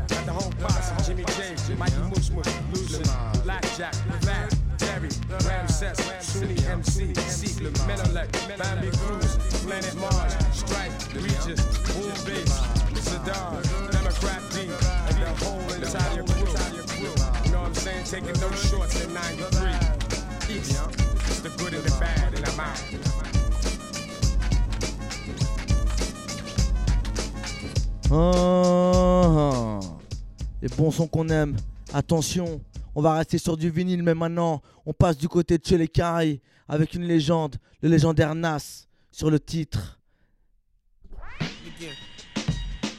Got 0.10 0.26
the 0.26 0.34
whole 0.34 0.52
posse. 0.60 1.06
Jimmy 1.06 1.24
James, 1.38 1.70
Mikey 1.78 2.02
Mush 2.10 2.32
Mush, 2.32 2.52
Lucy, 2.74 3.04
Blackjack, 3.44 3.94
Fat, 4.22 4.54
Terry, 4.78 5.10
Ramses, 5.48 5.98
Sunni 6.20 6.56
MC, 6.66 7.14
C, 7.30 7.64
Menelec, 7.88 8.30
Bambi 8.58 8.90
Cruz, 8.98 9.38
Planet 9.64 9.96
Mars, 9.96 10.36
Strike, 10.52 10.92
Regis, 11.14 11.62
Boom 11.94 12.12
Bass, 12.26 12.60
Saddam, 13.06 13.62
Democrat 13.92 14.42
D, 14.52 14.62
and 14.62 15.18
the 15.22 15.46
whole 15.46 15.62
entire 15.72 16.24
crew. 16.24 17.06
You 17.46 17.52
know 17.52 17.62
what 17.62 17.68
I'm 17.68 17.74
saying? 17.76 18.04
Taking 18.06 18.40
no 18.42 18.52
shorts 18.52 19.02
in 19.02 19.14
93. 19.14 19.96
Peace. 20.48 21.05
Ah, 28.12 29.80
les 30.62 30.68
bons 30.70 30.92
sons 30.92 31.08
qu'on 31.08 31.28
aime. 31.30 31.56
Attention, 31.94 32.62
on 32.94 33.02
va 33.02 33.16
rester 33.16 33.38
sur 33.38 33.58
du 33.58 33.70
vinyle, 33.70 34.04
mais 34.04 34.16
maintenant, 34.16 34.62
on 34.86 34.94
passe 34.94 35.18
du 35.18 35.28
côté 35.28 35.58
de 35.58 35.66
chez 35.66 35.78
les 35.78 35.88
Caraïbes 35.88 36.40
avec 36.68 36.94
une 36.94 37.04
légende, 37.04 37.58
le 37.82 37.90
légendaire 37.90 38.34
Nas, 38.36 38.88
sur 39.12 39.30
le 39.30 39.40
titre. 39.40 40.00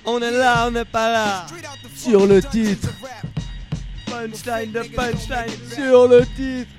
On 0.05 0.20
est 0.20 0.31
là, 0.31 0.68
on 0.68 0.70
n'est 0.70 0.85
pas 0.85 1.10
là. 1.12 1.47
Sur 1.94 2.27
le 2.27 2.40
titre. 2.40 2.90
Punchline 4.06 4.70
de 4.70 4.82
punchline 4.94 5.74
sur 5.74 6.06
le 6.06 6.24
titre. 6.36 6.70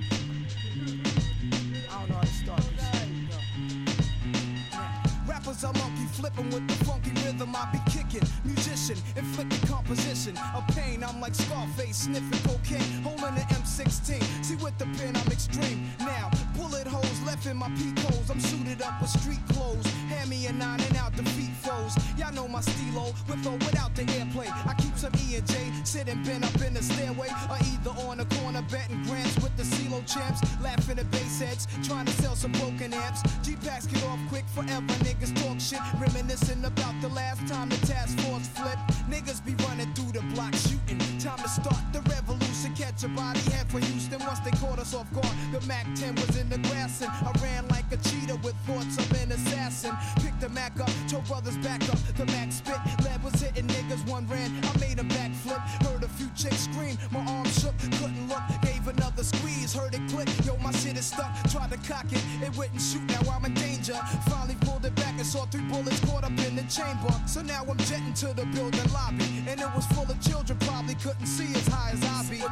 I'm 5.64 5.72
monkey 5.78 6.06
flipping 6.12 6.50
with 6.50 6.68
the 6.68 6.84
funky 6.84 7.10
rhythm 7.24 7.54
I 7.56 7.68
be 7.72 7.80
kicking. 7.90 8.26
Musician, 8.44 8.96
inflicting 9.16 9.66
composition 9.68 10.38
of 10.54 10.64
pain. 10.68 11.02
I'm 11.02 11.20
like 11.20 11.34
Scarface, 11.34 11.96
sniffing 11.96 12.38
cocaine, 12.46 13.02
holding 13.02 13.24
an 13.24 13.46
M16. 13.58 14.22
See 14.44 14.54
with 14.56 14.78
the 14.78 14.86
pen, 14.96 15.16
I'm 15.16 15.26
extreme. 15.32 15.90
Now, 15.98 16.30
bullet 16.56 16.86
holes 16.86 17.20
left 17.22 17.46
in 17.46 17.56
my 17.56 17.68
peak 17.70 17.98
holes. 17.98 18.30
I'm 18.30 18.40
suited 18.40 18.82
up 18.82 19.00
with 19.00 19.10
street 19.10 19.40
clothes. 19.48 19.86
Hand 20.18 20.30
me 20.30 20.48
nine 20.50 20.80
and 20.80 20.96
out 20.96 21.14
defeat 21.14 21.54
foes. 21.62 21.94
Y'all 22.18 22.32
know 22.32 22.48
my 22.48 22.60
stilo, 22.60 23.14
with 23.28 23.46
or 23.46 23.56
without 23.66 23.94
the 23.94 24.02
airplay. 24.18 24.50
I 24.66 24.74
keep 24.74 24.96
some 24.96 25.12
E 25.14 25.36
and 25.36 25.46
J, 25.46 25.54
sitting 25.84 26.24
bent 26.24 26.44
up 26.44 26.60
in 26.60 26.74
the 26.74 26.82
stairway, 26.82 27.28
or 27.48 27.56
either 27.70 27.90
on 28.02 28.18
the 28.18 28.24
corner 28.36 28.62
betting 28.62 29.02
grants 29.04 29.36
with 29.36 29.56
the 29.56 29.62
CeeLo 29.62 30.00
champs, 30.12 30.40
laughing 30.60 30.98
at 30.98 31.08
bass 31.12 31.40
heads, 31.40 31.68
trying 31.86 32.06
to 32.06 32.12
sell 32.12 32.34
some 32.34 32.50
broken 32.52 32.92
amps. 32.92 33.22
G 33.42 33.54
packs 33.64 33.86
get 33.86 34.02
off 34.04 34.18
quick 34.28 34.44
forever, 34.56 34.92
niggas 35.06 35.34
talk 35.40 35.60
shit, 35.60 35.80
reminiscing 36.00 36.64
about 36.64 37.00
the 37.00 37.08
last 37.08 37.46
time 37.46 37.68
the 37.68 37.78
task 37.86 38.18
force 38.20 38.48
flipped. 38.48 38.82
Niggas 39.08 39.44
be 39.44 39.54
running 39.66 39.92
through 39.94 40.12
the 40.12 40.22
block 40.34 40.54
shooting. 40.54 40.98
Time 41.20 41.38
to 41.38 41.48
start 41.48 41.82
the 41.92 42.00
revolution, 42.10 42.74
catch 42.74 43.04
a 43.04 43.08
body 43.08 43.40
head 43.52 43.66
for 43.68 43.78
Houston 43.78 44.18
once 44.26 44.40
they 44.40 44.50
caught 44.58 44.78
us 44.78 44.94
off 44.94 45.10
guard. 45.12 45.34
The 45.52 45.60
Mac 45.66 45.86
10 45.94 46.16
was 46.16 46.36
in 46.36 46.48
the 46.48 46.58
grass 46.68 47.02
and 47.02 47.10
I 47.10 47.30
ran 47.40 47.68
like 47.68 47.86
a 47.92 47.96
cheetah 47.96 48.36
with 48.42 48.56
thoughts 48.66 48.98
of 48.98 49.10
an 49.22 49.32
assassin. 49.32 49.96
Picked 50.16 50.40
the 50.40 50.48
Mac 50.48 50.78
up, 50.80 50.90
told 51.08 51.26
brothers 51.26 51.56
back 51.58 51.82
up. 51.88 51.98
The 52.16 52.26
Mac 52.26 52.52
spit, 52.52 52.78
lead 53.04 53.22
was 53.22 53.40
hitting 53.40 53.66
niggas, 53.66 54.06
one 54.08 54.26
ran. 54.28 54.52
I 54.64 54.78
made 54.78 54.98
a 54.98 55.04
backflip, 55.04 55.60
heard 55.86 56.02
a 56.02 56.08
few 56.08 56.28
chicks 56.36 56.68
scream. 56.68 56.98
My 57.10 57.20
arm 57.20 57.46
shook, 57.46 57.76
couldn't 57.78 58.28
look, 58.28 58.42
gave 58.62 58.86
another 58.88 59.22
squeeze, 59.22 59.74
heard 59.74 59.94
it 59.94 60.02
click. 60.08 60.28
Yo, 60.44 60.56
my 60.58 60.72
shit 60.72 60.96
is 60.96 61.06
stuck, 61.06 61.30
tried 61.50 61.70
to 61.70 61.78
cock 61.88 62.06
it, 62.10 62.22
it 62.42 62.56
wouldn't 62.56 62.80
shoot. 62.80 63.02
Now 63.08 63.32
I'm 63.32 63.44
in 63.44 63.54
danger. 63.54 63.94
Finally 64.28 64.56
pulled 64.60 64.84
it 64.84 64.94
back 64.96 65.14
and 65.16 65.26
saw 65.26 65.44
three 65.46 65.62
bullets 65.62 66.00
caught 66.00 66.24
up 66.24 66.30
in 66.46 66.56
the 66.56 66.64
chamber. 66.64 67.12
So 67.26 67.42
now 67.42 67.64
I'm 67.68 67.78
jetting 67.78 68.14
to 68.14 68.34
the 68.34 68.46
building 68.46 68.92
lobby, 68.92 69.44
and 69.48 69.60
it 69.60 69.70
was 69.74 69.86
full 69.86 70.10
of 70.10 70.20
children, 70.20 70.58
probably 70.60 70.94
couldn't 70.96 71.26
see 71.26 71.52
as 71.54 71.66
high 71.68 71.90
as 71.92 72.02
I 72.04 72.30
be. 72.30 72.42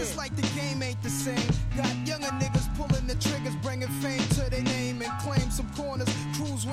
It's 0.00 0.16
like 0.16 0.34
the 0.36 0.46
game 0.58 0.82
ain't 0.82 1.02
the 1.02 1.10
same. 1.10 1.48
Got 1.76 1.94
younger 2.06 2.32
niggas 2.42 2.68
pulling 2.76 3.06
the 3.06 3.14
triggers, 3.16 3.56
bringing 3.56 3.88
fame 4.00 4.22
to 4.36 4.50
their 4.50 4.62
name 4.62 5.02
and 5.02 5.12
claim. 5.20 5.37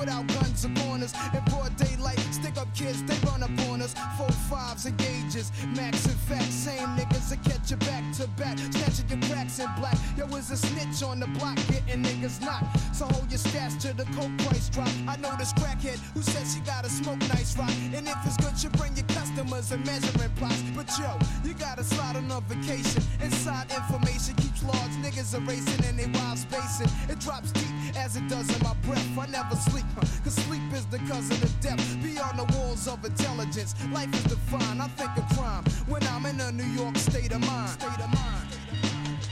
Cruise 0.06 0.16
without 0.16 0.26
guns 0.28 0.64
or 0.64 0.70
corners. 0.82 1.12
In 1.34 1.44
broad 1.50 1.76
daylight, 1.76 2.18
stick 2.30 2.56
up 2.56 2.72
kids, 2.74 3.02
they 3.04 3.16
run 3.26 3.42
up 3.42 3.50
on 3.68 3.82
us. 3.82 3.94
Four 4.16 4.30
fives 4.48 4.86
and 4.86 4.96
gauges, 4.98 5.52
max 5.76 6.06
and 6.06 6.18
fat. 6.20 6.42
Same 6.44 6.88
niggas 6.96 7.30
that 7.30 7.42
catch 7.44 7.70
you 7.70 7.76
back 7.76 8.04
to 8.16 8.28
back, 8.40 8.58
snatching 8.58 9.08
your 9.08 9.20
cracks 9.28 9.58
in 9.58 9.68
black. 9.78 9.96
Yo, 10.16 10.26
is 10.36 10.50
a 10.50 10.56
snitch 10.56 11.02
on 11.02 11.20
the 11.20 11.26
block, 11.38 11.56
getting 11.68 12.02
niggas 12.02 12.40
knocked. 12.40 12.78
So 12.94 13.06
hold 13.06 13.30
your 13.30 13.38
stats 13.38 13.80
till 13.80 13.94
the 13.94 14.04
coke 14.16 14.36
price 14.46 14.68
drop. 14.68 14.90
I 15.08 15.16
know 15.16 15.34
this 15.38 15.52
crackhead 15.54 15.98
who 16.14 16.22
says 16.22 16.54
she 16.54 16.60
gotta 16.60 16.88
smoke 16.88 17.20
nice 17.28 17.56
rock. 17.58 17.70
And 17.94 18.06
if 18.06 18.16
it's 18.24 18.36
good, 18.36 18.56
you 18.62 18.70
bring 18.78 18.96
your 18.96 19.06
customers 19.08 19.72
and 19.72 19.84
measuring 19.84 20.30
plots. 20.36 20.62
But 20.74 20.88
yo, 20.98 21.18
you 21.44 21.54
gotta 21.54 21.84
slide 21.84 22.16
on 22.16 22.30
a 22.30 22.40
vacation. 22.42 23.02
Inside 23.20 23.70
information 23.72 24.34
keeps 24.36 24.55
large 24.66 24.96
niggas 25.02 25.34
are 25.34 25.40
racing 25.40 25.84
and 25.86 25.98
they 25.98 26.06
wild 26.18 26.38
spacing. 26.38 26.90
It 27.08 27.18
drops 27.20 27.52
deep 27.52 27.96
as 27.96 28.16
it 28.16 28.28
does 28.28 28.48
in 28.54 28.62
my 28.62 28.74
breath. 28.82 29.06
I 29.18 29.26
never 29.26 29.56
sleep, 29.56 29.84
huh, 29.94 30.06
cause 30.24 30.34
sleep 30.34 30.62
is 30.74 30.86
the 30.86 30.98
cousin 31.10 31.42
of 31.42 31.60
death. 31.60 31.80
Beyond 32.02 32.38
the 32.38 32.44
walls 32.56 32.88
of 32.88 33.04
intelligence, 33.04 33.74
life 33.92 34.12
is 34.14 34.24
defined. 34.24 34.82
I 34.82 34.88
think 34.88 35.16
of 35.16 35.28
crime 35.36 35.64
when 35.86 36.02
I'm 36.08 36.26
in 36.26 36.40
a 36.40 36.52
New 36.52 36.70
York 36.80 36.96
state 36.96 37.32
of 37.32 37.40
mind. 37.40 37.70
State 37.70 38.00
of 38.00 38.12
mind. 38.12 38.48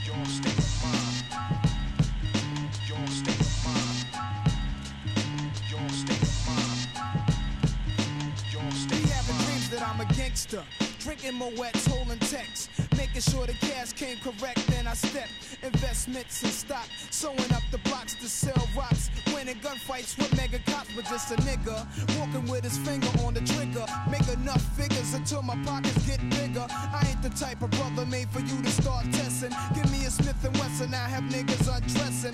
Your 0.05 0.25
state 0.25 0.57
of 0.57 0.83
mind. 0.83 1.25
Your 2.87 3.07
state 3.07 3.41
of 3.41 3.65
mind. 3.65 4.05
Your 5.69 5.89
state 5.89 6.21
of 6.21 6.47
mind. 6.47 6.89
Your 8.51 8.71
state 8.71 9.03
Be 9.03 9.09
having 9.09 9.37
dreams 9.45 9.69
that 9.69 9.81
I'm 9.87 10.01
a 10.01 10.05
gangster. 10.13 10.63
Drinking 11.05 11.35
Moet's, 11.35 11.85
holding 11.85 12.17
texts. 12.17 12.67
Making 12.97 13.21
sure 13.21 13.45
the 13.45 13.53
cash 13.53 13.93
came 13.93 14.17
correct, 14.23 14.65
then 14.65 14.87
I 14.87 14.95
step. 14.95 15.29
Investments 15.61 16.41
in 16.41 16.49
stock. 16.49 16.87
Sewing 17.11 17.53
up 17.53 17.61
the 17.69 17.77
blocks 17.89 18.15
to 18.15 18.27
sell 18.27 18.67
rocks. 18.75 19.11
Winning 19.31 19.59
gunfights 19.59 20.17
with 20.17 20.35
mega 20.35 20.57
cops, 20.65 20.89
but 20.95 21.05
just 21.05 21.31
a 21.31 21.35
nigga. 21.45 21.85
Walking 22.17 22.49
with 22.51 22.63
his 22.63 22.79
finger 22.79 23.07
on 23.23 23.35
the 23.35 23.41
trigger. 23.41 23.85
Make 24.09 24.27
enough 24.29 24.63
figures 24.75 25.13
until 25.13 25.43
my 25.43 25.55
pockets 25.63 26.07
get 26.07 26.27
bigger. 26.31 26.65
I 26.71 27.05
ain't 27.07 27.21
the 27.21 27.29
type 27.29 27.61
of 27.61 27.69
brother 27.69 28.07
made 28.07 28.29
for 28.31 28.39
you 28.39 28.59
to 28.63 28.71
start 28.71 29.05
testing. 29.11 29.53
Give 29.75 29.91
me 29.91 30.07
a 30.07 30.09
Smith 30.09 30.43
and 30.43 30.57
Wesson, 30.57 30.91
I 30.91 31.07
have 31.07 31.25
niggas 31.25 31.69
undressing. 31.69 32.33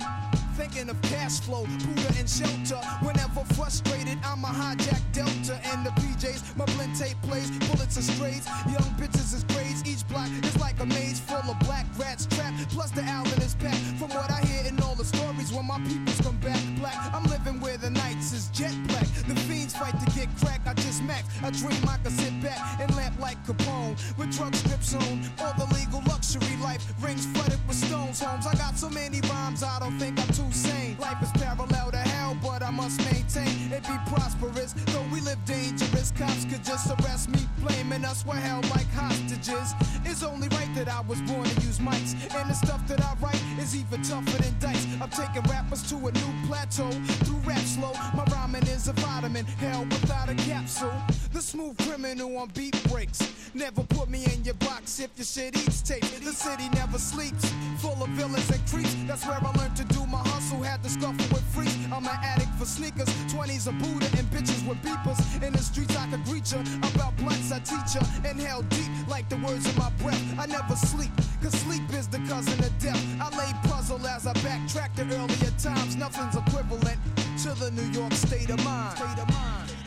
Thinking 0.62 0.90
of 0.90 1.02
cash 1.02 1.40
flow, 1.40 1.66
Buddha 1.66 2.14
and 2.20 2.30
shelter. 2.30 2.78
Whenever 3.02 3.42
frustrated, 3.54 4.16
I'm 4.24 4.44
a 4.44 4.46
hijack 4.46 5.02
Delta 5.10 5.58
and 5.66 5.84
the 5.84 5.90
PJs. 5.90 6.56
My 6.56 6.64
blend 6.76 6.94
tape 6.94 7.20
plays, 7.22 7.50
bullets 7.66 7.96
and 7.96 8.04
strays. 8.04 8.46
Young 8.70 8.86
bitches 8.94 9.34
is 9.34 9.42
grades. 9.42 9.82
Each 9.84 10.06
block 10.06 10.28
is 10.44 10.56
like 10.60 10.78
a 10.78 10.86
maze 10.86 11.18
full 11.18 11.50
of 11.50 11.58
black 11.66 11.86
rats 11.98 12.26
trapped. 12.26 12.70
Plus 12.70 12.92
the 12.92 13.02
album 13.02 13.42
is 13.42 13.56
packed. 13.56 13.82
From 13.98 14.10
what 14.10 14.30
I 14.30 14.40
hear 14.46 14.64
in 14.68 14.80
all 14.82 14.94
the 14.94 15.04
stories, 15.04 15.52
when 15.52 15.66
my 15.66 15.80
peoples 15.80 16.20
come 16.20 16.36
back 16.36 16.62
black, 16.78 16.94
I'm 17.12 17.24
living 17.24 17.58
where 17.60 17.76
the 17.76 17.90
nights 17.90 18.32
is 18.32 18.46
jet 18.50 18.76
black. 18.86 19.08
The 19.26 19.34
fiends 19.50 19.74
fight 19.74 19.98
to 19.98 20.06
get 20.14 20.28
crack. 20.38 20.60
I 20.64 20.74
just 20.74 20.91
I 21.10 21.50
dream 21.50 21.82
I 21.88 21.96
can 21.98 22.12
sit 22.12 22.40
back 22.42 22.80
and 22.80 22.94
lamp 22.94 23.18
like 23.18 23.44
Capone 23.44 23.96
with 24.16 24.36
drug 24.36 24.54
strips 24.54 24.94
on. 24.94 25.20
All 25.40 25.52
the 25.58 25.66
legal 25.74 26.00
luxury 26.06 26.56
life 26.62 26.84
rings 27.00 27.26
flooded 27.26 27.58
with 27.66 27.76
stones. 27.76 28.20
Homes. 28.20 28.46
I 28.46 28.54
got 28.54 28.78
so 28.78 28.88
many 28.88 29.20
rhymes, 29.22 29.62
I 29.62 29.78
don't 29.80 29.98
think 29.98 30.20
I'm 30.20 30.28
too 30.28 30.50
sane. 30.52 30.96
Life 30.98 31.20
is 31.22 31.30
parallel 31.32 31.90
to 31.90 31.96
hell, 31.96 32.36
but 32.42 32.62
I 32.62 32.70
must 32.70 33.00
maintain 33.10 33.72
it 33.72 33.82
be 33.82 33.96
prosperous. 34.06 34.74
Though 34.92 35.04
we 35.12 35.20
live 35.20 35.44
dangerous, 35.44 36.12
cops 36.12 36.44
could 36.44 36.62
just 36.62 36.88
arrest 36.90 37.30
me, 37.30 37.40
blaming 37.58 38.04
us 38.04 38.24
we're 38.24 38.34
held 38.34 38.68
like 38.70 38.88
hostages. 38.92 39.74
It's 40.04 40.22
only 40.22 40.48
right 40.48 40.72
that 40.74 40.88
I 40.88 41.00
was 41.00 41.20
born 41.22 41.44
to 41.44 41.60
use 41.62 41.78
mics, 41.78 42.12
and 42.34 42.50
the 42.50 42.54
stuff 42.54 42.86
that 42.88 43.02
I 43.02 43.14
write 43.20 43.42
is 43.58 43.74
even 43.74 44.02
tougher 44.02 44.42
than 44.42 44.54
dice. 44.60 44.86
I'm 45.00 45.10
taking 45.10 45.42
rappers 45.50 45.82
to 45.90 45.96
a 45.96 46.12
new 46.12 46.46
plateau 46.46 46.90
through 47.24 47.40
rap 47.44 47.60
slow. 47.60 47.92
My 48.14 48.24
rhyming 48.30 48.66
is 48.68 48.88
a 48.88 48.92
vitamin, 48.92 49.46
hell 49.46 49.84
without 49.84 50.28
a 50.28 50.34
capsule. 50.34 50.91
The 51.32 51.40
smooth 51.40 51.78
criminal 51.78 52.36
on 52.38 52.48
beat 52.54 52.76
breaks. 52.90 53.20
Never 53.54 53.82
put 53.84 54.08
me 54.08 54.24
in 54.32 54.44
your 54.44 54.54
box 54.54 55.00
if 55.00 55.10
your 55.16 55.24
shit 55.24 55.56
eats 55.56 55.82
tape. 55.82 56.02
The 56.02 56.32
city 56.32 56.68
never 56.74 56.98
sleeps, 56.98 57.52
full 57.78 58.02
of 58.02 58.08
villains 58.10 58.50
and 58.50 58.66
creeps. 58.66 58.94
That's 59.06 59.26
where 59.26 59.38
I 59.40 59.50
learned 59.58 59.76
to 59.76 59.84
do 59.84 60.06
my 60.06 60.18
hustle. 60.18 60.62
Had 60.62 60.82
to 60.82 60.90
scuffle 60.90 61.26
with 61.32 61.44
freaks. 61.54 61.76
I'm 61.92 62.04
an 62.04 62.18
addict 62.22 62.54
for 62.58 62.64
sneakers, 62.64 63.08
20s 63.32 63.66
a 63.68 63.72
Buddha 63.72 64.06
and 64.18 64.26
bitches 64.30 64.66
with 64.66 64.78
beepers. 64.82 65.20
In 65.42 65.52
the 65.52 65.58
streets 65.58 65.96
I 65.96 66.06
could 66.10 66.24
greet 66.24 66.50
ya. 66.52 66.60
About 66.94 67.16
blunts 67.16 67.52
I 67.52 67.58
teach 67.60 67.94
ya. 67.94 68.02
Inhale 68.30 68.62
deep 68.62 68.90
like 69.08 69.28
the 69.28 69.36
words 69.36 69.68
in 69.68 69.76
my 69.76 69.90
breath. 70.02 70.22
I 70.38 70.46
never 70.46 70.76
sleep, 70.76 71.12
cause 71.42 71.52
sleep 71.60 71.82
is 71.92 72.08
the 72.08 72.18
cousin 72.28 72.58
of 72.64 72.72
death. 72.78 73.02
I 73.20 73.28
lay 73.36 73.52
puzzle 73.68 74.06
as 74.06 74.26
I 74.26 74.32
backtrack 74.44 74.94
to 74.96 75.02
earlier 75.02 75.52
times. 75.58 75.96
Nothing's 75.96 76.36
equivalent 76.36 76.98
to 77.42 77.50
the 77.58 77.70
New 77.70 77.88
York 77.98 78.12
state 78.12 78.50
of 78.50 78.64
mind. 78.64 78.96
State 78.96 79.18
of 79.18 79.28
mind. 79.28 79.81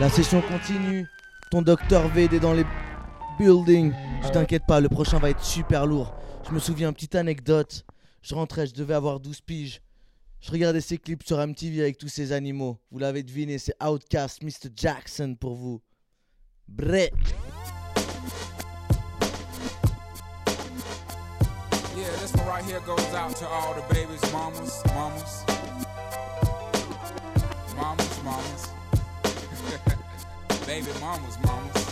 La 0.00 0.08
session 0.08 0.40
continue. 0.40 1.06
Ton 1.50 1.60
docteur 1.60 2.08
VD 2.08 2.40
dans 2.40 2.54
les 2.54 2.64
buildings. 3.38 3.92
Je 4.22 4.28
t'inquiète 4.30 4.64
pas, 4.66 4.80
le 4.80 4.88
prochain 4.88 5.18
va 5.18 5.28
être 5.28 5.44
super 5.44 5.84
lourd. 5.84 6.14
Je 6.48 6.54
me 6.54 6.58
souviens, 6.58 6.90
petite 6.94 7.14
anecdote. 7.16 7.84
Je 8.22 8.34
rentrais, 8.34 8.66
je 8.66 8.72
devais 8.72 8.94
avoir 8.94 9.20
12 9.20 9.42
piges. 9.42 9.82
Je 10.40 10.50
regardais 10.50 10.80
ces 10.80 10.96
clips 10.96 11.26
sur 11.26 11.38
MTV 11.38 11.82
avec 11.82 11.98
tous 11.98 12.08
ces 12.08 12.32
animaux. 12.32 12.78
Vous 12.90 12.98
l'avez 12.98 13.22
deviné, 13.22 13.58
c'est 13.58 13.74
Outcast, 13.82 14.42
Mr. 14.42 14.70
Jackson 14.74 15.36
pour 15.38 15.54
vous. 15.54 15.82
Bré. 16.66 17.12
Yeah, 21.94 22.08
this 22.22 22.34
one 22.34 22.46
right 22.46 22.64
here 22.64 22.80
goes 22.86 23.14
out 23.14 23.36
to 23.36 23.46
all 23.46 23.74
the 23.74 23.82
babies, 23.92 24.22
mamas, 24.32 24.82
mamas. 24.94 25.44
Mamas, 27.76 28.22
mamas. 28.24 28.70
Baby 30.66 30.92
mamas, 31.00 31.36
mamas. 31.44 31.86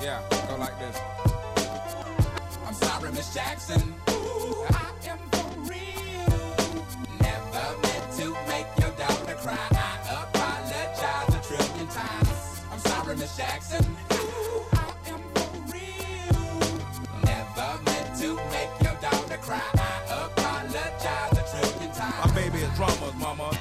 Yeah, 0.00 0.22
go 0.48 0.56
like 0.56 0.78
this. 0.78 0.96
I'm 2.66 2.74
sorry, 2.74 3.12
Miss 3.12 3.34
Jackson. 3.34 3.94
Ooh, 4.08 4.64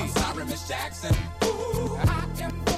I'm 0.00 0.08
sorry, 0.10 0.44
Miss 0.44 0.68
Jackson. 0.68 1.14
Ooh, 1.44 1.96
I 1.96 2.26
am 2.40 2.77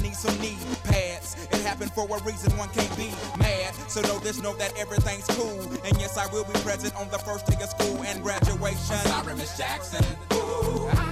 need 0.00 0.14
some 0.14 0.38
knee 0.40 0.56
pads. 0.84 1.36
It 1.50 1.60
happened 1.62 1.92
for 1.92 2.04
a 2.04 2.22
reason, 2.22 2.56
one 2.56 2.68
can't 2.70 2.96
be 2.96 3.10
mad. 3.38 3.74
So 3.88 4.00
know 4.02 4.18
this, 4.18 4.40
know 4.40 4.54
that 4.54 4.76
everything's 4.78 5.26
cool. 5.26 5.60
And 5.84 5.98
yes, 6.00 6.16
I 6.16 6.26
will 6.32 6.44
be 6.44 6.52
present 6.60 6.94
on 6.96 7.08
the 7.10 7.18
first 7.18 7.46
day 7.46 7.62
of 7.62 7.70
school 7.70 8.02
and 8.04 8.22
graduation. 8.22 8.96
I'm 8.96 9.24
sorry, 9.24 9.34
Miss 9.36 9.56
Jackson. 9.56 10.04
Ooh, 10.32 11.11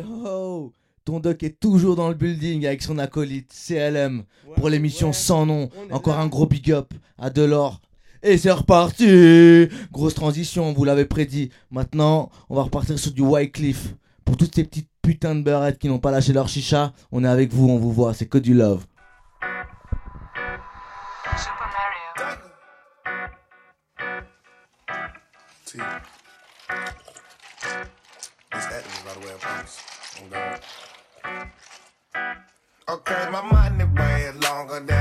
Yo 0.00 0.72
Ton 1.04 1.20
doc 1.20 1.42
est 1.42 1.58
toujours 1.60 1.96
dans 1.96 2.08
le 2.08 2.14
building 2.14 2.66
avec 2.66 2.82
son 2.82 2.98
acolyte 2.98 3.52
CLM 3.52 4.22
pour 4.56 4.68
l'émission 4.68 5.12
sans 5.12 5.46
nom. 5.46 5.68
Encore 5.90 6.18
un 6.18 6.26
gros 6.26 6.46
big 6.46 6.70
up 6.72 6.92
à 7.18 7.30
Delors. 7.30 7.80
Et 8.22 8.36
c'est 8.36 8.50
reparti 8.50 9.68
Grosse 9.92 10.14
transition, 10.14 10.72
vous 10.72 10.84
l'avez 10.84 11.06
prédit. 11.06 11.50
Maintenant, 11.70 12.30
on 12.48 12.56
va 12.56 12.62
repartir 12.62 12.98
sur 12.98 13.12
du 13.12 13.22
Wycliffe. 13.22 13.94
Pour 14.24 14.36
toutes 14.36 14.54
ces 14.54 14.64
petites 14.64 14.90
putains 15.02 15.34
de 15.34 15.42
beurrettes 15.42 15.78
qui 15.78 15.88
n'ont 15.88 15.98
pas 15.98 16.10
lâché 16.10 16.32
leur 16.32 16.48
chicha, 16.48 16.92
on 17.10 17.24
est 17.24 17.28
avec 17.28 17.52
vous, 17.52 17.68
on 17.68 17.78
vous 17.78 17.92
voit, 17.92 18.14
c'est 18.14 18.26
que 18.26 18.38
du 18.38 18.54
love. 18.54 18.84
Okay, 32.88 33.28
my 33.30 33.42
money 33.42 33.84
way 33.98 34.30
longer 34.42 34.80
than 34.80 34.99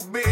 too 0.00 0.06
big. 0.12 0.23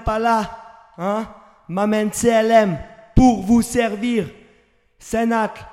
Pas 0.00 0.18
là. 0.18 0.50
Hein? 0.98 1.26
M'amène 1.68 2.10
CLM 2.10 2.78
pour 3.14 3.42
vous 3.42 3.62
servir. 3.62 4.26
Sénac, 4.98 5.64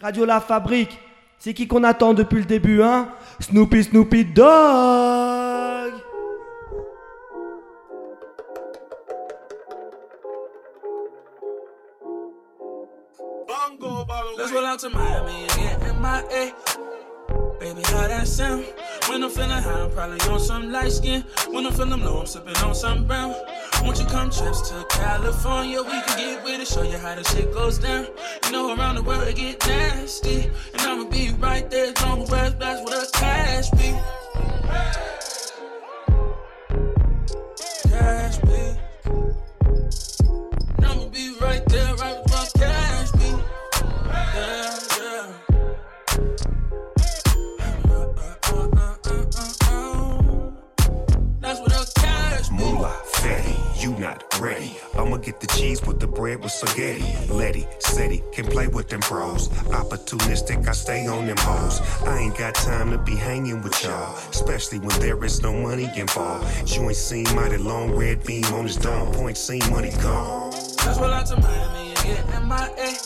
Radio 0.00 0.24
La 0.24 0.40
Fabrique. 0.40 0.98
C'est 1.38 1.54
qui 1.54 1.66
qu'on 1.68 1.84
attend 1.84 2.14
depuis 2.14 2.38
le 2.38 2.44
début, 2.44 2.82
hein? 2.82 3.08
Snoopy 3.40 3.84
Snoopy 3.84 4.24
Dog 4.24 5.92
Let's 14.36 14.52
out 14.52 14.80
to 14.80 14.90
Miami. 14.90 15.46
Baby? 17.60 17.82
When 19.08 19.22
I'm 19.22 19.30
feeling 19.30 19.50
high, 19.50 19.82
I'm 19.82 19.90
probably 19.90 20.20
on 20.28 20.40
some 20.40 20.72
light 20.72 20.92
skin. 20.92 21.24
When 21.50 21.66
I'm 21.66 21.72
feeling 21.72 22.00
low, 22.00 22.20
I'm 22.20 22.26
sipping 22.26 22.56
on 22.56 22.74
some 22.74 23.06
brown. 23.06 23.34
Won't 23.82 23.98
you 23.98 24.06
come 24.06 24.30
trips 24.30 24.68
to 24.70 24.84
California? 24.88 25.82
We 25.82 26.00
can 26.02 26.16
get 26.16 26.44
with 26.44 26.60
it, 26.60 26.68
show 26.68 26.82
you 26.82 26.96
how 26.98 27.14
the 27.14 27.24
shit 27.24 27.52
goes 27.52 27.78
down. 27.78 28.06
You 28.46 28.52
know, 28.52 28.74
around 28.74 28.96
the 28.96 29.02
world 29.02 29.28
it 29.28 29.36
get 29.36 29.66
nasty. 29.66 30.50
And 30.72 30.80
I'ma 30.80 31.04
be 31.10 31.30
right 31.32 31.70
there, 31.70 31.92
long 32.02 32.26
west, 32.28 32.58
that's 32.58 32.82
where 32.88 33.00
the 33.00 33.10
cash 33.12 33.70
be. 33.70 33.94
Cash 34.66 35.13
you 53.84 53.98
not 53.98 54.24
ready. 54.40 54.78
I'ma 54.96 55.18
get 55.18 55.40
the 55.40 55.46
cheese 55.48 55.84
with 55.86 56.00
the 56.00 56.06
bread 56.06 56.42
with 56.42 56.52
spaghetti. 56.52 57.04
Letty, 57.30 57.66
Seti, 57.80 58.22
can 58.32 58.46
play 58.46 58.66
with 58.66 58.88
them 58.88 59.00
pros. 59.00 59.48
Opportunistic, 59.80 60.66
I 60.66 60.72
stay 60.72 61.06
on 61.06 61.26
them 61.26 61.36
hoes. 61.38 61.80
I 62.04 62.18
ain't 62.20 62.36
got 62.38 62.54
time 62.54 62.90
to 62.92 62.98
be 62.98 63.14
hanging 63.14 63.60
with 63.62 63.84
y'all, 63.84 64.16
especially 64.30 64.78
when 64.78 64.98
there 65.00 65.22
is 65.22 65.42
no 65.42 65.52
money 65.52 65.90
involved. 65.96 66.74
You 66.74 66.82
ain't 66.84 66.96
seen 66.96 67.26
mighty 67.34 67.58
long 67.58 67.94
red 67.94 68.24
beam 68.24 68.44
on 68.54 68.64
his 68.64 68.76
dome. 68.76 69.12
Point 69.12 69.36
seen 69.36 69.62
money 69.70 69.90
gone. 70.02 70.52
Let's 70.52 70.98
roll 70.98 71.12
out 71.12 71.26
to 71.26 71.36
Miami 71.36 71.90
and 71.90 72.02
get 72.04 72.24
MIA. 72.42 72.96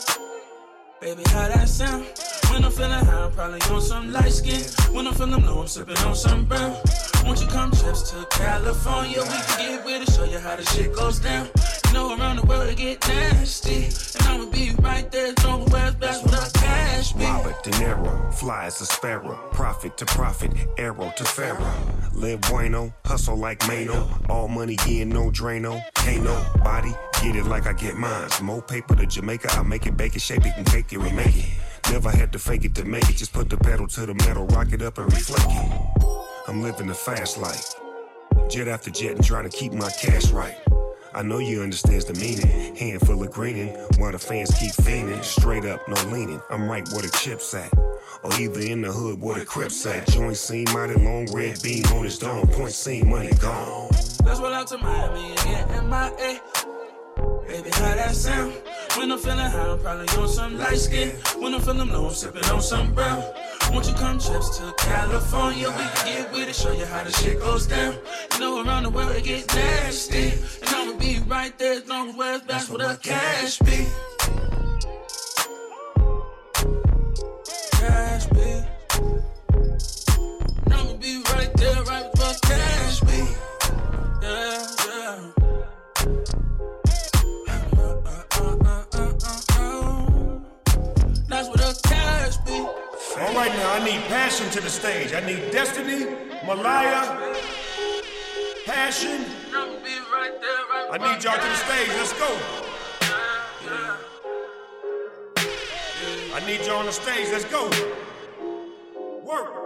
Baby, 1.01 1.23
how 1.31 1.49
that 1.49 1.69
sound? 1.69 2.07
When 2.51 2.65
I'm 2.65 2.71
feeling 2.71 2.93
high, 2.93 3.25
I'm 3.25 3.33
probably 3.33 3.61
on 3.63 3.81
some 3.81 4.13
light 4.13 4.33
skin. 4.33 4.63
When 4.95 5.09
I'm 5.09 5.15
feeling 5.15 5.45
low, 5.45 5.61
I'm 5.63 5.67
sipping 5.67 5.97
on 5.99 6.15
some 6.15 6.45
brown. 6.45 6.77
Won't 7.25 7.41
you 7.41 7.47
come 7.49 7.71
trips 7.71 8.11
to 8.11 8.27
California? 8.31 9.21
We 9.23 9.29
can 9.29 9.59
get 9.59 9.85
with 9.85 10.09
it, 10.09 10.13
show 10.13 10.25
you 10.25 10.39
how 10.39 10.57
the 10.57 10.65
shit 10.65 10.95
goes 10.95 11.19
down. 11.19 11.49
You 11.87 11.93
know, 11.93 12.17
around 12.19 12.37
the 12.37 12.47
world 12.47 12.69
it 12.69 12.77
get 12.77 13.07
nasty. 13.09 13.85
And 14.19 14.27
I'ma 14.29 14.51
be 14.51 14.73
right 14.81 15.11
there, 15.11 15.33
don't 15.35 15.69
west, 15.71 16.01
that's 16.01 16.23
where 16.23 16.41
the 16.41 16.59
cash 16.59 17.13
be. 17.13 17.25
Robert 17.25 17.63
De 17.63 17.71
Niro, 17.73 18.33
fly 18.35 18.67
as 18.67 18.81
a 18.81 18.87
sparrow, 18.87 19.37
profit 19.53 19.97
to 19.99 20.07
profit, 20.07 20.53
arrow 20.77 21.13
to 21.17 21.25
pharaoh. 21.25 21.75
Live 22.13 22.41
bueno, 22.43 22.93
hustle 23.05 23.37
like 23.37 23.67
Mano, 23.69 24.09
all 24.29 24.49
money 24.49 24.77
in, 24.89 25.09
no 25.09 25.31
Drano. 25.31 25.83
Ain't 26.07 26.25
nobody 26.25 26.93
get 27.23 27.37
it 27.37 27.47
like 27.47 27.67
I 27.67 27.73
get 27.73 27.97
mine. 27.97 28.29
More 28.43 28.63
paper 28.63 28.95
to 28.97 29.07
Jamaica, 29.07 29.53
I 29.53 29.63
make 29.63 29.87
it, 29.87 29.97
bake 29.97 30.17
it, 30.17 30.23
shape 30.23 30.47
it, 30.47 30.53
and 30.57 30.67
cake 30.67 30.93
it, 30.93 30.99
remake 30.99 31.37
it. 31.37 31.47
Never 31.91 32.11
had 32.11 32.33
to 32.33 32.39
fake 32.39 32.65
it 32.65 32.75
to 32.77 32.85
make 32.85 33.09
it, 33.09 33.17
just 33.17 33.33
put 33.33 33.49
the 33.49 33.57
pedal 33.57 33.87
to 33.89 34.07
the 34.07 34.15
metal, 34.15 34.47
rock 34.49 34.73
it 34.73 34.83
up 34.83 34.99
and 34.99 35.13
reflect 35.13 35.47
it. 35.49 35.99
I'm 36.49 36.63
living 36.63 36.87
the 36.87 36.95
fast 36.95 37.37
life, 37.37 37.75
jet 38.49 38.69
after 38.69 38.91
jet 38.91 39.17
and 39.17 39.23
trying 39.23 39.49
to 39.49 39.55
keep 39.55 39.75
my 39.75 39.91
cash 39.91 40.31
right. 40.31 40.57
I 41.13 41.21
know 41.21 41.41
you 41.41 41.61
understands 41.61 42.07
the 42.07 42.15
meaning. 42.15 42.75
Handful 42.75 43.23
of 43.23 43.31
greening, 43.31 43.69
while 43.99 44.13
the 44.13 44.19
fans 44.19 44.51
keep 44.59 44.73
fiending. 44.73 45.23
Straight 45.23 45.67
up, 45.67 45.87
no 45.87 46.03
leaning. 46.11 46.41
I'm 46.49 46.67
right 46.67 46.89
where 46.89 47.03
the 47.03 47.11
chips 47.23 47.53
at. 47.53 47.71
Or 48.23 48.33
either 48.41 48.61
in 48.61 48.81
the 48.81 48.91
hood 48.91 49.21
where 49.21 49.39
the 49.39 49.45
crips 49.45 49.85
at. 49.85 50.09
Joint 50.09 50.39
seen 50.39 50.65
mighty 50.73 50.95
long 50.95 51.27
red 51.35 51.63
beam 51.63 51.85
on 51.93 52.05
his 52.05 52.19
dome. 52.19 52.47
Point 52.49 52.73
seen 52.73 53.11
money 53.11 53.31
gone. 53.35 53.91
Let's 54.25 54.41
roll 54.41 54.55
out 54.55 54.69
to 54.69 54.79
Miami 54.79 55.29
and 55.29 55.39
get 55.41 55.85
MIA. 55.85 56.41
Baby, 57.47 57.71
how 57.75 57.95
that 57.95 58.15
sound? 58.15 58.55
When 58.99 59.13
I'm 59.13 59.19
feeling 59.21 59.39
high, 59.39 59.71
I'm 59.71 59.79
probably 59.79 60.09
on 60.21 60.29
some 60.29 60.59
light 60.59 60.77
skin. 60.77 61.11
When 61.39 61.55
I'm 61.55 61.61
feeling 61.61 61.89
low, 61.89 62.09
I'm 62.09 62.15
sipping 62.15 62.45
on 62.47 62.61
some 62.61 62.93
brown. 62.93 63.23
Won't 63.71 63.87
you 63.87 63.95
come 63.95 64.19
trips 64.19 64.59
to 64.59 64.75
California? 64.77 65.69
We 65.69 65.77
can 65.77 66.07
get 66.07 66.33
with 66.33 66.49
it, 66.49 66.57
show 66.57 66.73
you 66.73 66.85
how 66.85 67.05
the 67.05 67.13
shit 67.13 67.39
goes 67.39 67.69
down. 67.69 67.95
You 68.33 68.41
know, 68.41 68.65
around 68.65 68.83
the 68.83 68.91
world 68.91 69.13
it 69.15 69.23
get 69.23 69.47
nasty. 69.55 70.33
And 70.33 70.69
I'ma 70.75 70.99
be 70.99 71.21
right 71.29 71.57
there, 71.61 71.75
as 71.75 71.89
long 71.89 72.09
as 72.09 72.17
where's 72.17 72.43
that's 72.43 72.69
where 72.69 72.89
the 72.89 72.99
cash 73.01 73.61
be. 73.61 73.87
Cash 77.79 78.27
be. 78.27 78.65
And 80.65 80.75
I'ma 80.75 80.95
be 80.95 81.23
right 81.33 81.55
there, 81.55 81.85
right 81.85 82.11
where 82.17 82.33
the 82.33 82.39
cash 82.43 83.01
be. 83.03 83.29
Yeah, 84.23 84.67
yeah. 84.89 85.38
All 93.21 93.35
right 93.35 93.53
now, 93.53 93.73
I 93.75 93.85
need 93.85 94.01
passion 94.05 94.49
to 94.51 94.61
the 94.61 94.71
stage. 94.71 95.13
I 95.13 95.19
need 95.21 95.51
Destiny, 95.51 96.05
Malaya, 96.47 97.35
passion. 98.65 99.25
I 100.91 100.99
need 100.99 101.25
y'all 101.25 101.35
to 101.35 101.49
the 101.49 101.57
stage. 101.57 101.89
Let's 101.99 102.13
go. 102.13 102.39
I 106.33 106.47
need 106.47 106.65
y'all 106.65 106.77
on 106.77 106.87
the 106.87 106.93
stage. 106.93 107.29
Let's 107.33 107.45
go. 107.47 107.69
Work. 109.25 109.58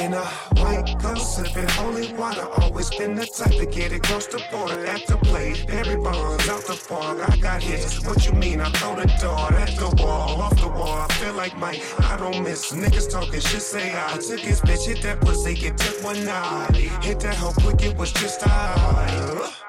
In 0.00 0.12
a 0.12 0.24
white 0.60 0.96
ghost, 1.00 1.36
sipping 1.36 1.68
holy 1.68 2.12
water. 2.14 2.46
Always 2.60 2.90
been 2.90 3.14
the 3.14 3.26
type 3.26 3.52
to 3.52 3.66
get 3.66 3.92
it 3.92 4.04
across 4.04 4.26
the 4.26 4.42
border. 4.50 4.84
At 4.86 5.06
the 5.06 5.16
plate, 5.18 5.66
Barry 5.66 5.96
Bonds 5.96 6.48
out 6.48 6.64
the 6.66 6.80
park. 6.88 7.28
I 7.28 7.36
got 7.36 7.62
hits. 7.62 8.04
What 8.06 8.26
you 8.26 8.32
mean? 8.32 8.60
I 8.60 8.70
throw 8.70 8.96
the 8.96 9.06
dart 9.20 9.52
at 9.54 9.76
the 9.76 9.94
wall, 10.02 10.42
off 10.42 10.60
the 10.60 10.68
wall. 10.68 11.06
I 11.08 11.12
feel 11.14 11.34
like 11.34 11.56
Mike. 11.56 11.82
I 12.00 12.16
don't 12.16 12.42
miss 12.42 12.72
niggas 12.72 13.10
talking 13.10 13.40
shit. 13.40 13.62
Say 13.62 13.92
I 13.94 14.18
took 14.18 14.40
his 14.40 14.60
bitch, 14.60 14.86
hit 14.86 15.02
that 15.02 15.20
pussy, 15.20 15.54
get 15.54 15.78
took 15.78 16.02
one 16.02 16.24
night. 16.24 16.74
Hit 17.02 17.20
that 17.20 17.36
hoe 17.36 17.52
quick, 17.52 17.82
it 17.82 17.96
was 17.96 18.12
just 18.12 18.46
I. 18.46 19.63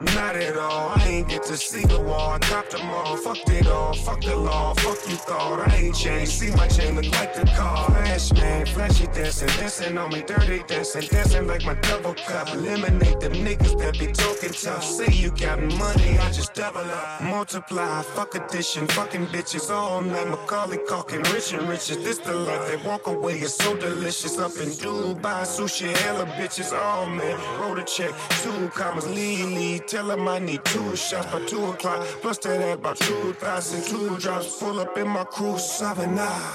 Not 0.00 0.34
at 0.34 0.56
all, 0.56 0.92
I 0.96 1.04
ain't 1.08 1.28
get 1.28 1.42
to 1.42 1.58
see 1.58 1.84
the 1.84 2.00
wall. 2.00 2.30
I 2.30 2.38
copped 2.38 2.70
them 2.70 2.88
all, 2.88 3.18
fucked 3.18 3.50
it 3.50 3.66
all, 3.66 3.92
fuck 3.92 4.22
the 4.22 4.34
law, 4.34 4.72
fuck 4.72 4.96
you 5.06 5.16
thought. 5.16 5.68
I 5.68 5.76
ain't 5.76 5.94
changed, 5.94 6.32
see 6.32 6.50
my 6.52 6.66
chain 6.68 6.96
look 6.96 7.12
like 7.12 7.34
the 7.34 7.44
car. 7.44 7.84
Flash 7.84 8.32
man, 8.32 8.64
flashy 8.64 9.04
dancing, 9.08 9.48
dancing 9.48 9.98
on 9.98 10.10
me, 10.10 10.22
dirty 10.22 10.62
dancing, 10.66 11.02
dancing 11.02 11.46
like 11.46 11.66
my 11.66 11.74
double 11.74 12.14
cup. 12.14 12.48
Eliminate 12.54 13.20
them 13.20 13.34
niggas 13.34 13.78
that 13.78 13.98
be 13.98 14.06
talking 14.06 14.52
tough. 14.52 14.82
Say 14.82 15.12
you 15.12 15.32
got 15.32 15.60
money, 15.60 16.16
I 16.16 16.32
just 16.32 16.54
double 16.54 16.80
up, 16.80 17.22
multiply, 17.22 18.00
fuck 18.00 18.34
addition, 18.34 18.86
fucking 18.88 19.26
bitches 19.26 19.68
all 19.68 20.00
night. 20.00 20.28
Macaulay 20.28 20.78
talking 20.88 21.22
rich 21.24 21.52
and 21.52 21.68
riches. 21.68 21.98
This 21.98 22.16
the 22.16 22.34
life 22.34 22.66
they 22.68 22.88
walk 22.88 23.06
away, 23.06 23.34
it's 23.34 23.54
so 23.54 23.76
delicious. 23.76 24.38
Up 24.38 24.52
in 24.52 24.70
Dubai, 24.70 25.42
sushi, 25.44 25.94
hella 25.94 26.24
bitches, 26.24 26.72
oh 26.72 27.04
man. 27.04 27.36
Wrote 27.60 27.80
a 27.80 27.84
check, 27.84 28.14
two 28.42 28.68
commas, 28.70 29.06
lead, 29.06 29.44
lead. 29.44 29.89
Tell 29.90 30.06
them 30.06 30.28
I 30.28 30.38
need 30.38 30.64
two 30.66 30.94
shots 30.94 31.32
by 31.32 31.44
two 31.46 31.64
o'clock. 31.64 32.06
Plus 32.22 32.38
that 32.38 32.60
at 32.60 32.78
about 32.78 32.96
two 32.96 33.32
thousand, 33.32 33.82
two 33.82 34.16
drops. 34.18 34.60
Full 34.60 34.78
up 34.78 34.96
in 34.96 35.08
my 35.08 35.24
crew, 35.24 35.58
seven 35.58 36.14
nine. 36.14 36.52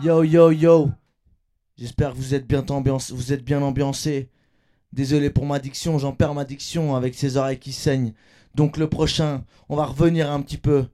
Yo 0.00 0.22
yo 0.22 0.48
yo. 0.48 0.94
J'espère 1.78 2.10
que 2.10 2.16
vous 2.16 2.34
êtes 2.34 2.46
bien 2.48 2.64
ambiancé. 3.62 4.28
Désolé 4.92 5.30
pour 5.30 5.46
ma 5.46 5.60
diction, 5.60 5.96
j'en 5.96 6.12
perds 6.12 6.34
ma 6.34 6.44
diction 6.44 6.96
avec 6.96 7.14
ces 7.14 7.36
oreilles 7.36 7.60
qui 7.60 7.72
saignent. 7.72 8.14
Donc 8.56 8.78
le 8.78 8.88
prochain, 8.88 9.44
on 9.68 9.76
va 9.76 9.84
revenir 9.84 10.28
un 10.28 10.40
petit 10.40 10.56
peu. 10.56 10.86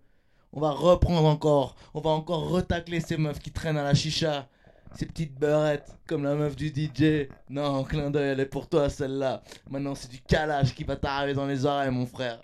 On 0.53 0.61
va 0.61 0.73
reprendre 0.73 1.25
encore. 1.25 1.75
On 1.95 2.01
va 2.01 2.11
encore 2.11 2.51
retacler 2.51 3.01
ces 3.01 3.17
meufs 3.17 3.39
qui 3.39 3.51
traînent 3.51 3.79
à 3.79 3.83
la 3.83 3.95
chicha. 3.95 4.47
Ces 4.95 5.07
petites 5.07 5.35
beurrettes, 5.41 5.97
comme 6.07 6.23
la 6.23 6.35
meuf 6.35 6.55
du 6.55 6.69
DJ. 6.69 7.29
Non, 7.49 7.83
clin 7.85 8.11
d'œil, 8.11 8.33
elle 8.33 8.41
est 8.41 8.47
pour 8.47 8.69
toi 8.69 8.91
celle-là. 8.91 9.43
Maintenant 9.71 9.95
c'est 9.95 10.11
du 10.11 10.21
calage 10.21 10.75
qui 10.75 10.85
va 10.85 10.97
t'arriver 10.97 11.33
dans 11.33 11.47
les 11.47 11.65
oreilles, 11.65 11.91
mon 11.91 12.05
frère. 12.05 12.43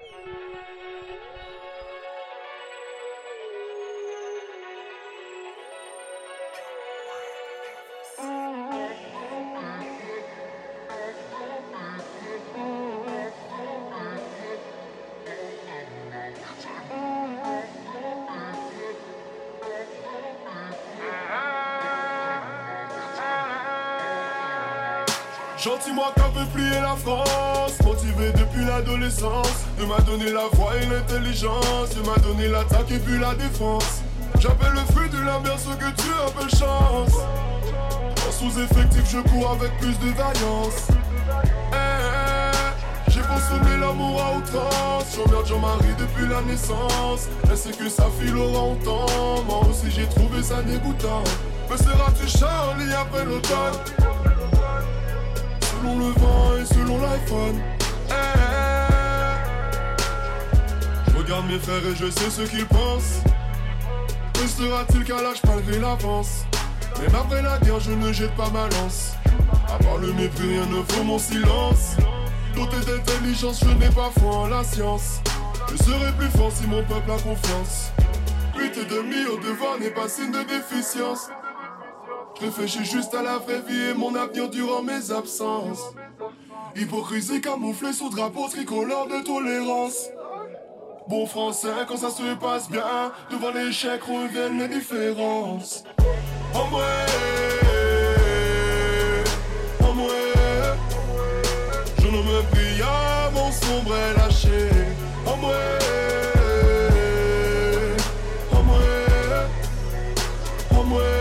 Gentil-moi 26.41 26.47
qu'un 26.47 26.47
peu 26.47 26.47
plier 26.53 26.81
la 26.81 26.97
France. 26.97 27.79
Motivé 27.85 28.33
depuis 28.33 28.65
l'adolescence. 28.65 29.65
De 29.79 29.85
m'a 29.85 29.99
donné 30.01 30.31
la 30.31 30.47
voix 30.53 30.73
et 30.81 30.87
l'intelligence. 30.87 31.91
De 31.95 32.07
m'a 32.07 32.17
donné 32.17 32.49
l'attaque 32.49 32.91
et 32.91 32.99
puis 32.99 33.19
la 33.19 33.35
défense. 33.35 34.03
J'appelle 34.39 34.73
le 34.73 34.93
fruit 34.93 35.09
de 35.11 35.19
l'ambiance 35.19 35.67
que 35.79 36.03
tu 36.03 36.09
appelles 36.27 36.51
chance. 36.51 37.15
En 38.27 38.33
sous-effectif 38.33 39.03
je 39.11 39.19
cours 39.19 39.51
avec 39.51 39.77
plus 39.79 39.99
de 39.99 40.13
vaillance. 40.15 40.89
Eh, 41.73 41.77
eh, 41.77 43.11
J'ai 43.11 43.21
consommé 43.21 43.77
l'amour 43.79 44.23
à 44.23 44.37
outrance. 44.37 45.17
J'emmerde 45.17 45.47
Jean-Marie 45.47 45.95
depuis 45.99 46.27
la 46.29 46.41
naissance. 46.43 47.29
Elle 47.51 47.57
sait 47.57 47.73
que 47.73 47.89
sa 47.89 48.07
fille 48.19 48.31
l'aura 48.31 48.75
Moi 49.47 49.61
aussi 49.69 49.91
j'ai 49.91 50.07
trouvé 50.07 50.43
ça 50.43 50.63
dégoûtant. 50.63 51.25
Me 51.71 51.77
seras-tu 51.77 52.27
Charlie 52.27 52.93
après 52.95 53.25
l'automne? 53.25 54.00
Selon 55.81 55.99
le 55.99 56.13
vent 56.13 56.57
et 56.61 56.67
selon 56.67 57.01
l'iPhone. 57.01 57.59
Eh. 58.11 58.13
Je 61.11 61.17
regarde 61.17 61.47
mes 61.47 61.59
frères 61.59 61.87
et 61.87 61.97
je 61.97 62.11
sais 62.11 62.29
ce 62.29 62.43
qu'ils 62.43 62.67
pensent. 62.67 63.21
Que 64.35 64.47
sera-t-il 64.47 65.05
qu'à 65.05 65.23
l'âge 65.23 65.41
malgré 65.47 65.79
l'avance? 65.79 66.45
Même 67.01 67.15
après 67.15 67.41
la 67.41 67.59
guerre 67.61 67.81
je 67.81 67.93
ne 67.93 68.13
jette 68.13 68.35
pas 68.35 68.51
ma 68.51 68.69
lance. 68.69 69.13
À 69.73 69.83
part 69.83 69.97
le 69.97 70.13
mépris 70.13 70.51
rien 70.51 70.67
ne 70.67 70.83
vaut 70.83 71.05
mon 71.05 71.19
silence. 71.19 71.97
Doté 72.55 72.77
d'intelligence 72.85 73.61
je 73.65 73.71
n'ai 73.71 73.89
pas 73.89 74.11
foi 74.19 74.37
en 74.37 74.49
la 74.49 74.63
science. 74.63 75.23
Je 75.71 75.83
serai 75.83 76.13
plus 76.19 76.29
fort 76.37 76.53
si 76.53 76.67
mon 76.67 76.83
peuple 76.85 77.11
a 77.11 77.23
confiance. 77.23 77.91
8 78.55 78.77
et 78.77 78.85
demi 78.85 79.25
au 79.33 79.39
devant 79.39 79.79
n'est 79.81 79.91
pas 79.91 80.09
signe 80.09 80.33
de 80.33 80.43
déficience 80.43 81.31
réfléchis 82.41 82.85
juste 82.85 83.15
à 83.15 83.23
la 83.23 83.39
vraie 83.39 83.61
vie 83.67 83.91
et 83.91 83.95
mon 83.95 84.15
avenir 84.15 84.49
durant 84.49 84.83
mes 84.83 85.11
absences. 85.11 85.93
Hypocrisie 86.77 87.41
camouflée 87.41 87.93
sous 87.93 88.11
drapeau 88.11 88.49
tricolore 88.49 89.07
de 89.09 89.23
tolérance. 89.25 90.09
Bon 91.09 91.27
français, 91.27 91.69
quand 91.89 91.97
ça 91.97 92.11
se 92.11 92.35
passe 92.37 92.71
bien, 92.71 93.13
devant 93.31 93.51
l'échec 93.51 94.03
reviennent 94.03 94.59
les 94.59 94.69
différences. 94.69 95.85
En 96.55 96.67
moi, 96.67 96.85
je 101.99 102.07
ne 102.07 102.23
me 102.23 102.43
prie 102.51 102.83
à 102.83 103.31
mon 103.33 103.51
sombre 103.53 103.95
est 103.95 104.19
lâché. 104.19 104.69
En 105.27 105.37
moi, 105.37 105.55
en 108.53 108.63
moi, 108.63 108.79
en 110.71 110.85
moi. 110.85 111.20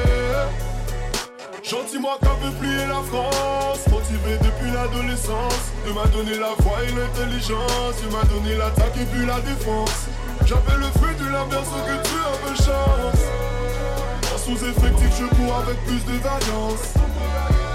Gentil-moi 1.89 2.19
qu'un 2.21 2.35
peu 2.35 2.51
plier 2.59 2.85
la 2.85 3.01
France. 3.01 3.79
Motivé 3.89 4.37
depuis 4.37 4.71
l'adolescence. 4.71 5.73
De 5.87 5.91
m'a 5.91 6.05
donné 6.07 6.37
la 6.37 6.53
voix 6.59 6.77
et 6.83 6.91
l'intelligence. 6.93 7.95
Tu 7.99 8.05
m'as 8.13 8.23
donné 8.25 8.55
l'attaque 8.57 8.95
et 9.01 9.05
puis 9.05 9.25
la 9.25 9.39
défense. 9.41 10.05
J'appelle 10.45 10.77
le 10.77 10.91
fruit 10.99 11.15
de 11.15 11.31
l'ambiance 11.31 11.65
que 11.65 12.07
tu 12.07 12.17
avais 12.29 12.55
chance. 12.57 13.23
En 14.33 14.37
sous-effectif 14.37 15.09
je 15.17 15.35
cours 15.35 15.55
avec 15.55 15.77
plus 15.85 16.03
de 16.05 16.19
vaillance 16.21 16.93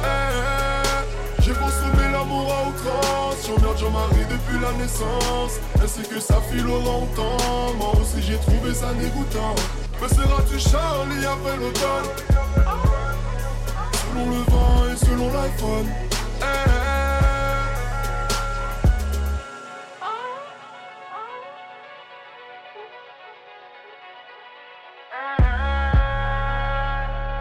Eh, 0.05 0.07
eh, 0.07 1.43
J'ai 1.43 1.53
consommé 1.55 2.13
l'amour 2.13 2.55
à 2.55 2.69
outrance. 2.69 3.47
J'emmerde 3.47 3.79
Jean-Marie 3.79 4.27
depuis 4.31 4.61
la 4.63 4.73
naissance. 4.79 5.59
Sait 5.87 6.03
que 6.03 6.21
sa 6.21 6.41
fille 6.41 6.63
l'aura 6.63 6.99
autant 6.99 7.75
Moi 7.79 7.93
aussi 8.01 8.23
j'ai 8.23 8.39
trouvé 8.39 8.75
ça 8.75 8.93
dégoûtant. 8.95 9.55
Me 10.01 10.09
seras-tu 10.09 10.59
Charlie 10.59 11.27
après 11.27 11.57
l'automne? 11.57 12.94
Selon 14.15 14.31
le 14.31 14.43
vent 14.51 14.93
et 14.93 14.97
selon 14.97 15.33
l'iPhone. 15.33 15.87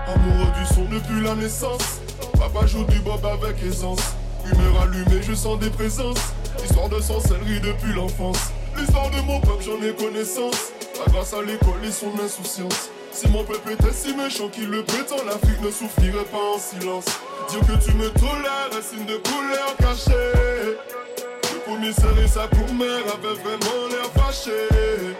Amoureux 0.07 0.51
du 0.57 0.73
son 0.73 0.85
depuis 0.85 1.21
la 1.23 1.35
naissance. 1.35 2.01
Papa 2.33 2.65
joue 2.65 2.85
du 2.85 2.99
bob 2.99 3.25
avec 3.25 3.61
aisance. 3.63 4.15
Humeur 4.45 4.81
allumée, 4.81 5.21
je 5.21 5.33
sens 5.33 5.59
des 5.59 5.69
présences. 5.69 6.33
Histoire 6.63 6.89
de 6.89 6.99
sorcellerie 6.99 7.59
depuis 7.61 7.93
l'enfance. 7.93 8.51
L'histoire 8.77 9.09
de 9.11 9.21
mon 9.21 9.39
peuple, 9.39 9.63
j'en 9.63 9.81
ai 9.85 9.93
connaissance. 9.93 10.71
Pas 10.97 11.11
grâce 11.11 11.33
à 11.33 11.41
l'école 11.41 11.85
et 11.85 11.91
son 11.91 12.11
insouciance. 12.23 12.89
Si 13.13 13.27
mon 13.29 13.43
peuple 13.43 13.73
était 13.73 13.93
si 13.93 14.15
méchant 14.15 14.47
qu'il 14.49 14.69
le 14.69 14.83
prétend, 14.83 15.23
l'Afrique 15.25 15.61
ne 15.61 15.69
souffrirait 15.69 16.25
pas 16.25 16.55
en 16.55 16.57
silence. 16.57 17.05
Dire 17.49 17.59
que 17.59 17.85
tu 17.85 17.93
me 17.95 18.09
tolères, 18.09 18.81
signe 18.81 19.05
de 19.05 19.17
couleur 19.17 19.75
cachée. 19.77 20.77
Le 21.53 21.59
commissaire 21.65 22.17
et 22.17 22.27
sa 22.27 22.47
cour-mère 22.47 23.03
avaient 23.13 23.39
vraiment 23.39 23.87
l'air 23.91 24.09
fâchés. 24.15 25.13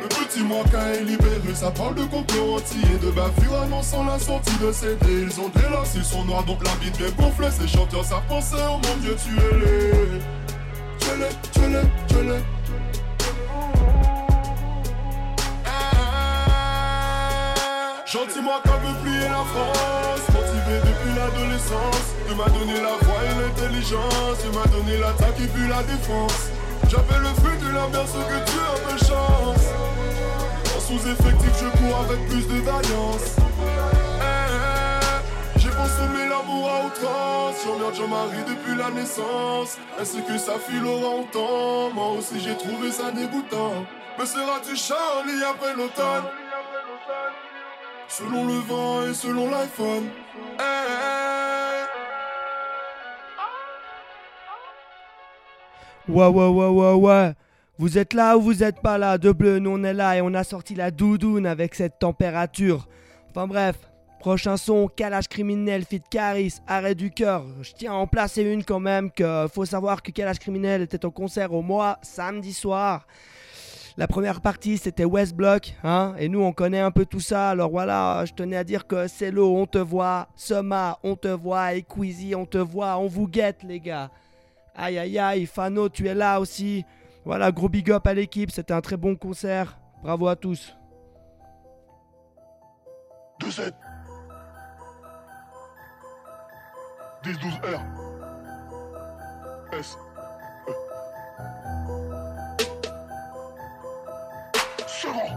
Le 0.00 0.08
petit 0.08 0.42
Moika 0.42 0.88
est 0.94 1.04
libéré, 1.04 1.54
ça 1.54 1.70
parle 1.70 1.94
de 1.96 2.04
complot 2.04 2.58
et 2.60 2.98
de 3.04 3.10
bavure 3.10 3.60
annonçant 3.62 4.04
la 4.04 4.18
sortie 4.18 4.56
de 4.56 4.72
CD. 4.72 5.26
Ils 5.28 5.40
ont 5.40 5.50
des 5.50 5.68
lance, 5.70 5.92
ils 5.94 6.04
sont 6.04 6.24
noirs, 6.24 6.44
donc 6.44 6.64
la 6.64 6.74
bite 6.76 6.96
bien 6.96 7.10
gonflée. 7.10 7.50
Ces 7.50 7.68
chanteurs 7.68 8.04
savent 8.06 8.26
penser, 8.26 8.56
oh 8.68 8.80
mon 8.82 8.96
Dieu, 9.02 9.14
tu 9.22 9.32
es 9.36 9.58
les. 9.58 10.20
Tuez-les, 10.98 11.50
tuez-les, 11.52 11.88
tuez-les. 12.08 12.38
Gentil-moi 12.38 12.63
qu'un 18.14 18.78
peu 18.78 18.94
plier 19.02 19.28
la 19.28 19.44
France 19.50 20.22
Motivé 20.32 20.78
depuis 20.86 21.14
l'adolescence. 21.18 22.14
Tu 22.28 22.34
m'as 22.34 22.48
donné 22.48 22.80
la 22.80 22.94
voix 23.02 23.20
et 23.24 23.34
l'intelligence 23.42 24.38
Tu 24.42 24.56
m'as 24.56 24.66
donné 24.66 24.98
l'attaque 24.98 25.40
et 25.42 25.48
puis 25.48 25.68
la 25.68 25.82
défense. 25.82 26.50
J'appelle 26.88 27.22
le 27.22 27.34
fruit 27.40 27.58
de 27.58 27.74
l'ambiance 27.74 28.12
que 28.12 28.50
tu 28.50 28.58
appelles 28.60 29.08
chance. 29.08 29.66
En 30.76 30.80
sous-effectif 30.80 31.50
je 31.60 31.68
cours 31.78 31.96
avec 32.06 32.28
plus 32.28 32.46
de 32.46 32.60
vaillance 32.60 33.36
Eh, 34.20 34.22
eh, 34.22 35.58
J'ai 35.58 35.70
consommé 35.70 36.28
l'amour 36.28 36.70
à 36.70 36.86
outrance. 36.86 37.56
J'emmerde 37.64 37.94
Jean-Marie 37.94 38.44
depuis 38.46 38.76
la 38.76 38.90
naissance. 38.90 39.76
Ainsi 40.00 40.22
que 40.22 40.38
sa 40.38 40.58
fille 40.58 40.80
l'aura 40.80 41.16
autant 41.16 41.90
Moi 41.92 42.18
aussi 42.18 42.38
j'ai 42.38 42.56
trouvé 42.56 42.92
ça 42.92 43.10
dégoûtant. 43.10 43.84
Me 44.18 44.24
seras-tu 44.24 44.76
Charlie 44.76 45.42
après 45.42 45.74
l'automne? 45.74 46.30
Selon 48.08 48.46
le 48.46 48.60
vent 48.60 49.06
et 49.06 49.14
selon 49.14 49.50
l'iPhone. 49.50 50.04
Ouais, 56.06 56.26
ouais, 56.26 56.48
ouais, 56.48 56.68
ouais, 56.68 56.92
ouais. 56.92 57.32
Vous 57.78 57.98
êtes 57.98 58.12
là 58.12 58.36
ou 58.36 58.42
vous 58.42 58.62
êtes 58.62 58.80
pas 58.80 58.98
là? 58.98 59.18
De 59.18 59.32
bleu, 59.32 59.58
nous 59.58 59.70
on 59.70 59.82
est 59.82 59.94
là 59.94 60.16
et 60.16 60.20
on 60.20 60.32
a 60.34 60.44
sorti 60.44 60.74
la 60.74 60.90
doudoune 60.90 61.46
avec 61.46 61.74
cette 61.74 61.98
température. 61.98 62.86
Enfin 63.30 63.48
bref, 63.48 63.76
prochain 64.20 64.56
son, 64.56 64.86
calage 64.86 65.26
criminel, 65.26 65.84
fit 65.84 66.02
Caris, 66.08 66.58
arrêt 66.68 66.94
du 66.94 67.10
cœur. 67.10 67.44
Je 67.62 67.72
tiens 67.72 67.92
à 67.92 67.96
en 67.96 68.06
placer 68.06 68.42
une 68.42 68.64
quand 68.64 68.78
même, 68.80 69.10
que 69.10 69.48
faut 69.52 69.64
savoir 69.64 70.02
que 70.02 70.12
calage 70.12 70.38
criminel 70.38 70.82
était 70.82 71.04
au 71.04 71.10
concert 71.10 71.52
au 71.52 71.62
mois 71.62 71.98
samedi 72.02 72.52
soir. 72.52 73.06
La 73.96 74.08
première 74.08 74.40
partie 74.40 74.76
c'était 74.76 75.04
West 75.04 75.36
Block, 75.36 75.74
hein, 75.84 76.14
et 76.18 76.28
nous 76.28 76.42
on 76.42 76.52
connaît 76.52 76.80
un 76.80 76.90
peu 76.90 77.06
tout 77.06 77.20
ça, 77.20 77.50
alors 77.50 77.70
voilà, 77.70 78.24
je 78.24 78.32
tenais 78.32 78.56
à 78.56 78.64
dire 78.64 78.88
que 78.88 79.06
l'eau, 79.30 79.56
on 79.56 79.66
te 79.66 79.78
voit, 79.78 80.26
Soma, 80.34 80.98
on 81.04 81.14
te 81.14 81.28
voit, 81.28 81.74
Equeezy, 81.74 82.34
on 82.34 82.44
te 82.44 82.58
voit, 82.58 82.98
on 82.98 83.06
vous 83.06 83.28
guette 83.28 83.62
les 83.62 83.78
gars. 83.78 84.10
Aïe 84.74 84.98
aïe 84.98 85.16
aïe, 85.16 85.46
Fano, 85.46 85.88
tu 85.88 86.08
es 86.08 86.14
là 86.14 86.40
aussi. 86.40 86.84
Voilà, 87.24 87.52
gros 87.52 87.68
big 87.68 87.90
up 87.92 88.06
à 88.08 88.14
l'équipe, 88.14 88.50
c'était 88.50 88.74
un 88.74 88.80
très 88.80 88.96
bon 88.96 89.14
concert. 89.14 89.78
Bravo 90.02 90.26
à 90.26 90.34
tous. 90.34 90.76
2-7 93.40 93.72
10-12 97.24 97.60
R 97.62 97.80
S 99.78 99.96
Second. 105.04 105.28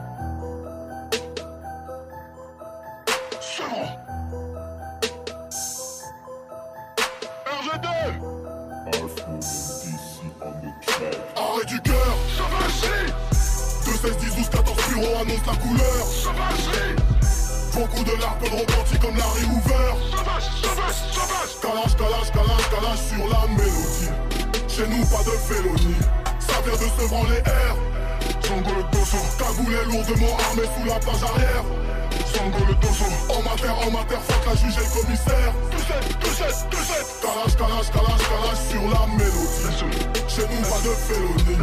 Second. 3.42 3.88
RG2 7.46 7.88
Arrêt 11.36 11.66
du 11.66 11.82
cœur 11.82 12.18
2, 13.86 13.92
16, 13.92 14.18
10, 14.18 14.36
12, 14.38 14.50
14 14.50 14.88
bureaux 14.88 15.16
annonce 15.20 15.46
la 15.46 15.56
couleur. 15.58 16.06
Sauvagerie. 16.06 16.96
Beaucoup 17.74 18.04
de 18.06 18.22
larmes 18.22 18.40
de 18.40 18.46
rebondir 18.46 19.00
comme 19.02 19.18
Larry 19.18 19.44
Hoover 19.44 19.90
Sauvage, 20.12 20.50
sauvage, 20.62 20.96
sauvage. 21.12 21.52
Calage, 21.62 21.96
calage, 21.98 22.32
calage, 22.32 22.70
calage 22.70 23.00
sur 23.00 23.28
la 23.28 23.48
mélodie. 23.48 24.12
Chez 24.70 24.88
nous 24.88 25.06
pas 25.08 25.24
de 25.24 25.36
félonie 25.38 25.96
Ça 26.40 26.62
vient 26.62 26.74
de 26.74 27.02
se 27.02 27.10
branler 27.10 27.42
air 27.46 27.76
Django 28.48 28.72
le 28.78 28.84
dosso, 28.98 29.18
cagoulé 29.38 29.84
lourdement 29.92 30.38
armé 30.48 30.64
sous 30.64 30.86
la 30.88 30.96
page 31.00 31.22
arrière. 31.22 31.66
Sango 32.34 32.66
le 32.66 32.76
dojo, 32.76 33.06
en 33.28 33.42
mater, 33.44 33.68
en 33.68 33.92
mater, 33.92 34.16
fuck 34.26 34.46
la 34.46 34.56
juge 34.56 34.78
et 34.78 35.02
commissaire. 35.02 35.54
Tout 35.70 35.80
set, 35.80 36.20
tout 36.20 36.30
set, 36.30 36.56
tout 36.72 36.78
set. 36.78 37.06
Calage, 37.22 37.58
calage, 37.58 37.92
calage, 37.92 38.24
calage 38.30 38.62
sur 38.70 38.84
la 38.88 39.06
mélodie. 39.18 39.68
Chez 40.30 40.44
nous, 40.44 40.62
pas 40.64 40.80
de 40.80 40.94
félonie. 40.96 41.60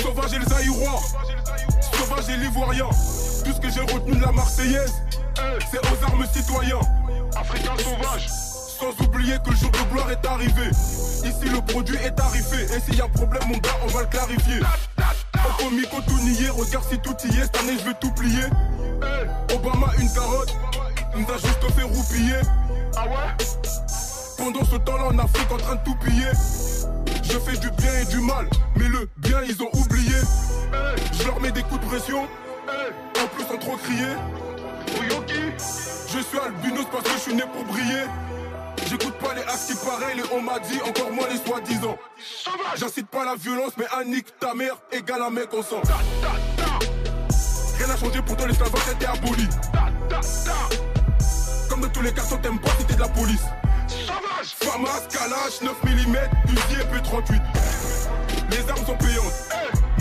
Sauvage 0.00 0.32
et 0.32 0.38
les 0.38 0.52
Aïrois, 0.54 1.00
sauvage 1.92 2.28
et 2.30 2.36
l'ivoirien. 2.38 2.88
Tout 3.44 3.52
ce 3.52 3.60
que 3.60 3.70
j'ai 3.70 3.80
retenu 3.80 4.12
de 4.16 4.22
la 4.22 4.32
Marseillaise, 4.32 4.94
c'est 5.70 5.80
aux 5.80 6.04
armes 6.06 6.26
citoyens. 6.32 6.80
Africains 7.36 7.76
sauvages. 7.76 8.49
Sans 8.80 9.04
oublier 9.04 9.36
que 9.44 9.50
le 9.50 9.56
jour 9.56 9.70
de 9.70 9.92
gloire 9.92 10.10
est 10.10 10.26
arrivé. 10.26 10.70
Ici 10.70 11.50
le 11.52 11.60
produit 11.60 11.96
est 11.96 12.12
tarifé. 12.12 12.64
Et 12.64 12.80
s'il 12.80 12.96
y 12.96 13.02
a 13.02 13.08
problème, 13.08 13.42
mon 13.46 13.58
gars, 13.58 13.76
on 13.84 13.88
va 13.88 14.00
le 14.00 14.06
clarifier. 14.06 14.60
Au 15.34 15.62
comico 15.62 15.98
tout 16.06 16.18
nier, 16.24 16.48
regarde 16.48 16.86
si 16.90 16.98
tout 16.98 17.14
y 17.24 17.38
est. 17.38 17.42
Cette 17.42 17.58
année, 17.58 17.76
je 17.78 17.84
vais 17.84 17.94
tout 18.00 18.10
plier. 18.12 18.44
Obama, 19.54 19.88
une 19.98 20.10
carotte, 20.10 20.56
nous 21.14 21.26
a 21.26 21.36
juste 21.36 21.74
fait 21.76 21.82
roupiller. 21.82 22.40
Ah 22.96 23.04
ouais? 23.04 23.44
Pendant 24.38 24.64
ce 24.64 24.76
temps-là, 24.76 25.04
en 25.08 25.18
Afrique, 25.18 25.52
en 25.52 25.58
train 25.58 25.74
de 25.74 25.84
tout 25.84 25.96
piller. 25.96 26.32
Je 27.22 27.38
fais 27.38 27.58
du 27.58 27.70
bien 27.72 27.92
et 28.00 28.06
du 28.06 28.20
mal, 28.20 28.48
mais 28.76 28.88
le 28.88 29.10
bien 29.18 29.42
ils 29.46 29.62
ont 29.62 29.68
oublié. 29.74 30.16
Je 31.12 31.26
leur 31.26 31.38
mets 31.38 31.52
des 31.52 31.62
coups 31.64 31.82
de 31.82 31.86
pression, 31.86 32.22
en 32.22 33.26
plus 33.28 33.44
sans 33.44 33.58
trop 33.58 33.76
crier. 33.76 34.16
Je 36.12 36.18
suis 36.18 36.38
albinos 36.38 36.86
parce 36.90 37.04
que 37.04 37.10
je 37.10 37.18
suis 37.18 37.34
né 37.34 37.42
pour 37.52 37.64
briller. 37.64 38.06
J'écoute 38.90 39.14
pas 39.18 39.32
les 39.34 39.42
actes 39.42 39.66
qui 39.68 39.86
pareils, 39.86 40.18
et 40.18 40.34
on 40.34 40.42
m'a 40.42 40.58
dit 40.58 40.80
encore 40.82 41.12
moins 41.12 41.28
les 41.28 41.36
soi-disant. 41.36 41.96
J'incite 42.74 43.06
pas 43.06 43.24
la 43.24 43.36
violence, 43.36 43.74
mais 43.78 43.84
un 43.96 44.02
nique 44.02 44.36
ta 44.40 44.52
mère 44.52 44.76
égale 44.90 45.22
un 45.22 45.30
mec 45.30 45.54
en 45.54 45.62
sang. 45.62 45.80
Rien 47.78 47.86
n'a 47.86 47.96
changé, 47.96 48.20
pourtant 48.20 48.46
l'esclavage 48.46 48.88
était 48.92 49.06
aboli. 49.06 49.46
Comme 51.68 51.82
dans 51.82 51.88
tous 51.88 52.02
les 52.02 52.12
cas, 52.12 52.22
t'aimes 52.42 52.58
pas 52.58 52.70
t'es 52.84 52.94
de 52.94 52.98
la 53.00 53.08
police. 53.08 53.44
Sauvage. 53.86 54.56
Famas, 54.58 55.06
Kalash, 55.08 55.62
9 55.62 55.84
mm, 55.84 56.16
Uzi 56.48 56.80
et 56.80 56.84
P38 56.92 57.40
Les 58.50 58.70
armes 58.70 58.86
sont 58.86 58.96
payantes 58.96 59.48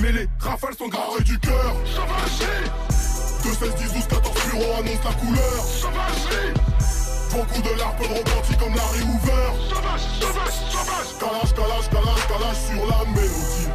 Mais 0.02 0.12
les 0.12 0.28
rafales 0.40 0.76
sont 0.76 0.88
graves 0.88 1.24
du 1.24 1.40
cœur. 1.40 1.76
Sauvagerie 1.86 2.70
2, 3.44 3.50
16, 3.54 3.76
10, 3.76 3.94
12, 3.94 4.08
14 4.08 4.46
bureaux 4.52 4.74
annonce 4.80 5.04
la 5.04 5.14
couleur. 5.14 5.64
Sauvagerie 5.64 6.69
Beaucoup 7.32 7.62
de 7.62 7.78
larmes 7.78 7.96
repentis 8.00 8.58
comme 8.58 8.76
Larry 8.76 9.02
Hoover 9.02 9.48
Sauvage, 9.70 10.02
sauvage, 10.20 10.52
sauvage 10.72 11.10
Calage, 11.20 11.54
calage, 11.54 11.90
calage, 11.90 12.28
calage 12.28 12.58
sur 12.68 12.88
la 12.88 13.06
mélodie. 13.12 13.70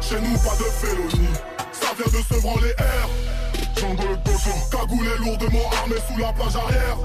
Chez 0.00 0.20
nous 0.20 0.38
pas 0.38 0.56
de 0.56 0.64
félonie. 0.64 1.28
Ça 1.72 1.88
vient 1.96 2.18
de 2.18 2.24
se 2.24 2.40
branler 2.40 2.74
air. 2.78 3.08
Django 3.76 4.02
le 4.08 4.16
dojo 4.16 4.50
Cagoulé 4.70 5.10
lourdement 5.18 5.70
armé 5.80 5.96
sous 6.08 6.18
la 6.18 6.32
plage 6.32 6.56
arrière 6.56 6.98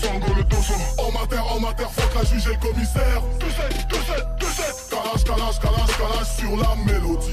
Sango 0.00 0.34
le 0.34 0.44
dojo 0.44 0.74
En 0.98 1.12
mater, 1.12 1.38
en 1.38 1.60
mater, 1.60 1.86
fuck 1.90 2.14
la 2.14 2.24
juge 2.24 2.46
et 2.46 2.54
le 2.54 2.58
commissaire. 2.58 3.22
Tout 3.38 3.50
set, 3.50 3.88
tout 3.88 4.04
set, 4.06 4.26
tout 4.38 4.46
set 4.46 4.74
Calage, 4.90 5.24
calage, 5.24 5.58
calage, 5.60 5.96
calage 5.98 6.30
sur 6.38 6.56
la 6.56 6.74
mélodie. 6.86 7.30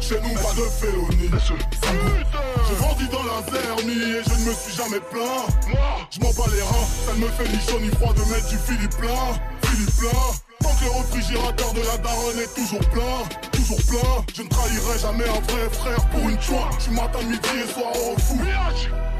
Chez 0.00 0.20
nous 0.20 0.34
pas 0.34 0.52
de 0.52 0.68
félonie 0.68 1.30
J'ai 1.32 2.76
grandi 2.76 3.08
dans 3.08 3.24
la 3.24 3.40
zermie 3.50 3.92
et 3.92 4.22
je 4.22 4.34
ne 4.34 4.48
me 4.48 4.52
suis 4.52 4.74
jamais 4.76 5.00
plaint. 5.00 5.48
Moi, 5.68 5.80
je 6.10 6.20
m'en 6.20 6.30
bats 6.32 6.50
les 6.54 6.62
reins 6.62 6.86
Ça 7.06 7.12
ne 7.14 7.20
me 7.20 7.28
fait 7.28 7.48
ni 7.48 7.58
chaud 7.60 7.80
ni 7.80 7.88
froid 7.88 8.12
de 8.12 8.20
mettre 8.20 8.48
du 8.48 8.58
Philippe 8.58 8.96
plein 8.96 9.40
Philippe 9.64 9.96
plein 9.96 10.20
Tant 10.60 10.74
que 10.76 10.84
le 10.84 10.90
réfrigérateur 10.90 11.72
de 11.72 11.80
la 11.80 11.96
daronne 11.98 12.38
est 12.38 12.54
toujours 12.54 12.86
plein 12.90 13.16
Toujours 13.52 13.80
plein 13.88 14.24
Je 14.34 14.42
ne 14.42 14.48
trahirai 14.48 14.98
jamais 15.00 15.24
un 15.24 15.40
vrai 15.52 15.70
frère 15.72 16.04
pour 16.10 16.28
une 16.28 16.40
choix 16.40 16.68
Je 16.78 16.84
suis 16.84 16.92
matin, 16.92 17.22
midi 17.22 17.48
et 17.64 17.72
soir 17.72 17.92
au 17.96 18.18
fou 18.20 18.38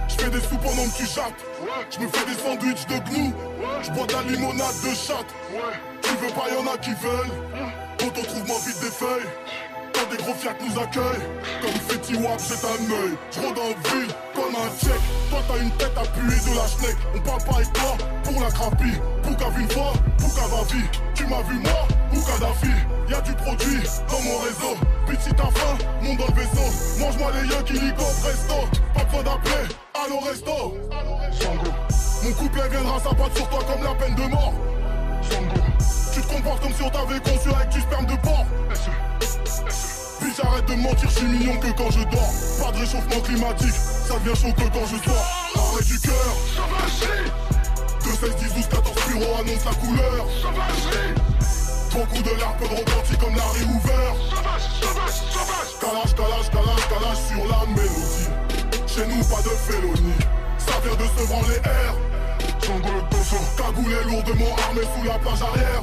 je 0.09 0.15
fais 0.15 0.31
des 0.31 0.41
soupes 0.41 0.63
pendant 0.63 0.85
que 0.85 0.97
tu 0.97 1.07
chattes. 1.07 1.45
Je 1.91 1.99
me 2.01 2.09
fais 2.09 2.27
des 2.27 2.39
sandwichs 2.41 2.87
de 2.87 2.99
gnous. 3.11 3.35
Je 3.83 3.91
bois 3.91 4.07
de 4.07 4.13
la 4.13 4.23
limonade 4.23 4.75
de 4.83 4.95
chatte. 4.95 5.27
Tu 6.03 6.11
veux 6.17 6.33
pas, 6.33 6.49
y'en 6.53 6.73
a 6.73 6.79
qui 6.79 6.91
veulent. 6.91 7.33
Quand 7.99 8.19
on 8.19 8.23
trouve 8.23 8.47
moi 8.47 8.57
vite 8.67 8.81
des 8.81 8.91
feuilles. 8.91 9.29
Quand 9.95 10.11
des 10.11 10.17
gros 10.23 10.35
fiacs 10.35 10.61
nous 10.61 10.81
accueillent. 10.81 11.25
Comme 11.63 11.81
Fetty 11.89 12.15
Wap, 12.17 12.41
j'ai 12.41 12.67
un 12.67 13.03
œil. 13.03 13.17
En 13.39 13.89
ville 13.89 14.15
comme 14.35 14.55
un 14.55 14.69
check. 14.79 15.01
Toi 15.31 15.39
t'as 15.49 15.63
une 15.63 15.71
tête 15.73 15.97
appuyée 15.97 16.41
de 16.41 16.57
la 16.57 16.67
schneck. 16.67 16.97
On 17.15 17.21
parle 17.21 17.45
pas 17.45 17.55
avec 17.57 17.73
toi 17.73 17.97
pour 18.25 18.43
la 18.43 18.51
crapie. 18.51 18.99
Pouka 19.23 19.49
vu 19.51 19.63
une 19.63 19.71
fois, 19.71 19.93
Pouka 20.19 20.47
va 20.49 20.63
vie. 20.75 20.89
Tu 21.15 21.27
m'as 21.27 21.43
vu 21.43 21.59
moi 21.61 21.89
ou 22.15 22.21
Kadhafi 22.23 22.73
Y'a 23.09 23.21
du 23.21 23.35
produit 23.35 23.83
dans 24.09 24.21
mon 24.21 24.39
réseau. 24.39 24.77
Puis 25.07 25.17
si 25.21 25.31
t'as 25.31 25.51
faim, 25.51 25.77
monte 26.01 26.19
dans 26.19 26.27
le 26.27 26.33
vaisseau. 26.33 26.99
Mange-moi 26.99 27.31
les 27.33 27.49
yeux 27.49 27.63
qui 27.67 27.93
presto. 27.93 28.55
Pas 28.95 29.05
besoin 29.05 29.23
d'appeler, 29.23 29.69
allo 29.95 30.21
resto. 30.21 30.75
Sango. 31.39 31.71
Mon 32.23 32.33
couplet 32.33 32.69
viendra 32.71 32.99
s'abattre 33.01 33.37
sur 33.37 33.49
toi 33.51 33.59
comme 33.69 33.85
la 33.85 33.95
peine 33.95 34.15
de 34.15 34.31
mort. 34.31 34.55
Sango. 35.29 35.61
Tu 36.15 36.21
te 36.23 36.33
comportes 36.33 36.63
comme 36.63 36.73
si 36.73 36.83
on 36.83 36.91
t'avait 36.91 37.21
conçu 37.21 37.49
avec 37.55 37.69
du 37.69 37.81
sperme 37.81 38.07
de 38.07 38.17
porc. 38.23 38.47
Puis 40.21 40.33
j'arrête 40.35 40.67
de 40.67 40.75
mentir, 40.77 41.11
je 41.11 41.15
suis 41.19 41.27
mignon 41.27 41.59
que 41.59 41.69
quand 41.77 41.91
je 41.91 42.05
dors. 42.05 42.65
Pas 42.65 42.73
de 42.73 42.79
réchauffement 42.79 43.21
climatique, 43.21 43.75
ça 43.75 44.15
devient 44.15 44.41
chaud 44.41 44.53
que 44.57 44.69
quand 44.73 44.87
je 44.87 44.97
sors. 45.05 45.27
Arrêt 45.57 45.85
du 45.85 46.01
cœur, 46.01 46.15
sauvagerie 46.57 47.31
2, 48.05 48.11
16, 48.11 48.37
10, 48.37 48.55
12, 48.55 48.69
14 48.69 48.95
bureaux 49.09 49.35
annonce 49.41 49.65
la 49.65 49.75
couleur. 49.75 51.34
Sauvagerie 51.95 52.23
Beaucoup 52.23 52.23
de 52.23 52.41
larmes 52.41 52.59
de 52.61 52.67
repentis 52.67 53.17
comme 53.19 53.35
Larry 53.37 53.63
Hoover. 53.63 54.07
Sauvage, 54.31 54.67
sauvage, 54.81 55.19
sauvage 55.31 55.71
Calage, 55.81 56.15
calage, 56.15 56.51
calage, 56.51 56.89
calage 56.89 57.21
sur 57.29 57.45
la 57.49 57.67
mélodie. 57.67 58.29
Chez 58.87 59.07
nous, 59.07 59.25
pas 59.25 59.43
de 59.43 59.49
félonie. 59.49 60.19
Ça 60.59 60.73
vient 60.83 60.97
de 60.97 61.05
se 61.05 61.27
branler 61.29 61.61
air. 61.65 61.95
Django 62.63 62.89
le 62.89 63.03
dojo, 63.11 63.37
cagoulé 63.57 63.97
lourdement 64.05 64.57
armé 64.69 64.83
sous 64.83 65.05
la 65.07 65.19
plage 65.19 65.43
arrière. 65.43 65.83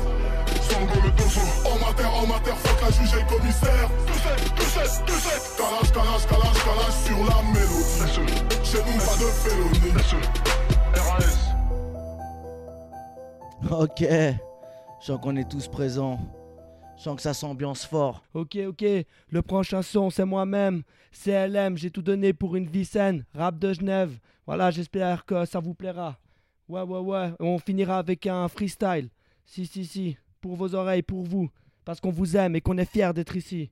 Django 0.70 1.00
le 1.04 1.12
dojo, 1.12 1.42
en 1.66 1.76
mater, 1.86 2.06
en 2.06 2.28
mater, 2.28 2.56
fuck 2.64 2.82
la 2.82 2.92
juge 2.92 3.14
et 3.14 3.22
le 3.22 3.38
commissaire. 3.38 3.90
Tout 4.08 4.64
set, 4.64 5.06
tout 5.06 5.20
set 5.20 5.42
Calage, 5.58 5.92
calage, 5.92 6.26
calage, 6.28 6.60
calage 6.66 6.98
sur 7.06 7.20
la 7.24 7.40
mélodie. 7.54 8.02
Chez 8.64 8.78
nous, 8.78 9.00
pas 9.00 9.18
de 9.18 9.28
félonie. 9.32 9.94
RAS 10.96 11.38
Ok, 13.70 14.02
sens 15.06 15.20
qu'on 15.22 15.36
est 15.36 15.50
tous 15.50 15.68
présents. 15.68 16.20
Je 16.98 17.04
sens 17.04 17.16
que 17.16 17.22
ça 17.22 17.34
s'ambiance 17.34 17.86
fort. 17.86 18.24
Ok, 18.34 18.58
ok, 18.68 18.86
le 19.30 19.42
prochain 19.42 19.82
son, 19.82 20.10
c'est 20.10 20.26
moi-même. 20.26 20.84
CLM, 21.12 21.78
j'ai 21.78 21.90
tout 21.90 22.02
donné 22.02 22.34
pour 22.34 22.56
une 22.56 22.68
vie 22.68 22.86
saine. 22.86 23.26
Rap 23.34 23.58
de 23.58 23.74
Genève. 23.74 24.20
Voilà, 24.46 24.70
j'espère 24.70 25.26
que 25.26 25.46
ça 25.46 25.60
vous 25.60 25.74
plaira. 25.74 26.18
Ouais, 26.70 26.84
ouais, 26.84 27.00
ouais. 27.00 27.32
On 27.40 27.58
finira 27.58 27.98
avec 27.98 28.28
un 28.28 28.48
freestyle. 28.48 29.10
Si, 29.46 29.66
si, 29.66 29.86
si. 29.86 30.18
Pour 30.40 30.56
vos 30.56 30.76
oreilles, 30.76 31.02
pour 31.02 31.24
vous. 31.24 31.50
Parce 31.84 32.00
qu'on 32.00 32.12
vous 32.12 32.38
aime 32.38 32.56
et 32.56 32.62
qu'on 32.62 32.78
est 32.78 32.86
fiers 32.86 33.14
d'être 33.14 33.36
ici. 33.36 33.72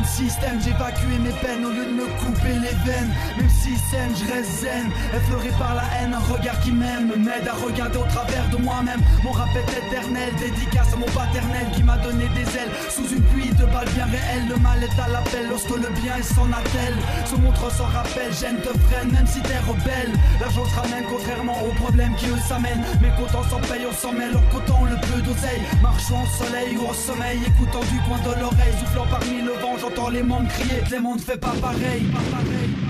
Un 0.00 0.04
système, 0.04 0.58
évacué 0.66 1.18
mes 1.18 1.32
peines 1.44 1.64
Au 1.64 1.68
lieu 1.68 1.84
de 1.84 1.92
me 1.92 2.06
couper 2.16 2.54
les 2.54 2.76
veines. 2.88 3.12
Même 3.36 3.50
si 3.50 3.76
saine, 3.90 4.12
je 4.16 4.32
reste 4.32 4.50
zen. 4.62 4.88
Effleuré 5.14 5.50
par 5.58 5.74
la 5.74 5.84
haine, 6.00 6.14
un 6.14 6.32
regard 6.32 6.58
qui 6.60 6.72
m'aime 6.72 7.08
Me 7.08 7.16
m'aide 7.16 7.46
à 7.46 7.52
regarder 7.52 7.98
au 7.98 8.08
travers 8.08 8.48
de 8.48 8.56
moi-même. 8.56 9.00
Mon 9.22 9.32
rap 9.32 9.50
est 9.54 9.70
éternel, 9.76 10.30
dédicace 10.38 10.94
à 10.94 10.96
mon 10.96 11.06
paternel 11.06 11.66
Qui 11.74 11.82
m'a 11.82 11.98
donné 11.98 12.28
des 12.28 12.48
ailes. 12.56 12.72
Sous 12.88 13.08
une 13.14 13.22
pluie 13.24 13.50
de 13.50 13.66
balles 13.66 13.92
bien 13.94 14.06
réelles 14.06 14.48
Le 14.48 14.56
mal 14.56 14.82
est 14.82 14.98
à 14.98 15.08
l'appel 15.08 15.48
lorsque 15.50 15.76
le 15.76 15.90
bien 16.00 16.16
est 16.16 16.22
s'en 16.22 16.48
attelle. 16.48 16.96
Se 17.26 17.36
montre 17.36 17.70
sans 17.70 17.84
rappel, 17.92 18.32
gêne 18.32 18.56
te 18.64 18.72
freine 18.88 19.12
Même 19.12 19.26
si 19.26 19.40
t'es 19.42 19.60
rebelle. 19.68 20.16
L'argent 20.40 20.64
se 20.64 20.76
ramène 20.80 21.04
contrairement 21.10 21.60
aux 21.60 21.74
problèmes 21.76 22.14
qui 22.16 22.24
eux 22.26 22.40
s'amènent. 22.48 22.84
Mais 23.02 23.12
comptant 23.20 23.44
s'en 23.44 23.60
paye, 23.68 23.84
on 23.84 23.92
s'en 23.92 24.12
mêle 24.12 24.32
En 24.34 24.46
comptant 24.48 24.84
le 24.88 24.96
peu 24.96 25.20
d'oseille 25.20 25.60
Marchant 26.00 26.22
au 26.22 26.44
soleil 26.44 26.78
ou 26.78 26.88
au 26.88 26.94
sommeil 26.94 27.38
Écoutant 27.46 27.80
du 27.80 28.00
coin 28.08 28.18
de 28.20 28.40
l'oreille 28.40 28.72
Soufflant 28.80 29.06
parmi 29.10 29.42
le 29.42 29.52
vent, 29.52 29.76
j'entends 29.78 30.08
les 30.08 30.22
membres 30.22 30.48
crier 30.48 30.80
Clément 30.86 31.14
ne 31.14 31.20
fait 31.20 31.36
pas 31.36 31.52
pareil, 31.60 32.04
pas 32.04 32.38
pareil. 32.38 32.89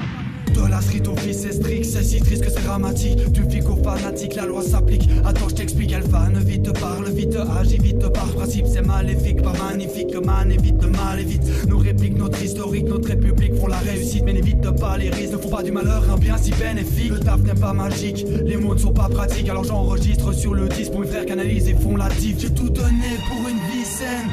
De 0.54 0.66
la 0.68 0.80
street 0.80 1.06
au 1.08 1.16
fils 1.16 1.42
c'est 1.42 1.52
strict, 1.52 1.84
c'est 1.84 2.02
si 2.02 2.20
triste 2.20 2.44
que 2.44 2.50
c'est 2.50 2.64
dramatique. 2.64 3.30
Du 3.32 3.42
fic 3.48 3.68
au 3.68 3.76
fanatique, 3.76 4.34
la 4.34 4.46
loi 4.46 4.62
s'applique. 4.62 5.08
Attends 5.24 5.48
je 5.48 5.54
t'explique, 5.54 5.92
elle 5.92 6.02
fan, 6.02 6.36
vite 6.38 6.64
te 6.64 6.70
parle, 6.70 7.08
vite 7.10 7.30
te 7.30 7.38
agit, 7.38 7.78
vite 7.78 7.98
te 7.98 8.06
par 8.06 8.26
principe. 8.28 8.66
C'est 8.66 8.86
maléfique, 8.86 9.42
pas 9.42 9.52
magnifique, 9.52 10.14
man 10.24 10.50
évite, 10.50 10.82
mal 10.82 11.20
évite 11.20 11.68
Nos 11.68 11.78
répliques, 11.78 12.18
notre 12.18 12.42
historique, 12.42 12.86
notre 12.86 13.08
république 13.08 13.54
font 13.54 13.68
la 13.68 13.78
réussite. 13.78 14.24
Mais 14.24 14.32
n'évite 14.32 14.70
pas 14.78 14.98
les 14.98 15.10
risques, 15.10 15.32
ne 15.32 15.38
font 15.38 15.50
pas 15.50 15.62
du 15.62 15.72
malheur 15.72 16.02
un 16.10 16.16
bien 16.16 16.36
si 16.36 16.50
bénéfique. 16.52 17.10
Le 17.10 17.20
taf 17.20 17.40
n'est 17.40 17.54
pas 17.54 17.72
magique, 17.72 18.26
les 18.44 18.56
mots 18.56 18.74
ne 18.74 18.80
sont 18.80 18.92
pas 18.92 19.08
pratiques. 19.08 19.48
Alors 19.48 19.64
j'enregistre 19.64 20.32
sur 20.32 20.54
le 20.54 20.68
disque 20.68 20.92
pour 20.92 21.00
mes 21.00 21.06
frères 21.06 21.26
canalisent 21.26 21.68
et 21.68 21.74
font 21.74 21.96
la 21.96 22.08
diff. 22.08 22.38
J'ai 22.40 22.50
tout 22.50 22.70
donné 22.70 23.18
pour 23.28 23.48
une 23.48 23.58
vie 23.70 23.84
saine, 23.84 24.28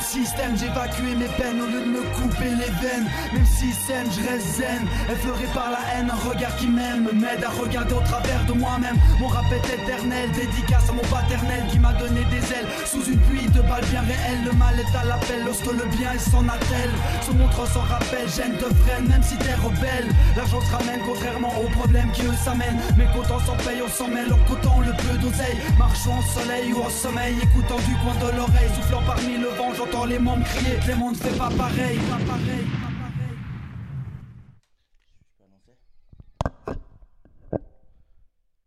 système. 0.00 0.54
Évacué 0.54 1.14
mes 1.14 1.30
peines 1.38 1.60
au 1.60 1.66
lieu 1.66 1.80
de 1.80 1.90
me 1.90 2.02
couper 2.14 2.50
les 2.50 2.72
veines. 2.82 3.08
Même 3.32 3.46
si 3.46 3.72
saine, 3.72 4.08
je 4.10 4.20
reste 4.28 4.46
zen. 4.58 4.82
Effleuré 5.10 5.46
par 5.54 5.70
la 5.70 5.82
haine, 5.94 6.10
un 6.10 6.28
regard 6.28 6.54
qui 6.56 6.66
m'aime 6.66 7.04
me 7.04 7.12
m'aide 7.12 7.42
à 7.44 7.50
regarder 7.50 7.94
au 7.94 8.00
travers 8.00 8.44
de 8.46 8.52
moi-même. 8.52 8.98
Mon 9.20 9.28
rap 9.28 9.46
est 9.52 9.68
éternel, 9.74 10.30
dédicace 10.32 10.88
à 10.88 10.92
mon 10.92 11.06
paternel 11.08 11.62
qui 11.70 11.78
m'a 11.78 11.92
donné 11.94 12.24
des 12.26 12.44
ailes. 12.52 12.68
Sous 12.84 13.04
une 13.04 13.20
pluie 13.20 13.48
de 13.48 13.60
balles 13.62 13.84
bien 13.90 14.02
réelles, 14.02 14.44
le 14.44 14.52
mal 14.52 14.74
est 14.78 14.96
à 14.96 15.04
l'appel 15.04 15.42
lorsque 15.44 15.72
le 15.72 15.86
bien 15.96 16.10
il 16.12 16.20
s'en 16.20 16.46
attelle. 16.48 16.92
Se 17.22 17.32
montre 17.32 17.66
sans 17.72 17.86
rappel, 17.86 18.28
gêne 18.28 18.56
de 18.56 18.68
freine, 18.82 19.06
même 19.08 19.22
si 19.22 19.36
t'es 19.36 19.54
rebelle. 19.54 20.08
L'argent 20.36 20.60
se 20.60 20.70
ramène 20.72 21.00
contrairement 21.04 21.52
aux 21.60 21.70
problèmes 21.78 22.10
qui 22.12 22.22
eux 22.22 22.38
s'amènent. 22.44 22.80
Mais 22.96 23.06
quand 23.14 23.24
s'en 23.28 23.56
paye, 23.64 23.82
on 23.84 23.88
s'en 23.88 24.08
mêle 24.08 24.32
en 24.32 24.38
coûtant 24.48 24.80
le 24.80 24.92
peu 24.92 25.18
d'oseille. 25.18 25.58
Marchons 25.78 26.18
au 26.18 26.40
soleil 26.40 26.72
ou 26.72 26.80
au 26.80 26.90
sommeil, 26.90 27.36
écoutant 27.42 27.78
du 27.88 27.94
coin 28.02 28.14
de 28.20 28.36
l'oreille, 28.36 28.70
soufflant 28.74 29.02
parmi 29.06 29.36
le 29.36 29.48
vent, 29.48 29.72
j'entends 29.78 30.06
les 30.06 30.18
membres 30.18 30.44
crier. 30.44 30.78
Les 30.86 30.94
mondes 30.94 31.16
fait 31.16 31.36
pas 31.38 31.50
pareil, 31.50 31.98
pas 32.10 32.24
pareil. 32.26 32.66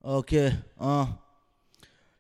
Ok, 0.04 0.36
hein. 0.80 1.08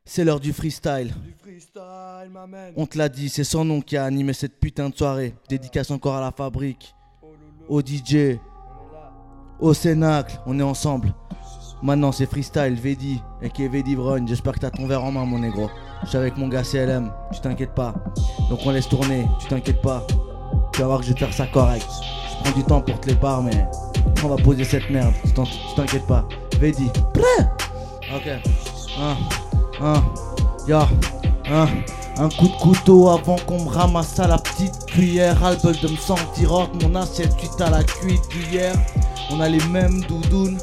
C'est 0.03 0.23
l'heure 0.23 0.39
du 0.39 0.51
freestyle. 0.51 1.13
Freestyle, 1.41 2.29
ma 2.31 2.45
man. 2.45 2.73
On 2.75 2.85
te 2.85 2.97
l'a 2.97 3.07
dit, 3.09 3.29
c'est 3.29 3.43
son 3.43 3.63
nom 3.63 3.81
qui 3.81 3.95
a 3.97 4.03
animé 4.03 4.33
cette 4.33 4.59
putain 4.59 4.89
de 4.89 4.95
soirée. 4.95 5.35
Dédicace 5.47 5.89
encore 5.89 6.15
à 6.15 6.21
la 6.21 6.31
fabrique, 6.31 6.93
au 7.69 7.81
DJ, 7.81 8.37
au 9.59 9.73
Cénacle, 9.73 10.39
on 10.45 10.59
est 10.59 10.63
ensemble. 10.63 11.13
Maintenant 11.81 12.11
c'est 12.11 12.27
freestyle, 12.27 12.75
Vedi, 12.75 13.21
et 13.41 13.49
qui 13.49 13.63
est 13.63 13.67
Vedi 13.67 13.95
Vrogne. 13.95 14.27
J'espère 14.27 14.53
que 14.53 14.59
t'as 14.59 14.69
ton 14.69 14.85
verre 14.85 15.03
en 15.03 15.11
main, 15.11 15.25
mon 15.25 15.39
négro. 15.39 15.69
Je 16.03 16.09
suis 16.09 16.17
avec 16.17 16.37
mon 16.37 16.47
gars 16.47 16.63
CLM, 16.63 17.11
tu 17.31 17.39
t'inquiètes 17.41 17.73
pas. 17.73 17.93
Donc 18.49 18.59
on 18.65 18.71
laisse 18.71 18.89
tourner, 18.89 19.27
tu 19.39 19.47
t'inquiètes 19.47 19.81
pas. 19.81 20.05
Tu 20.73 20.81
vas 20.81 20.87
voir 20.87 20.99
que 20.99 21.05
je 21.05 21.13
vais 21.13 21.19
faire 21.19 21.33
ça 21.33 21.47
correct. 21.47 21.87
Je 22.29 22.43
prends 22.43 22.57
du 22.57 22.63
temps 22.63 22.81
pour 22.81 22.99
te 22.99 23.07
les 23.07 23.15
parts, 23.15 23.43
mais 23.43 23.67
on 24.23 24.27
va 24.27 24.35
poser 24.37 24.63
cette 24.63 24.89
merde. 24.89 25.13
Tu 25.23 25.75
t'inquiètes 25.75 26.07
pas. 26.07 26.25
Vedi, 26.59 26.89
prêt? 27.13 27.49
Ok. 28.15 28.27
Un, 28.99 29.85
un, 29.85 30.03
ya, 30.67 30.87
un. 31.49 31.67
Un 32.17 32.29
coup 32.29 32.49
de 32.49 32.57
couteau 32.57 33.09
avant 33.09 33.37
qu'on 33.47 33.63
me 33.63 33.69
ramasse 33.69 34.19
à 34.19 34.27
la 34.27 34.37
petite 34.37 34.85
cuillère. 34.85 35.43
Albel 35.43 35.79
de 35.79 35.87
me 35.87 35.95
sentir 35.95 36.51
hors 36.51 36.69
mon 36.81 36.93
assiette 36.95 37.31
suite 37.39 37.61
à 37.61 37.69
la 37.69 37.83
cuite 37.83 38.21
d'hier. 38.29 38.75
On 39.31 39.39
a 39.39 39.47
les 39.47 39.63
mêmes 39.69 40.01
doudounes, 40.01 40.57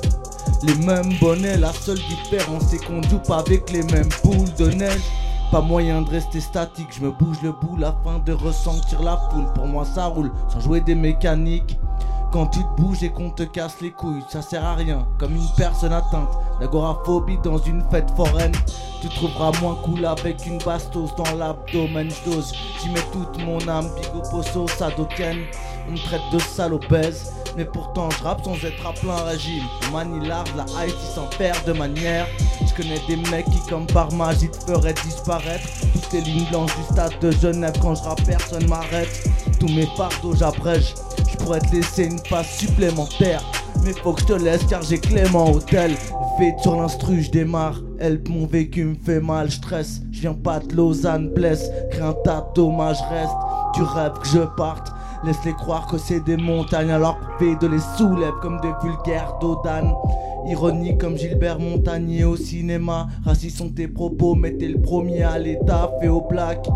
les 0.63 0.75
mêmes 0.75 1.19
bonnets. 1.21 1.57
La 1.57 1.73
seule 1.73 1.99
différence 2.09 2.65
c'est 2.69 2.85
qu'on 2.85 3.03
joue 3.03 3.19
pas 3.19 3.39
avec 3.39 3.71
les 3.73 3.83
mêmes 3.85 4.11
boules 4.23 4.53
de 4.59 4.69
neige. 4.69 5.01
Pas 5.51 5.63
moyen 5.63 6.03
de 6.03 6.11
rester 6.11 6.43
statique, 6.43 6.89
je 6.91 7.03
me 7.03 7.11
bouge 7.11 7.41
le 7.43 7.53
boule 7.53 7.83
afin 7.83 8.19
de 8.19 8.33
ressentir 8.33 9.03
la 9.03 9.17
foule. 9.17 9.51
Pour 9.55 9.67
moi 9.67 9.87
ça 9.87 10.05
roule, 10.05 10.31
sans 10.49 10.61
jouer 10.61 10.83
des 10.83 10.95
mécaniques. 10.95 11.79
Quand 12.31 12.49
tu 12.49 12.59
te 12.59 12.83
bouges 12.83 13.03
et 13.03 13.09
qu'on 13.09 13.31
te 13.31 13.45
casse 13.45 13.81
les 13.81 13.91
couilles, 13.91 14.23
ça 14.29 14.43
sert 14.43 14.63
à 14.63 14.75
rien. 14.75 15.07
Comme 15.19 15.35
une 15.35 15.49
personne 15.57 15.95
atteinte 15.95 16.29
d'agoraphobie 16.61 17.39
dans 17.43 17.57
une 17.57 17.83
fête 17.91 18.11
foraine. 18.15 18.53
Tu 19.01 19.09
trouveras 19.09 19.53
moins 19.63 19.77
cool 19.77 20.05
avec 20.05 20.45
une 20.45 20.59
bastos 20.59 21.17
dans 21.17 21.35
l'abdomen. 21.39 22.11
J'dose, 22.11 22.53
j'y 22.83 22.91
mets 22.91 23.01
toute 23.13 23.43
mon 23.43 23.67
âme. 23.69 23.89
Bigo 23.97 24.21
posso, 24.31 24.67
sadoken. 24.69 25.39
On 25.89 25.93
me 25.93 25.97
traite 25.97 26.21
de 26.33 26.39
sale 26.39 26.75
obèse. 26.75 27.33
Mais 27.57 27.65
pourtant 27.65 28.09
je 28.11 28.23
rappe 28.23 28.45
sans 28.45 28.55
être 28.55 28.87
à 28.87 28.93
plein 28.93 29.17
régime. 29.25 29.65
On 29.89 29.97
manie 29.97 30.27
l'art 30.29 30.45
la 30.57 30.65
Haïti 30.79 30.95
sans 31.15 31.27
perdre 31.39 31.65
de 31.67 31.73
manière. 31.73 32.27
Je 32.61 32.75
connais 32.75 33.01
des 33.09 33.17
mecs 33.31 33.47
qui 33.47 33.59
comme 33.69 33.87
par 33.87 34.13
magie 34.13 34.51
te 34.51 34.59
feraient 34.59 34.95
disparaître. 35.05 35.67
Toutes 35.93 36.13
les 36.13 36.21
lignes 36.21 36.47
blanches 36.51 36.77
du 36.77 36.83
stade 36.93 37.19
de 37.21 37.31
Genève 37.31 37.75
quand 37.81 37.95
je 37.95 38.03
rappe 38.03 38.23
personne 38.25 38.69
m'arrête. 38.69 39.29
Tous 39.59 39.69
mes 39.69 39.89
fardeaux 39.97 40.37
j'abrège. 40.37 40.95
Je 41.31 41.37
pourrais 41.39 41.61
te 41.61 41.75
laisser 41.75 42.05
une 42.05 42.19
phase 42.19 42.47
supplémentaire. 42.47 43.43
Mais 43.85 43.93
faut 43.93 44.13
que 44.13 44.21
je 44.21 44.27
te 44.27 44.33
laisse 44.35 44.65
car 44.65 44.83
j'ai 44.83 44.99
Clément 44.99 45.51
Hôtel. 45.51 45.97
Vite 46.39 46.61
sur 46.61 46.77
l'instru, 46.77 47.23
je 47.23 47.31
démarre. 47.33 47.81
Help, 47.99 48.29
mon 48.29 48.47
vécu 48.47 48.85
me 48.85 48.95
fait 48.95 49.21
mal, 49.21 49.51
je 49.51 49.57
stresse. 49.57 50.03
Je 50.13 50.21
viens 50.21 50.35
pas 50.35 50.61
de 50.61 50.73
Lausanne, 50.75 51.31
blesse. 51.31 51.69
Un 52.01 52.13
tas 52.13 52.43
de 52.43 52.55
dommages, 52.55 53.01
reste. 53.11 53.33
Tu 53.75 53.83
rêves 53.83 54.13
que 54.23 54.29
je 54.29 54.39
parte. 54.57 54.93
Laisse-les 55.25 55.55
croire 55.55 55.87
que 55.87 55.99
c'est 55.99 56.21
des 56.21 56.37
montagnes 56.37 56.91
alors 56.91 57.19
que 57.39 57.59
de 57.59 57.67
les 57.67 57.81
soulève 57.97 58.35
comme 58.41 58.61
des 58.61 58.73
vulgaires 58.83 59.35
d'Odan. 59.41 59.95
Ironique 60.49 60.99
comme 60.99 61.17
Gilbert 61.17 61.59
Montagnier 61.59 62.25
au 62.25 62.37
cinéma. 62.37 63.09
Racistes 63.25 63.59
sont 63.59 63.69
tes 63.69 63.87
propos, 63.87 64.35
mais 64.35 64.53
t'es 64.53 64.69
le 64.69 64.81
premier 64.81 65.23
à 65.23 65.39
l'état 65.39 65.91
fait 66.01 66.09
au 66.09 66.23
black. 66.23 66.67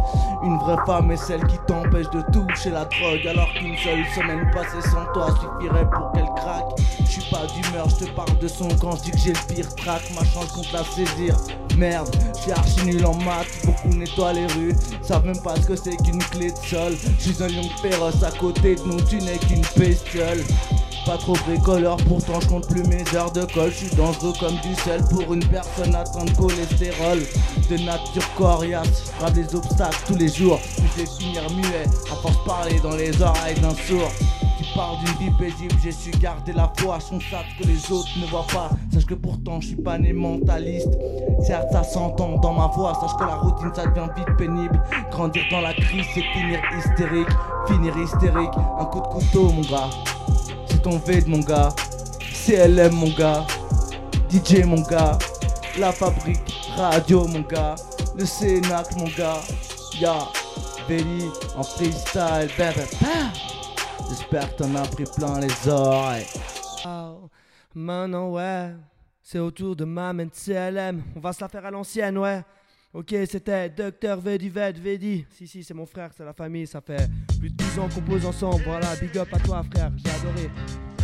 Une 0.44 0.58
vraie 0.58 0.76
femme 0.86 1.10
est 1.10 1.16
celle 1.16 1.44
qui 1.46 1.56
t'empêche 1.66 2.10
de 2.10 2.20
toucher 2.32 2.70
la 2.70 2.84
drogue 2.84 3.26
alors 3.28 3.52
qu'une 3.54 3.76
seule 3.76 4.04
semaine 4.14 4.50
passée 4.52 4.86
sans 4.88 5.10
toi 5.14 5.28
suffirait 5.40 5.88
pour 5.90 6.12
qu'elle 6.12 6.28
craque. 6.36 6.78
Je 7.00 7.20
suis 7.20 7.30
pas 7.30 7.46
d'humeur, 7.46 7.88
je 7.88 8.04
te 8.04 8.10
parle 8.10 8.38
de 8.38 8.48
son 8.48 8.68
quand 8.80 8.96
je 8.96 9.04
dis 9.04 9.10
que 9.12 9.18
j'ai 9.18 9.32
le 9.32 9.54
pire 9.54 9.74
track. 9.74 10.02
Ma 10.14 10.24
chance 10.24 10.52
contre 10.52 10.74
la 10.74 10.84
saisir. 10.84 11.36
Merde, 11.78 12.14
suis 12.42 12.52
archi 12.52 12.84
nul 12.84 13.06
en 13.06 13.14
maths, 13.14 13.46
beaucoup 13.64 13.96
nettoient 13.96 14.34
les 14.34 14.46
rues. 14.46 14.74
Savent 15.00 15.24
même 15.24 15.40
pas 15.42 15.56
ce 15.56 15.66
que 15.66 15.76
c'est 15.76 15.96
qu'une 15.96 16.18
clé 16.18 16.50
de 16.50 16.56
sol. 16.56 16.92
Je 17.18 17.42
un 17.42 17.48
lion 17.48 17.68
féroce 17.80 18.22
à 18.22 18.30
côté 18.32 18.74
de 18.74 18.82
nous, 18.82 19.00
tu 19.02 19.16
n'es 19.16 19.38
qu'une 19.38 19.62
bestiole. 19.76 20.42
Pas 21.04 21.16
trop 21.18 21.32
bricoleur, 21.46 21.96
pourtant 22.08 22.40
je 22.40 22.48
compte 22.48 22.68
plus 22.68 22.84
mes 22.84 23.04
heures 23.14 23.32
de 23.32 23.42
colle. 23.52 23.70
Je 23.70 23.86
suis 23.86 23.96
dangereux 23.96 24.32
comme 24.38 24.54
du 24.62 24.74
sel 24.76 25.02
pour 25.10 25.34
une 25.34 25.44
personne 25.46 25.94
atteinte 25.94 26.30
de 26.30 26.36
cholestérol. 26.36 27.18
De 27.68 27.76
nature 27.84 28.34
coriace, 28.36 29.12
je 29.20 29.40
les 29.40 29.54
obstacles 29.54 29.98
tous 30.06 30.14
les 30.14 30.28
jours. 30.28 30.60
Je 30.76 31.02
vais 31.02 31.08
finir 31.18 31.42
muet, 31.50 31.84
à 32.10 32.14
force 32.16 32.44
parler 32.46 32.78
dans 32.80 32.94
les 32.94 33.20
oreilles 33.20 33.58
d'un 33.60 33.74
sourd. 33.74 34.10
Tu 34.58 34.64
parles 34.76 34.96
d'une 34.98 35.26
vie 35.26 35.36
paisible, 35.38 35.74
j'ai 35.82 35.90
su 35.90 36.10
garder 36.12 36.52
la 36.52 36.72
foi. 36.78 37.00
Son 37.00 37.18
sac 37.18 37.46
que 37.58 37.66
les 37.66 37.90
autres 37.90 38.10
ne 38.20 38.26
voient 38.26 38.46
pas. 38.52 38.70
Sache 38.94 39.06
que 39.06 39.14
pourtant 39.14 39.60
je 39.60 39.68
suis 39.68 39.76
pas 39.76 39.98
né 39.98 40.12
mentaliste. 40.12 40.96
Certes, 41.44 41.72
ça 41.72 41.82
s'entend 41.82 42.38
dans 42.38 42.52
ma 42.52 42.68
voix. 42.68 42.94
Sache 43.00 43.16
que 43.18 43.24
la 43.24 43.36
routine 43.36 43.72
ça 43.74 43.86
devient 43.86 44.08
vite 44.16 44.36
pénible. 44.38 44.80
Grandir 45.10 45.42
dans 45.50 45.62
la 45.62 45.74
crise, 45.74 46.06
c'est 46.14 46.22
finir 46.22 46.60
hystérique. 46.78 47.28
Finir 47.66 47.92
hystérique, 47.98 48.54
un 48.78 48.84
coup 48.84 49.00
de 49.00 49.06
couteau, 49.08 49.50
mon 49.50 49.62
gars. 49.62 49.90
Ton 50.82 50.98
V 50.98 51.22
de 51.22 51.30
mon 51.30 51.40
gars. 51.40 51.68
CLM, 52.20 52.92
mon 52.92 53.10
gars. 53.14 53.46
DJ, 54.28 54.64
mon 54.64 54.80
gars. 54.82 55.16
La 55.78 55.92
fabrique, 55.92 56.40
radio, 56.76 57.26
mon 57.28 57.42
gars. 57.42 57.76
Le 58.16 58.26
Cénacle, 58.26 58.94
mon 58.96 59.08
gars. 59.16 59.40
Ya, 60.00 60.18
Belly, 60.88 61.30
en 61.56 61.62
freestyle. 61.62 62.50
J'espère 64.08 64.56
t'en 64.56 64.74
as 64.74 64.88
pris 64.88 65.04
plein 65.04 65.38
les 65.38 65.68
oreilles. 65.68 66.26
Maintenant, 67.74 68.30
ouais. 68.30 68.72
C'est 69.22 69.38
autour 69.38 69.76
de 69.76 69.84
ma 69.84 70.12
main 70.12 70.26
de 70.26 70.30
CLM. 70.30 71.02
On 71.14 71.20
va 71.20 71.32
se 71.32 71.40
la 71.40 71.48
faire 71.48 71.64
à 71.64 71.70
l'ancienne, 71.70 72.18
ouais. 72.18 72.42
Ok, 72.94 73.14
c'était 73.26 73.70
Docteur 73.70 74.20
Vedi 74.20 74.50
Ved 74.50 74.78
Vedi. 74.78 75.24
Si, 75.30 75.46
si, 75.46 75.64
c'est 75.64 75.72
mon 75.72 75.86
frère, 75.86 76.10
c'est 76.14 76.26
la 76.26 76.34
famille. 76.34 76.66
Ça 76.66 76.82
fait 76.82 77.08
plus 77.38 77.48
de 77.48 77.56
12 77.56 77.78
ans 77.78 77.88
qu'on 77.88 78.02
pose 78.02 78.26
ensemble. 78.26 78.62
Voilà, 78.66 78.94
big 78.96 79.16
up 79.16 79.28
à 79.32 79.38
toi, 79.38 79.62
frère. 79.72 79.90
J'ai 79.96 80.10
adoré. 80.10 80.50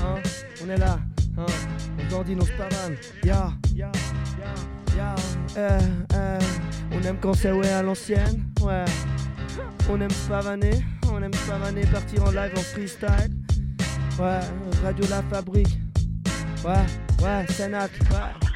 Hein, 0.04 0.20
on 0.62 0.68
est 0.68 0.76
là. 0.76 0.98
Hein, 1.38 1.46
on 1.98 2.08
grandit 2.10 2.36
nos 2.36 2.44
parents. 2.44 2.94
Ya, 3.24 3.52
ya. 3.74 3.90
Euh, 5.56 5.80
euh, 6.12 6.38
on 6.92 7.02
aime 7.04 7.18
quand 7.20 7.32
c'est 7.32 7.52
ouais 7.52 7.70
à 7.70 7.82
l'ancienne. 7.82 8.52
Ouais. 8.60 8.84
On 9.88 9.98
aime 9.98 10.10
pavaner. 10.28 10.84
On 11.10 11.22
aime 11.22 11.30
pavaner, 11.48 11.86
partir 11.86 12.22
en 12.24 12.30
live 12.32 12.52
en 12.54 12.60
freestyle. 12.60 13.34
Ouais, 14.18 14.40
Radio 14.82 15.06
La 15.08 15.22
Fabrique. 15.22 15.78
Ouais, 16.62 17.24
ouais, 17.24 17.46
Sénac, 17.48 17.92
ouais. 18.10 18.46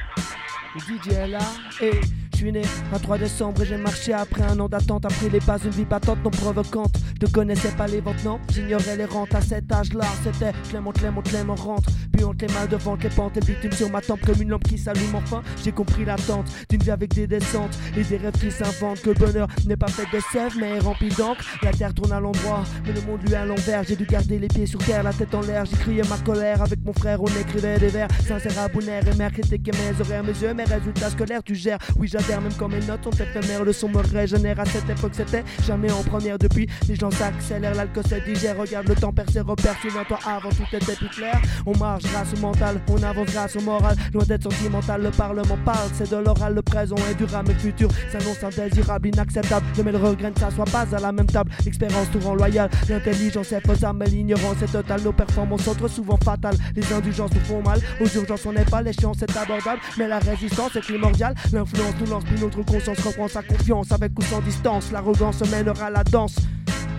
Le 0.75 0.79
DJ 0.79 1.13
est 1.13 1.27
là, 1.27 1.39
je 1.71 2.22
suis 2.51 2.61
un 2.93 2.99
3 2.99 3.17
décembre 3.17 3.61
et 3.61 3.65
j'ai 3.65 3.77
marché 3.77 4.13
après 4.13 4.43
un 4.43 4.59
an 4.59 4.67
d'attente. 4.67 5.05
Après 5.05 5.29
les 5.29 5.39
pas, 5.39 5.57
une 5.63 5.69
vie 5.71 5.85
patente 5.85 6.19
non 6.23 6.29
provocante. 6.29 6.95
Je 7.21 7.27
connaissais 7.31 7.71
pas 7.71 7.87
les 7.87 8.01
ventes, 8.01 8.21
non, 8.25 8.37
j'ignorais 8.51 8.97
les 8.97 9.05
rentes 9.05 9.33
à 9.33 9.39
cet 9.39 9.71
âge-là. 9.71 10.05
C'était 10.25 10.51
Clément, 10.69 10.91
Clément, 10.91 11.21
Clément 11.21 11.55
rentre. 11.55 11.89
Puis 12.11 12.25
on 12.25 12.33
les 12.33 12.47
mains 12.47 12.65
devant 12.69 12.97
les 13.01 13.09
pentes 13.09 13.37
et 13.37 13.39
bitume 13.39 13.71
sur 13.71 13.89
ma 13.89 14.01
tempe 14.01 14.19
comme 14.25 14.41
une 14.41 14.49
lampe 14.49 14.65
qui 14.65 14.77
s'allume. 14.77 15.15
Enfin, 15.15 15.41
j'ai 15.63 15.71
compris 15.71 16.03
l'attente 16.03 16.47
d'une 16.69 16.83
vie 16.83 16.91
avec 16.91 17.13
des 17.13 17.25
descentes 17.25 17.77
et 17.95 18.03
des 18.03 18.17
rêves 18.17 18.33
qui 18.33 18.51
s'inventent. 18.51 19.01
Que 19.01 19.11
le 19.11 19.15
bonheur 19.15 19.47
n'est 19.65 19.77
pas 19.77 19.87
fait 19.87 20.05
de 20.15 20.21
sève 20.33 20.57
mais 20.59 20.71
est 20.71 20.79
rempli 20.79 21.09
d'encre. 21.09 21.43
La 21.61 21.71
terre 21.71 21.93
tourne 21.93 22.11
à 22.11 22.19
l'endroit, 22.19 22.63
mais 22.85 22.91
le 22.91 23.01
monde 23.01 23.21
lui 23.25 23.35
à 23.35 23.45
l'envers. 23.45 23.83
J'ai 23.83 23.95
dû 23.95 24.05
garder 24.05 24.37
les 24.37 24.49
pieds 24.49 24.65
sur 24.65 24.79
terre, 24.79 25.03
la 25.03 25.13
tête 25.13 25.33
en 25.33 25.41
l'air. 25.41 25.63
J'ai 25.65 25.77
crié 25.77 26.01
ma 26.09 26.17
colère 26.17 26.61
avec 26.61 26.79
mon 26.83 26.93
frère, 26.93 27.23
on 27.23 27.27
écrivait 27.27 27.79
des 27.79 27.87
vers. 27.87 28.09
Sincère 28.27 28.59
à 28.59 28.67
bonheur 28.67 29.01
et 29.07 29.15
mère 29.15 29.31
critiquait 29.31 29.71
mes 29.71 30.01
horaires, 30.01 30.23
mes 30.23 30.33
yeux, 30.33 30.53
mes 30.53 30.65
résultats 30.65 31.09
scolaires. 31.09 31.41
Tu 31.41 31.55
gères, 31.55 31.79
oui, 31.97 32.09
j'adhère 32.09 32.32
même 32.41 32.53
quand 32.57 32.69
mes 32.69 32.79
notes 32.79 33.03
sont 33.03 33.11
éphémères. 33.11 33.63
Le 33.63 33.73
son 33.73 33.89
me 33.89 33.97
régénère 33.97 34.59
à 34.59 34.65
cette 34.65 34.89
époque, 34.89 35.13
c'était 35.13 35.43
jamais 35.65 35.91
en 35.91 36.03
première 36.03 36.37
depuis. 36.37 36.67
Les 36.87 36.95
gens 36.95 37.11
s'accélère, 37.11 37.75
l'alcool 37.75 38.03
se 38.07 38.15
digère. 38.15 38.57
Regarde 38.57 38.87
le 38.87 38.95
temps 38.95 39.11
perd 39.11 39.29
ses 39.29 39.41
repères, 39.41 39.75
souviens-toi 39.81 40.19
avant 40.25 40.49
tout 40.49 40.63
était 40.71 40.95
plus 40.95 41.09
clair. 41.09 41.41
On 41.65 41.77
marche 41.77 42.03
grâce 42.03 42.33
au 42.35 42.39
mental, 42.39 42.79
on 42.89 43.01
avance 43.03 43.27
grâce 43.27 43.55
au 43.55 43.61
moral. 43.61 43.95
Loin 44.13 44.23
d'être 44.23 44.43
sentimental, 44.43 45.03
le 45.03 45.11
parlement 45.11 45.57
parle, 45.65 45.89
c'est 45.93 46.09
de 46.09 46.17
l'oral, 46.17 46.53
le 46.55 46.61
présent 46.61 46.95
est 47.09 47.15
durable, 47.15 47.49
le 47.49 47.59
futur 47.59 47.89
s'annonce 48.11 48.43
indésirable, 48.43 49.07
inacceptable. 49.07 49.65
Je 49.75 49.81
mets 49.81 49.91
le 49.91 49.97
regret 49.97 50.31
que 50.31 50.39
ça 50.39 50.51
soit 50.51 50.65
pas 50.65 50.85
à 50.91 50.99
la 50.99 51.11
même 51.11 51.27
table. 51.27 51.51
L'expérience 51.65 52.09
tout 52.11 52.19
rend 52.19 52.35
loyale, 52.35 52.69
l'intelligence 52.89 53.51
est 53.51 53.65
faisable, 53.65 53.99
mais 53.99 54.05
l'ignorance 54.07 54.61
est 54.61 54.71
totale. 54.71 55.01
Nos 55.01 55.13
performances 55.13 55.63
sont 55.63 55.75
trop 55.75 55.87
souvent 55.87 56.17
fatales, 56.17 56.55
les 56.75 56.93
indulgences 56.93 57.31
nous 57.33 57.41
font 57.41 57.61
mal. 57.61 57.79
Aux 58.01 58.07
urgences, 58.07 58.45
on 58.45 58.53
n'est 58.53 58.65
pas, 58.65 58.81
l'échéance 58.81 59.21
est 59.21 59.37
abordable, 59.37 59.81
mais 59.97 60.07
la 60.07 60.19
résistance 60.19 60.75
est 60.75 60.81
primordiale. 60.81 61.35
L'influence 61.51 61.93
nous 61.99 62.07
lance, 62.07 62.22
puis 62.23 62.39
notre 62.39 62.63
conscience 62.63 62.99
reprend 62.99 63.27
sa 63.27 63.41
confiance 63.43 63.91
avec 63.91 64.11
ou 64.17 64.21
sans 64.23 64.41
distance. 64.41 64.91
L'arrogance 64.91 65.41
mènera 65.51 65.89
la 65.89 66.03
danse. 66.03 66.35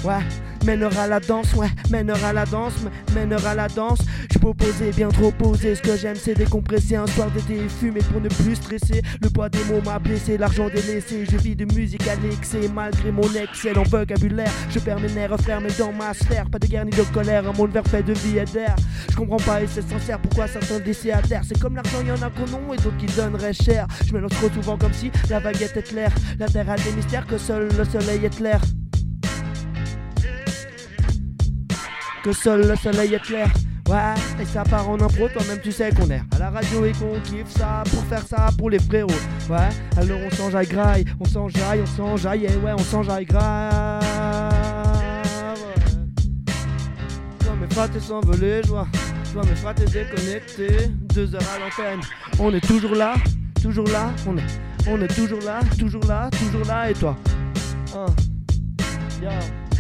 Ouais, 0.05 0.19
mènera 0.67 1.07
la 1.07 1.19
danse, 1.19 1.55
ouais, 1.55 1.69
mènera 1.91 2.35
la 2.35 2.45
danse, 2.45 2.75
mènera 3.15 3.55
la 3.55 3.69
danse. 3.69 4.01
Je 4.31 4.39
poser, 4.53 4.91
bien 4.91 5.09
trop 5.09 5.31
posé. 5.31 5.75
Ce 5.75 5.81
que 5.81 5.97
j'aime, 5.97 6.17
c'est 6.17 6.35
décompresser 6.35 6.97
un 6.97 7.07
soir 7.07 7.31
d'été 7.31 7.67
fumé 7.69 8.01
pour 8.13 8.21
ne 8.21 8.29
plus 8.29 8.57
stresser. 8.57 9.01
Le 9.23 9.31
poids 9.31 9.49
des 9.49 9.65
mots 9.65 9.81
m'a 9.85 9.99
blessé, 9.99 10.37
l'argent 10.37 10.69
délaissé. 10.69 11.25
Je 11.31 11.37
vis 11.39 11.57
de 11.57 11.65
musique 11.75 12.07
à 12.07 12.17
l'excès, 12.17 12.69
malgré 12.75 13.11
mon 13.11 13.33
excellent 13.35 13.85
vocabulaire. 13.85 14.53
Je 14.69 14.79
perds 14.79 15.01
mes 15.01 15.11
nerfs, 15.13 15.39
frère, 15.41 15.63
mais 15.63 15.73
dans 15.79 15.93
ma 15.93 16.13
sphère. 16.13 16.51
Pas 16.51 16.59
de 16.59 16.67
guerre 16.67 16.85
ni 16.85 16.91
de 16.91 17.03
colère, 17.15 17.49
un 17.49 17.53
monde 17.53 17.71
vert 17.71 17.87
fait 17.87 18.03
de 18.03 18.13
vie 18.13 18.39
et 18.39 18.45
d'air. 18.45 18.77
Je 19.11 19.17
comprends 19.17 19.39
pas 19.39 19.63
et 19.63 19.67
c'est 19.67 19.89
sincère 19.89 20.19
pourquoi 20.21 20.47
certains 20.47 20.81
décès 20.81 21.13
à 21.13 21.23
terre. 21.23 21.43
C'est 21.49 21.59
comme 21.59 21.77
l'argent, 21.77 22.03
y 22.07 22.11
en 22.11 22.21
a 22.21 22.29
qu'on 22.31 22.53
ont 22.55 22.75
et 22.75 22.77
d'autres 22.77 22.99
qui 22.99 23.07
donneraient 23.07 23.55
cher. 23.55 23.87
Je 24.07 24.13
mélange 24.13 24.33
trop 24.33 24.51
souvent 24.51 24.77
comme 24.77 24.93
si 24.93 25.11
la 25.31 25.41
baguette 25.41 25.77
est 25.79 25.83
claire. 25.83 26.13
La 26.39 26.49
terre 26.49 26.69
a 26.69 26.77
des 26.77 26.93
mystères 26.93 27.27
que 27.27 27.39
seul 27.39 27.69
le 27.79 27.85
soleil 27.85 28.25
est 28.25 28.37
clair. 28.37 28.61
Que 32.25 32.33
seul 32.33 32.67
le 32.67 32.75
soleil 32.75 33.13
est 33.13 33.23
clair. 33.23 33.53
Ouais, 33.87 34.15
et 34.41 34.47
ça 34.47 34.63
part 34.65 34.89
en 34.89 34.99
impro, 34.99 35.29
toi-même 35.29 35.59
tu 35.63 35.71
sais 35.71 35.91
qu'on 35.91 36.09
est 36.09 36.23
à 36.35 36.39
la 36.39 36.49
radio 36.49 36.87
et 36.87 36.93
qu'on 36.93 37.21
kiffe 37.21 37.51
ça 37.51 37.85
pour 37.91 38.03
faire 38.05 38.27
ça 38.27 38.49
pour 38.57 38.71
les 38.71 38.79
frérots. 38.79 39.11
Ouais, 39.51 39.69
alors 39.99 40.19
on 40.25 40.31
s'enjaille 40.35 40.67
graille, 40.67 41.05
on 41.21 41.27
s'enjaille, 41.27 41.83
on 41.83 41.87
s'enjaille, 41.87 42.47
et 42.47 42.57
ouais, 42.57 42.73
on 42.73 42.79
s'enjaille 42.79 43.27
grave. 43.27 44.03
Vois 47.41 47.57
mes 47.61 47.75
frates 47.75 48.01
s'envoler, 48.01 48.63
je 48.65 48.69
vois, 48.71 48.87
je 49.27 49.33
vois 49.35 49.45
mes 49.45 49.57
frates 49.57 49.85
déconnectés. 49.93 50.89
Deux 51.15 51.35
heures 51.35 51.43
à 51.55 51.59
l'antenne, 51.59 52.01
on 52.39 52.55
est 52.55 52.67
toujours 52.67 52.95
là, 52.95 53.17
toujours 53.61 53.89
là, 53.89 54.11
on 54.27 54.39
est, 54.39 54.47
on 54.89 54.99
est 55.03 55.15
toujours 55.15 55.43
là, 55.43 55.61
toujours 55.79 56.07
là, 56.07 56.31
toujours 56.31 56.67
là, 56.67 56.91
et 56.91 56.95
toi? 56.95 57.19
Hein? 57.95 58.07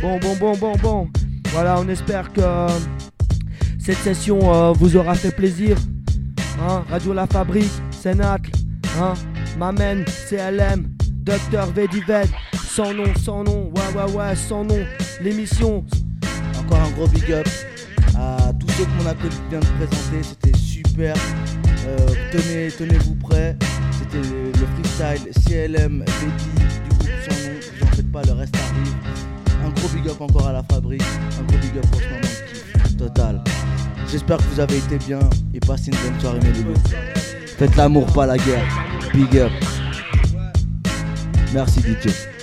Bon, 0.03 0.19
bon, 0.19 0.37
bon, 0.37 0.57
bon, 0.59 0.77
bon. 0.77 1.09
Voilà, 1.55 1.79
on 1.79 1.89
espère 1.89 2.33
que 2.33 2.41
cette 3.79 3.99
session 3.99 4.53
euh, 4.53 4.73
vous 4.73 4.97
aura 4.97 5.15
fait 5.15 5.31
plaisir. 5.31 5.77
Hein, 6.61 6.83
Radio 6.91 7.13
La 7.13 7.29
Fabrique, 7.29 7.71
Sénacle, 7.93 8.51
hein, 9.01 9.15
Mamen, 9.57 10.05
CLM, 10.29 10.89
Docteur 11.23 11.67
Vedived, 11.67 12.27
sans 12.57 12.93
nom, 12.93 13.05
sans 13.23 13.45
nom, 13.45 13.71
ouais, 13.73 14.03
ouais, 14.03 14.13
ouais, 14.13 14.35
sans 14.35 14.65
nom. 14.65 14.81
L'émission. 15.21 15.85
Encore 16.59 16.81
un 16.81 16.91
gros 16.91 17.07
big 17.07 17.31
up 17.31 17.47
à 18.19 18.53
tous 18.59 18.69
ceux 18.71 18.85
que 18.87 19.03
mon 19.05 19.07
acolyte 19.09 19.41
vient 19.49 19.61
de 19.61 19.67
présenter. 19.67 20.23
C'était 20.23 20.59
super. 20.59 21.15
Euh, 21.87 22.09
tenez, 22.33 22.69
tenez-vous 22.77 23.15
prêts. 23.15 23.57
C'était 23.93 24.29
le, 24.29 24.47
le 24.47 24.67
freestyle 24.75 25.31
CLM 25.47 26.05
Vedi 26.05 26.67
du 26.83 26.89
groupe 26.89 27.11
sans 27.29 27.49
nom. 27.49 27.57
Vous 27.79 27.85
en 27.87 27.91
faites 27.91 28.11
pas, 28.11 28.23
le 28.25 28.33
reste 28.33 28.57
arrive. 28.57 29.14
Un 29.75 29.81
gros 29.81 29.89
big 29.89 30.09
up 30.09 30.21
encore 30.21 30.47
à 30.47 30.53
la 30.53 30.63
fabrique. 30.63 31.03
Un 31.03 31.45
gros 31.45 31.59
big 31.59 31.77
up 31.77 31.87
pour 31.91 32.01
ce 32.01 32.07
moment 32.07 32.21
de 32.21 32.83
kiff 32.83 32.97
total. 32.97 33.43
J'espère 34.11 34.37
que 34.39 34.43
vous 34.45 34.61
avez 34.61 34.77
été 34.77 34.99
bien 34.99 35.19
et 35.53 35.61
passez 35.61 35.91
une 35.91 36.11
bonne 36.11 36.21
soirée 36.21 36.39
mes 36.41 36.53
loulous. 36.53 36.75
Faites 37.59 37.75
l'amour, 37.77 38.07
pas 38.13 38.27
la 38.27 38.37
guerre. 38.37 38.65
Big 39.13 39.39
up. 39.39 39.53
Merci 41.53 41.81
DJ. 41.81 42.34